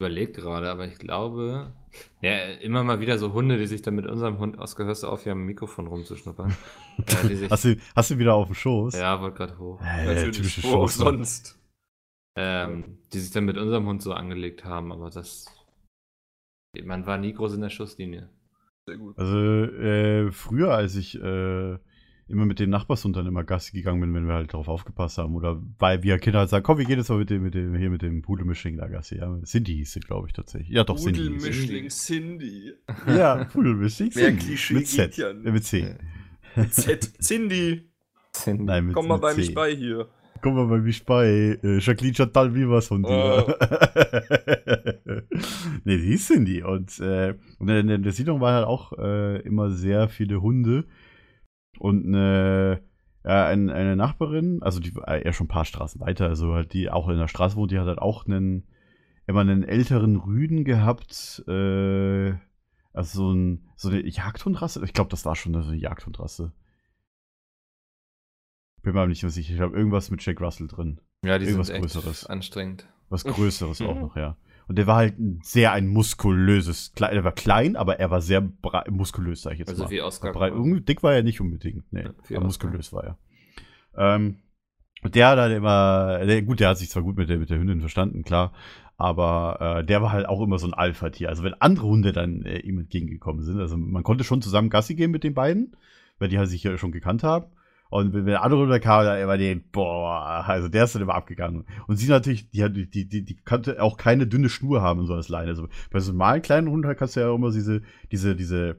Überlegt 0.00 0.36
gerade, 0.36 0.70
aber 0.70 0.86
ich 0.86 0.96
glaube, 0.98 1.74
ja, 2.22 2.44
immer 2.62 2.82
mal 2.82 3.00
wieder 3.00 3.18
so 3.18 3.34
Hunde, 3.34 3.58
die 3.58 3.66
sich 3.66 3.82
dann 3.82 3.96
mit 3.96 4.06
unserem 4.06 4.38
Hund 4.38 4.58
ausgehörst 4.58 5.02
du 5.02 5.08
auf, 5.08 5.24
hier 5.24 5.32
am 5.32 5.44
Mikrofon 5.44 5.86
rumzuschnuppern. 5.88 6.56
ja, 7.06 7.16
sich, 7.16 7.50
Hast 7.50 7.64
du, 7.66 7.76
hast 7.94 8.10
du 8.10 8.18
wieder 8.18 8.32
auf 8.32 8.46
dem 8.46 8.54
Schoß? 8.54 8.94
ja, 8.94 9.20
wollte 9.20 9.36
gerade 9.36 9.58
hoch. 9.58 9.78
Äh, 9.82 10.06
Natürlich. 10.06 10.36
typische 10.38 10.62
Wo 10.62 10.68
auch 10.68 10.88
Schoß. 10.88 10.94
sonst. 10.94 11.58
Ähm, 12.34 12.96
die 13.12 13.18
sich 13.18 13.30
dann 13.30 13.44
mit 13.44 13.58
unserem 13.58 13.86
Hund 13.86 14.00
so 14.00 14.14
angelegt 14.14 14.64
haben, 14.64 14.90
aber 14.90 15.10
das. 15.10 15.44
Man 16.82 17.04
war 17.04 17.18
nie 17.18 17.34
groß 17.34 17.54
in 17.56 17.60
der 17.60 17.68
Schusslinie. 17.68 18.30
Sehr 18.86 18.96
gut. 18.96 19.18
Also 19.18 19.36
äh, 19.36 20.32
früher, 20.32 20.72
als 20.72 20.96
ich 20.96 21.20
äh, 21.20 21.78
immer 22.30 22.46
mit 22.46 22.58
dem 22.60 22.70
Nachbarshund 22.70 23.16
dann 23.16 23.26
immer 23.26 23.44
Gassi 23.44 23.72
gegangen 23.72 24.00
bin, 24.00 24.14
wenn 24.14 24.26
wir 24.26 24.34
halt 24.34 24.52
darauf 24.54 24.68
aufgepasst 24.68 25.18
haben. 25.18 25.34
Oder 25.34 25.60
weil 25.78 26.02
wir 26.02 26.18
Kinder 26.18 26.38
halt 26.40 26.48
sagen, 26.50 26.62
komm, 26.62 26.78
wir 26.78 26.84
gehen 26.84 26.98
jetzt 26.98 27.08
mal 27.10 27.18
mit 27.18 27.28
dem, 27.30 27.42
mit 27.42 27.54
dem, 27.54 27.74
hier 27.76 27.90
mit 27.90 28.02
dem 28.02 28.22
Pudelmischling 28.22 28.76
da 28.76 28.86
Gassi. 28.86 29.16
Ja, 29.18 29.36
Cindy 29.44 29.74
hieß 29.76 29.92
sie, 29.92 30.00
glaube 30.00 30.28
ich, 30.28 30.32
tatsächlich. 30.32 30.70
Ja, 30.70 30.84
doch, 30.84 30.96
Cindy. 30.98 31.20
Pudelmischling 31.28 31.88
Cindy. 31.88 32.72
Ja, 33.06 33.44
Pudelmischling. 33.44 34.10
Mehr 34.14 34.26
Cindy. 34.28 34.44
Klischee 34.46 34.74
Mit 34.74 34.82
geht 34.84 35.14
Z. 35.14 35.16
ja 35.18 35.30
Äh, 35.30 35.52
mit 35.52 35.64
C. 35.64 35.94
Z. 36.70 37.10
Cindy. 37.22 37.82
Nein, 38.46 38.86
mit 38.86 38.94
Komm 38.94 39.08
mal 39.08 39.14
mit 39.16 39.22
bei 39.22 39.32
C. 39.34 39.36
mich 39.40 39.54
bei 39.54 39.74
hier. 39.74 40.08
Komm 40.42 40.54
mal 40.54 40.66
bei 40.68 40.78
mich 40.78 41.04
bei. 41.04 41.58
Äh, 41.62 41.78
Jacqueline 41.80 42.14
Chantal 42.14 42.54
Vivas 42.54 42.86
von 42.88 43.02
dir. 43.02 43.56
nee, 45.84 45.96
die 45.98 46.06
hieß 46.08 46.28
Cindy. 46.28 46.62
Und, 46.62 46.98
äh, 47.00 47.34
und 47.58 47.68
in 47.68 47.86
der- 47.88 47.96
in 47.96 48.02
der 48.02 48.12
Siedlung 48.12 48.40
waren 48.40 48.54
halt 48.54 48.66
auch 48.66 48.92
äh, 48.98 49.40
immer 49.42 49.70
sehr 49.70 50.08
viele 50.08 50.40
Hunde. 50.40 50.84
Und 51.78 52.06
eine, 52.06 52.82
ja, 53.24 53.46
ein, 53.46 53.70
eine 53.70 53.96
Nachbarin, 53.96 54.62
also 54.62 54.80
die 54.80 54.94
war 54.94 55.08
eher 55.08 55.32
schon 55.32 55.46
ein 55.46 55.48
paar 55.48 55.64
Straßen 55.64 56.00
weiter, 56.00 56.26
also 56.26 56.54
halt 56.54 56.72
die 56.72 56.90
auch 56.90 57.08
in 57.08 57.18
der 57.18 57.28
Straße 57.28 57.56
wohnt, 57.56 57.70
die 57.70 57.78
hat 57.78 57.86
halt 57.86 57.98
auch 57.98 58.26
einen, 58.26 58.66
immer 59.26 59.40
einen 59.40 59.62
älteren 59.64 60.16
Rüden 60.16 60.64
gehabt. 60.64 61.44
Äh, 61.46 62.34
also 62.92 63.18
so, 63.18 63.32
ein, 63.32 63.68
so 63.76 63.88
eine 63.88 64.06
Jagdhundrasse. 64.06 64.82
Ich 64.84 64.92
glaube, 64.92 65.10
das 65.10 65.24
war 65.24 65.36
schon 65.36 65.54
eine 65.54 65.76
Jagdhundrasse. 65.76 66.52
Bin 68.82 68.94
mir 68.94 69.00
aber 69.00 69.08
nicht 69.08 69.22
mehr 69.22 69.30
sicher. 69.30 69.54
Ich 69.54 69.60
habe 69.60 69.76
irgendwas 69.76 70.10
mit 70.10 70.24
Jack 70.24 70.40
Russell 70.40 70.66
drin. 70.66 71.00
Ja, 71.24 71.38
die 71.38 71.44
Irgendwas 71.44 71.68
sind 71.68 71.82
Größeres. 71.82 72.26
anstrengend. 72.26 72.88
Was 73.10 73.24
Größeres 73.24 73.82
auch 73.82 73.94
noch, 74.00 74.16
ja. 74.16 74.36
Und 74.70 74.76
der 74.76 74.86
war 74.86 74.94
halt 74.98 75.18
ein 75.18 75.40
sehr 75.42 75.72
ein 75.72 75.88
muskulöses, 75.88 76.92
er 76.96 77.24
war 77.24 77.32
klein, 77.32 77.74
aber 77.74 77.98
er 77.98 78.12
war 78.12 78.20
sehr 78.20 78.40
muskulös, 78.88 79.42
sag 79.42 79.54
ich 79.54 79.58
jetzt 79.58 79.70
Also 79.70 79.82
mal. 79.82 79.90
wie 79.90 80.00
Oscar. 80.00 80.32
Breit, 80.32 80.52
dick 80.88 81.02
war 81.02 81.12
er 81.12 81.24
nicht 81.24 81.40
unbedingt, 81.40 81.92
nee. 81.92 82.04
Ja, 82.28 82.36
aber 82.36 82.46
muskulös 82.46 82.92
war 82.92 83.02
er. 83.02 83.18
Ähm, 83.96 84.36
und 85.02 85.16
der 85.16 85.26
hat 85.26 85.38
dann 85.38 85.50
immer, 85.50 86.24
der, 86.24 86.42
gut, 86.42 86.60
der 86.60 86.68
hat 86.68 86.78
sich 86.78 86.88
zwar 86.88 87.02
gut 87.02 87.16
mit 87.16 87.28
der, 87.28 87.38
mit 87.38 87.50
der 87.50 87.58
Hündin 87.58 87.80
verstanden, 87.80 88.22
klar, 88.22 88.52
aber 88.96 89.80
äh, 89.80 89.84
der 89.84 90.02
war 90.02 90.12
halt 90.12 90.28
auch 90.28 90.40
immer 90.40 90.60
so 90.60 90.68
ein 90.68 90.74
Alpha-Tier. 90.74 91.30
Also 91.30 91.42
wenn 91.42 91.54
andere 91.54 91.88
Hunde 91.88 92.12
dann 92.12 92.42
äh, 92.42 92.60
ihm 92.60 92.78
entgegengekommen 92.78 93.42
sind, 93.42 93.58
also 93.58 93.76
man 93.76 94.04
konnte 94.04 94.22
schon 94.22 94.40
zusammen 94.40 94.70
Gassi 94.70 94.94
gehen 94.94 95.10
mit 95.10 95.24
den 95.24 95.34
beiden, 95.34 95.74
weil 96.20 96.28
die 96.28 96.38
halt 96.38 96.48
sich 96.48 96.62
ja 96.62 96.78
schon 96.78 96.92
gekannt 96.92 97.24
haben. 97.24 97.46
Und 97.90 98.14
wenn, 98.14 98.24
der 98.26 98.42
andere 98.42 98.60
Hunde 98.60 98.80
kam, 98.80 99.04
dann 99.04 99.20
immer 99.20 99.36
den, 99.36 99.62
boah, 99.72 100.44
also 100.46 100.68
der 100.68 100.84
ist 100.84 100.94
dann 100.94 101.02
immer 101.02 101.14
abgegangen. 101.14 101.66
Und 101.88 101.96
sie 101.96 102.08
natürlich, 102.08 102.48
die, 102.50 102.62
hat- 102.64 102.74
die, 102.76 102.86
die, 103.08 103.24
die 103.24 103.36
konnte 103.44 103.82
auch 103.82 103.96
keine 103.96 104.26
dünne 104.26 104.48
Schnur 104.48 104.80
haben, 104.80 105.04
so 105.06 105.14
als 105.14 105.28
Leine. 105.28 105.48
Also 105.50 105.66
bei 105.90 105.98
so 106.00 106.10
einem 106.10 106.18
normalen 106.18 106.42
kleinen 106.42 106.68
Hund 106.70 106.86
kannst 106.96 107.16
du 107.16 107.20
ja 107.20 107.28
auch 107.28 107.34
immer 107.34 107.50
diese, 107.50 107.82
diese, 108.12 108.36
diese, 108.36 108.76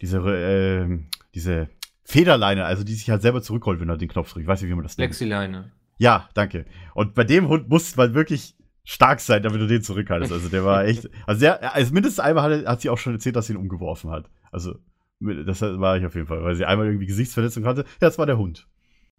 diese, 0.00 0.18
äh, 0.18 0.98
diese 1.34 1.68
Federleine, 2.04 2.64
also 2.64 2.84
die 2.84 2.94
sich 2.94 3.10
halt 3.10 3.22
selber 3.22 3.42
zurückrollt, 3.42 3.80
wenn 3.80 3.88
du 3.88 3.92
halt 3.92 4.00
den 4.00 4.08
Knopf 4.08 4.32
drückst. 4.32 4.42
Ich 4.42 4.48
weiß 4.48 4.62
nicht, 4.62 4.70
wie 4.70 4.74
man 4.74 4.84
das 4.84 4.96
nennt. 4.96 5.08
Lexileine. 5.10 5.72
Ja, 5.98 6.28
danke. 6.34 6.66
Und 6.94 7.14
bei 7.14 7.24
dem 7.24 7.48
Hund 7.48 7.68
muss 7.68 7.96
man 7.96 8.14
wirklich 8.14 8.54
stark 8.84 9.18
sein, 9.20 9.42
damit 9.42 9.60
du 9.60 9.66
den 9.66 9.82
zurückhaltest. 9.82 10.30
Also 10.32 10.48
der 10.48 10.64
war 10.64 10.84
echt. 10.84 11.08
Also 11.26 11.40
der, 11.40 11.74
also 11.74 11.92
mindestens 11.92 12.20
einmal 12.20 12.44
hat, 12.44 12.62
er- 12.64 12.70
hat 12.70 12.80
sie 12.82 12.90
auch 12.90 12.98
schon 12.98 13.14
erzählt, 13.14 13.34
dass 13.34 13.46
sie 13.48 13.54
ihn 13.54 13.58
umgeworfen 13.58 14.10
hat. 14.10 14.30
Also 14.52 14.78
das 15.20 15.62
war 15.62 15.96
ich 15.96 16.04
auf 16.06 16.14
jeden 16.14 16.26
Fall, 16.26 16.42
weil 16.42 16.54
sie 16.54 16.64
einmal 16.64 16.86
irgendwie 16.86 17.06
Gesichtsverletzung 17.06 17.64
hatte. 17.64 17.82
Ja, 17.82 18.08
das 18.08 18.18
war 18.18 18.26
der 18.26 18.38
Hund. 18.38 18.68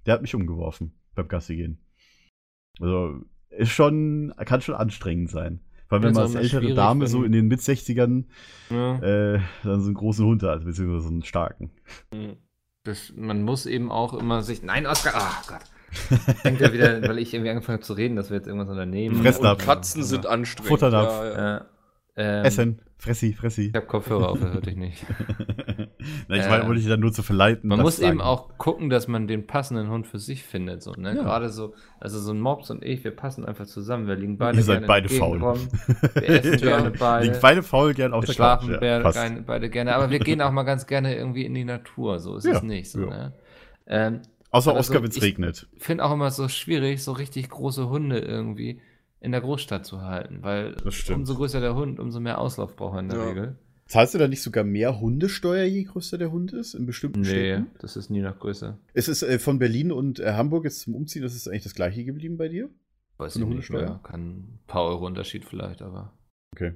Der 0.06 0.14
hat 0.14 0.22
mich 0.22 0.36
umgeworfen 0.36 0.93
beim 1.16 1.28
Gassi 1.28 1.56
gehen. 1.56 1.80
Also 2.80 3.22
ist 3.50 3.72
schon, 3.72 4.34
kann 4.45 4.62
schon 4.62 4.76
anstrengend 4.76 5.30
sein. 5.30 5.62
Vor 5.88 5.95
allem, 5.98 6.04
wenn 6.04 6.14
man 6.14 6.24
als 6.24 6.36
ältere 6.36 6.74
Dame 6.74 7.08
so 7.08 7.24
in 7.24 7.32
den 7.32 7.48
Mit-60ern 7.48 8.26
Ja. 8.70 9.00
äh, 9.00 9.39
dann 9.64 9.80
so 9.82 9.88
einen 9.88 9.95
großen 9.95 10.26
Hund 10.26 10.43
hat, 10.43 10.66
beziehungsweise 10.66 11.08
so 11.08 11.10
einen 11.10 11.24
starken. 11.24 11.72
Mhm. 12.14 12.38
Das, 12.84 13.14
man 13.16 13.41
muss 13.43 13.66
eben 13.66 13.91
auch 13.91 14.14
immer 14.14 14.43
sich. 14.43 14.64
Nein, 14.64 14.86
Oskar! 14.86 15.14
Ah 15.16 15.41
Gott. 15.48 15.62
Denkt 16.43 16.62
ja 16.62 16.72
wieder, 16.74 17.02
weil 17.08 17.18
ich 17.20 17.34
irgendwie 17.34 17.50
angefangen 17.50 17.78
habe 17.78 17.86
zu 17.86 17.93
reden, 17.93 18.16
dass 18.16 18.30
wir 18.30 18.38
jetzt 18.38 18.48
irgendwas 18.48 18.70
unternehmen. 18.70 19.16
Fressen 19.22 19.41
Und 19.41 19.48
ab. 19.48 19.60
Katzen 19.60 20.04
sind 20.04 20.26
anstrengend. 20.26 20.70
Futternapf. 20.70 21.10
Ja, 21.22 21.38
ja. 21.58 21.66
Ja. 22.18 22.39
Ähm, 22.39 22.45
Essen, 22.45 22.82
Fressi, 22.97 23.34
Fressi. 23.34 23.68
Ich 23.68 23.76
habe 23.76 23.86
Kopfhörer 23.86 24.30
auf, 24.30 24.39
das 24.39 24.51
hörte 24.51 24.72
ich 24.72 24.76
nicht. 24.76 25.05
Na, 26.28 26.36
ich 26.36 26.43
Äh, 26.45 26.49
meine, 26.49 26.68
wollte 26.68 26.82
ich 26.82 26.88
dann 26.88 26.99
nur 26.99 27.11
zu 27.13 27.22
verleiten. 27.22 27.70
Man 27.70 27.80
muss 27.80 27.97
sagen. 27.97 28.13
eben 28.13 28.22
auch 28.22 28.57
gucken, 28.57 28.89
dass 28.89 29.07
man 29.07 29.28
den 29.28 29.45
passenden 29.45 29.89
Hund 29.89 30.07
für 30.07 30.18
sich 30.18 30.41
findet. 30.43 30.82
So, 30.82 30.93
ne? 30.93 31.15
Ja. 31.15 31.22
Gerade 31.24 31.49
so, 31.49 31.76
also 31.99 32.20
so 32.20 32.32
ein 32.32 32.39
Mops 32.39 32.72
und 32.72 32.84
ich, 32.84 33.03
wir 33.03 33.11
passen 33.11 33.45
einfach 33.45 33.68
zusammen. 33.68 34.07
Wir 34.07 34.15
liegen 34.15 34.38
beide 34.39 34.57
Ihr 34.57 34.63
seid 34.63 34.78
gerne 34.80 34.88
beide 34.88 35.09
faul. 35.09 35.39
Wir 36.15 36.24
essen 36.30 36.57
gerne 36.57 36.91
beide. 36.91 37.26
Liegen 37.28 37.38
beide 37.39 37.61
faul 37.63 37.93
gern 37.93 38.13
auf 38.13 38.24
wir 38.24 38.28
der 38.28 38.34
schlafen 38.34 38.70
Couch. 38.72 38.80
beide, 38.80 39.03
passt. 39.03 39.18
gerne, 39.20 39.41
beide 39.43 39.70
gerne. 39.70 39.95
Aber 39.95 40.09
wir 40.09 40.20
gehen 40.20 40.41
auch 40.41 40.51
mal 40.51 40.63
ganz 40.63 40.88
gerne 40.88 41.15
irgendwie 41.15 41.45
in 41.45 41.53
die 41.53 41.65
Natur. 41.65 42.20
So 42.20 42.36
ist 42.38 42.45
Ja, 42.45 42.53
es 42.53 42.63
nicht. 42.63 42.89
So, 42.89 43.01
ja. 43.01 43.07
ne? 43.09 43.34
ähm, 43.86 44.22
Außer 44.49 44.72
Also, 44.72 44.80
Oscar, 44.80 45.03
wenn 45.03 45.09
es 45.11 45.18
ich- 45.18 45.24
regnet. 45.24 45.68
finde 45.78 46.03
auch 46.03 46.11
immer 46.13 46.32
so 46.32 46.47
schwierig, 46.47 47.03
so 47.03 47.11
richtig 47.11 47.49
große 47.49 47.89
Hunde 47.89 48.18
irgendwie 48.20 48.80
in 49.20 49.32
der 49.32 49.41
Großstadt 49.41 49.86
zu 49.86 50.01
halten, 50.01 50.43
weil 50.43 50.76
umso 51.13 51.36
größer 51.36 51.59
der 51.59 51.76
Hund, 51.76 51.99
umso 51.99 52.20
mehr 52.20 52.39
Auslauf 52.39 52.76
braucht 52.76 52.95
er 52.95 52.99
in 52.99 53.09
der 53.09 53.18
Ja. 53.18 53.26
Regel. 53.30 53.55
Zahlst 53.88 54.13
du 54.13 54.18
da 54.18 54.28
nicht 54.28 54.41
sogar 54.41 54.65
mehr 54.65 54.99
Hundesteuer, 54.99 55.63
je 55.63 55.84
größer 55.84 56.18
der 56.18 56.30
Hund 56.30 56.51
ist, 56.51 56.74
in 56.74 56.86
bestimmten 56.86 57.22
Nee, 57.22 57.28
Städten? 57.30 57.68
das 57.80 57.95
ist 57.95 58.09
nie 58.09 58.20
nach 58.20 58.38
Größe. 58.38 58.78
Es 58.93 59.07
ist 59.07 59.24
äh, 59.24 59.39
von 59.39 59.59
Berlin 59.59 59.93
und 59.93 60.20
äh, 60.20 60.34
Hamburg 60.34 60.65
jetzt 60.65 60.82
zum 60.82 60.93
Umziehen, 60.93 61.22
das 61.22 61.34
ist 61.36 61.47
eigentlich 61.47 61.63
das 61.63 61.74
gleiche 61.74 62.03
geblieben 62.03 62.36
bei 62.38 62.49
dir? 62.49 62.70
Weiß 63.18 63.34
Von 63.34 63.43
ich 63.43 63.47
nicht 63.47 63.55
Hundesteuer? 63.70 63.89
mehr. 63.91 63.99
Kann 64.03 64.22
ein 64.39 64.59
paar 64.68 64.84
Euro 64.84 65.05
Unterschied 65.05 65.45
vielleicht, 65.45 65.82
aber. 65.82 66.13
Okay. 66.53 66.74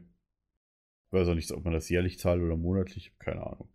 Ich 1.08 1.14
weiß 1.20 1.28
auch 1.28 1.36
nicht, 1.36 1.52
ob 1.52 1.66
man 1.66 1.74
das 1.74 1.90
jährlich 1.90 2.18
zahlt 2.18 2.42
oder 2.42 2.56
monatlich, 2.56 3.12
keine 3.20 3.46
Ahnung. 3.46 3.68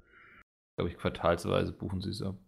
glaube 0.77 0.91
ich, 0.91 0.97
quartalsweise 0.97 1.73
buchen 1.73 2.01
sie 2.01 2.11
es 2.11 2.23
ab. 2.23 2.39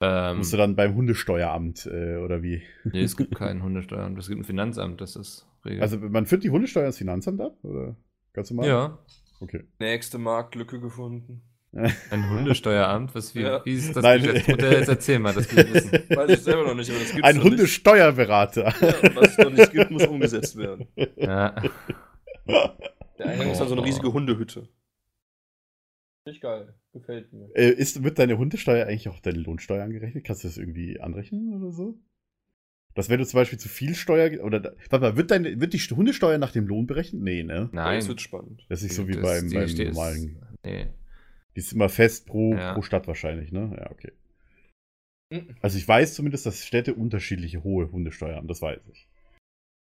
Ähm, 0.00 0.36
Musst 0.38 0.52
du 0.52 0.56
dann 0.56 0.76
beim 0.76 0.94
Hundesteueramt 0.94 1.86
äh, 1.86 2.16
oder 2.18 2.42
wie? 2.42 2.62
nee, 2.84 3.02
es 3.02 3.16
gibt 3.16 3.34
kein 3.36 3.62
Hundesteueramt, 3.62 4.16
es 4.18 4.28
gibt 4.28 4.40
ein 4.40 4.44
Finanzamt, 4.44 5.00
das 5.00 5.16
ist 5.16 5.46
regelt. 5.64 5.82
Also 5.82 5.98
man 5.98 6.26
führt 6.26 6.44
die 6.44 6.50
Hundesteuer 6.50 6.86
ins 6.86 6.98
Finanzamt 6.98 7.40
ab? 7.40 7.56
Oder 7.64 7.96
ganz 8.32 8.50
normal? 8.50 8.68
ja, 8.68 8.98
Okay. 9.40 9.64
Nächste 9.78 10.18
Marktlücke 10.18 10.80
gefunden. 10.80 11.42
ein 12.10 12.30
Hundesteueramt, 12.30 13.14
was 13.14 13.34
wie, 13.34 13.42
Ja. 13.42 13.64
wie 13.64 13.74
ist 13.74 13.94
das 13.94 14.02
Nein. 14.02 14.22
Geschäftsmodell? 14.22 14.72
Jetzt 14.72 14.88
erzähl 14.88 15.18
mal, 15.18 15.34
das 15.34 15.54
will 15.54 15.64
ich 15.66 15.74
wissen. 15.74 15.92
Weiß 16.16 16.30
ich 16.30 16.40
selber 16.40 16.64
noch 16.64 16.74
nicht, 16.74 16.90
aber 16.90 16.98
das 17.00 17.12
gibt's 17.12 17.28
Ein. 17.28 17.42
Hundesteuerberater. 17.42 18.64
Ja, 18.80 19.14
was 19.16 19.30
es 19.32 19.38
noch 19.38 19.50
nicht 19.50 19.72
gibt, 19.72 19.90
muss 19.90 20.06
umgesetzt 20.06 20.56
werden. 20.56 20.86
Ja. 21.16 21.54
Der 22.46 23.26
Eingang 23.26 23.50
ist 23.50 23.58
dann 23.60 23.68
so 23.68 23.74
eine 23.74 23.82
Oh. 23.82 23.84
riesige 23.84 24.12
Hundehütte. 24.12 24.68
Nicht 26.28 26.40
geil. 26.42 26.74
Gefällt 26.92 27.32
mir. 27.32 27.50
Äh, 27.54 27.70
ist, 27.70 28.02
wird 28.04 28.18
deine 28.18 28.36
Hundesteuer 28.38 28.86
eigentlich 28.86 29.08
auch 29.08 29.20
deine 29.20 29.38
Lohnsteuer 29.38 29.82
angerechnet? 29.84 30.24
Kannst 30.24 30.44
du 30.44 30.48
das 30.48 30.58
irgendwie 30.58 31.00
anrechnen 31.00 31.54
oder 31.54 31.72
so? 31.72 31.98
Dass 32.94 33.08
wenn 33.08 33.18
du 33.20 33.26
zum 33.26 33.38
Beispiel 33.38 33.58
zu 33.58 33.68
viel 33.68 33.94
Steuer 33.94 34.42
oder 34.44 34.74
warte 34.90 34.98
mal, 35.00 35.16
wird 35.16 35.30
deine 35.30 35.60
wird 35.60 35.72
die 35.72 35.78
Hundesteuer 35.78 36.38
nach 36.38 36.52
dem 36.52 36.66
Lohn 36.66 36.86
berechnet? 36.86 37.22
Nee, 37.22 37.42
ne? 37.44 37.70
Nein. 37.72 38.00
Das 38.00 38.08
wird 38.08 38.20
spannend. 38.20 38.66
Das 38.68 38.80
ist 38.80 38.84
nicht 38.88 38.94
so 38.94 39.08
wie 39.08 39.12
Das- 39.12 39.22
beim, 39.22 39.48
die 39.48 39.54
beim 39.54 39.88
normalen. 39.88 40.42
Nee. 40.64 40.86
Die 41.54 41.60
ist 41.60 41.72
immer 41.72 41.88
fest 41.88 42.26
pro, 42.26 42.54
Ja. 42.54 42.74
pro 42.74 42.82
Stadt 42.82 43.06
wahrscheinlich, 43.06 43.52
ne? 43.52 43.74
Ja, 43.78 43.90
okay. 43.90 44.12
Mhm. 45.30 45.56
Also 45.60 45.78
ich 45.78 45.86
weiß 45.86 46.14
zumindest, 46.14 46.44
dass 46.46 46.64
Städte 46.66 46.94
unterschiedliche 46.94 47.62
hohe 47.62 47.90
Hundesteuer 47.90 48.36
haben, 48.36 48.48
das 48.48 48.62
weiß 48.62 48.80
ich. 48.92 49.08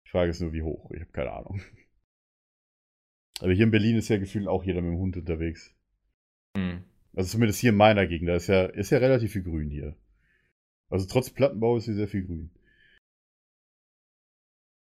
Die 0.06 0.10
Frage 0.10 0.30
ist 0.30 0.40
nur, 0.40 0.52
wie 0.52 0.62
hoch. 0.62 0.90
Ich 0.92 1.00
habe 1.00 1.12
keine 1.12 1.32
Ahnung. 1.32 1.60
Aber 3.40 3.52
hier 3.52 3.64
in 3.64 3.70
Berlin 3.70 3.96
ist 3.96 4.08
ja 4.08 4.18
gefühlt 4.18 4.48
auch 4.48 4.64
jeder 4.64 4.82
mit 4.82 4.92
dem 4.92 4.98
Hund 4.98 5.16
unterwegs. 5.16 5.74
Hm. 6.58 6.84
Also 7.14 7.30
zumindest 7.32 7.60
hier 7.60 7.70
in 7.70 7.76
meiner 7.76 8.06
Gegend, 8.06 8.28
da 8.28 8.36
ist 8.36 8.46
ja, 8.48 8.64
ist 8.66 8.90
ja 8.90 8.98
relativ 8.98 9.32
viel 9.32 9.42
Grün 9.42 9.70
hier. 9.70 9.96
Also 10.88 11.06
trotz 11.08 11.30
Plattenbau 11.30 11.76
ist 11.76 11.84
hier 11.84 11.94
sehr 11.94 12.08
viel 12.08 12.24
Grün. 12.24 12.50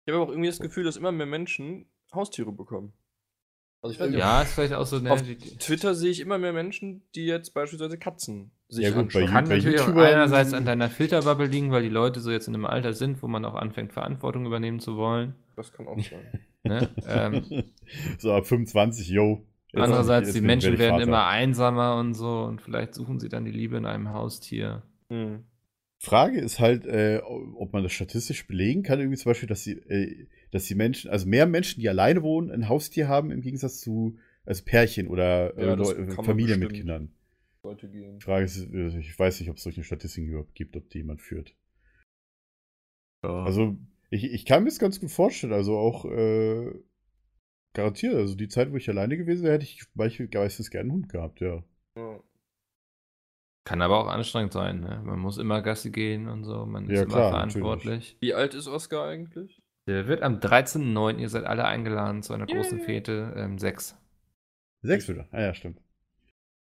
Ich 0.06 0.12
habe 0.14 0.22
aber 0.22 0.26
auch 0.28 0.30
irgendwie 0.32 0.48
das 0.50 0.60
Gefühl, 0.60 0.84
dass 0.84 0.96
immer 0.98 1.12
mehr 1.12 1.26
Menschen 1.26 1.86
Haustiere 2.14 2.52
bekommen. 2.52 2.94
Also 3.82 3.94
ich 3.94 4.00
weiß 4.00 4.10
nicht, 4.10 4.20
Ja, 4.20 4.42
ist 4.42 4.54
vielleicht 4.54 4.74
auch 4.74 4.86
so. 4.86 5.00
Ne, 5.00 5.12
auf 5.12 5.22
Twitter 5.22 5.94
sehe 5.94 6.10
ich 6.12 6.20
immer 6.20 6.38
mehr 6.38 6.54
Menschen, 6.54 7.04
die 7.14 7.26
jetzt 7.26 7.54
beispielsweise 7.54 7.98
Katzen 7.98 8.52
sich 8.70 8.84
Ja, 8.86 8.92
gut, 8.92 9.04
anschauen. 9.06 9.26
bei 9.26 9.32
Kann 9.32 9.46
bei 9.50 9.56
natürlich 9.58 9.80
auch 9.82 9.88
YouTubern- 9.90 10.06
einerseits 10.14 10.54
an 10.54 10.66
deiner 10.66 10.90
Filterbubble 10.90 11.48
liegen, 11.48 11.72
weil 11.72 11.84
die 11.84 11.90
Leute 11.90 12.20
so 12.22 12.32
jetzt 12.32 12.48
in 12.48 12.56
einem 12.56 12.66
Alter 12.66 12.94
sind, 12.94 13.22
wo 13.22 13.28
man 13.28 13.46
auch 13.46 13.56
anfängt, 13.56 13.94
Verantwortung 13.94 14.46
übernehmen 14.46 14.80
zu 14.80 14.96
wollen. 14.98 15.36
Das 15.56 15.72
kann 15.74 15.88
auch 15.88 15.98
sein. 16.00 16.40
Ne? 16.64 16.90
ähm, 17.08 17.64
so 18.18 18.34
ab 18.34 18.48
25, 18.48 19.10
yo. 19.10 19.46
Andererseits, 19.82 20.34
die 20.34 20.42
Menschen 20.42 20.78
werden 20.78 20.94
Vater. 20.94 21.04
immer 21.04 21.28
einsamer 21.28 21.98
und 21.98 22.14
so 22.14 22.44
und 22.44 22.62
vielleicht 22.62 22.94
suchen 22.94 23.20
sie 23.20 23.30
dann 23.30 23.46
die 23.46 23.52
Liebe 23.52 23.78
in 23.78 23.86
einem 23.86 24.12
Haustier. 24.12 24.84
Hm. 25.10 25.44
Frage 26.00 26.40
ist 26.40 26.60
halt, 26.60 26.86
äh, 26.86 27.22
ob 27.24 27.74
man 27.74 27.84
das 27.84 27.92
statistisch 27.92 28.48
belegen 28.48 28.84
kann, 28.84 29.00
irgendwie 29.00 29.18
zum 29.18 29.32
Beispiel, 29.32 29.50
dass 29.50 29.64
die, 29.64 29.72
äh, 29.72 30.28
dass 30.52 30.66
die 30.66 30.76
Menschen, 30.76 31.10
also 31.10 31.28
mehr 31.28 31.48
Menschen, 31.48 31.82
die 31.82 31.90
alleine 31.90 32.22
wohnen, 32.22 32.52
ein 32.52 32.70
Haustier 32.70 33.08
haben, 33.08 33.32
im 33.32 33.42
Gegensatz 33.42 33.80
zu 33.80 34.18
also 34.46 34.64
Pärchen 34.64 35.08
oder 35.08 35.58
Ja, 35.60 35.74
äh, 35.74 35.76
kann 35.76 36.16
man 36.16 36.26
Familien 36.26 36.60
mit. 36.60 36.74
Kindern. 36.74 37.12
Sollte 37.62 37.90
gehen. 37.90 38.20
Die 38.20 38.24
Frage 38.24 38.46
ist, 38.46 38.72
äh, 38.72 39.00
ich 39.00 39.18
weiß 39.18 39.40
nicht, 39.40 39.50
ob 39.50 39.58
es 39.58 39.64
solche 39.64 39.84
Statistiken 39.84 40.30
überhaupt 40.30 40.56
gibt, 40.56 40.78
ob 40.78 40.90
die 40.90 41.00
jemand 41.00 41.22
führt. 41.22 41.54
Also, 43.22 43.76
ich, 44.10 44.24
ich 44.24 44.46
kann 44.46 44.64
mir 44.64 44.70
das 44.70 44.80
ganz 44.80 45.02
gut 45.02 45.12
vorstellen, 45.12 45.52
also 45.52 45.78
auch 45.78 46.06
äh, 46.06 46.72
garantiert, 47.78 48.16
also 48.16 48.36
die 48.36 48.48
Zeit, 48.48 48.72
wo 48.72 48.76
ich 48.76 48.90
alleine 48.90 49.18
gewesen 49.18 49.44
wäre, 49.44 49.54
hätte 49.54 49.66
ich 49.66 49.84
meistens 49.94 50.70
gerne 50.70 50.90
einen 50.90 50.92
Hund 50.94 51.10
gehabt, 51.10 51.40
ja. 51.40 51.64
Ja. 51.96 52.20
Kann 53.64 53.82
aber 53.82 54.00
auch 54.00 54.08
anstrengend 54.08 54.54
sein. 54.54 54.80
Ne? 54.80 55.02
Man 55.04 55.20
muss 55.20 55.38
immer 55.38 55.62
Gassi 55.62 55.92
gehen 55.92 56.28
und 56.28 56.44
so. 56.44 56.66
Man 56.66 56.90
Ja, 56.90 57.02
ist 57.02 57.10
klar, 57.10 57.30
immer 57.30 57.30
verantwortlich. 57.30 58.18
Wie 58.20 58.34
alt 58.34 58.54
ist 58.54 58.68
Oscar 58.68 59.08
eigentlich? 59.08 59.62
Der 59.88 60.08
wird 60.08 60.22
am 60.22 60.40
13.09., 60.40 61.20
ihr 61.20 61.30
seid 61.30 61.46
alle 61.46 61.66
eingeladen 61.66 62.24
zu 62.24 62.34
einer 62.34 62.46
großen 62.46 62.80
Yay. 62.80 62.86
Fete, 62.86 63.34
ähm, 63.38 63.58
sechs. 63.58 63.96
Sechs 64.82 65.08
wieder. 65.08 65.28
Ah 65.32 65.42
ja, 65.42 65.54
stimmt. 65.54 65.82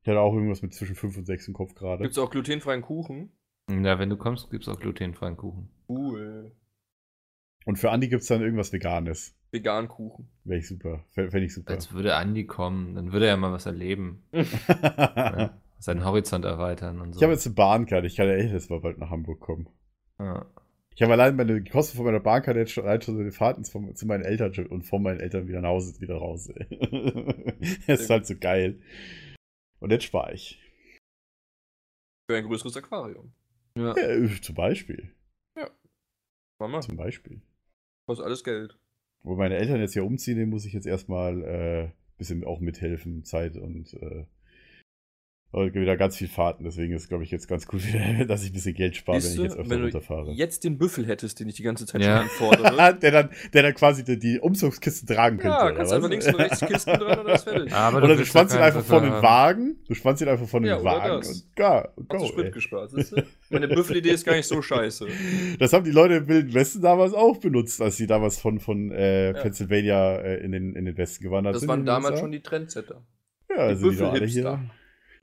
Ich 0.03 0.09
hatte 0.09 0.21
auch 0.21 0.35
irgendwas 0.35 0.63
mit 0.63 0.75
zwischen 0.75 0.95
fünf 0.95 1.17
und 1.17 1.25
sechs 1.25 1.49
im 1.49 1.55
Kopf 1.55 1.75
gerade. 1.75 2.03
Gibt 2.03 2.13
es 2.13 2.19
auch 2.19 2.31
glutenfreien 2.31 2.83
Kuchen? 2.83 3.33
Ja, 3.71 3.99
wenn 3.99 4.11
du 4.11 4.17
kommst, 4.17 4.51
gibt 4.51 4.67
es 4.67 4.69
auch 4.69 4.79
glutenfreien 4.79 5.37
Kuchen. 5.37 5.71
Cool. 5.89 6.53
Und 7.69 7.77
für 7.77 7.91
Andi 7.91 8.09
gibt 8.09 8.23
es 8.23 8.29
dann 8.29 8.41
irgendwas 8.41 8.73
Veganes. 8.73 9.37
Vegan 9.51 9.89
Kuchen. 9.89 10.27
Wäre 10.45 10.59
ich 10.59 10.67
super. 10.67 11.05
Fände 11.11 11.45
ich 11.45 11.53
super. 11.53 11.75
Als 11.75 11.93
würde 11.93 12.15
Andi 12.15 12.47
kommen, 12.47 12.95
dann 12.95 13.13
würde 13.13 13.27
er 13.27 13.33
ja 13.33 13.37
mal 13.37 13.53
was 13.53 13.67
erleben. 13.67 14.23
ne? 14.33 15.51
Seinen 15.79 16.03
Horizont 16.03 16.47
erweitern 16.47 16.99
und 16.99 17.13
so. 17.13 17.19
Ich 17.19 17.23
habe 17.23 17.35
jetzt 17.35 17.45
eine 17.45 17.55
Bahnkarte. 17.55 18.07
Ich 18.07 18.17
kann 18.17 18.27
ja 18.27 18.37
echt 18.37 18.55
jetzt 18.55 18.71
mal 18.71 18.81
bald 18.81 18.97
nach 18.97 19.11
Hamburg 19.11 19.41
kommen. 19.41 19.69
ja. 20.19 20.47
Ich 20.95 21.03
habe 21.03 21.13
allein 21.13 21.37
meine 21.37 21.61
die 21.61 21.71
Kosten 21.71 21.99
von 21.99 22.07
meiner 22.07 22.21
Bahnkarte 22.21 22.59
jetzt 22.59 22.73
schon, 22.73 22.85
allein 22.85 23.03
schon 23.03 23.19
so 23.19 23.23
die 23.23 23.31
Fahrten 23.31 23.63
zu, 23.65 23.93
zu 23.93 24.07
meinen 24.07 24.25
Eltern 24.25 24.67
und 24.69 24.83
von 24.83 25.03
meinen 25.03 25.21
Eltern 25.21 25.47
wieder 25.47 25.61
nach 25.61 25.69
Hause 25.69 26.01
wieder 26.01 26.17
raus. 26.17 26.49
Das 27.87 28.01
ist 28.01 28.09
halt 28.11 28.27
so 28.27 28.35
geil. 28.35 28.81
Und 29.79 29.93
jetzt 29.93 30.05
spare 30.05 30.33
ich. 30.33 30.59
Für 32.31 32.39
ein 32.39 32.47
größeres 32.47 32.79
Aquarium. 32.79 33.31
Ja. 33.77 33.95
Ja, 33.95 34.09
äh, 34.09 34.41
zum 34.41 34.55
Beispiel. 34.55 35.13
Mama, 36.61 36.81
Zum 36.81 36.97
Beispiel. 36.97 37.41
Kostet 38.09 38.25
alles 38.27 38.43
Geld. 38.43 38.79
Wo 39.23 39.37
meine 39.37 39.57
Eltern 39.57 39.81
jetzt 39.81 39.95
ja 39.95 40.03
umziehen, 40.03 40.39
denen 40.39 40.51
muss 40.51 40.65
ich 40.65 40.73
jetzt 40.73 40.87
erstmal 40.87 41.43
äh, 41.43 41.91
bisschen 42.17 42.43
auch 42.43 42.61
mithelfen, 42.61 43.23
Zeit 43.23 43.57
und 43.59 43.93
äh, 43.95 44.25
aber 45.51 45.73
wieder 45.73 45.97
ganz 45.97 46.17
viel 46.17 46.29
Fahrten. 46.29 46.65
Deswegen 46.65 46.93
ist, 46.93 47.09
glaube 47.09 47.25
ich, 47.25 47.31
jetzt 47.31 47.49
ganz 47.49 47.67
gut, 47.67 47.81
dass 48.29 48.43
ich 48.45 48.51
ein 48.51 48.53
bisschen 48.53 48.75
Geld 48.75 48.97
spare, 48.97 49.17
wenn 49.17 49.23
Siehst 49.23 49.33
ich 49.35 49.39
du, 49.39 49.45
jetzt 49.45 49.57
öfter 49.57 49.71
wenn 49.71 49.79
du 49.79 49.85
runterfahre. 49.87 50.33
jetzt 50.33 50.63
den 50.65 50.77
Büffel 50.77 51.07
hättest, 51.07 51.41
den 51.41 51.49
ich 51.49 51.55
die 51.55 51.63
ganze 51.63 51.87
Zeit 51.87 52.03
Ja. 52.03 52.19
schon 52.21 52.29
fordere. 52.29 52.95
der, 53.01 53.11
dann, 53.11 53.31
der 53.55 53.63
dann 53.63 53.75
quasi 53.75 54.05
die, 54.05 54.19
die 54.19 54.39
Umzugskisten 54.41 55.09
tragen 55.09 55.39
könnte. 55.39 55.57
ja, 55.57 55.65
oder 55.67 55.75
kannst 55.75 55.93
einfach 55.95 56.11
links 56.11 56.27
und 56.27 56.35
rechts 56.35 56.61
Kisten 56.61 56.93
dran 56.99 57.19
und 57.21 57.27
dann 57.27 57.35
ist 57.35 57.45
fertig. 57.45 57.73
Aber 57.73 57.97
Oder 57.99 58.09
du 58.09 58.19
willst 58.19 58.29
spannst 58.31 58.55
ihn 58.55 58.61
einfach 58.61 58.85
vor 58.85 59.01
den 59.01 59.11
Wagen. 59.13 59.77
Du 59.89 59.95
spannst 59.95 60.21
ihn 60.23 60.29
einfach 60.29 60.47
vor 60.49 60.61
den 60.61 60.67
Ja, 60.69 60.77
oder 60.77 60.85
Wagen 60.85 61.17
das. 61.21 61.29
und 61.29 61.57
go, 61.57 61.65
Hast 61.65 61.89
du 61.97 62.05
go 62.19 62.27
Sprit 62.27 62.45
ey. 62.47 62.51
gespart, 62.51 62.91
siehst 62.91 63.13
du? 63.13 63.23
Meine 63.49 63.69
Büffelidee 63.69 64.11
ist 64.11 64.27
gar 64.27 64.37
nicht 64.37 64.47
so 64.47 64.61
scheiße. 64.61 65.07
Das 65.59 65.73
haben 65.73 65.85
die 65.85 65.91
Leute 65.93 66.15
im 66.17 66.29
Wilden 66.29 66.53
Westen 66.53 66.83
damals 66.83 67.15
auch 67.15 67.39
benutzt, 67.39 67.81
als 67.81 67.97
sie 67.97 68.07
damals 68.07 68.39
von, 68.39 68.61
von 68.61 68.91
äh, 68.93 69.33
Ja. 69.33 69.41
Pennsylvania 69.41 70.17
äh, 70.17 70.45
in, 70.45 70.53
den, 70.53 70.75
in 70.77 70.85
den 70.85 70.99
Westen 70.99 71.25
gewandert 71.25 71.55
Das 71.55 71.61
sind. 71.61 71.69
waren 71.71 71.81
in 71.81 71.87
den 71.87 71.95
damals 71.95 72.21
schon 72.21 72.33
die 72.33 72.43
Trendsetter. 72.43 73.03
Ja, 73.49 73.71
die 73.71 73.77
sind 73.77 73.93
die 73.93 73.97
doch 73.97 74.13
alle 74.13 74.27
hier. 74.27 74.61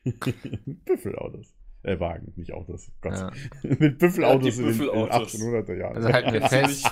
Büffelautos. 0.86 1.54
Äh, 1.84 2.00
Wagen, 2.00 2.34
nicht 2.36 2.52
Autos. 2.54 2.92
Gott. 3.02 3.14
Ja. 3.14 3.32
Mit 3.80 4.00
Büffelautos 4.00 4.58
Ja, 4.58 4.64
in, 4.66 4.72
die 4.72 4.78
den- 4.80 4.88
in 4.88 4.90
den 4.90 5.08
Büffelautos. 5.08 5.36
1800er 5.36 5.74
Jahren. 5.76 5.96
Also 5.98 6.10
halten 6.14 6.34
wir 6.34 6.42
fest, 6.50 6.92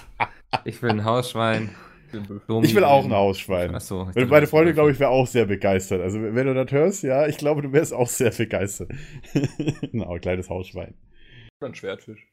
ich 0.66 0.82
will 0.82 0.92
ein 0.92 1.04
Hausschwein. 1.06 1.70
Ich 2.62 2.76
will 2.76 2.84
auch 2.84 3.04
ein 3.06 3.12
Hausschwein. 3.12 3.74
Achso. 3.74 4.04
Und 4.04 4.30
meine 4.30 4.46
Freundin, 4.46 4.76
glaube 4.76 4.92
ich, 4.92 5.00
wäre 5.00 5.10
auch 5.10 5.26
sehr 5.26 5.48
begeistert. 5.48 6.00
Also, 6.02 6.22
wenn 6.22 6.46
du 6.46 6.54
das 6.54 6.72
hörst, 6.72 7.02
ja, 7.02 7.26
ich 7.26 7.38
glaube, 7.40 7.64
du 7.64 7.72
wärst 7.74 7.92
auch 7.92 8.08
sehr 8.08 8.30
begeistert. 8.30 8.92
genau, 9.92 10.16
kleines 10.20 10.48
Hausschwein. 10.48 10.94
Ein 11.60 11.74
Schwertfisch. 11.74 12.28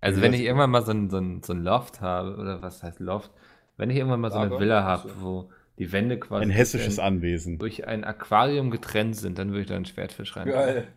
Also 0.00 0.22
wenn 0.22 0.32
ich 0.32 0.42
irgendwann 0.42 0.70
mal 0.70 0.82
so 0.82 0.92
ein, 0.92 1.10
so, 1.10 1.18
ein, 1.18 1.42
so 1.42 1.52
ein 1.52 1.64
Loft 1.64 2.00
habe, 2.00 2.36
oder 2.36 2.62
was 2.62 2.82
heißt 2.84 3.00
Loft, 3.00 3.32
wenn 3.76 3.90
ich 3.90 3.96
irgendwann 3.96 4.20
mal 4.20 4.30
so 4.30 4.38
eine 4.38 4.50
Lager? 4.50 4.60
Villa 4.60 4.84
habe, 4.84 5.08
So. 5.08 5.20
wo 5.20 5.50
die 5.78 5.92
Wände 5.92 6.18
quasi 6.18 6.42
Ein 6.44 6.50
hessisches 6.50 6.96
durch 6.96 7.06
Anwesen. 7.06 7.54
ein, 7.54 7.58
durch 7.58 7.86
ein 7.86 8.04
Aquarium 8.04 8.70
getrennt 8.70 9.16
sind, 9.16 9.38
dann 9.38 9.50
würde 9.50 9.62
ich 9.62 9.66
da 9.66 9.76
einen 9.76 9.84
Schwertfisch 9.84 10.36
rein. 10.36 10.48
Geil. 10.48 10.88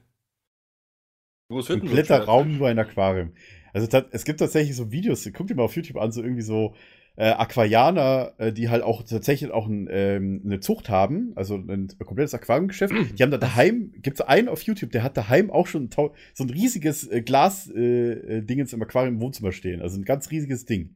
Denn 1.50 1.62
so 1.62 1.74
ein 1.74 1.80
Kompletter? 1.80 2.24
Raum, 2.24 2.58
nur 2.58 2.68
ein 2.68 2.80
Aquarium. 2.80 3.34
Also 3.74 3.88
es 4.12 4.26
gibt 4.26 4.40
tatsächlich 4.40 4.76
so 4.76 4.92
Videos, 4.92 5.30
guck 5.34 5.48
dir 5.48 5.56
mal 5.56 5.64
auf 5.64 5.76
YouTube 5.76 5.98
an, 5.98 6.12
so 6.12 6.22
irgendwie 6.22 6.42
so 6.42 6.76
äh, 7.16 7.30
Aquarianer, 7.30 8.34
äh, 8.38 8.54
die 8.54 8.70
halt 8.70 8.84
auch 8.84 9.04
tatsächlich 9.04 9.52
auch 9.52 9.68
ein, 9.68 9.88
ähm, 9.92 10.42
eine 10.46 10.60
Zucht 10.60 10.90
haben, 10.90 11.34
also 11.36 11.56
ein 11.56 11.90
komplettes 12.00 12.34
Aquariumgeschäft. 12.34 12.94
Die 13.18 13.24
haben 13.24 13.32
da 13.32 13.38
daheim, 13.38 13.92
gibt 14.02 14.20
es 14.20 14.26
einen 14.26 14.48
auf 14.48 14.62
YouTube, 14.64 14.92
der 14.92 15.04
hat 15.04 15.18
daheim 15.18 15.52
auch 15.52 15.68
schon 15.68 15.90
so 15.92 16.14
ein 16.44 16.50
riesiges 16.50 17.08
äh, 17.10 17.22
Glas-Dingens 17.22 17.76
äh, 17.76 18.76
äh, 18.76 18.76
im 18.76 18.82
Aquarium 18.82 19.16
im 19.16 19.22
Wohnzimmer 19.22 19.52
stehen. 19.52 19.82
Also 19.82 20.00
ein 20.00 20.06
ganz 20.06 20.32
riesiges 20.32 20.66
Ding. 20.66 20.96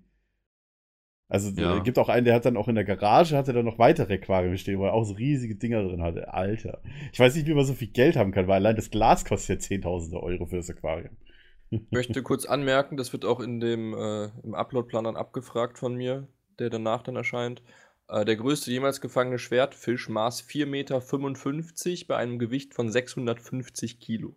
Also 1.28 1.49
Ja. 1.59 1.78
äh, 1.78 1.82
gibt 1.82 1.97
auch 1.97 2.09
einen, 2.09 2.26
der 2.26 2.36
hat 2.36 2.45
dann 2.45 2.57
auch 2.57 2.67
in 2.67 2.76
der 2.76 2.84
Garage, 2.84 3.36
hat 3.36 3.47
er 3.47 3.53
dann 3.55 3.65
noch 3.65 3.80
weitere 3.80 4.13
Aquarien 4.13 4.57
stehen, 4.57 4.80
wo 4.80 4.86
er 4.86 4.93
auch 4.93 5.05
so 5.05 5.15
riesige 5.15 5.55
Dinger 5.55 5.84
drin 5.84 6.03
hatte. 6.03 6.34
Alter. 6.34 6.82
Ich 7.11 7.19
weiß 7.19 7.36
nicht, 7.36 7.47
wie 7.47 7.53
man 7.53 7.65
so 7.65 7.73
viel 7.73 7.88
Geld 7.88 8.15
haben 8.15 8.32
kann, 8.32 8.47
weil 8.47 8.57
allein 8.57 8.76
das 8.76 8.91
Glas 8.91 9.26
kostet 9.26 9.49
ja 9.49 9.59
Zehntausende 9.59 10.21
Euro 10.21 10.45
für 10.45 10.57
das 10.57 10.69
Aquarium. 10.69 11.17
Ich 11.71 11.82
möchte 11.89 12.21
kurz 12.21 12.45
anmerken, 12.45 12.95
das 12.95 13.11
wird 13.11 13.26
auch 13.26 13.39
in 13.39 13.59
dem 13.59 13.93
äh, 13.95 14.26
im 14.43 14.53
Upload-Plan 14.53 15.03
dann 15.05 15.15
abgefragt 15.15 15.80
von 15.80 15.95
mir, 15.95 16.28
der 16.59 16.69
danach 16.69 17.01
dann 17.01 17.15
erscheint. 17.15 17.63
Äh, 18.07 18.23
der 18.23 18.36
größte 18.36 18.69
jemals 18.71 19.01
gefangene 19.01 19.39
Schwertfisch 19.39 20.07
maß 20.07 20.43
4,55 20.43 20.65
Meter 20.67 22.05
bei 22.07 22.17
einem 22.17 22.38
Gewicht 22.38 22.76
von 22.76 22.91
650 22.91 23.99
Kilo. 23.99 24.36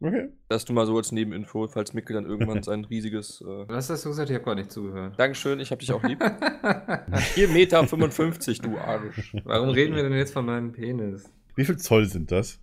Okay. 0.00 0.28
Das 0.48 0.64
du 0.64 0.72
mal 0.72 0.86
so 0.86 0.96
als 0.96 1.10
Nebeninfo, 1.10 1.66
falls 1.66 1.92
Mickel 1.92 2.14
dann 2.14 2.24
irgendwann 2.24 2.62
sein 2.64 2.84
riesiges. 2.84 3.40
Äh 3.40 3.68
Was 3.68 3.90
hast 3.90 4.04
du 4.04 4.10
gesagt? 4.10 4.30
Ich 4.30 4.34
habe 4.34 4.44
gar 4.44 4.54
nicht 4.54 4.70
zugehört. 4.70 5.18
Dankeschön, 5.18 5.58
ich 5.58 5.72
hab 5.72 5.80
dich 5.80 5.92
auch 5.92 6.02
lieb. 6.04 6.22
4,55 6.22 7.48
Meter, 7.48 7.82
du 8.62 8.78
Arsch. 8.78 9.34
Warum 9.44 9.70
reden 9.70 9.96
wir 9.96 10.04
denn 10.04 10.12
jetzt 10.12 10.32
von 10.32 10.46
meinem 10.46 10.72
Penis? 10.72 11.28
Wie 11.56 11.64
viel 11.64 11.76
Zoll 11.76 12.06
sind 12.06 12.30
das? 12.30 12.60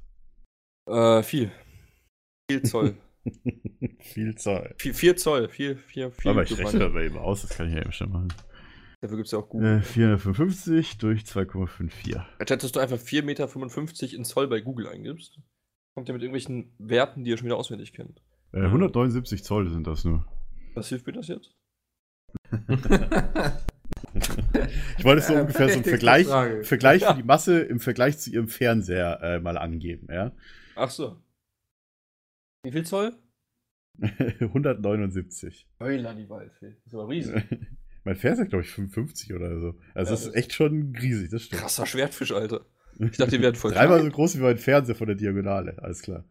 Äh, 0.88 1.24
viel. 1.24 1.52
Viel 2.50 2.62
Zoll. 2.64 2.96
viel 4.00 4.36
Zoll. 4.36 4.74
Vier, 4.78 4.94
vier 4.94 5.18
Zoll. 5.18 5.50
Vier, 5.50 5.78
vier, 5.78 6.12
vier. 6.12 6.32
Aber 6.32 6.44
ich 6.44 6.58
rechne 6.58 6.90
mal 6.90 7.04
eben 7.04 7.18
aus, 7.18 7.42
das 7.42 7.58
kann 7.58 7.68
ich 7.68 7.74
ja 7.74 7.82
eben 7.82 7.92
schon 7.92 8.12
machen. 8.12 8.30
Dafür 9.02 9.18
gibt 9.18 9.28
es 9.28 9.34
ja 9.34 9.40
auch 9.40 9.50
Google. 9.50 9.80
Äh, 9.80 9.82
455 9.82 10.98
durch 11.00 11.24
2,54. 11.24 12.24
Anstatt 12.40 12.64
dass 12.64 12.72
du 12.72 12.80
einfach 12.80 12.98
4,55 12.98 13.24
Meter 13.24 14.16
in 14.16 14.24
Zoll 14.24 14.48
bei 14.48 14.62
Google 14.62 14.88
eingibst, 14.88 15.40
kommt 15.96 16.08
der 16.10 16.14
mit 16.14 16.22
irgendwelchen 16.24 16.72
Werten, 16.78 17.24
die 17.24 17.32
ihr 17.32 17.38
schon 17.38 17.46
wieder 17.46 17.58
auswendig 17.58 17.94
kennt. 17.94 18.22
Äh, 18.52 18.60
179 18.66 19.44
Zoll 19.44 19.70
sind 19.70 19.88
das 19.88 20.04
nur. 20.04 20.26
Was 20.76 20.90
hilft 20.90 21.08
mir 21.08 21.14
das 21.14 21.28
jetzt? 21.28 21.56
Ich 24.98 25.04
wollte 25.04 25.22
so 25.22 25.34
Äh, 25.34 25.42
ungefähr 25.42 25.68
so 25.68 25.74
einen 25.76 25.84
Vergleich, 25.84 26.26
Frage. 26.28 26.64
Vergleich 26.64 27.02
Ja. 27.02 27.12
für 27.14 27.18
die 27.22 27.28
Masse 27.28 27.60
im 27.60 27.80
Vergleich 27.80 28.18
zu 28.18 28.32
ihrem 28.32 28.48
Fernseher 28.48 29.20
äh, 29.22 29.40
mal 29.40 29.58
angeben, 29.58 30.08
ja? 30.12 30.32
Ach 30.76 30.90
so. 30.90 31.22
Wie 32.64 32.72
viel 32.72 32.86
Zoll? 32.86 33.14
179. 34.00 35.68
Heuler 35.80 36.16
die 36.16 36.30
Waldfee. 36.30 36.76
Das 36.86 36.88
ist 36.88 36.94
aber 36.94 37.10
riesig. 37.10 37.44
mein 38.06 38.16
Fernseher, 38.16 38.46
glaube 38.48 38.64
ich, 38.64 38.72
55 38.72 39.34
oder 39.34 39.60
so. 39.60 39.68
Also 39.68 39.70
Ja, 39.78 39.92
das 39.96 40.10
das 40.10 40.22
ist 40.22 40.28
ist- 40.28 40.36
echt 40.36 40.54
schon 40.54 40.96
riesig, 40.96 41.30
das 41.30 41.44
stimmt. 41.44 41.62
Krasser 41.62 41.86
Schwertfisch, 41.86 42.32
Alter. 42.32 42.66
Ich 43.00 43.18
dachte, 43.18 43.38
die 43.38 43.42
wären 43.42 43.56
voll 43.56 43.72
Dreimal 43.72 44.02
so 44.02 44.10
groß 44.10 44.38
wie 44.38 44.42
mein 44.42 44.58
Fernseher 44.58 44.96
von 44.96 45.08
der 45.08 45.16
Diagonale, 45.16 45.78
alles 45.82 46.02
klar. 46.02 46.24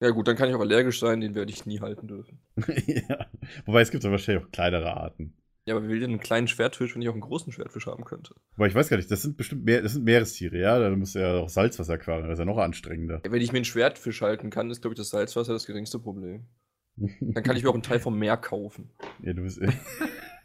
Ja 0.00 0.10
gut, 0.10 0.28
dann 0.28 0.36
kann 0.36 0.48
ich 0.48 0.54
auch 0.54 0.60
allergisch 0.60 1.00
sein, 1.00 1.20
den 1.20 1.34
werde 1.34 1.52
ich 1.52 1.66
nie 1.66 1.80
halten 1.80 2.08
dürfen. 2.08 2.40
ja. 2.86 3.26
Wobei 3.64 3.80
es 3.80 3.90
gibt 3.90 4.04
ja 4.04 4.10
wahrscheinlich 4.10 4.44
auch 4.44 4.50
kleinere 4.50 4.96
Arten. 4.96 5.34
Ja, 5.66 5.76
aber 5.76 5.84
wie 5.84 5.88
will 5.88 6.00
denn 6.00 6.10
einen 6.10 6.20
kleinen 6.20 6.46
Schwertfisch, 6.46 6.94
wenn 6.94 7.00
ich 7.00 7.08
auch 7.08 7.14
einen 7.14 7.22
großen 7.22 7.50
Schwertfisch 7.52 7.86
haben 7.86 8.04
könnte? 8.04 8.34
Wobei 8.56 8.66
ich 8.66 8.74
weiß 8.74 8.88
gar 8.88 8.98
nicht, 8.98 9.10
das 9.10 9.22
sind 9.22 9.38
bestimmt 9.38 9.64
mehr, 9.64 9.80
das 9.80 9.94
sind 9.94 10.04
Meerestiere, 10.04 10.58
ja? 10.58 10.78
Da 10.78 10.90
musst 10.90 11.14
du 11.14 11.20
ja 11.20 11.32
auch 11.38 11.48
Salzwasserquarien, 11.48 12.28
das 12.28 12.34
ist 12.34 12.40
ja 12.40 12.44
noch 12.44 12.58
anstrengender. 12.58 13.22
Ja, 13.24 13.32
wenn 13.32 13.40
ich 13.40 13.52
mir 13.52 13.58
einen 13.58 13.64
Schwertfisch 13.64 14.20
halten 14.20 14.50
kann, 14.50 14.70
ist, 14.70 14.82
glaube 14.82 14.92
ich, 14.92 14.98
das 14.98 15.08
Salzwasser 15.08 15.54
das 15.54 15.64
geringste 15.64 15.98
Problem. 15.98 16.44
Dann 16.96 17.42
kann 17.42 17.56
ich 17.56 17.62
mir 17.62 17.70
auch 17.70 17.74
einen 17.74 17.82
Teil 17.82 17.98
vom 17.98 18.18
Meer 18.18 18.36
kaufen. 18.36 18.90
Ja, 19.22 19.32
du 19.32 19.42
bist. 19.42 19.60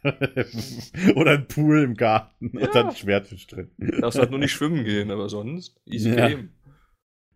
Oder 1.14 1.32
ein 1.32 1.46
Pool 1.48 1.82
im 1.82 1.94
Garten 1.94 2.50
Ja. 2.58 2.66
und 2.66 2.74
dann 2.74 2.88
ein 2.88 2.96
Schwertfisch 2.96 3.46
drin. 3.46 3.70
Darfst 4.00 4.18
halt 4.18 4.30
nur 4.30 4.38
nicht 4.38 4.52
schwimmen 4.52 4.84
gehen, 4.84 5.10
aber 5.10 5.28
sonst 5.28 5.80
easy 5.86 6.10
Ja. 6.10 6.28
game. 6.28 6.50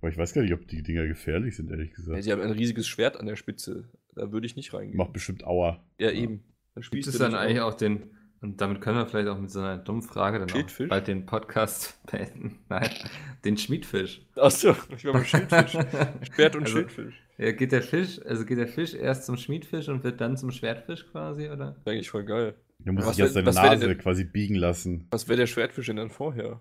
Aber 0.01 0.11
ich 0.11 0.19
weiß 0.19 0.35
gar 0.35 0.43
nicht, 0.43 0.53
ob 0.53 0.67
die 0.69 0.83
Dinger 0.83 1.07
gefährlich 1.07 1.57
sind, 1.57 1.71
ehrlich 1.71 1.91
Ja, 1.91 1.97
gesagt. 1.97 2.23
sie 2.25 2.33
haben 2.33 2.43
ein 2.43 2.51
riesiges 2.51 2.87
Schwert 2.87 3.19
an 3.19 3.27
der 3.27 3.37
Spitze. 3.37 3.89
Da 4.15 4.33
würde 4.33 4.47
ich 4.47 4.55
nicht 4.57 4.73
reingehen. 4.75 4.97
Macht 4.97 5.13
bestimmt 5.13 5.45
Aua. 5.45 5.85
Ja, 5.99 6.11
eben. 6.11 6.45
Dann 6.75 6.85
Gibt 6.91 7.07
es 7.07 7.13
du 7.13 7.19
dann 7.19 7.35
eigentlich 7.35 7.61
auch 7.61 7.75
den, 7.75 8.11
und 8.45 8.61
damit 8.61 8.81
können 8.81 8.99
wir 8.99 9.07
vielleicht 9.07 9.29
auch 9.29 9.39
mit 9.39 9.51
so 9.51 9.59
einer 9.61 9.79
dummen 9.79 10.03
Frage 10.03 10.39
dann 10.39 10.51
auch 10.53 10.89
bald 10.89 11.09
den 11.09 11.27
Podcast 11.27 11.99
beenden. 12.11 12.59
Nein, 12.69 12.91
den 13.45 13.57
Schmiedfisch. 13.57 14.21
Achso, 14.37 14.77
ich 14.97 15.05
war 15.05 15.15
beim 15.15 15.25
Schildfisch. 15.25 15.73
Schwert 16.35 16.57
und 16.57 16.63
Also- 16.65 16.77
Schildfisch. 16.77 17.21
Ja, 17.37 17.51
geht 17.51 17.73
der 17.73 17.83
Fisch, 17.83 18.21
also 18.25 18.45
geht 18.45 18.59
der 18.59 18.69
Fisch 18.69 18.95
erst 18.95 19.25
zum 19.27 19.37
Schmiedfisch 19.37 19.89
und 19.89 20.05
wird 20.05 20.21
dann 20.21 20.37
zum 20.37 20.53
Schwertfisch 20.53 21.05
quasi, 21.11 21.49
oder? 21.49 21.75
Eigentlich 21.85 22.09
voll 22.11 22.25
geil. 22.25 22.55
Du 22.79 22.93
musst 22.93 23.17
dich 23.19 23.25
aus 23.25 23.33
deiner 23.33 23.53
wär 23.55 23.63
Nase 23.71 23.89
denn- 23.89 23.99
quasi 23.99 24.23
biegen 24.25 24.55
lassen. 24.55 25.09
Was 25.11 25.27
wäre 25.27 25.39
der 25.39 25.47
Schwertfisch 25.49 25.87
denn 25.87 25.97
dann 25.97 26.11
vorher? 26.11 26.61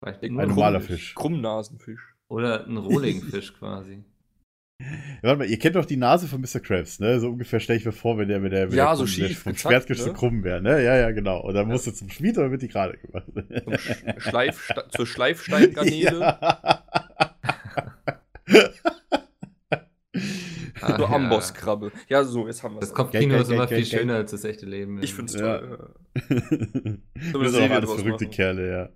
Vielleicht 0.00 0.22
Ein 0.22 0.32
nur 0.34 0.42
Ein 0.42 0.48
Krumm- 0.48 0.54
normaler 0.56 0.80
Fisch. 0.80 1.14
Krummnasenfisch. 1.16 2.14
Oder 2.28 2.66
ein 2.66 2.76
Rohlingfisch 2.76 3.54
quasi. 3.54 4.04
Ja, 5.22 5.28
warte 5.28 5.38
mal, 5.38 5.46
ihr 5.48 5.58
kennt 5.58 5.76
doch 5.76 5.84
die 5.84 5.96
Nase 5.96 6.26
von 6.26 6.40
Mr. 6.40 6.60
Krabs, 6.60 6.98
ne? 7.00 7.20
So 7.20 7.28
ungefähr 7.28 7.60
stelle 7.60 7.78
ich 7.78 7.84
mir 7.84 7.92
vor, 7.92 8.18
wenn 8.18 8.28
der 8.28 8.40
mit 8.40 8.52
der, 8.52 8.66
mit 8.66 8.74
Ja, 8.74 8.86
der 8.88 8.96
so 8.96 9.04
der 9.04 9.10
schief, 9.10 9.38
vom 9.42 9.52
gezackt, 9.52 9.70
Schwertfisch 9.72 9.98
so 10.00 10.08
ne? 10.08 10.12
krumm 10.14 10.44
wäre, 10.44 10.60
ne? 10.60 10.82
Ja, 10.82 10.96
ja, 10.96 11.10
genau. 11.12 11.40
Und 11.40 11.54
dann 11.54 11.68
musst 11.68 11.86
du 11.86 11.92
zum 11.92 12.10
Schmied 12.10 12.36
oder 12.38 12.50
wird 12.50 12.62
die 12.62 12.68
gerade 12.68 12.98
gemacht? 12.98 13.24
Zum 13.64 13.78
Sch 13.78 13.96
Schleifste 14.18 14.84
zur 14.90 15.06
Schleifsteingarnele. 15.06 16.20
Ja. 16.20 16.84
Ah, 20.80 20.86
Zur 20.96 21.08
ja. 21.08 21.14
Ambosskrabbe. 21.14 21.92
Ja, 22.08 22.24
so, 22.24 22.46
jetzt 22.46 22.62
haben 22.62 22.74
wir 22.74 22.80
Das 22.80 22.90
es. 22.90 22.94
Kopfkino 22.94 23.34
Gag, 23.34 23.42
ist 23.42 23.50
immer 23.50 23.68
viel 23.68 23.84
schöner 23.86 24.16
als 24.16 24.30
das 24.32 24.44
echte 24.44 24.66
Leben. 24.66 25.02
Ich 25.02 25.14
find's 25.14 25.34
Ja. 25.34 25.58
toll. 25.58 25.94
Wir 26.14 27.34
eine 27.34 27.48
sind 27.48 27.70
auch 27.70 27.74
alles 27.76 27.90
verrückte 27.92 28.24
machen. 28.24 28.30
Kerle, 28.34 28.70
ja. 28.70 28.88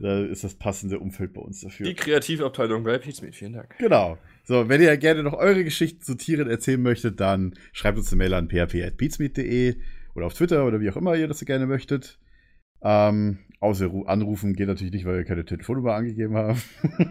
Da 0.00 0.20
ist 0.24 0.44
das 0.44 0.54
passende 0.54 0.98
Umfeld 0.98 1.32
bei 1.34 1.40
uns 1.40 1.60
dafür. 1.60 1.86
Die 1.86 1.94
Kreativabteilung 1.94 2.84
bei 2.84 2.98
Pizmeet, 2.98 3.34
vielen 3.34 3.52
Dank. 3.52 3.76
Genau. 3.78 4.16
So, 4.44 4.68
wenn 4.68 4.80
ihr 4.82 4.96
gerne 4.96 5.22
noch 5.22 5.34
eure 5.34 5.64
Geschichten 5.64 6.02
zu 6.02 6.16
Tieren 6.16 6.48
erzählen 6.50 6.82
möchtet, 6.82 7.20
dann 7.20 7.54
schreibt 7.72 7.98
uns 7.98 8.10
eine 8.12 8.18
Mail 8.18 8.34
an 8.34 8.48
php.beatsmeet.de 8.48 9.76
oder 10.14 10.26
auf 10.26 10.34
Twitter 10.34 10.66
oder 10.66 10.80
wie 10.80 10.90
auch 10.90 10.96
immer 10.96 11.14
ihr 11.14 11.28
das 11.28 11.44
gerne 11.44 11.66
möchtet. 11.66 12.18
Ähm, 12.84 13.38
außer 13.60 13.86
Ru- 13.86 14.06
anrufen 14.06 14.54
geht 14.54 14.66
natürlich 14.66 14.92
nicht, 14.92 15.04
weil 15.04 15.18
wir 15.18 15.24
keine 15.24 15.44
Telefonnummer 15.44 15.94
angegeben 15.94 16.34
haben. 16.36 16.60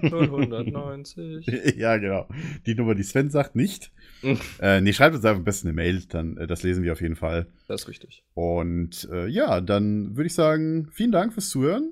090. 0.01 1.45
ja, 1.77 1.97
genau. 1.97 2.27
Die 2.65 2.75
Nummer, 2.75 2.95
die 2.95 3.03
Sven 3.03 3.29
sagt, 3.29 3.55
nicht. 3.55 3.91
Äh, 4.61 4.82
nee, 4.82 4.93
schreibt 4.93 5.15
uns 5.15 5.25
einfach 5.25 5.39
am 5.39 5.43
besten 5.45 5.69
eine 5.69 5.75
Mail, 5.75 6.03
dann 6.07 6.38
äh, 6.38 6.45
das 6.45 6.61
lesen 6.61 6.84
wir 6.84 6.91
auf 6.91 7.01
jeden 7.01 7.15
Fall. 7.15 7.47
Das 7.67 7.82
ist 7.82 7.88
richtig. 7.88 8.23
Und 8.36 9.09
äh, 9.11 9.25
ja, 9.27 9.61
dann 9.61 10.15
würde 10.15 10.27
ich 10.27 10.36
sagen, 10.36 10.89
vielen 10.91 11.11
Dank 11.11 11.34
fürs 11.34 11.49
Zuhören. 11.49 11.91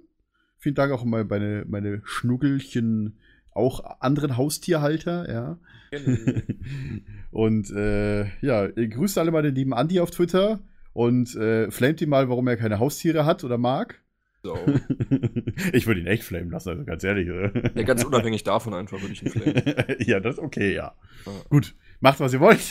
Vielen 0.57 0.75
Dank 0.75 0.91
auch 0.91 1.03
mal 1.05 1.25
meine, 1.25 1.65
meine 1.67 2.01
Schnuggelchen, 2.05 3.17
auch 3.53 3.99
anderen 3.99 4.37
Haustierhalter, 4.37 5.31
ja. 5.31 5.59
Gerne. 5.91 6.43
und 7.31 7.71
äh, 7.71 8.25
ja, 8.41 8.67
ihr 8.67 8.87
grüßt 8.87 9.17
alle 9.17 9.31
mal 9.31 9.41
den 9.41 9.55
lieben 9.55 9.73
Andi 9.73 9.99
auf 9.99 10.11
Twitter 10.11 10.59
und 10.93 11.35
äh, 11.35 11.71
flamet 11.71 12.01
ihn 12.01 12.09
mal, 12.09 12.29
warum 12.29 12.47
er 12.47 12.57
keine 12.57 12.79
Haustiere 12.79 13.25
hat 13.25 13.43
oder 13.43 13.57
mag. 13.57 14.01
So. 14.41 14.57
ich 15.73 15.85
würde 15.85 15.99
ihn 15.99 16.07
echt 16.07 16.23
flamen 16.23 16.49
lassen, 16.49 16.69
also 16.69 16.85
ganz 16.85 17.03
ehrlich. 17.03 17.27
Ja, 17.27 17.83
ganz 17.83 18.03
unabhängig 18.05 18.43
davon 18.43 18.73
einfach 18.73 19.01
würde 19.01 19.13
ich 19.13 19.23
ihn 19.23 19.31
flamen. 19.31 19.61
ja, 19.99 20.19
das 20.19 20.35
ist 20.35 20.41
okay, 20.41 20.73
ja. 20.73 20.93
Ja. 21.25 21.31
Gut, 21.49 21.75
macht, 21.99 22.21
was 22.21 22.33
ihr 22.33 22.39
wollt. 22.39 22.61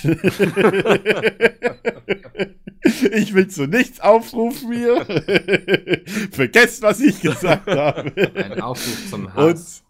ich 3.13 3.35
will 3.35 3.49
zu 3.49 3.67
nichts 3.67 4.01
aufrufen 4.01 4.73
hier. 4.73 5.05
Vergesst, 6.31 6.81
was 6.83 7.01
ich 7.01 7.21
gesagt 7.21 7.67
habe. 7.67 8.13
Ein 8.35 8.61
Aufruf 8.63 9.11
zum 9.11 9.27
Und 9.27 9.35
Hass. 9.35 9.85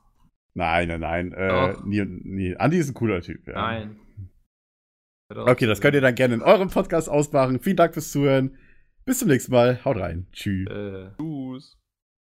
Nein, 0.59 0.89
nein, 0.89 1.01
nein. 1.01 1.33
Äh, 1.33 1.75
nie, 1.85 2.05
nie. 2.05 2.57
Andi 2.57 2.79
ist 2.79 2.91
ein 2.91 2.95
cooler 2.95 3.23
Typ. 3.23 3.47
Ja. 3.47 3.55
Nein. 3.55 3.97
Okay, 5.31 5.67
das 5.67 5.81
könnt 5.81 5.95
ihr 5.95 6.01
dann 6.01 6.15
gerne 6.15 6.35
in 6.35 6.43
eurem 6.43 6.69
Podcast 6.69 7.09
ausmachen. 7.09 7.61
Vielen 7.61 7.77
Dank 7.77 7.95
fürs 7.95 8.11
Zuhören. 8.11 8.57
Bis 9.05 9.21
zum 9.21 9.29
nächsten 9.29 9.53
Mal. 9.53 9.85
Haut 9.85 9.99
rein. 9.99 10.27
Tschüss. 10.33 10.69
Äh. 10.69 11.11
Tschüss. 11.17 11.78